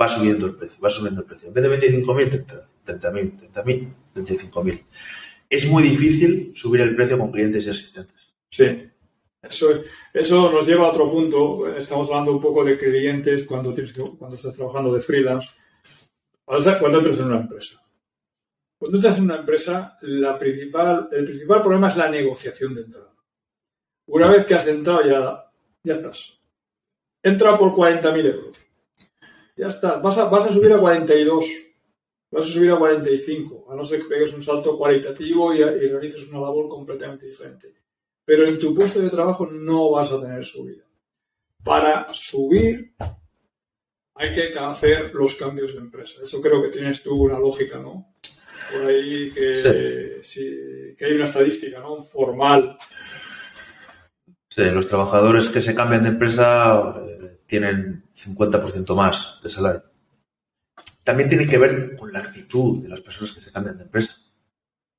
Va 0.00 0.08
subiendo 0.08 0.46
el 0.46 0.54
precio, 0.54 0.80
va 0.80 0.90
subiendo 0.90 1.22
el 1.22 1.26
precio. 1.26 1.48
En 1.48 1.54
vez 1.54 1.64
de 1.64 1.90
25.000, 2.04 2.46
30.000, 2.86 3.52
30.000, 3.52 3.94
25.000. 4.14 4.84
Es 5.48 5.66
muy 5.68 5.82
difícil 5.82 6.52
subir 6.54 6.82
el 6.82 6.94
precio 6.94 7.18
con 7.18 7.32
clientes 7.32 7.66
y 7.66 7.70
asistentes. 7.70 8.32
Sí, 8.48 8.90
Eso, 9.42 10.52
nos 10.52 10.66
lleva 10.66 10.86
a 10.86 10.90
otro 10.90 11.10
punto. 11.10 11.74
Estamos 11.74 12.08
hablando 12.08 12.32
un 12.32 12.40
poco 12.40 12.62
de 12.62 12.76
clientes 12.76 13.44
cuando, 13.44 13.72
tienes 13.72 13.92
cuando 13.92 14.36
estás 14.36 14.54
trabajando 14.54 14.92
de 14.92 15.00
freelance. 15.00 15.48
Cuando 16.44 16.98
entras 16.98 17.18
en 17.18 17.24
una 17.24 17.40
empresa. 17.40 17.82
Cuando 18.78 18.98
entras 18.98 19.18
en 19.18 19.24
una 19.24 19.36
empresa, 19.36 19.98
el 20.02 20.36
principal 20.38 21.62
problema 21.62 21.88
es 21.88 21.96
la 21.96 22.10
negociación 22.10 22.74
de 22.74 22.82
entrada. 22.82 23.14
Una 24.08 24.28
vez 24.28 24.44
que 24.44 24.54
has 24.54 24.66
entrado, 24.66 25.04
ya, 25.04 25.50
ya 25.84 25.92
estás. 25.92 26.38
Entra 27.22 27.56
por 27.56 27.72
40.000 27.72 28.26
euros. 28.26 28.56
Ya 29.56 29.68
está. 29.68 29.96
Vas 29.98 30.18
a, 30.18 30.24
vas 30.26 30.46
a 30.46 30.52
subir 30.52 30.72
a 30.72 30.80
42. 30.80 31.44
Vas 32.32 32.46
a 32.46 32.52
subir 32.52 32.72
a 32.72 32.78
45. 32.78 33.66
A 33.70 33.76
no 33.76 33.84
ser 33.84 34.02
que 34.02 34.08
pegues 34.08 34.32
un 34.32 34.42
salto 34.42 34.76
cualitativo 34.76 35.54
y, 35.54 35.58
y 35.58 35.62
realices 35.62 36.28
una 36.28 36.40
labor 36.40 36.68
completamente 36.68 37.26
diferente 37.26 37.74
pero 38.24 38.46
en 38.46 38.58
tu 38.58 38.74
puesto 38.74 39.00
de 39.00 39.10
trabajo 39.10 39.46
no 39.46 39.90
vas 39.90 40.12
a 40.12 40.20
tener 40.20 40.44
subida. 40.44 40.84
Para 41.62 42.12
subir 42.12 42.94
hay 44.14 44.32
que 44.32 44.58
hacer 44.58 45.14
los 45.14 45.34
cambios 45.34 45.74
de 45.74 45.80
empresa. 45.80 46.20
Eso 46.22 46.40
creo 46.40 46.62
que 46.62 46.68
tienes 46.68 47.02
tú 47.02 47.14
una 47.14 47.38
lógica, 47.38 47.78
¿no? 47.78 48.14
Por 48.70 48.86
ahí 48.86 49.32
que, 49.32 50.20
que 50.96 51.04
hay 51.04 51.12
una 51.12 51.24
estadística, 51.24 51.80
¿no? 51.80 52.02
Formal. 52.02 52.76
Sí, 54.48 54.62
los 54.64 54.86
trabajadores 54.86 55.48
que 55.48 55.60
se 55.60 55.74
cambian 55.74 56.02
de 56.02 56.10
empresa 56.10 56.96
eh, 57.00 57.40
tienen 57.46 58.04
50% 58.14 58.94
más 58.94 59.40
de 59.42 59.50
salario. 59.50 59.84
También 61.02 61.28
tiene 61.28 61.46
que 61.46 61.58
ver 61.58 61.96
con 61.96 62.12
la 62.12 62.18
actitud 62.18 62.82
de 62.82 62.88
las 62.88 63.00
personas 63.00 63.32
que 63.32 63.40
se 63.40 63.52
cambian 63.52 63.78
de 63.78 63.84
empresa. 63.84 64.16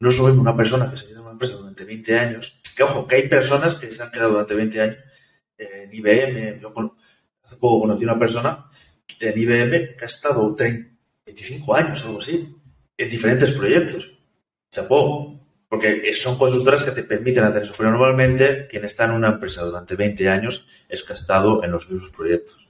No 0.02 0.10
es 0.10 0.20
una 0.20 0.58
persona 0.58 0.90
que 0.90 0.98
se 0.98 1.06
queda 1.06 1.20
en 1.20 1.22
una 1.22 1.32
empresa 1.34 1.58
durante 1.58 1.86
20 1.86 2.20
años 2.20 2.60
que 2.76 2.84
ojo, 2.84 3.08
que 3.08 3.18
hay 3.18 3.28
personas 3.28 3.76
que 3.76 3.92
se 3.92 4.02
han 4.02 4.12
quedado 4.12 4.32
durante 4.32 4.56
20 4.56 4.82
años 4.82 4.98
en 5.58 5.94
IBM. 5.94 6.60
Yo 6.60 6.74
hace 7.44 7.56
poco 7.58 7.82
conocí 7.82 8.04
una 8.04 8.18
persona 8.18 8.66
en 9.20 9.38
IBM 9.38 9.96
que 9.96 10.04
ha 10.04 10.06
estado 10.06 10.56
30, 10.56 10.90
25 11.28 11.76
años, 11.76 12.04
algo 12.04 12.20
así, 12.20 12.56
en 12.98 13.10
diferentes 13.10 13.52
proyectos. 13.52 14.12
Chapó, 14.74 15.40
porque 15.70 16.12
son 16.16 16.36
consultoras 16.38 16.84
que 16.84 16.92
te 16.92 17.04
permiten 17.04 17.44
hacer 17.44 17.62
eso. 17.62 17.76
Pero 17.78 17.92
normalmente 17.92 18.68
quien 18.68 18.86
está 18.86 19.06
en 19.06 19.12
una 19.12 19.28
empresa 19.28 19.64
durante 19.64 19.96
20 19.96 20.30
años 20.30 20.66
es 20.90 21.04
que 21.04 21.14
ha 21.14 21.16
estado 21.16 21.64
en 21.64 21.72
los 21.72 21.88
mismos 21.90 22.10
proyectos 22.10 22.68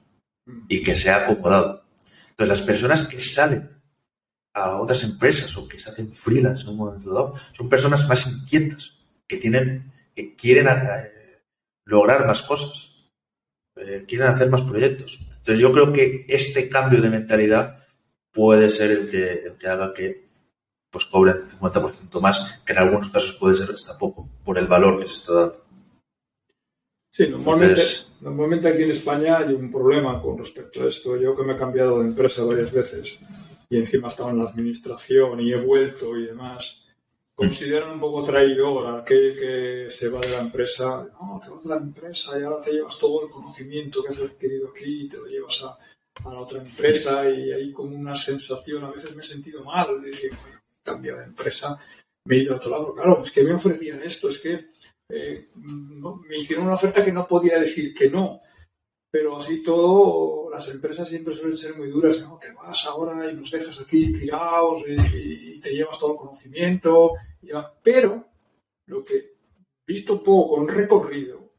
y 0.68 0.84
que 0.84 0.98
se 0.98 1.10
ha 1.10 1.24
acomodado. 1.24 1.86
Entonces, 2.32 2.60
las 2.60 2.62
personas 2.64 3.08
que 3.08 3.22
salen 3.22 3.81
a 4.54 4.80
otras 4.80 5.04
empresas 5.04 5.56
o 5.58 5.68
que 5.68 5.80
se 5.80 5.90
hacen 5.90 6.12
freelance 6.12 6.64
en 6.64 6.70
un 6.70 6.78
momento 6.78 7.14
dado 7.14 7.36
son 7.54 7.70
personas 7.70 8.08
más 8.08 8.28
inquietas 8.28 9.00
que 9.28 9.38
tienen, 9.38 9.92
que 10.14 10.36
quieren 10.36 10.68
eh, 10.68 11.42
lograr 11.86 12.28
más 12.28 12.42
cosas, 12.42 13.10
eh, 13.76 14.04
quieren 14.08 14.28
hacer 14.28 14.50
más 14.50 14.62
proyectos. 14.62 15.20
Entonces 15.22 15.60
yo 15.60 15.72
creo 15.72 15.94
que 15.94 16.26
este 16.28 16.68
cambio 16.70 17.02
de 17.02 17.10
mentalidad 17.10 17.86
puede 18.32 18.70
ser 18.70 18.92
el 18.92 19.10
que, 19.10 19.34
el 19.46 19.58
que 19.58 19.68
haga 19.68 19.94
que 19.94 20.30
pues 20.90 21.06
cobren 21.06 21.48
50% 21.48 22.20
más, 22.20 22.62
que 22.66 22.74
en 22.74 22.80
algunos 22.80 23.10
casos 23.10 23.38
puede 23.40 23.56
ser 23.56 23.72
hasta 23.72 23.98
poco, 23.98 24.28
por 24.44 24.58
el 24.58 24.68
valor 24.68 25.00
que 25.00 25.08
se 25.08 25.14
está 25.14 25.34
dando. 25.34 25.66
Sí, 27.10 27.30
normalmente, 27.30 27.82
normalmente 28.20 28.68
aquí 28.68 28.84
en 28.84 28.92
España 28.92 29.38
hay 29.38 29.54
un 29.54 29.72
problema 29.72 30.22
con 30.22 30.38
respecto 30.38 30.84
a 30.84 30.88
esto. 30.88 31.16
Yo 31.18 31.36
que 31.36 31.44
me 31.44 31.54
he 31.54 31.58
cambiado 31.58 32.00
de 32.00 32.06
empresa 32.06 32.44
varias 32.44 32.72
veces 32.72 33.20
y 33.72 33.78
encima 33.78 34.10
he 34.10 34.12
estado 34.12 34.32
en 34.32 34.40
la 34.40 34.50
administración 34.50 35.40
y 35.40 35.54
he 35.54 35.56
vuelto 35.56 36.18
y 36.18 36.26
demás, 36.26 36.84
consideran 37.34 37.92
un 37.92 38.02
poco 38.02 38.22
traidor 38.22 38.86
a 38.86 38.98
aquel 38.98 39.34
que 39.34 39.86
se 39.90 40.10
va 40.10 40.20
de 40.20 40.30
la 40.30 40.42
empresa. 40.42 41.08
No, 41.14 41.40
te 41.42 41.50
vas 41.50 41.64
de 41.64 41.70
la 41.70 41.78
empresa 41.78 42.38
y 42.38 42.44
ahora 42.44 42.62
te 42.62 42.74
llevas 42.74 43.00
todo 43.00 43.24
el 43.24 43.32
conocimiento 43.32 44.04
que 44.04 44.10
has 44.10 44.20
adquirido 44.20 44.72
aquí 44.72 45.04
y 45.04 45.08
te 45.08 45.16
lo 45.16 45.26
llevas 45.26 45.64
a, 45.64 45.78
la 46.30 46.40
otra 46.42 46.60
empresa 46.60 47.30
y 47.30 47.54
hay 47.54 47.72
como 47.72 47.96
una 47.96 48.14
sensación, 48.14 48.84
a 48.84 48.92
veces 48.92 49.16
me 49.16 49.22
he 49.22 49.26
sentido 49.26 49.64
mal, 49.64 50.02
decir, 50.02 50.32
bueno, 50.42 50.60
cambiado 50.84 51.20
de 51.20 51.28
empresa, 51.28 51.80
me 52.26 52.36
he 52.36 52.40
ido 52.40 52.54
a 52.54 52.58
otro 52.58 52.72
lado. 52.72 52.94
Claro, 52.94 53.24
es 53.24 53.32
que 53.32 53.42
me 53.42 53.54
ofrecían 53.54 54.04
esto, 54.04 54.28
es 54.28 54.40
que 54.40 54.68
eh, 55.08 55.48
me 55.56 56.38
hicieron 56.38 56.66
una 56.66 56.76
oferta 56.76 57.06
que 57.06 57.14
no 57.14 57.26
podía 57.26 57.58
decir 57.58 57.94
que 57.94 58.10
no. 58.10 58.42
Pero 59.12 59.38
así 59.38 59.62
todo, 59.62 60.50
las 60.50 60.70
empresas 60.70 61.10
siempre 61.10 61.34
suelen 61.34 61.58
ser 61.58 61.76
muy 61.76 61.90
duras. 61.90 62.22
¿no? 62.22 62.40
Te 62.40 62.54
vas 62.54 62.86
ahora 62.86 63.30
y 63.30 63.36
nos 63.36 63.52
dejas 63.52 63.82
aquí 63.82 64.14
tirados 64.14 64.84
y, 64.88 65.60
te 65.60 65.76
llevas 65.76 66.00
todo 66.00 66.14
el 66.14 66.18
conocimiento. 66.18 67.12
Pero 67.84 68.26
lo 68.86 69.04
que, 69.04 69.36
visto 69.86 70.24
poco 70.24 70.56
con 70.56 70.68
recorrido, 70.68 71.52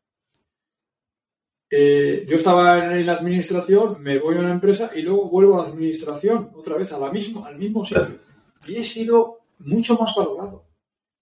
eh, 1.71 2.27
yo 2.29 2.37
estaba 2.37 2.99
en 2.99 3.07
la 3.07 3.15
administración, 3.15 4.03
me 4.03 4.19
voy 4.19 4.37
a 4.37 4.41
una 4.41 4.53
empresa 4.53 4.91
y 4.95 5.03
luego 5.03 5.31
vuelvo 5.31 5.61
a 5.61 5.65
la 5.65 5.73
administración, 5.73 6.51
otra 6.55 6.77
vez 6.77 6.93
a 6.93 6.99
la 6.99 7.11
misma, 7.11 7.47
al 7.47 7.59
mismo 7.59 7.85
sitio. 7.85 8.19
Y 8.67 8.77
he 8.77 8.85
sido 8.85 9.41
mucho 9.59 9.97
más 9.97 10.15
valorado 10.15 10.67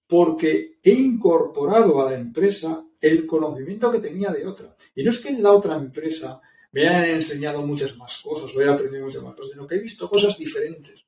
porque 0.09 0.81
he 0.83 0.93
incorporado 0.93 2.01
a 2.01 2.11
la 2.11 2.19
empresa 2.19 2.85
el 3.01 3.27
conocimiento 3.27 3.91
que 3.91 4.01
tenía 4.01 4.31
de 4.31 4.47
otra. 4.47 4.77
Y 4.95 5.03
no 5.03 5.11
es 5.11 5.19
que 5.19 5.29
en 5.29 5.43
la 5.43 5.53
otra 5.53 5.77
empresa 5.77 6.41
me 6.73 6.89
hayan 6.89 7.17
enseñado 7.17 7.67
muchas 7.67 7.97
más 7.97 8.19
cosas 8.19 8.55
o 8.55 8.61
he 8.61 8.69
aprendido 8.69 9.05
muchas 9.05 9.23
más 9.23 9.35
cosas, 9.35 9.53
sino 9.53 9.67
que 9.67 9.77
he 9.77 9.81
visto 9.81 10.09
cosas 10.09 10.39
diferentes. 10.39 11.05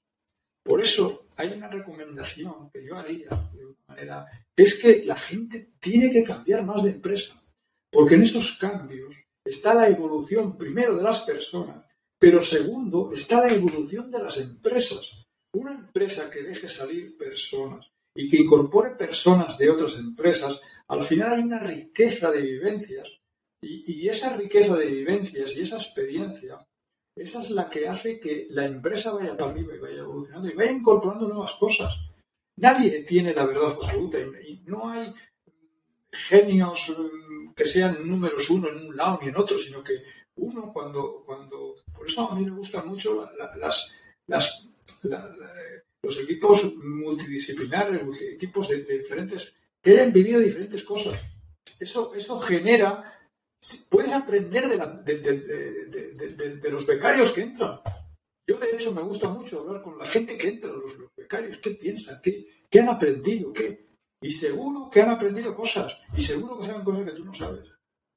Por 0.62 0.80
eso 0.80 1.26
hay 1.36 1.52
una 1.52 1.68
recomendación 1.68 2.70
que 2.70 2.84
yo 2.84 2.96
haría 2.96 3.28
de 3.52 3.66
una 3.66 3.78
manera, 3.88 4.26
es 4.56 4.76
que 4.76 5.04
la 5.04 5.16
gente 5.16 5.72
tiene 5.80 6.10
que 6.10 6.22
cambiar 6.22 6.64
más 6.64 6.82
de 6.82 6.90
empresa, 6.90 7.42
porque 7.90 8.14
en 8.14 8.22
esos 8.22 8.52
cambios 8.52 9.14
está 9.44 9.74
la 9.74 9.88
evolución 9.88 10.56
primero 10.56 10.96
de 10.96 11.02
las 11.02 11.20
personas, 11.20 11.84
pero 12.18 12.42
segundo 12.42 13.10
está 13.12 13.40
la 13.40 13.52
evolución 13.52 14.10
de 14.10 14.22
las 14.22 14.38
empresas. 14.38 15.10
Una 15.54 15.72
empresa 15.72 16.30
que 16.30 16.42
deje 16.42 16.68
salir 16.68 17.16
personas 17.16 17.86
y 18.14 18.28
que 18.28 18.36
incorpore 18.36 18.90
personas 18.90 19.58
de 19.58 19.68
otras 19.68 19.94
empresas 19.94 20.60
al 20.92 21.00
final 21.00 21.32
hay 21.32 21.40
una 21.40 21.58
riqueza 21.58 22.30
de 22.30 22.42
vivencias 22.42 23.08
y, 23.62 24.06
esa 24.08 24.36
riqueza 24.36 24.76
de 24.76 24.86
vivencias 24.86 25.56
y 25.56 25.62
esa 25.62 25.76
experiencia, 25.76 26.68
esa 27.16 27.40
es 27.40 27.50
la 27.50 27.70
que 27.70 27.88
hace 27.88 28.20
que 28.20 28.46
la 28.50 28.66
empresa 28.66 29.12
vaya 29.12 29.34
para 29.34 29.52
arriba 29.52 29.74
y 29.74 29.78
vaya 29.78 30.00
evolucionando 30.00 30.50
y 30.50 30.52
vaya 30.52 30.72
incorporando 30.72 31.28
nuevas 31.28 31.54
cosas. 31.54 31.98
Nadie 32.58 33.04
tiene 33.04 33.32
la 33.32 33.46
verdad 33.46 33.70
absoluta 33.70 34.18
y 34.18 34.62
no 34.66 34.90
hay 34.90 35.14
genios 36.12 36.90
mm, 36.90 37.54
que 37.54 37.64
sean 37.64 38.06
números 38.06 38.50
uno 38.50 38.68
en 38.68 38.88
un 38.88 38.94
lado 38.94 39.18
ni 39.22 39.28
en 39.28 39.36
otro, 39.38 39.56
sino 39.56 39.82
que 39.82 39.94
uno 40.36 40.74
cuando, 40.74 41.22
cuando 41.24 41.76
por 41.94 42.06
eso 42.06 42.30
a 42.30 42.34
mí 42.34 42.44
me 42.44 42.50
gustan 42.50 42.86
mucho 42.86 43.26
los 46.02 46.20
equipos 46.20 46.74
multidisciplinares, 46.84 48.02
equipos 48.34 48.68
de 48.68 48.82
diferentes 48.82 49.54
que 49.82 49.90
hayan 49.90 50.12
vivido 50.12 50.40
diferentes 50.40 50.84
cosas. 50.84 51.20
Eso, 51.78 52.14
eso 52.14 52.40
genera, 52.40 53.20
puedes 53.90 54.12
aprender 54.12 54.68
de, 54.68 54.78
los 56.70 56.86
becarios 56.86 57.32
que 57.32 57.42
entran. 57.42 57.80
Yo, 58.46 58.56
de 58.58 58.70
hecho, 58.70 58.92
me 58.92 59.02
gusta 59.02 59.28
mucho 59.28 59.60
hablar 59.60 59.82
con 59.82 59.98
la 59.98 60.06
gente 60.06 60.38
que 60.38 60.48
entra, 60.48 60.70
los, 60.70 60.96
becarios, 61.16 61.58
qué 61.58 61.72
piensan, 61.72 62.20
qué, 62.22 62.46
qué 62.70 62.80
han 62.80 62.88
aprendido, 62.88 63.52
qué. 63.52 63.90
Y 64.20 64.30
seguro 64.30 64.88
que 64.88 65.00
han 65.00 65.10
aprendido 65.10 65.52
cosas, 65.54 65.98
y 66.16 66.20
seguro 66.20 66.58
que 66.58 66.66
saben 66.66 66.84
cosas 66.84 67.04
que 67.04 67.16
tú 67.16 67.24
no 67.24 67.34
sabes. 67.34 67.68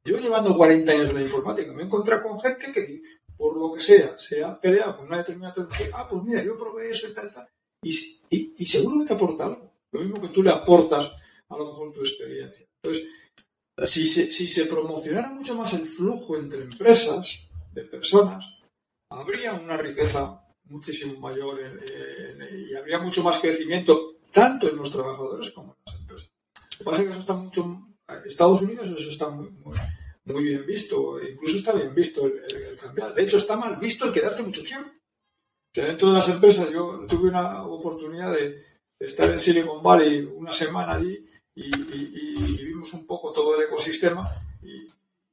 Yo 0.03 0.19
llevando 0.19 0.55
40 0.55 0.91
años 0.91 1.09
en 1.09 1.15
la 1.15 1.21
informática 1.21 1.73
me 1.73 1.81
he 1.81 1.85
encontrado 1.85 2.21
con 2.21 2.39
gente 2.39 2.71
que, 2.71 3.01
por 3.35 3.57
lo 3.57 3.73
que 3.73 3.81
sea, 3.81 4.15
se 4.19 4.43
ha 4.43 4.59
peleado 4.59 4.97
con 4.97 5.07
una 5.07 5.17
determinada 5.17 5.55
tecnología. 5.55 5.87
Ah, 5.93 6.07
pues 6.07 6.21
mira, 6.23 6.43
yo 6.43 6.55
probé 6.55 6.91
eso 6.91 7.07
y 7.07 7.13
tal, 7.13 7.33
tal. 7.33 7.49
Y, 7.81 8.21
y, 8.29 8.53
y 8.55 8.65
seguro 8.67 8.99
que 8.99 9.07
te 9.07 9.13
aporta 9.15 9.45
algo. 9.45 9.73
Lo 9.91 10.01
mismo 10.01 10.21
que 10.21 10.27
tú 10.27 10.43
le 10.43 10.51
aportas 10.51 11.11
a 11.49 11.57
lo 11.57 11.65
mejor 11.65 11.93
tu 11.93 12.01
experiencia. 12.01 12.65
Entonces, 12.83 13.09
si 13.83 14.05
se, 14.05 14.31
si 14.31 14.47
se 14.47 14.65
promocionara 14.65 15.31
mucho 15.31 15.55
más 15.55 15.73
el 15.73 15.85
flujo 15.85 16.37
entre 16.37 16.61
empresas 16.61 17.41
de 17.73 17.83
personas, 17.83 18.45
habría 19.11 19.53
una 19.53 19.77
riqueza 19.77 20.41
muchísimo 20.65 21.19
mayor 21.19 21.59
y 22.51 22.75
habría 22.75 22.99
mucho 22.99 23.23
más 23.23 23.39
crecimiento 23.39 24.15
tanto 24.31 24.69
en 24.69 24.77
los 24.77 24.91
trabajadores 24.91 25.51
como 25.51 25.73
en 25.73 25.77
las 25.85 25.99
empresas. 25.99 26.31
Lo 26.71 26.77
que 26.77 26.83
pasa 26.83 26.97
es 26.97 27.03
que 27.03 27.09
eso 27.09 27.19
está 27.19 27.33
mucho. 27.33 27.63
En 28.07 28.27
Estados 28.27 28.61
Unidos 28.61 28.87
eso 28.89 29.09
está 29.09 29.29
muy, 29.29 29.49
muy, 30.25 30.43
bien 30.43 30.65
visto, 30.65 31.19
incluso 31.21 31.57
está 31.57 31.73
bien 31.73 31.93
visto 31.95 32.25
el, 32.25 32.77
cambiar. 32.79 33.13
De 33.13 33.23
hecho, 33.23 33.37
está 33.37 33.57
mal 33.57 33.77
visto 33.77 34.05
el 34.05 34.11
quedarte 34.11 34.43
mucho 34.43 34.63
tiempo. 34.63 34.89
O 34.89 35.73
sea, 35.73 35.87
dentro 35.87 36.09
de 36.09 36.13
las 36.15 36.29
empresas, 36.29 36.71
yo 36.71 37.05
tuve 37.07 37.29
una 37.29 37.63
oportunidad 37.65 38.33
de 38.33 38.63
estar 38.99 39.29
en 39.29 39.39
Silicon 39.39 39.81
Valley 39.81 40.23
una 40.35 40.53
semana 40.53 40.93
allí 40.93 41.25
y, 41.55 42.65
vimos 42.65 42.93
un 42.93 43.07
poco 43.07 43.31
todo 43.31 43.55
el 43.55 43.65
ecosistema 43.65 44.29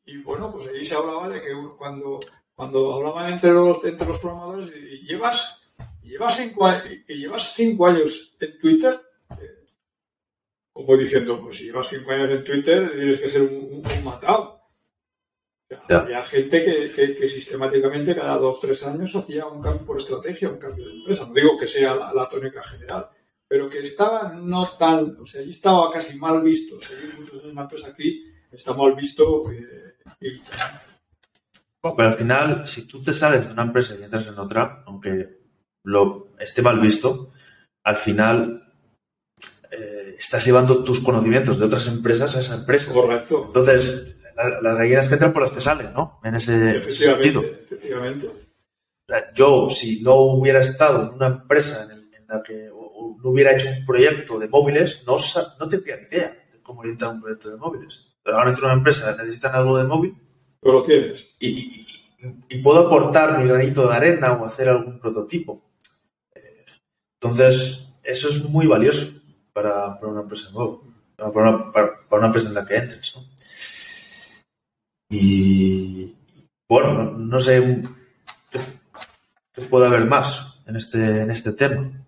y, 0.04 0.18
bueno, 0.22 0.50
pues 0.50 0.68
ahí 0.68 0.84
se 0.84 0.94
hablaba 0.94 1.28
de 1.28 1.40
que 1.40 1.48
cuando, 1.76 2.20
cuando 2.54 2.94
hablaban 2.94 3.32
entre 3.32 3.50
los, 3.52 3.82
entre 3.84 4.06
los 4.06 4.18
programadores 4.18 4.70
y 4.76 5.06
llevas, 5.06 5.62
llevas, 6.02 6.36
cinco, 6.36 6.70
y 7.08 7.14
llevas 7.14 7.54
cinco 7.54 7.86
años 7.86 8.36
en 8.40 8.58
Twitter, 8.58 9.00
eh, 9.40 9.64
como 10.72 10.96
diciendo, 10.96 11.40
pues 11.40 11.56
si 11.56 11.64
llevas 11.64 11.88
cinco 11.88 12.10
años 12.10 12.30
en 12.30 12.44
Twitter, 12.44 12.92
tienes 12.94 13.20
que 13.20 13.28
ser 13.28 13.42
un, 13.42 13.82
matado. 14.04 14.60
Había 15.88 16.22
gente 16.22 16.62
que, 16.62 17.28
sistemáticamente 17.28 18.14
cada 18.14 18.36
dos, 18.36 18.60
tres 18.60 18.82
años 18.82 19.14
hacía 19.16 19.46
un 19.46 19.62
cambio 19.62 19.86
por 19.86 19.98
estrategia, 19.98 20.50
un 20.50 20.58
cambio 20.58 20.86
de 20.86 20.92
empresa. 20.92 21.26
No 21.26 21.32
digo 21.32 21.58
que 21.58 21.66
sea 21.66 21.94
la, 21.94 22.28
tónica 22.28 22.62
general, 22.62 23.08
pero 23.52 23.68
que 23.68 23.80
estaba 23.80 24.32
no 24.32 24.78
tan, 24.78 25.18
o 25.20 25.26
sea, 25.26 25.42
allí 25.42 25.50
estaba 25.50 25.92
casi 25.92 26.16
mal 26.16 26.42
visto. 26.42 26.80
Seguir 26.80 27.18
muchos 27.18 27.44
en 27.44 27.58
empresa 27.58 27.88
aquí 27.88 28.24
está 28.50 28.72
mal 28.72 28.94
visto. 28.94 29.52
Eh, 29.52 30.40
pero 31.82 32.08
al 32.08 32.14
final, 32.14 32.66
si 32.66 32.86
tú 32.86 33.02
te 33.02 33.12
sales 33.12 33.48
de 33.48 33.52
una 33.52 33.64
empresa 33.64 33.94
y 33.94 34.04
entras 34.04 34.26
en 34.26 34.38
otra, 34.38 34.82
aunque 34.86 35.42
lo 35.84 36.28
esté 36.38 36.62
mal 36.62 36.80
visto, 36.80 37.30
al 37.84 37.96
final 37.96 38.72
eh, 39.70 40.16
estás 40.18 40.46
llevando 40.46 40.82
tus 40.82 41.00
conocimientos 41.00 41.58
de 41.58 41.66
otras 41.66 41.86
empresas 41.88 42.34
a 42.34 42.40
esa 42.40 42.54
empresa. 42.54 42.90
Correcto. 42.90 43.42
Entonces, 43.48 44.16
las 44.34 44.76
gallinas 44.78 45.08
que 45.08 45.12
entran 45.12 45.34
por 45.34 45.42
las 45.42 45.52
que 45.52 45.60
salen, 45.60 45.92
¿no? 45.92 46.20
En 46.24 46.36
ese 46.36 46.80
sentido. 46.90 47.42
Efectivamente. 47.42 48.30
Yo, 49.34 49.68
si 49.68 50.00
no 50.00 50.14
hubiera 50.22 50.60
estado 50.60 51.02
en 51.02 51.16
una 51.16 51.26
empresa 51.26 51.86
en, 51.92 52.26
la 52.26 52.42
que 52.42 52.70
no 53.22 53.30
hubiera 53.30 53.52
hecho 53.52 53.68
un 53.68 53.86
proyecto 53.86 54.38
de 54.38 54.48
móviles, 54.48 55.04
no, 55.06 55.16
no 55.58 55.68
tendría 55.68 55.96
ni 55.96 56.06
idea 56.06 56.28
de 56.52 56.60
cómo 56.62 56.80
orientar 56.80 57.10
un 57.10 57.20
proyecto 57.20 57.50
de 57.50 57.56
móviles. 57.56 58.12
Pero 58.22 58.36
ahora 58.36 58.50
entro 58.50 58.64
en 58.64 58.70
una 58.70 58.78
empresa, 58.78 59.16
necesitan 59.16 59.54
algo 59.54 59.78
de 59.78 59.84
móvil. 59.84 60.16
Pero 60.60 60.74
lo 60.74 60.82
tienes. 60.82 61.26
Y, 61.40 61.86
puedo 62.62 62.86
aportar 62.86 63.38
mi 63.38 63.48
granito 63.48 63.88
de 63.88 63.96
arena 63.96 64.34
o 64.34 64.44
hacer 64.44 64.68
algún 64.68 65.00
prototipo. 65.00 65.62
Eh, 66.34 66.64
entonces, 67.20 67.88
eso 68.02 68.28
es 68.28 68.44
muy 68.44 68.66
valioso 68.66 69.12
para, 69.52 69.98
una 70.02 70.20
empresa 70.20 70.50
nueva, 70.52 70.78
para 71.16 71.98
una, 72.10 72.26
empresa 72.26 72.48
en 72.48 72.54
la 72.54 72.64
que 72.64 72.76
entres. 72.76 73.18
Y 75.10 76.14
bueno, 76.68 77.10
no, 77.18 77.40
sé 77.40 77.82
qué, 78.50 79.62
puede 79.62 79.86
haber 79.86 80.06
más 80.06 80.62
en 80.66 80.76
este, 80.76 81.22
en 81.22 81.30
este 81.30 81.52
tema. 81.52 82.01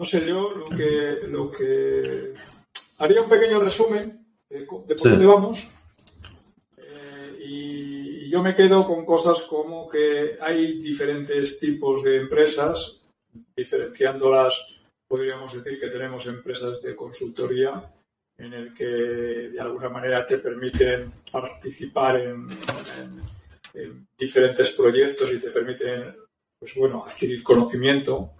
No 0.00 0.06
sé, 0.06 0.26
yo 0.26 0.52
lo 0.52 0.64
que, 0.64 1.18
lo 1.28 1.50
que 1.50 2.32
haría 2.96 3.20
un 3.20 3.28
pequeño 3.28 3.60
resumen 3.60 4.26
de, 4.48 4.64
por 4.64 4.86
dónde 4.96 5.26
vamos. 5.26 5.68
Eh, 6.78 7.36
y 7.38 8.30
yo 8.30 8.42
me 8.42 8.54
quedo 8.54 8.86
con 8.86 9.04
cosas 9.04 9.42
como 9.42 9.86
que 9.86 10.38
hay 10.40 10.80
diferentes 10.80 11.58
tipos 11.58 12.02
de 12.02 12.16
empresas, 12.16 13.02
diferenciándolas, 13.54 14.80
podríamos 15.06 15.52
decir 15.52 15.78
que 15.78 15.88
tenemos 15.88 16.24
empresas 16.24 16.80
de 16.80 16.96
consultoría 16.96 17.92
en 18.38 18.54
el 18.54 18.72
que 18.72 18.86
de 18.86 19.60
alguna 19.60 19.90
manera 19.90 20.24
te 20.24 20.38
permiten 20.38 21.12
participar 21.30 22.22
en, 22.22 22.48
diferentes 24.16 24.70
proyectos 24.70 25.30
y 25.30 25.38
te 25.38 25.50
permiten, 25.50 26.16
pues 26.58 26.74
bueno, 26.74 27.04
adquirir 27.06 27.42
conocimiento, 27.42 28.32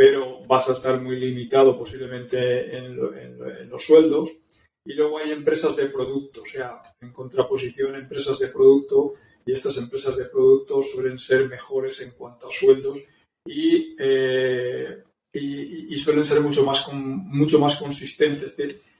pero 0.00 0.38
vas 0.48 0.66
a 0.66 0.72
estar 0.72 0.98
muy 0.98 1.16
limitado 1.16 1.76
posiblemente 1.76 2.74
en, 2.74 2.96
los 3.68 3.84
sueldos. 3.84 4.30
Y 4.82 4.94
luego 4.94 5.18
hay 5.18 5.30
empresas 5.30 5.76
de 5.76 5.88
producto, 5.88 6.40
o 6.40 6.46
sea, 6.46 6.80
en 7.02 7.12
contraposición, 7.12 7.94
empresas 7.94 8.38
de 8.38 8.48
producto, 8.48 9.12
y 9.44 9.52
estas 9.52 9.76
empresas 9.76 10.16
de 10.16 10.24
producto 10.24 10.80
suelen 10.82 11.18
ser 11.18 11.46
mejores 11.50 12.00
en 12.00 12.12
cuanto 12.12 12.48
a 12.48 12.50
sueldos 12.50 12.98
y, 13.46 13.94
eh, 13.98 15.02
y, 15.34 15.94
suelen 15.98 16.24
ser 16.24 16.40
mucho 16.40 16.64
más, 16.64 16.90
mucho 16.94 17.58
más 17.58 17.76
consistentes 17.76 18.56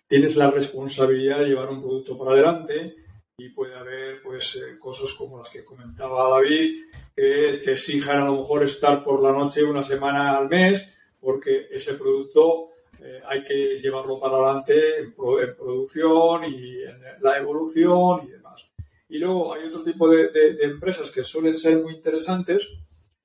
tienes 0.07 0.37
la 0.37 0.51
responsabilidad 0.51 1.39
de 1.39 1.47
llevar 1.47 1.71
un 1.71 1.81
producto 1.81 2.19
para 2.19 2.33
adelante 2.33 2.97
y 3.41 3.49
puede 3.49 3.75
haber 3.75 4.21
pues 4.23 4.57
eh, 4.57 4.79
cosas 4.79 5.13
como 5.15 5.39
las 5.39 5.49
que 5.49 5.65
comentaba 5.65 6.29
David 6.29 6.91
que 7.17 7.61
te 7.65 7.73
exijan 7.73 8.19
a 8.19 8.27
lo 8.27 8.37
mejor 8.37 8.63
estar 8.65 9.03
por 9.03 9.23
la 9.23 9.33
noche 9.33 9.65
una 9.65 9.83
semana 9.83 10.37
al 10.37 10.49
mes 10.49 10.93
porque 11.19 11.69
ese 11.71 11.95
producto 11.95 12.69
eh, 13.03 13.23
hay 13.27 13.43
que 13.43 13.79
llevarlo 13.81 14.21
para 14.21 14.37
adelante 14.37 14.99
en, 14.99 15.15
producción 15.15 16.45
y 16.45 16.83
en 16.83 17.01
la 17.21 17.39
evolución 17.39 18.27
y 18.27 18.31
demás. 18.33 18.67
Y 19.09 19.19
luego 19.19 19.55
hay 19.55 19.65
otro 19.65 19.83
tipo 19.83 20.09
de, 20.09 20.31
empresas 20.61 21.11
que 21.11 21.23
suelen 21.23 21.57
ser 21.57 21.83
muy 21.83 21.95
interesantes, 21.95 22.69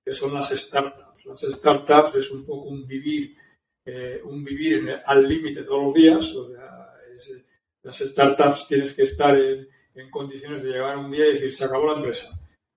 que 0.03 0.13
son 0.13 0.33
las 0.33 0.49
startups. 0.49 1.25
Las 1.25 1.41
startups 1.41 2.15
es 2.15 2.31
un 2.31 2.45
poco 2.45 2.69
un 2.69 2.87
vivir, 2.87 3.35
eh, 3.85 4.21
un 4.23 4.43
vivir 4.43 5.01
al 5.05 5.27
límite 5.27 5.63
todos 5.63 5.83
los 5.83 5.93
días. 5.93 6.33
Las 7.83 7.97
startups 7.99 8.67
tienes 8.67 8.93
que 8.93 9.03
estar 9.03 9.37
en, 9.37 9.67
condiciones 10.11 10.63
de 10.63 10.69
llegar 10.69 10.97
un 10.97 11.11
día 11.11 11.27
y 11.27 11.33
decir, 11.33 11.51
se 11.51 11.65
acabó 11.65 11.87
la 11.87 11.97
empresa, 11.97 12.29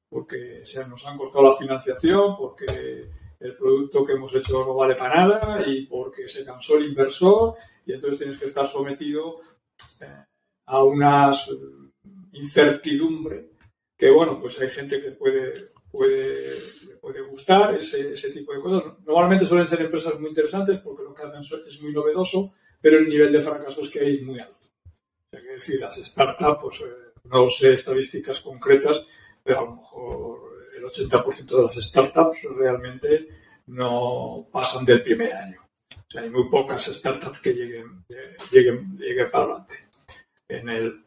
porque 0.08 0.64
se 0.64 0.86
nos 0.86 1.06
han 1.06 1.16
cortado 1.16 1.50
la 1.50 1.56
financiación, 1.56 2.36
porque 2.36 3.10
el 3.40 3.56
producto 3.56 4.04
que 4.04 4.12
hemos 4.12 4.34
hecho 4.34 4.64
no 4.64 4.74
vale 4.74 4.94
para 4.94 5.26
nada 5.26 5.62
y 5.66 5.86
porque 5.86 6.28
se 6.28 6.44
cansó 6.44 6.76
el 6.76 6.86
inversor 6.86 7.54
y 7.86 7.92
entonces 7.92 8.18
tienes 8.18 8.38
que 8.38 8.46
estar 8.46 8.66
sometido 8.66 9.36
eh, 10.00 10.24
a 10.66 10.82
unas 10.82 11.50
incertidumbre 12.32 13.50
que 13.98 14.10
bueno, 14.10 14.40
pues 14.40 14.60
hay 14.60 14.68
gente 14.68 15.00
que 15.00 15.10
puede, 15.10 15.64
puede, 15.90 16.60
puede 17.00 17.20
gustar 17.22 17.74
ese, 17.74 18.12
ese 18.12 18.30
tipo 18.30 18.54
de 18.54 18.60
cosas. 18.60 18.92
Normalmente 19.04 19.44
suelen 19.44 19.66
ser 19.66 19.80
empresas 19.80 20.18
muy 20.20 20.28
interesantes 20.28 20.78
porque 20.78 21.02
lo 21.02 21.12
que 21.12 21.22
hacen 21.24 21.42
es 21.66 21.82
muy 21.82 21.92
novedoso, 21.92 22.54
pero 22.80 22.98
el 22.98 23.08
nivel 23.08 23.32
de 23.32 23.40
fracasos 23.40 23.88
que 23.88 23.98
hay 23.98 24.16
es 24.16 24.22
muy 24.22 24.38
alto. 24.38 24.68
Hay 25.32 25.42
que 25.42 25.54
decir, 25.54 25.80
las 25.80 25.96
startups, 25.96 26.60
pues, 26.62 26.80
eh, 26.82 27.07
no 27.28 27.48
sé 27.48 27.72
estadísticas 27.72 28.40
concretas, 28.40 29.06
pero 29.42 29.58
a 29.58 29.64
lo 29.64 29.76
mejor 29.76 30.40
el 30.76 30.84
80% 30.84 31.56
de 31.56 31.62
las 31.62 31.74
startups 31.74 32.38
realmente 32.56 33.28
no 33.66 34.48
pasan 34.50 34.84
del 34.84 35.02
primer 35.02 35.32
año. 35.34 35.60
O 35.90 36.10
sea, 36.10 36.22
hay 36.22 36.30
muy 36.30 36.48
pocas 36.48 36.84
startups 36.86 37.38
que 37.40 37.52
lleguen, 37.52 38.04
lleguen, 38.50 38.96
lleguen 38.96 39.30
para 39.30 39.44
adelante. 39.44 39.74
En 40.48 40.68
el, 40.68 41.04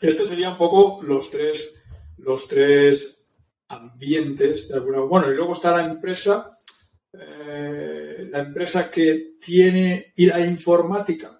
este 0.00 0.24
serían 0.24 0.52
un 0.52 0.58
poco 0.58 1.02
los 1.02 1.30
tres, 1.30 1.80
los 2.18 2.48
tres 2.48 3.26
ambientes 3.68 4.68
de 4.68 4.74
alguna 4.74 5.00
Bueno, 5.00 5.30
y 5.30 5.36
luego 5.36 5.52
está 5.52 5.76
la 5.76 5.84
empresa 5.84 6.56
eh, 7.18 8.28
la 8.30 8.40
empresa 8.40 8.90
que 8.90 9.36
tiene 9.40 10.12
la 10.16 10.40
informática, 10.40 11.35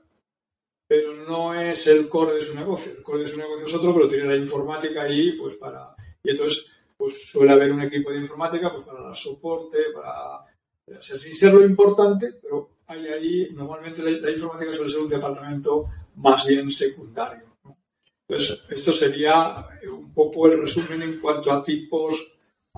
no 1.26 1.54
es 1.54 1.86
el 1.86 2.08
core 2.08 2.34
de 2.34 2.42
su 2.42 2.54
negocio. 2.54 2.92
El 2.92 3.02
core 3.02 3.20
de 3.20 3.28
su 3.28 3.36
negocio 3.36 3.66
es 3.66 3.74
otro, 3.74 3.94
pero 3.94 4.08
tiene 4.08 4.26
la 4.26 4.36
informática 4.36 5.02
ahí, 5.02 5.32
pues 5.32 5.54
para. 5.54 5.94
Y 6.22 6.30
entonces, 6.30 6.66
pues 6.96 7.30
suele 7.30 7.52
haber 7.52 7.72
un 7.72 7.82
equipo 7.82 8.10
de 8.10 8.18
informática, 8.18 8.72
pues 8.72 8.84
para 8.84 9.02
dar 9.02 9.16
soporte, 9.16 9.78
para. 9.94 10.44
O 10.88 11.02
sin 11.02 11.34
ser 11.34 11.52
lo 11.52 11.64
importante, 11.64 12.34
pero 12.40 12.76
hay 12.86 13.06
ahí, 13.08 13.48
normalmente 13.52 14.02
la, 14.02 14.30
informática 14.30 14.72
suele 14.72 14.90
ser 14.90 15.00
un 15.00 15.08
departamento 15.08 15.86
más 16.16 16.46
bien 16.46 16.70
secundario. 16.70 17.56
Entonces, 18.28 18.62
esto 18.70 18.92
sería 18.92 19.66
un 19.90 20.14
poco 20.14 20.46
el 20.46 20.60
resumen 20.60 21.02
en 21.02 21.20
cuanto 21.20 21.50
a 21.52 21.62
tipos 21.62 22.14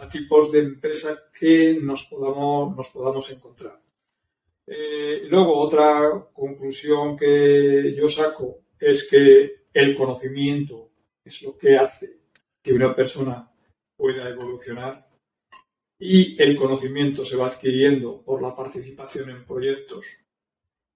a 0.01 0.09
tipos 0.09 0.53
de 0.53 0.61
empresas 0.61 1.25
que 1.39 1.79
nos 1.83 2.05
podamos, 2.05 2.77
nos 2.77 2.89
podamos 2.89 3.31
encontrar. 3.31 3.81
Eh, 4.71 5.23
luego, 5.29 5.59
otra 5.59 6.29
conclusión 6.33 7.17
que 7.17 7.95
yo 7.97 8.09
saco 8.09 8.65
es 8.79 9.09
que 9.09 9.67
el 9.73 9.95
conocimiento 9.97 10.91
es 11.25 11.43
lo 11.43 11.57
que 11.57 11.77
hace 11.77 12.19
que 12.63 12.73
una 12.73 12.95
persona 12.95 13.51
pueda 13.97 14.29
evolucionar 14.29 15.09
y 15.99 16.41
el 16.41 16.57
conocimiento 16.57 17.25
se 17.25 17.37
va 17.37 17.47
adquiriendo 17.47 18.23
por 18.23 18.41
la 18.41 18.55
participación 18.55 19.31
en 19.31 19.45
proyectos 19.45 20.07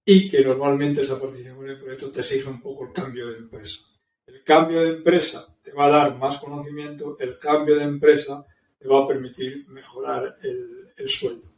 y 0.05 0.29
que 0.29 0.43
normalmente 0.43 1.01
esa 1.01 1.19
participación 1.19 1.69
en 1.71 1.79
proyectos 1.79 2.11
te 2.11 2.19
exige 2.21 2.49
un 2.49 2.61
poco 2.61 2.85
el 2.85 2.93
cambio 2.93 3.27
de 3.27 3.37
empresa. 3.37 3.79
El 4.25 4.43
cambio 4.43 4.81
de 4.81 4.89
empresa 4.89 5.57
te 5.61 5.71
va 5.71 5.87
a 5.87 5.89
dar 5.89 6.17
más 6.17 6.37
conocimiento, 6.37 7.17
el 7.19 7.37
cambio 7.37 7.75
de 7.75 7.83
empresa 7.83 8.45
te 8.77 8.87
va 8.87 9.03
a 9.03 9.07
permitir 9.07 9.67
mejorar 9.67 10.37
el, 10.41 11.09
sueldo. 11.09 11.52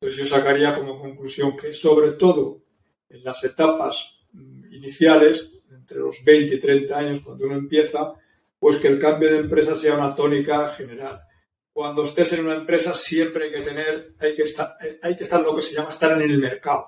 Entonces 0.00 0.28
yo 0.28 0.36
sacaría 0.36 0.74
como 0.74 0.98
conclusión 0.98 1.56
que 1.56 1.72
sobre 1.72 2.12
todo 2.12 2.62
en 3.08 3.24
las 3.24 3.42
etapas 3.44 4.18
mm, 4.32 4.72
iniciales, 4.72 5.52
entre 5.70 5.98
los 5.98 6.22
20 6.24 6.54
y 6.54 6.60
30 6.60 6.98
años, 6.98 7.20
cuando 7.20 7.46
uno 7.46 7.56
empieza, 7.56 8.14
pues 8.58 8.76
que 8.76 8.88
el 8.88 8.98
cambio 8.98 9.30
de 9.30 9.38
empresa 9.38 9.74
sea 9.74 9.94
una 9.94 10.14
tónica 10.14 10.68
general. 10.68 11.20
Cuando 11.72 12.04
estés 12.04 12.32
en 12.32 12.44
una 12.44 12.54
empresa 12.54 12.94
siempre 12.94 13.44
hay 13.44 13.52
que 13.52 13.60
tener, 13.60 14.14
hay 14.18 14.34
que 14.34 14.42
estar, 14.42 14.74
hay 15.02 15.16
que 15.16 15.22
estar 15.22 15.40
lo 15.42 15.54
que 15.54 15.62
se 15.62 15.74
llama 15.74 15.90
estar 15.90 16.12
en 16.12 16.30
el 16.30 16.38
mercado. 16.38 16.86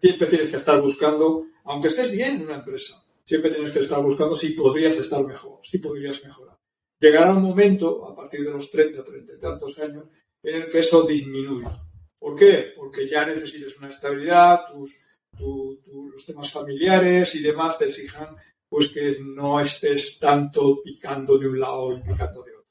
Siempre 0.00 0.28
tienes 0.28 0.50
que 0.50 0.56
estar 0.56 0.80
buscando, 0.80 1.46
aunque 1.64 1.88
estés 1.88 2.12
bien 2.12 2.36
en 2.36 2.42
una 2.42 2.56
empresa, 2.56 3.04
siempre 3.24 3.50
tienes 3.50 3.70
que 3.70 3.80
estar 3.80 4.02
buscando 4.02 4.36
si 4.36 4.50
podrías 4.50 4.96
estar 4.96 5.24
mejor, 5.24 5.60
si 5.62 5.78
podrías 5.78 6.24
mejorar 6.24 6.60
llegará 7.00 7.34
un 7.34 7.42
momento, 7.42 8.06
a 8.06 8.14
partir 8.14 8.44
de 8.44 8.50
los 8.50 8.70
30, 8.70 9.02
30 9.02 9.32
y 9.32 9.38
tantos 9.38 9.78
años, 9.78 10.04
en 10.42 10.62
el 10.62 10.68
que 10.68 10.78
eso 10.78 11.02
disminuye. 11.02 11.66
¿Por 12.20 12.36
qué? 12.36 12.74
Porque 12.76 13.08
ya 13.08 13.24
necesitas 13.24 13.76
una 13.78 13.88
estabilidad, 13.88 14.66
tus, 14.70 14.94
los 16.12 16.24
temas 16.26 16.52
familiares 16.52 17.34
y 17.34 17.42
demás 17.42 17.78
te 17.78 17.86
exijan 17.86 18.36
pues 18.68 18.88
que 18.88 19.18
no 19.20 19.58
estés 19.58 20.18
tanto 20.20 20.80
picando 20.82 21.36
de 21.38 21.48
un 21.48 21.58
lado 21.58 21.96
y 21.96 22.00
picando 22.02 22.42
de 22.44 22.52
otro. 22.52 22.68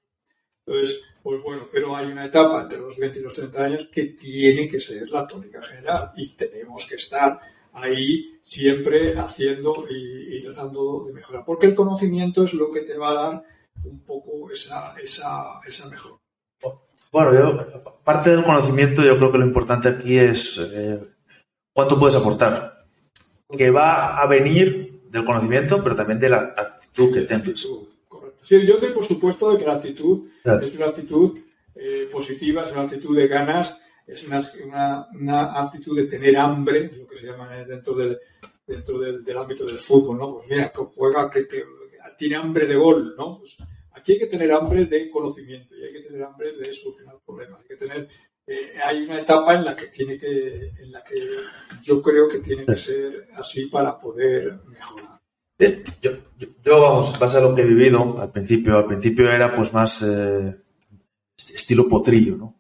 Entonces, 0.66 1.02
pues 1.22 1.44
bueno, 1.44 1.68
pero 1.70 1.96
hay 1.96 2.06
una 2.06 2.26
etapa 2.26 2.62
entre 2.62 2.78
los 2.78 2.96
20 2.96 3.20
y 3.20 3.22
los 3.24 3.34
30 3.34 3.64
años 3.64 3.90
que 3.92 4.06
tiene 4.06 4.70
que 4.70 4.80
ser 4.80 5.10
la 5.10 5.28
tónica 5.28 5.62
general 5.62 6.12
y 6.16 6.32
tenemos 6.36 6.86
que 6.86 6.96
estar 6.96 7.40
ahí 7.74 8.38
siempre 8.40 9.18
haciendo 9.18 9.86
y, 9.90 10.42
tratando 10.42 11.04
de 11.06 11.14
mejorar, 11.14 11.44
porque 11.46 11.66
el 11.66 11.76
conocimiento 11.76 12.44
es 12.44 12.54
lo 12.54 12.72
que 12.72 12.82
te 12.82 12.98
va 12.98 13.10
a 13.10 13.14
dar 13.14 13.44
un 13.84 14.00
poco 14.06 14.50
esa, 14.52 14.96
esa, 15.00 15.60
esa 15.66 15.90
mejora. 15.90 16.19
Bueno, 17.12 17.34
yo, 17.34 17.84
parte 18.04 18.30
del 18.30 18.44
conocimiento, 18.44 19.04
yo 19.04 19.18
creo 19.18 19.32
que 19.32 19.40
lo 19.40 19.46
importante 19.46 19.90
aquí 19.90 20.18
es 20.18 20.58
eh, 20.58 21.00
cuánto 21.74 22.00
puedes 22.00 22.16
aportar, 22.16 22.86
que 23.58 23.72
va 23.72 24.22
a 24.22 24.28
venir 24.28 25.02
del 25.10 25.26
conocimiento, 25.26 25.84
pero 25.84 25.96
también 25.96 26.20
de 26.20 26.30
la 26.30 26.54
actitud 26.56 27.12
que 27.12 27.22
tengas. 27.22 27.66
Correcto. 28.08 28.44
Sí, 28.44 28.64
yo 28.66 28.78
doy 28.78 28.92
por 28.92 29.06
supuesto 29.06 29.52
de 29.52 29.58
que 29.58 29.66
la 29.66 29.74
actitud 29.74 30.28
es 30.62 30.76
una 30.76 30.86
actitud 30.86 31.40
eh, 31.76 32.08
positiva, 32.12 32.64
es 32.64 32.72
una 32.72 32.82
actitud 32.82 33.18
de 33.18 33.28
ganas, 33.28 33.76
es 34.06 34.24
una, 34.28 35.08
una, 35.14 35.60
actitud 35.62 35.96
de 35.96 36.06
tener 36.06 36.38
hambre, 36.38 36.92
lo 36.96 37.08
que 37.08 37.18
se 37.18 37.28
llama 37.28 37.50
dentro 37.68 37.96
del, 37.96 38.20
dentro 38.68 39.00
del, 39.00 39.38
ámbito 39.38 39.66
del 39.66 39.78
fútbol, 39.78 40.18
¿no? 40.18 40.34
Pues 40.36 40.48
mira, 40.48 40.70
que 40.70 40.82
juega, 40.96 41.30
que, 41.30 41.48
que 41.48 41.64
tiene 42.18 42.36
hambre 42.36 42.66
de 42.66 42.76
gol, 42.76 43.16
¿no? 43.18 43.40
Pues 43.40 43.58
Aquí 44.00 44.14
hay 44.14 44.20
que 44.20 44.28
tener 44.28 44.52
hambre 44.54 44.86
de 44.86 45.10
conocimiento 45.10 45.76
y 45.76 45.84
hay 45.84 45.92
que 45.92 46.08
tener 46.08 46.24
hambre 46.24 46.54
de 46.54 46.72
solucionar 46.72 47.16
problemas. 47.26 47.60
Hay 47.62 47.68
que 47.68 47.76
tener, 47.76 48.08
eh, 48.48 48.56
hay 48.86 49.04
una 49.04 49.20
etapa 49.20 49.56
en 49.56 49.66
la 49.66 49.76
que 49.76 49.88
tiene 49.88 50.18
que, 50.18 50.72
en 50.80 50.92
la 50.92 51.04
que 51.04 51.16
yo 51.82 52.02
creo 52.02 52.30
que 52.30 52.40
tiene 52.40 52.66
que 52.66 52.78
ser 52.78 53.28
así 53.36 53.66
para 53.66 54.00
poder 54.00 54.58
mejorar. 54.66 55.20
Yo, 56.02 56.12
yo, 56.64 56.82
vamos, 56.82 57.20
base 57.20 57.38
a 57.38 57.42
lo 57.42 57.54
que 57.54 57.64
he 57.64 57.66
vivido 57.66 58.18
al 58.22 58.32
principio, 58.32 58.78
al 58.78 58.86
principio 58.86 59.30
era 59.30 59.54
pues 59.54 59.74
más 59.74 60.02
eh, 60.02 60.56
estilo 61.54 61.90
potrillo, 61.90 62.38
¿no? 62.38 62.56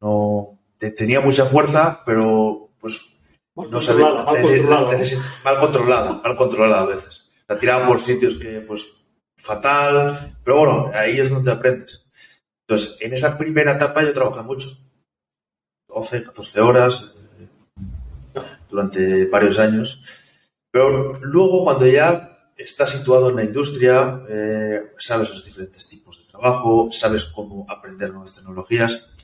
No 0.00 0.60
tenía 0.78 1.20
mucha 1.20 1.46
fuerza, 1.46 2.02
pero 2.06 2.70
pues 2.78 3.00
mal 3.56 3.68
no 3.68 3.78
controlada, 3.78 4.24
mal, 4.24 4.42
controlada. 4.42 4.98
mal 5.44 5.58
controlada, 5.58 6.20
mal 6.22 6.36
controlada 6.36 6.82
a 6.82 6.86
veces. 6.86 7.32
La 7.48 7.58
tiraba 7.58 7.88
por 7.88 7.98
sitios 7.98 8.36
que 8.36 8.60
pues 8.60 9.03
fatal, 9.36 10.36
pero 10.44 10.58
bueno, 10.58 10.90
ahí 10.94 11.18
es 11.18 11.30
donde 11.30 11.52
aprendes. 11.52 12.10
Entonces, 12.66 12.96
en 13.00 13.12
esa 13.12 13.36
primera 13.36 13.72
etapa 13.72 14.02
yo 14.02 14.12
trabajé 14.12 14.42
mucho, 14.42 14.68
12, 15.88 16.24
14 16.24 16.60
horas, 16.60 17.14
eh, 17.38 18.40
durante 18.70 19.26
varios 19.26 19.58
años, 19.58 20.00
pero 20.70 21.14
luego 21.20 21.64
cuando 21.64 21.86
ya 21.86 22.52
estás 22.56 22.90
situado 22.90 23.30
en 23.30 23.36
la 23.36 23.44
industria, 23.44 24.22
eh, 24.28 24.92
sabes 24.98 25.28
los 25.28 25.44
diferentes 25.44 25.88
tipos 25.88 26.18
de 26.18 26.24
trabajo, 26.24 26.88
sabes 26.90 27.26
cómo 27.26 27.66
aprender 27.68 28.10
nuevas 28.10 28.34
tecnologías. 28.34 29.14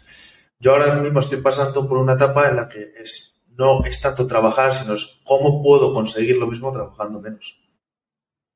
Yo 0.58 0.72
ahora 0.72 0.96
mismo 0.96 1.20
estoy 1.20 1.40
pasando 1.40 1.88
por 1.88 1.98
una 1.98 2.14
etapa 2.14 2.48
en 2.48 2.56
la 2.56 2.68
que 2.68 2.92
es, 2.98 3.42
no 3.56 3.84
es 3.84 4.00
tanto 4.00 4.26
trabajar, 4.26 4.74
sino 4.74 4.92
es 4.94 5.20
cómo 5.24 5.62
puedo 5.62 5.94
conseguir 5.94 6.36
lo 6.36 6.46
mismo 6.46 6.70
trabajando 6.70 7.20
menos 7.20 7.69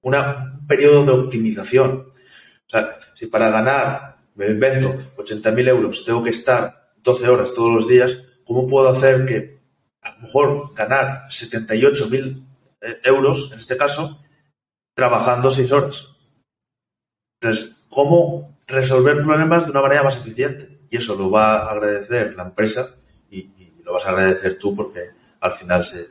un 0.04 0.66
periodo 0.66 1.04
de 1.04 1.12
optimización. 1.12 2.08
O 2.66 2.70
sea, 2.70 2.98
si 3.14 3.26
para 3.26 3.50
ganar, 3.50 4.18
me 4.34 4.46
lo 4.46 4.52
invento, 4.52 4.94
80.000 5.16 5.68
euros 5.68 6.04
tengo 6.04 6.22
que 6.22 6.30
estar 6.30 6.92
12 7.02 7.28
horas 7.28 7.54
todos 7.54 7.72
los 7.72 7.88
días, 7.88 8.24
¿cómo 8.44 8.66
puedo 8.66 8.88
hacer 8.88 9.26
que 9.26 9.60
a 10.02 10.14
lo 10.14 10.20
mejor 10.22 10.74
ganar 10.74 11.28
78.000 11.28 12.46
eh, 12.80 13.00
euros, 13.04 13.50
en 13.52 13.58
este 13.58 13.76
caso, 13.76 14.22
trabajando 14.94 15.50
6 15.50 15.72
horas? 15.72 16.10
Entonces, 17.40 17.76
¿cómo 17.88 18.58
resolver 18.66 19.16
problemas 19.16 19.64
de 19.64 19.70
una 19.70 19.82
manera 19.82 20.02
más 20.02 20.16
eficiente? 20.16 20.80
Y 20.90 20.98
eso 20.98 21.14
lo 21.14 21.30
va 21.30 21.58
a 21.58 21.70
agradecer 21.70 22.34
la 22.34 22.44
empresa 22.44 22.88
y, 23.30 23.52
lo 23.84 23.92
vas 23.92 24.06
a 24.06 24.10
agradecer 24.10 24.58
tú 24.58 24.74
porque 24.74 25.10
al 25.40 25.52
final 25.52 25.84
se, 25.84 26.06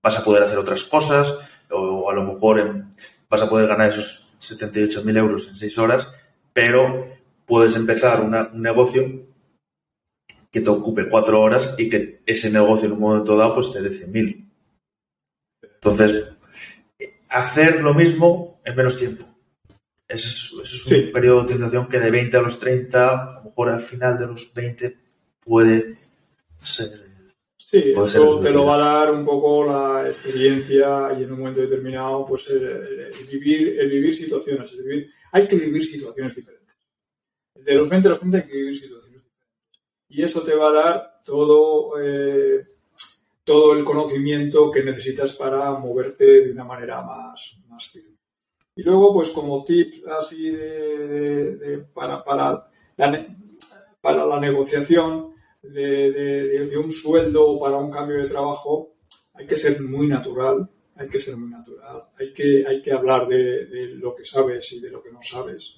vas 0.00 0.16
a 0.16 0.22
poder 0.22 0.44
hacer 0.44 0.56
otras 0.56 0.84
cosas 0.84 1.36
o 1.68 2.08
a 2.08 2.14
lo 2.14 2.22
mejor 2.22 2.60
en, 2.60 2.94
vas 3.32 3.40
a 3.40 3.48
poder 3.48 3.66
ganar 3.66 3.88
esos 3.88 4.28
78.000 4.42 5.16
euros 5.16 5.48
en 5.48 5.56
6 5.56 5.78
horas, 5.78 6.12
pero 6.52 7.08
puedes 7.46 7.74
empezar 7.76 8.20
un 8.20 8.60
negocio 8.60 9.26
que 10.50 10.60
te 10.60 10.68
ocupe 10.68 11.08
4 11.08 11.40
horas 11.40 11.74
y 11.78 11.88
que 11.88 12.20
ese 12.26 12.50
negocio 12.50 12.88
en 12.88 12.92
un 12.92 13.00
momento 13.00 13.34
dado 13.34 13.54
pues 13.54 13.72
te 13.72 13.80
dé 13.80 13.88
100.000. 13.88 14.50
Entonces, 15.62 16.26
hacer 17.30 17.80
lo 17.80 17.94
mismo 17.94 18.60
en 18.66 18.76
menos 18.76 18.98
tiempo. 18.98 19.24
Ese 20.06 20.28
es, 20.28 20.52
un 20.92 21.10
periodo 21.10 21.38
de 21.38 21.54
utilización 21.54 21.88
que 21.88 22.00
de 22.00 22.10
20 22.10 22.36
a 22.36 22.42
los 22.42 22.60
30, 22.60 23.08
a 23.08 23.34
lo 23.36 23.44
mejor 23.44 23.70
al 23.70 23.80
final 23.80 24.18
de 24.18 24.26
los 24.26 24.52
20 24.52 24.98
puede 25.40 25.96
ser 26.62 26.90
Sí, 27.72 27.94
eso 27.96 28.38
te 28.38 28.50
lo 28.50 28.66
va 28.66 28.74
a 28.74 28.98
dar 28.98 29.14
un 29.14 29.24
poco 29.24 29.64
la 29.64 30.06
experiencia 30.06 31.16
y 31.18 31.22
en 31.22 31.32
un 31.32 31.38
momento 31.38 31.62
determinado, 31.62 32.22
pues 32.26 32.46
el, 32.50 33.10
vivir, 33.30 33.80
el 33.80 33.88
vivir 33.88 34.14
situaciones. 34.14 34.76
hay 35.32 35.48
que 35.48 35.56
vivir 35.56 35.82
situaciones 35.82 36.36
diferentes. 36.36 36.76
De 37.54 37.74
los 37.74 37.88
20 37.88 38.08
a 38.08 38.10
los 38.10 38.18
30 38.18 38.36
hay 38.36 38.44
que 38.44 38.56
vivir 38.58 38.76
situaciones 38.78 39.24
diferentes. 39.24 39.80
Y 40.06 40.22
eso 40.22 40.42
te 40.42 40.54
va 40.54 40.68
a 40.68 40.72
dar 40.72 41.22
todo, 41.24 41.98
eh, 41.98 42.62
todo 43.42 43.72
el 43.72 43.84
conocimiento 43.84 44.70
que 44.70 44.82
necesitas 44.82 45.32
para 45.32 45.72
moverte 45.72 46.42
de 46.42 46.52
una 46.52 46.64
manera 46.64 47.00
más, 47.00 47.56
más 47.68 47.88
firme. 47.88 48.18
Y 48.76 48.82
luego, 48.82 49.14
pues 49.14 49.30
como 49.30 49.64
tip 49.64 50.06
así 50.08 50.50
de, 50.50 51.86
para, 51.94 52.22
para, 52.22 52.68
para 54.02 54.26
la 54.26 54.38
negociación, 54.38 55.31
de, 55.62 56.76
un 56.76 56.90
sueldo 56.90 57.58
para 57.58 57.76
un 57.76 57.90
cambio 57.90 58.22
de 58.22 58.28
trabajo, 58.28 58.96
hay 59.34 59.46
que 59.46 59.56
ser 59.56 59.80
muy 59.80 60.08
natural, 60.08 60.68
hay 60.96 61.08
que 61.08 61.18
ser 61.18 61.36
muy 61.36 61.50
natural, 61.50 62.08
hay 62.18 62.32
que, 62.32 62.64
hay 62.66 62.82
que 62.82 62.92
hablar 62.92 63.28
de, 63.28 63.94
lo 63.94 64.14
que 64.14 64.24
sabes 64.24 64.72
y 64.72 64.80
de 64.80 64.90
lo 64.90 65.02
que 65.02 65.12
no 65.12 65.22
sabes, 65.22 65.76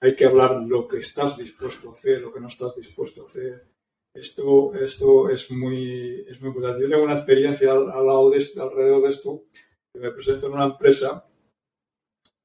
hay 0.00 0.14
que 0.14 0.26
hablar 0.26 0.60
de 0.60 0.68
lo 0.68 0.86
que 0.86 0.98
estás 0.98 1.36
dispuesto 1.36 1.88
a 1.88 1.92
hacer, 1.92 2.20
lo 2.20 2.32
que 2.32 2.40
no 2.40 2.48
estás 2.48 2.74
dispuesto 2.76 3.22
a 3.22 3.24
hacer. 3.24 3.68
Esto, 4.14 4.74
esto 4.74 5.30
es 5.30 5.50
muy, 5.50 6.26
es 6.28 6.38
muy 6.40 6.48
importante. 6.48 6.82
Yo 6.82 6.90
tengo 6.90 7.04
una 7.04 7.14
experiencia 7.14 7.72
al, 7.72 7.86
lado 7.86 8.28
de 8.28 8.44
alrededor 8.60 9.02
de 9.02 9.08
esto, 9.08 9.44
que 9.92 10.00
me 10.00 10.10
presento 10.10 10.48
en 10.48 10.52
una 10.52 10.66
empresa 10.66 11.26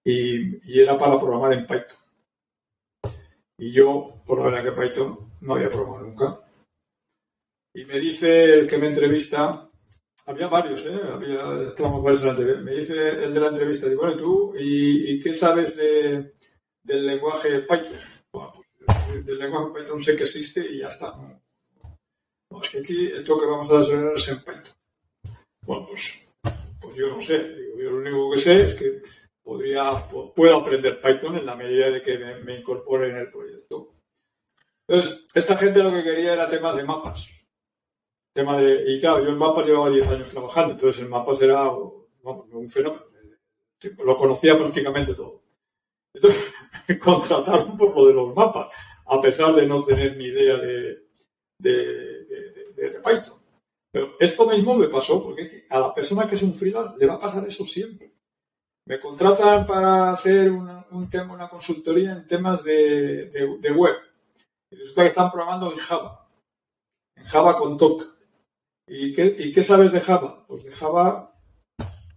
y, 0.01 0.71
y 0.71 0.79
era 0.79 0.97
para 0.97 1.19
programar 1.19 1.51
en 1.53 1.67
Python. 1.67 1.97
Y 3.57 3.73
yo, 3.73 4.21
por 4.25 4.37
la 4.37 4.45
verdad 4.45 4.63
que 4.63 4.81
Python 4.81 5.33
no 5.41 5.55
había 5.55 5.69
programado 5.69 6.05
nunca. 6.05 6.46
Y 7.77 7.85
me 7.85 7.99
dice 7.99 8.55
el 8.55 8.65
que 8.65 8.79
me 8.79 8.87
entrevista, 8.87 9.67
había 10.25 10.47
varios, 10.47 10.83
¿eh? 10.87 10.99
Había, 11.13 11.67
estábamos 11.67 12.01
varios 12.01 12.23
la 12.23 12.31
entrevista. 12.31 12.63
Me 12.63 12.71
dice 12.71 13.09
el 13.23 13.31
de 13.31 13.39
la 13.39 13.49
entrevista, 13.49 13.87
digo, 13.87 14.01
bueno, 14.01 14.17
¿tú 14.17 14.55
y, 14.57 15.21
qué 15.21 15.31
sabes 15.35 15.77
de, 15.77 16.33
del 16.83 17.05
lenguaje 17.05 17.59
Python? 17.59 17.99
Bueno, 18.33 18.51
pues, 19.05 19.23
del 19.23 19.37
lenguaje 19.37 19.67
Python 19.75 19.99
sé 19.99 20.15
que 20.15 20.23
existe 20.23 20.65
y 20.67 20.79
ya 20.79 20.87
está. 20.87 21.13
No, 22.49 22.61
es 22.63 22.69
que 22.71 22.79
aquí 22.79 23.11
esto 23.13 23.39
que 23.39 23.45
vamos 23.45 23.69
a 23.69 23.77
desarrollar 23.77 24.17
es 24.17 24.27
en 24.29 24.39
Python. 24.39 24.75
Bueno, 25.63 25.85
pues, 25.85 26.27
pues 26.81 26.95
yo 26.95 27.09
no 27.09 27.21
sé. 27.21 27.55
yo 27.77 27.91
lo 27.91 27.97
único 27.97 28.31
que 28.31 28.41
sé 28.41 28.63
es 28.63 28.73
que 28.73 29.03
podría, 29.43 30.03
puedo 30.33 30.57
aprender 30.57 30.99
Python 30.99 31.37
en 31.37 31.45
la 31.45 31.55
medida 31.55 31.91
de 31.91 32.01
que 32.01 32.17
me 32.43 32.57
incorpore 32.57 33.09
en 33.09 33.17
el 33.17 33.29
proyecto. 33.29 33.93
Entonces, 34.87 35.25
esta 35.35 35.55
gente 35.55 35.83
lo 35.83 35.91
que 35.91 36.03
quería 36.03 36.33
era 36.33 36.49
temas 36.49 36.75
de 36.75 36.83
mapas 36.83 37.36
tema 38.37 38.55
de, 38.57 38.83
y 38.85 38.99
claro, 38.99 39.23
yo 39.23 39.31
en 39.31 39.37
mapas 39.37 39.65
llevaba 39.65 39.89
10 39.89 40.07
años 40.09 40.29
trabajando, 40.29 40.73
entonces 40.73 41.01
el 41.01 41.09
mapas 41.09 41.41
era 41.41 41.71
un 41.71 42.67
fenómeno, 42.67 43.03
lo 44.05 44.15
conocía 44.15 44.55
prácticamente 44.55 45.15
todo. 45.15 45.41
Entonces 46.13 46.53
me 46.87 46.99
contrataron 46.99 47.75
por 47.75 47.95
lo 47.95 48.05
de 48.05 48.13
los 48.13 48.35
mapas, 48.35 48.71
a 49.07 49.19
pesar 49.19 49.55
de 49.55 49.65
no 49.65 49.83
tener 49.83 50.15
ni 50.17 50.25
idea 50.25 50.57
de, 50.57 51.07
de, 51.57 53.01
Python. 53.03 53.39
Pero 53.91 54.13
esto 54.19 54.47
mismo 54.47 54.75
me 54.75 54.87
pasó 54.87 55.23
porque 55.23 55.65
a 55.67 55.79
la 55.79 55.93
persona 55.93 56.27
que 56.27 56.35
es 56.35 56.43
un 56.43 56.53
freelance 56.53 56.99
le 56.99 57.07
va 57.07 57.15
a 57.15 57.19
pasar 57.19 57.43
eso 57.47 57.65
siempre. 57.65 58.13
Me 58.85 58.99
contratan 58.99 59.65
para 59.65 60.11
hacer 60.11 60.51
un 60.51 61.09
tema, 61.09 61.33
una 61.33 61.49
consultoría 61.49 62.11
en 62.11 62.27
temas 62.27 62.63
de, 62.63 63.73
web. 63.75 63.95
Y 64.69 64.75
resulta 64.75 65.01
que 65.01 65.07
están 65.07 65.31
programando 65.31 65.71
en 65.71 65.77
Java. 65.77 66.29
En 67.15 67.23
Java 67.25 67.55
con 67.55 67.77
Tomcat. 67.77 68.16
¿Y 68.87 69.11
qué, 69.13 69.63
sabes 69.63 69.91
de 69.91 69.99
Java? 69.99 70.45
Pues 70.47 70.63
de 70.63 70.71
Java, 70.71 71.35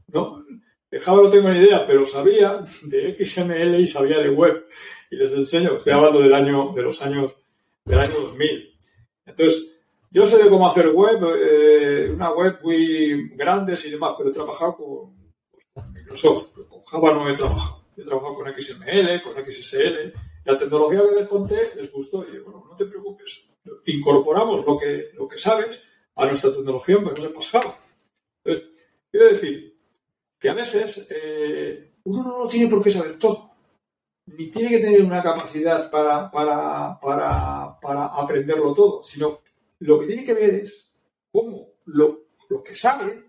no, 0.06 0.44
de 0.88 1.00
Java 1.00 1.22
no 1.22 1.30
tengo 1.30 1.50
ni 1.50 1.58
idea, 1.58 1.84
pero 1.84 2.06
sabía 2.06 2.64
de 2.84 3.16
XML 3.24 3.80
y 3.80 3.86
sabía 3.88 4.18
de 4.18 4.30
web. 4.30 4.64
Y 5.10 5.16
les 5.16 5.32
enseño, 5.32 5.74
estoy 5.74 5.92
hablando 5.92 6.20
del 6.20 6.32
año, 6.32 6.72
de 6.72 6.82
los 6.82 7.02
años, 7.02 7.36
del 7.84 7.98
año 7.98 8.14
2000. 8.20 8.78
Entonces, 9.26 9.66
yo 10.12 10.24
sé 10.26 10.42
de 10.42 10.48
cómo 10.48 10.68
hacer 10.68 10.90
web, 10.90 11.18
eh, 11.36 12.10
una 12.14 12.30
web 12.32 12.60
muy 12.62 13.30
grandes 13.30 13.84
y 13.86 13.90
demás, 13.90 14.14
pero 14.16 14.30
he 14.30 14.32
trabajado 14.32 14.76
con, 14.76 15.20
Microsoft, 15.92 16.52
con 16.68 16.82
Java 16.84 17.14
no 17.14 17.28
he 17.28 17.34
trabajado. 17.34 17.84
He 17.96 18.02
trabajado 18.02 18.36
con 18.36 18.54
XML, 18.54 19.22
con 19.22 19.44
XSL. 19.44 20.14
La 20.44 20.56
tecnología 20.56 21.02
que 21.02 21.20
les 21.20 21.28
conté 21.28 21.72
les 21.74 21.90
gustó 21.90 22.24
y 22.24 22.38
bueno, 22.38 22.64
no 22.70 22.76
te 22.76 22.84
preocupes. 22.84 23.48
Incorporamos 23.86 24.64
lo 24.64 24.78
que, 24.78 25.10
lo 25.14 25.26
que 25.26 25.36
sabes 25.36 25.82
a 26.20 26.26
nuestra 26.26 26.52
tecnología 26.52 26.98
sepas 27.16 27.48
Java. 27.48 27.78
Entonces, 28.44 28.86
quiero 29.10 29.26
decir 29.26 29.76
que 30.38 30.48
a 30.48 30.54
veces 30.54 31.06
eh, 31.10 31.90
uno 32.04 32.22
no 32.22 32.48
tiene 32.48 32.68
por 32.68 32.82
qué 32.82 32.90
saber 32.90 33.18
todo 33.18 33.50
ni 34.36 34.46
tiene 34.46 34.70
que 34.70 34.78
tener 34.78 35.02
una 35.02 35.22
capacidad 35.22 35.90
para, 35.90 36.30
para, 36.30 36.98
para, 37.00 38.06
aprenderlo 38.06 38.72
todo, 38.74 39.02
sino 39.02 39.40
lo 39.80 39.98
que 39.98 40.06
tiene 40.06 40.24
que 40.24 40.34
ver 40.34 40.54
es 40.54 40.88
cómo 41.32 41.74
lo, 41.86 42.26
lo, 42.48 42.62
que 42.62 42.74
sabe, 42.74 43.24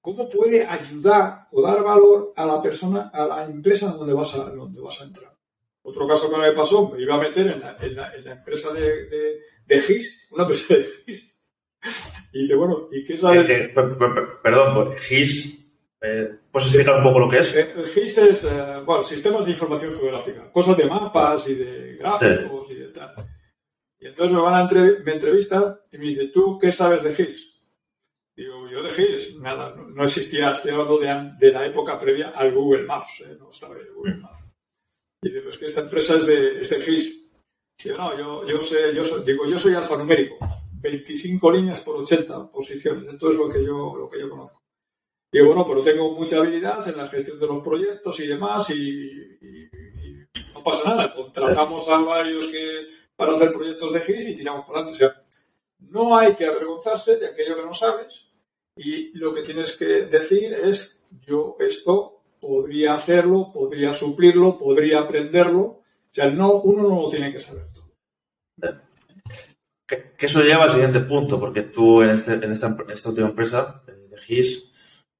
cómo 0.00 0.28
puede 0.28 0.64
ayudar 0.64 1.44
o 1.52 1.62
dar 1.62 1.82
valor 1.82 2.32
a 2.36 2.46
la 2.46 2.62
persona, 2.62 3.10
a 3.12 3.26
la 3.26 3.44
empresa 3.44 3.92
donde 3.92 4.14
vas 4.14 4.34
a, 4.34 4.50
donde 4.50 4.80
vas 4.80 5.00
a 5.00 5.04
entrar. 5.04 5.36
Otro 5.82 6.06
caso 6.06 6.30
que 6.30 6.36
me 6.36 6.52
pasó, 6.52 6.90
me 6.90 7.00
iba 7.00 7.14
a 7.14 7.20
meter 7.20 7.48
en 7.48 7.60
la, 7.96 8.14
en 8.14 8.28
empresa 8.28 8.72
de, 8.72 9.06
de, 9.06 9.40
de, 9.66 10.02
una 10.30 10.42
empresa 10.42 10.74
de 10.74 10.84
GIS. 11.06 11.39
Y 12.32 12.42
dice, 12.42 12.54
bueno, 12.54 12.88
¿y 12.92 13.04
qué 13.04 13.14
es 13.14 13.22
la 13.22 13.32
de... 13.32 13.74
perdón, 14.40 14.92
GIS 14.96 15.60
eh, 16.02 16.34
¿Puedes 16.50 16.68
explicar 16.68 16.96
un 16.96 17.02
poco 17.02 17.20
lo 17.20 17.28
que 17.28 17.38
es? 17.38 17.54
Eh, 17.54 17.72
el 17.76 17.86
GIS 17.86 18.18
es, 18.18 18.44
eh, 18.44 18.82
bueno, 18.86 19.02
sistemas 19.02 19.44
de 19.44 19.50
información 19.50 19.92
geográfica, 19.92 20.50
cosas 20.50 20.76
de 20.78 20.86
mapas 20.86 21.46
y 21.48 21.54
de 21.54 21.96
gráficos 21.96 22.70
y 22.70 22.74
de 22.74 22.88
tal. 22.88 23.14
Y 23.98 24.06
entonces 24.06 24.34
me 24.34 24.42
van 24.42 24.54
a 24.54 24.70
me 25.04 25.12
entrevistan 25.12 25.78
y 25.92 25.98
me 25.98 26.04
dice, 26.06 26.28
¿tú 26.28 26.58
qué 26.58 26.72
sabes 26.72 27.02
de 27.02 27.14
GIS? 27.14 27.52
Digo, 28.34 28.66
yo 28.70 28.82
de 28.82 28.90
GIS, 28.90 29.36
nada, 29.40 29.76
no, 29.76 30.02
existía, 30.02 30.52
estoy 30.52 30.70
hablando 30.70 30.98
de, 30.98 31.32
de, 31.38 31.52
la 31.52 31.66
época 31.66 32.00
previa 32.00 32.30
al 32.30 32.54
Google 32.54 32.84
Maps, 32.84 33.22
no 33.38 33.50
estaba 33.50 33.76
el 33.76 33.92
Google 33.92 34.16
Maps. 34.16 34.38
Y 35.22 35.30
digo, 35.30 35.50
es 35.50 35.58
que 35.58 35.66
esta 35.66 35.82
empresa 35.82 36.16
es 36.16 36.26
de, 36.26 36.60
es 36.62 36.70
de 36.70 36.80
GIS. 36.80 37.34
Digo, 37.84 37.98
no, 37.98 38.16
yo, 38.16 38.46
yo 38.46 38.60
sé, 38.62 38.94
yo 38.94 39.04
soy, 39.04 39.22
digo, 39.22 39.46
yo 39.46 39.58
soy 39.58 39.74
alfanumérico, 39.74 40.38
25 40.80 41.50
líneas 41.52 41.80
por 41.80 41.96
80 41.96 42.50
posiciones, 42.50 43.04
esto 43.04 43.30
es 43.30 43.36
lo 43.36 43.48
que 43.48 43.64
yo, 43.64 43.94
lo 43.96 44.08
que 44.08 44.20
yo 44.20 44.30
conozco. 44.30 44.60
Y 45.32 45.40
bueno, 45.40 45.64
pero 45.66 45.82
tengo 45.82 46.12
mucha 46.12 46.38
habilidad 46.38 46.88
en 46.88 46.96
la 46.96 47.08
gestión 47.08 47.38
de 47.38 47.46
los 47.46 47.62
proyectos 47.62 48.18
y 48.20 48.26
demás 48.26 48.68
y, 48.70 49.10
no 50.54 50.62
pasa 50.62 50.90
nada. 50.90 51.14
Contratamos 51.14 51.88
a 51.88 51.98
varios 52.00 52.48
que 52.48 52.86
para 53.14 53.34
hacer 53.34 53.52
proyectos 53.52 53.92
de 53.92 54.00
GIS 54.00 54.28
y 54.28 54.36
tiramos 54.36 54.64
por 54.64 54.76
adelante. 54.76 55.04
O 55.04 55.08
sea, 55.08 55.22
no 55.78 56.16
hay 56.16 56.34
que 56.34 56.46
avergonzarse 56.46 57.16
de 57.16 57.26
aquello 57.26 57.56
que 57.56 57.64
no 57.64 57.74
sabes 57.74 58.26
y 58.76 59.16
lo 59.18 59.32
que 59.32 59.42
tienes 59.42 59.76
que 59.76 59.84
decir 60.06 60.52
es 60.52 61.04
yo 61.26 61.56
esto 61.60 62.22
podría 62.40 62.94
hacerlo, 62.94 63.52
podría 63.52 63.92
suplirlo, 63.92 64.58
podría 64.58 65.00
aprenderlo. 65.00 65.62
O 65.62 65.82
sea, 66.10 66.30
no, 66.30 66.54
uno 66.54 66.82
no 66.82 67.02
lo 67.02 67.10
tiene 67.10 67.32
que 67.32 67.38
saber 67.38 67.66
todo. 67.72 67.92
Que, 69.90 70.26
eso 70.26 70.40
lleva 70.42 70.64
al 70.64 70.70
siguiente 70.70 71.00
punto, 71.00 71.40
porque 71.40 71.62
tú 71.62 72.02
en, 72.02 72.10
este, 72.10 72.34
en, 72.34 72.52
esta, 72.52 72.68
en 72.68 72.90
esta 72.90 73.08
última 73.08 73.28
empresa 73.28 73.82
eh, 73.88 74.08
de 74.08 74.18
GIS 74.18 74.70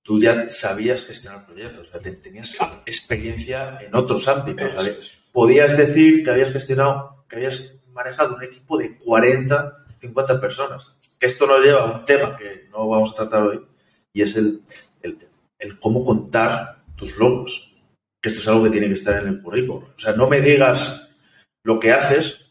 tú 0.02 0.20
ya 0.20 0.48
sabías 0.48 1.04
gestionar 1.04 1.44
proyectos, 1.44 1.88
o 1.88 1.90
sea, 1.90 2.00
tenías 2.00 2.56
experiencia 2.86 3.78
en 3.80 3.94
otros 3.94 4.26
ámbitos. 4.28 5.18
Podías 5.32 5.76
decir 5.76 6.24
que 6.24 6.30
habías 6.30 6.52
gestionado, 6.52 7.24
que 7.28 7.36
habías 7.36 7.84
manejado 7.92 8.34
un 8.36 8.42
equipo 8.42 8.78
de 8.78 8.96
40, 8.98 9.86
50 9.98 10.40
personas. 10.40 11.00
Que 11.18 11.26
esto 11.26 11.46
nos 11.46 11.62
lleva 11.62 11.82
a 11.82 11.98
un 11.98 12.04
tema 12.04 12.36
que 12.36 12.68
no 12.72 12.88
vamos 12.88 13.12
a 13.12 13.16
tratar 13.16 13.42
hoy, 13.42 13.64
y 14.12 14.22
es 14.22 14.36
el, 14.36 14.62
el, 15.02 15.78
cómo 15.78 16.04
contar 16.04 16.82
tus 16.96 17.16
logros. 17.16 17.76
Que 18.20 18.28
esto 18.28 18.40
es 18.40 18.48
algo 18.48 18.64
que 18.64 18.70
tiene 18.70 18.88
que 18.88 18.94
estar 18.94 19.20
en 19.20 19.28
el 19.28 19.42
currículum. 19.42 19.84
O 19.84 19.98
sea, 19.98 20.12
no 20.14 20.28
me 20.28 20.40
digas 20.40 21.14
lo 21.62 21.78
que 21.78 21.92
haces, 21.92 22.50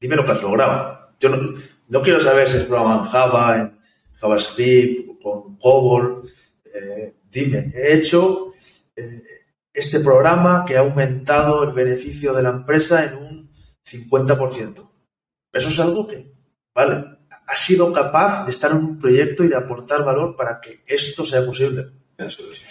dime 0.00 0.16
lo 0.16 0.24
que 0.24 0.32
has 0.32 0.42
logrado. 0.42 0.95
Yo 1.18 1.30
no, 1.30 1.54
no 1.88 2.02
quiero 2.02 2.20
saber 2.20 2.48
si 2.48 2.58
es 2.58 2.64
programa 2.64 3.04
en 3.04 3.10
Java, 3.10 3.58
en 3.58 3.78
JavaScript, 4.20 5.22
con 5.22 5.56
COBOL, 5.56 6.30
eh, 6.74 7.14
dime, 7.30 7.72
he 7.74 7.94
hecho 7.94 8.52
eh, 8.94 9.22
este 9.72 10.00
programa 10.00 10.64
que 10.66 10.76
ha 10.76 10.80
aumentado 10.80 11.64
el 11.64 11.72
beneficio 11.72 12.32
de 12.32 12.42
la 12.42 12.50
empresa 12.50 13.04
en 13.04 13.14
un 13.14 13.50
50%. 13.84 14.90
Eso 15.52 15.68
es 15.68 15.80
algo 15.80 16.06
que, 16.06 16.32
vale, 16.74 17.04
ha 17.30 17.56
sido 17.56 17.92
capaz 17.92 18.44
de 18.44 18.50
estar 18.50 18.70
en 18.70 18.78
un 18.78 18.98
proyecto 18.98 19.44
y 19.44 19.48
de 19.48 19.56
aportar 19.56 20.04
valor 20.04 20.36
para 20.36 20.60
que 20.60 20.82
esto 20.86 21.24
sea 21.24 21.44
posible. 21.44 21.86
Eso 22.16 22.42
es. 22.50 22.62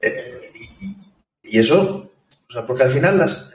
Eh, 0.00 0.50
y, 1.42 1.58
eso, 1.58 2.10
o 2.48 2.52
sea, 2.52 2.66
porque 2.66 2.82
al 2.82 2.90
final 2.90 3.18
las, 3.18 3.53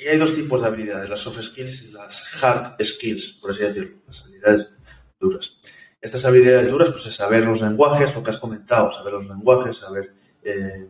y 0.00 0.08
hay 0.08 0.18
dos 0.18 0.34
tipos 0.34 0.60
de 0.60 0.68
habilidades, 0.68 1.08
las 1.08 1.20
soft 1.20 1.42
skills 1.42 1.82
y 1.82 1.90
las 1.90 2.42
hard 2.42 2.76
skills, 2.84 3.32
por 3.40 3.50
así 3.50 3.60
decirlo, 3.60 3.98
las 4.06 4.22
habilidades 4.22 4.68
duras. 5.18 5.58
Estas 6.00 6.24
habilidades 6.24 6.70
duras, 6.70 6.90
pues 6.90 7.06
es 7.06 7.16
saber 7.16 7.44
los 7.44 7.60
lenguajes, 7.60 8.14
lo 8.14 8.22
que 8.22 8.30
has 8.30 8.36
comentado, 8.36 8.92
saber 8.92 9.14
los 9.14 9.26
lenguajes, 9.26 9.78
saber 9.78 10.14
eh, 10.44 10.88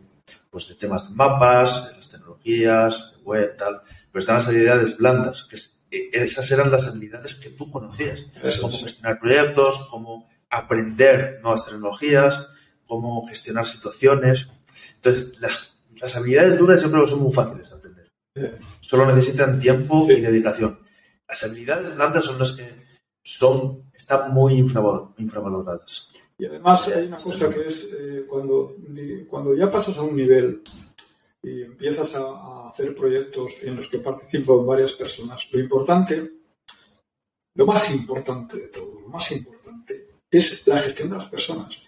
pues 0.49 0.67
de 0.67 0.75
temas 0.75 1.09
de 1.09 1.15
mapas, 1.15 1.89
de 1.89 1.97
las 1.97 2.09
tecnologías, 2.09 3.15
web, 3.23 3.57
tal. 3.57 3.81
Pero 4.11 4.19
están 4.19 4.35
las 4.35 4.47
habilidades 4.47 4.97
blandas, 4.97 5.43
que 5.43 5.55
eh, 5.91 6.09
esas 6.13 6.49
eran 6.51 6.71
las 6.71 6.87
habilidades 6.87 7.35
que 7.35 7.49
tú 7.49 7.71
conocías. 7.71 8.25
cómo 8.61 8.77
gestionar 8.77 9.19
proyectos, 9.19 9.87
cómo 9.89 10.29
aprender 10.49 11.39
nuevas 11.41 11.65
tecnologías, 11.65 12.53
cómo 12.85 13.27
gestionar 13.27 13.65
situaciones. 13.65 14.49
Entonces, 14.95 15.39
las, 15.39 15.77
las 15.99 16.15
habilidades 16.15 16.57
duras 16.57 16.81
yo 16.81 16.91
creo 16.91 17.03
que 17.03 17.11
son 17.11 17.21
muy 17.21 17.33
fáciles 17.33 17.69
de 17.69 17.75
aprender. 17.75 17.88
Solo 18.79 19.05
necesitan 19.05 19.59
tiempo 19.59 20.05
y 20.09 20.21
dedicación. 20.21 20.79
Las 21.27 21.43
habilidades 21.43 21.95
blandas 21.95 22.25
son 22.25 22.39
las 22.39 22.53
que 22.53 22.65
son 23.21 23.89
están 23.93 24.33
muy 24.33 24.55
infravaloradas. 24.55 26.09
Y 26.37 26.45
además 26.45 26.87
hay 26.87 27.05
una 27.05 27.17
cosa 27.17 27.49
que 27.49 27.67
es 27.67 27.89
eh, 27.91 28.25
cuando, 28.27 28.75
cuando 29.27 29.53
ya 29.55 29.69
pasas 29.69 29.97
a 29.97 30.03
un 30.03 30.15
nivel 30.15 30.63
y 31.43 31.63
empiezas 31.63 32.15
a, 32.15 32.65
hacer 32.65 32.95
proyectos 32.95 33.51
en 33.61 33.75
los 33.75 33.87
que 33.87 33.99
participan 33.99 34.65
varias 34.65 34.93
personas, 34.93 35.49
lo 35.51 35.59
importante, 35.59 36.31
lo 37.55 37.65
más 37.65 37.91
importante 37.91 38.57
de 38.57 38.67
todo, 38.67 39.01
lo 39.01 39.09
más 39.09 39.31
importante 39.31 40.07
es 40.31 40.65
la 40.67 40.77
gestión 40.77 41.09
de 41.09 41.17
las 41.17 41.27
personas. 41.27 41.83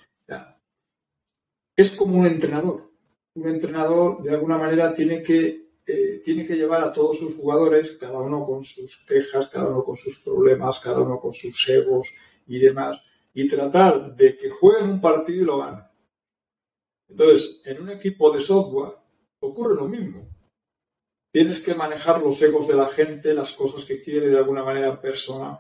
es 1.76 1.92
como 1.92 2.18
un 2.20 2.26
entrenador. 2.26 2.92
Un 3.36 3.48
entrenador 3.48 4.22
de 4.22 4.32
alguna 4.32 4.58
manera 4.58 4.94
tiene 4.94 5.22
que 5.24 5.71
eh, 5.86 6.22
tiene 6.24 6.46
que 6.46 6.56
llevar 6.56 6.84
a 6.84 6.94
todos 6.94 7.18
sus 7.18 7.36
jugadores, 7.36 7.98
cada 8.00 8.20
uno 8.20 8.46
con 8.46 8.64
sus 8.64 9.04
quejas, 9.08 9.48
cada 9.48 9.70
uno 9.70 9.84
con 9.84 9.98
sus 9.98 10.20
problemas, 10.20 10.80
cada 10.80 11.00
uno 11.00 11.20
con 11.20 11.34
sus 11.34 11.68
egos 11.70 12.10
y 12.46 12.60
demás, 12.60 13.02
y 13.34 13.48
tratar 13.48 14.16
de 14.16 14.38
que 14.38 14.50
jueguen 14.50 14.92
un 14.92 15.02
partido 15.02 15.42
y 15.42 15.46
lo 15.46 15.58
ganen. 15.58 15.84
Entonces, 17.10 17.62
en 17.66 17.82
un 17.82 17.90
equipo 17.90 18.32
de 18.32 18.40
software 18.40 18.94
ocurre 19.40 19.76
lo 19.76 19.88
mismo. 19.88 20.30
Tienes 21.32 21.60
que 21.60 21.74
manejar 21.74 22.22
los 22.22 22.42
egos 22.42 22.68
de 22.68 22.76
la 22.76 22.88
gente, 22.88 23.34
las 23.34 23.54
cosas 23.54 23.84
que 23.84 24.00
quiere 24.00 24.28
de 24.28 24.38
alguna 24.38 24.64
manera 24.64 25.00
persona, 25.02 25.58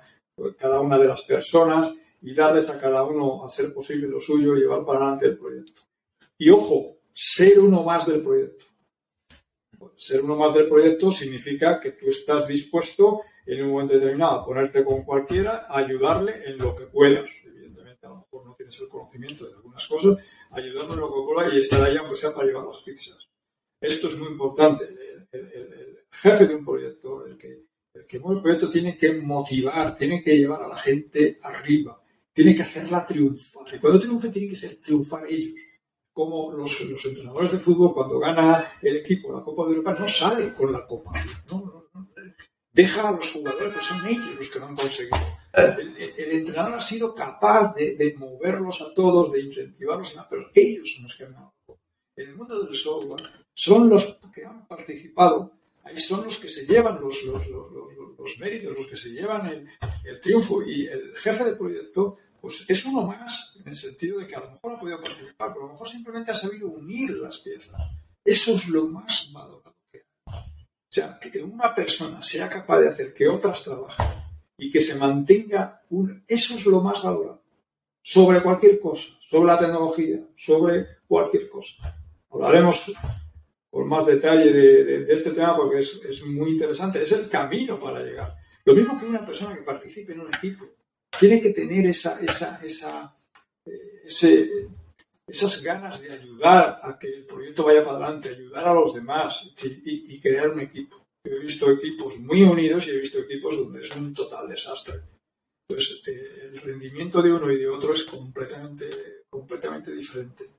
cada 0.57 0.81
una 0.81 0.97
de 0.97 1.07
las 1.07 1.23
personas 1.23 1.93
y 2.21 2.33
darles 2.33 2.69
a 2.69 2.79
cada 2.79 3.03
uno 3.03 3.43
a 3.43 3.49
ser 3.49 3.73
posible 3.73 4.07
lo 4.07 4.19
suyo 4.19 4.53
llevar 4.53 4.85
para 4.85 4.99
adelante 4.99 5.25
el 5.27 5.37
proyecto. 5.37 5.81
Y 6.37 6.49
ojo, 6.49 6.99
ser 7.13 7.59
uno 7.59 7.83
más 7.83 8.05
del 8.05 8.21
proyecto 8.21 8.70
ser 10.01 10.23
uno 10.23 10.35
más 10.35 10.55
del 10.55 10.67
proyecto 10.67 11.11
significa 11.11 11.79
que 11.79 11.91
tú 11.91 12.09
estás 12.09 12.47
dispuesto 12.47 13.21
en 13.45 13.63
un 13.63 13.69
momento 13.69 13.93
determinado 13.93 14.39
a 14.39 14.45
ponerte 14.45 14.83
con 14.83 15.03
cualquiera, 15.03 15.67
a 15.69 15.77
ayudarle 15.77 16.41
en 16.43 16.57
lo 16.57 16.75
que 16.75 16.87
puedas. 16.87 17.29
Evidentemente, 17.45 18.07
a 18.07 18.09
lo 18.09 18.15
mejor 18.15 18.47
no 18.47 18.55
tienes 18.55 18.81
el 18.81 18.89
conocimiento 18.89 19.45
de 19.45 19.53
algunas 19.53 19.85
cosas, 19.85 20.17
ayudarle 20.49 20.93
en 20.93 20.99
lo 21.01 21.13
que 21.13 21.21
pueda 21.21 21.53
y 21.53 21.59
estar 21.59 21.83
ahí 21.83 21.95
aunque 21.97 22.15
sea 22.15 22.33
para 22.33 22.47
llevar 22.47 22.65
las 22.65 22.79
pizzas. 22.79 23.29
Esto 23.79 24.07
es 24.07 24.17
muy 24.17 24.29
importante. 24.29 24.85
El, 25.31 25.99
jefe 26.11 26.47
de 26.47 26.55
un 26.55 26.65
proyecto, 26.65 27.25
el 27.27 27.37
que, 27.37 27.67
el 27.93 28.05
que 28.07 28.19
mueve 28.19 28.37
el 28.37 28.41
proyecto, 28.41 28.69
tiene 28.69 28.97
que 28.97 29.13
motivar, 29.13 29.95
tiene 29.95 30.21
que 30.21 30.35
llevar 30.35 30.63
a 30.63 30.67
la 30.67 30.75
gente 30.75 31.37
arriba, 31.43 32.01
tiene 32.33 32.55
que 32.55 32.63
hacerla 32.63 33.05
triunfar. 33.05 33.75
Y 33.75 33.77
cuando 33.77 33.99
triunfe, 33.99 34.29
tiene 34.29 34.49
que 34.49 34.55
ser 34.55 34.81
triunfar 34.81 35.25
ellos 35.29 35.53
como 36.13 36.51
los, 36.51 36.79
entrenadores 37.05 37.51
de 37.51 37.59
fútbol 37.59 37.93
cuando 37.93 38.19
gana 38.19 38.73
el 38.81 38.97
equipo 38.97 39.31
la 39.31 39.43
Copa 39.43 39.63
de 39.65 39.69
Europa 39.75 39.95
no 39.99 40.07
sale 40.07 40.53
con 40.53 40.71
la 40.71 40.85
Copa. 40.85 41.11
Deja 42.73 43.09
a 43.09 43.11
los 43.11 43.29
jugadores, 43.31 43.73
pues 43.73 43.85
son 43.85 44.05
ellos 44.05 44.35
los 44.37 44.49
que 44.49 44.59
lo 44.59 44.65
han 44.65 44.75
conseguido. 44.75 45.17
El, 45.53 46.31
entrenador 46.31 46.75
ha 46.75 46.81
sido 46.81 47.13
capaz 47.13 47.73
de, 47.75 48.15
moverlos 48.17 48.81
a 48.81 48.93
todos, 48.93 49.31
de 49.31 49.41
incentivarlos, 49.41 50.15
pero 50.29 50.43
ellos 50.55 50.93
son 50.93 51.03
los 51.03 51.15
que 51.15 51.23
han 51.25 51.33
ganado. 51.33 51.53
En 52.15 52.29
el 52.29 52.35
mundo 52.35 52.63
del 52.63 52.75
software 52.75 53.23
son 53.53 53.89
los 53.89 54.17
que 54.33 54.45
han 54.45 54.67
participado, 54.67 55.53
ahí 55.83 55.97
son 55.97 56.23
los 56.23 56.37
que 56.37 56.47
se 56.47 56.65
llevan 56.65 56.99
los, 57.01 57.17
méritos, 58.39 58.77
los 58.77 58.87
que 58.87 58.95
se 58.95 59.09
llevan 59.09 59.47
el, 59.47 59.67
el 60.05 60.19
triunfo 60.21 60.63
y 60.63 60.87
el 60.87 61.15
jefe 61.15 61.43
del 61.43 61.57
proyecto, 61.57 62.17
pues 62.39 62.65
es 62.67 62.85
uno 62.85 63.03
más, 63.03 63.50
en 63.61 63.69
el 63.69 63.75
sentido 63.75 64.19
de 64.19 64.27
que 64.27 64.35
a 64.35 64.39
lo 64.39 64.51
mejor 64.51 64.73
ha 64.73 64.79
podido 64.79 65.01
participar, 65.01 65.53
pero 65.53 65.61
a 65.61 65.67
lo 65.67 65.73
mejor 65.73 65.89
simplemente 65.89 66.31
ha 66.31 66.35
sabido 66.35 66.69
unir 66.69 67.11
las 67.11 67.37
piezas. 67.37 67.79
Eso 68.23 68.55
es 68.55 68.67
lo 68.67 68.87
más 68.87 69.31
valorado 69.31 69.75
que 69.91 69.99
hay. 70.25 70.33
O 70.33 70.93
sea, 70.93 71.19
que 71.19 71.41
una 71.41 71.73
persona 71.73 72.21
sea 72.21 72.49
capaz 72.49 72.79
de 72.79 72.89
hacer 72.89 73.13
que 73.13 73.27
otras 73.27 73.63
trabajen 73.63 74.07
y 74.57 74.69
que 74.69 74.81
se 74.81 74.95
mantenga 74.95 75.81
un... 75.89 76.23
Eso 76.27 76.55
es 76.55 76.65
lo 76.65 76.81
más 76.81 77.01
valorado. 77.01 77.41
Sobre 78.03 78.41
cualquier 78.41 78.79
cosa, 78.79 79.09
sobre 79.19 79.47
la 79.47 79.59
tecnología, 79.59 80.19
sobre 80.35 80.99
cualquier 81.07 81.49
cosa. 81.49 81.95
Hablaremos 82.29 82.91
con 83.69 83.87
más 83.87 84.05
detalle 84.05 84.51
de, 84.51 85.13
este 85.13 85.31
tema 85.31 85.55
porque 85.55 85.79
es, 85.79 86.23
muy 86.25 86.51
interesante. 86.51 87.01
Es 87.01 87.11
el 87.13 87.29
camino 87.29 87.79
para 87.79 88.03
llegar. 88.03 88.35
Lo 88.65 88.75
mismo 88.75 88.99
que 88.99 89.05
una 89.05 89.25
persona 89.25 89.55
que 89.55 89.61
participe 89.61 90.13
en 90.13 90.19
un 90.19 90.33
equipo. 90.33 90.65
Tiene 91.19 91.39
que 91.41 91.51
tener 91.51 91.85
esa, 91.87 92.19
esa, 92.21 92.59
esa, 92.63 93.13
esas 95.27 95.61
ganas 95.61 96.01
de 96.01 96.11
ayudar 96.11 96.79
a 96.81 96.97
que 96.99 97.07
el 97.07 97.25
proyecto 97.25 97.63
vaya 97.63 97.83
para 97.83 97.97
adelante, 97.97 98.29
ayudar 98.29 98.67
a 98.67 98.73
los 98.73 98.93
demás 98.93 99.49
y, 99.63 100.19
crear 100.19 100.49
un 100.49 100.61
equipo. 100.61 101.05
Yo 101.23 101.35
he 101.35 101.39
visto 101.39 101.71
equipos 101.71 102.17
muy 102.19 102.43
unidos 102.43 102.87
y 102.87 102.91
he 102.91 102.99
visto 102.99 103.19
equipos 103.19 103.57
donde 103.57 103.81
es 103.81 103.95
un 103.95 104.13
total 104.13 104.49
desastre. 104.49 105.01
Entonces, 105.69 106.01
eh, 106.07 106.49
el 106.51 106.57
rendimiento 106.61 107.21
de 107.21 107.31
uno 107.31 107.51
y 107.51 107.57
de 107.57 107.67
otro 107.67 107.93
es 107.93 108.03
completamente, 108.03 109.23
completamente 109.29 109.91
diferente. 109.91 110.49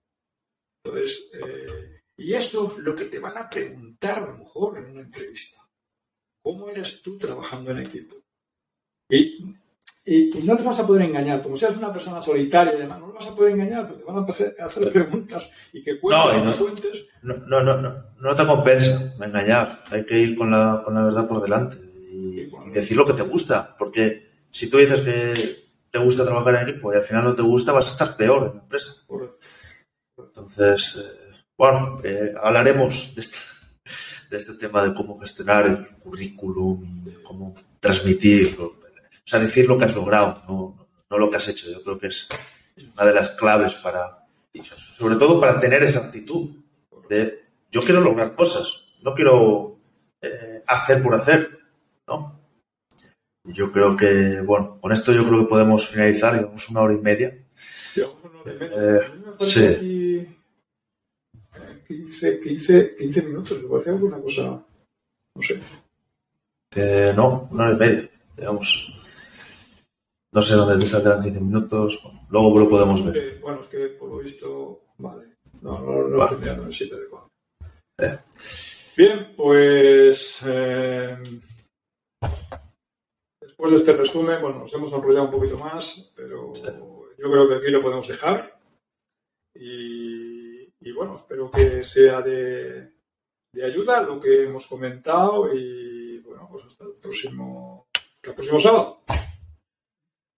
Entonces, 0.85 1.31
eh, 1.35 2.01
y 2.17 2.35
eso 2.35 2.73
es 2.73 2.79
lo 2.79 2.95
que 2.95 3.07
te 3.07 3.19
van 3.19 3.37
a 3.37 3.49
preguntar 3.49 4.23
a 4.23 4.27
lo 4.33 4.39
mejor 4.39 4.79
en 4.79 4.91
una 4.91 5.01
entrevista. 5.01 5.59
¿Cómo 6.43 6.69
eres 6.69 7.03
tú 7.03 7.19
trabajando 7.19 7.71
en 7.73 7.79
equipo? 7.79 8.17
Y, 9.11 9.45
no 10.05 10.57
te 10.57 10.63
vas 10.63 10.79
a 10.79 10.87
poder 10.87 11.03
engañar. 11.03 11.43
Como 11.43 11.57
seas 11.57 11.77
una 11.77 11.93
persona 11.93 12.21
solitaria 12.21 12.75
y 12.75 12.79
demás, 12.79 13.01
no 13.01 13.09
te 13.09 13.13
vas 13.15 13.27
a 13.27 13.35
poder 13.35 13.53
engañar, 13.53 13.87
porque 13.87 14.03
te 14.03 14.07
van 14.07 14.17
a 14.17 14.21
empezar 14.21 14.55
a 14.59 14.65
hacer 14.65 14.93
preguntas 14.93 15.51
y 15.73 15.83
que 15.83 16.01
cuentes 16.01 17.07
no. 17.23 17.37
No, 17.47 17.63
no, 17.63 17.81
no, 17.81 18.05
no, 18.19 18.37
te 18.37 18.47
compensa 18.47 19.15
engañar. 19.21 19.85
Hay 19.91 20.05
que 20.05 20.19
ir 20.19 20.37
con 20.37 20.51
la, 20.51 20.83
con 20.85 20.95
la 20.95 21.05
verdad 21.05 21.29
por 21.29 21.41
delante 21.41 21.77
y, 22.11 22.49
decir 22.73 22.97
lo 22.97 23.05
que 23.05 23.13
te 23.13 23.23
gusta. 23.23 23.77
Porque 23.79 24.31
si 24.51 24.69
tú 24.69 24.79
dices 24.79 25.03
que 25.03 25.63
te 25.91 25.99
gusta 25.99 26.25
trabajar 26.25 26.55
en 26.57 26.69
equipo 26.71 26.93
y 26.93 26.97
al 26.97 27.03
final 27.03 27.25
no 27.25 27.35
te 27.35 27.43
gusta, 27.43 27.71
vas 27.71 27.87
a 27.87 27.91
estar 27.91 28.17
peor 28.17 28.49
en 28.49 28.57
la 28.57 28.63
empresa. 28.63 28.93
Entonces, 30.17 30.97
eh, 30.97 31.45
bueno, 31.57 32.01
eh, 32.03 32.35
hablaremos 32.43 33.15
de 33.15 33.21
este, 33.21 33.39
de 34.31 34.37
este, 34.37 34.55
tema 34.55 34.83
de 34.83 34.95
cómo 34.95 35.19
gestionar 35.19 35.67
el 35.67 35.87
currículum 35.99 36.83
y 37.07 37.23
cómo 37.23 37.55
transmitirlo. 37.79 38.82
O 39.25 39.29
sea, 39.29 39.39
decir 39.39 39.67
lo 39.69 39.79
que 39.79 39.85
has 39.85 39.95
logrado, 39.95 40.43
no, 40.49 40.89
no 41.11 41.19
lo 41.19 41.31
que 41.31 41.37
has 41.37 41.49
hecho. 41.49 41.71
Yo 41.71 41.83
creo 41.83 41.99
que 41.99 42.09
es, 42.09 42.29
una 42.95 43.05
de 43.05 43.15
las 43.15 43.31
claves 43.31 43.75
para, 43.75 44.27
sobre 44.63 45.17
todo 45.17 45.41
para 45.41 45.61
tener 45.61 45.83
esa 45.83 46.01
actitud 46.01 46.51
de 47.09 47.43
yo 47.71 47.83
quiero 47.83 48.01
lograr 48.01 48.35
cosas, 48.35 48.89
no 49.03 49.15
quiero 49.15 49.79
eh, 50.21 50.63
hacer 50.67 51.03
por 51.03 51.15
hacer, 51.15 51.59
¿no? 52.07 52.41
Yo 53.45 53.73
creo 53.73 53.97
que, 53.97 54.41
bueno, 54.45 54.79
con 54.81 54.93
esto 54.93 55.13
yo 55.13 55.27
creo 55.27 55.41
que 55.41 55.49
podemos 55.49 55.89
finalizar, 55.89 56.35
llevamos 56.35 56.69
una 56.69 56.81
hora 56.81 56.95
y 56.95 56.99
media. 56.99 57.37
Llevamos 57.95 58.25
una 58.25 58.41
hora 58.41 58.53
y 58.53 58.59
media. 58.59 58.77
Eh, 58.77 59.01
sí. 59.41 60.29
15, 61.87 62.41
15, 62.41 62.97
15 62.97 63.23
minutos, 63.23 63.63
me 63.63 63.69
parece 63.69 63.91
alguna 63.91 64.19
cosa, 64.19 64.65
no 65.35 65.43
sé. 65.43 65.61
Eh, 66.75 67.13
no, 67.15 67.49
una 67.51 67.65
hora 67.65 67.73
y 67.73 67.77
media, 67.77 68.11
digamos. 68.37 69.02
No 70.33 70.43
sé 70.43 70.55
dónde 70.55 70.83
te 70.83 70.91
saldrán 70.91 71.23
15 71.23 71.41
minutos, 71.41 72.03
luego 72.31 72.59
lo 72.59 72.69
podemos 72.69 73.05
ver. 73.05 73.17
Eh, 73.17 73.39
bueno, 73.41 73.61
es 73.61 73.67
que 73.69 73.89
por 73.89 74.09
lo 74.09 74.19
visto, 74.19 74.83
vale. 74.99 75.35
No, 75.61 75.79
no, 75.81 76.09
no 76.09 76.17
vale. 76.17 76.39
es 76.51 76.65
el 76.65 76.73
sitio 76.73 76.97
adecuado. 76.97 77.29
Eh. 77.99 78.19
Bien, 78.97 79.35
pues 79.37 80.43
eh, 80.47 81.19
después 83.41 83.71
de 83.71 83.77
este 83.77 83.93
resumen, 83.93 84.41
bueno, 84.41 84.61
nos 84.61 84.73
hemos 84.75 84.93
enrollado 84.93 85.27
un 85.27 85.31
poquito 85.31 85.59
más, 85.59 86.11
pero 86.15 86.53
yo 86.55 87.31
creo 87.31 87.49
que 87.49 87.55
aquí 87.57 87.71
lo 87.71 87.83
podemos 87.83 88.09
dejar. 88.09 88.59
Y 89.55 90.33
y 90.85 90.93
bueno, 90.93 91.15
espero 91.15 91.51
que 91.51 91.85
sea 91.85 92.21
de, 92.23 92.93
de 93.53 93.65
ayuda 93.65 94.03
lo 94.03 94.19
que 94.19 94.45
hemos 94.45 94.67
comentado 94.67 95.55
y 95.55 96.19
bueno, 96.21 96.49
pues 96.51 96.65
hasta 96.65 96.85
el 96.85 96.95
próximo, 96.95 97.87
hasta 97.95 98.31
el 98.31 98.35
próximo 98.35 98.61
sábado. 98.61 99.03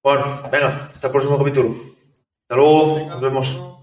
Bueno, 0.05 0.22
venga, 0.52 0.90
hasta 0.93 1.06
el 1.06 1.12
próximo 1.12 1.39
capítulo. 1.39 1.74
Hasta 2.43 2.56
luego, 2.56 3.06
nos 3.09 3.20
vemos. 3.22 3.74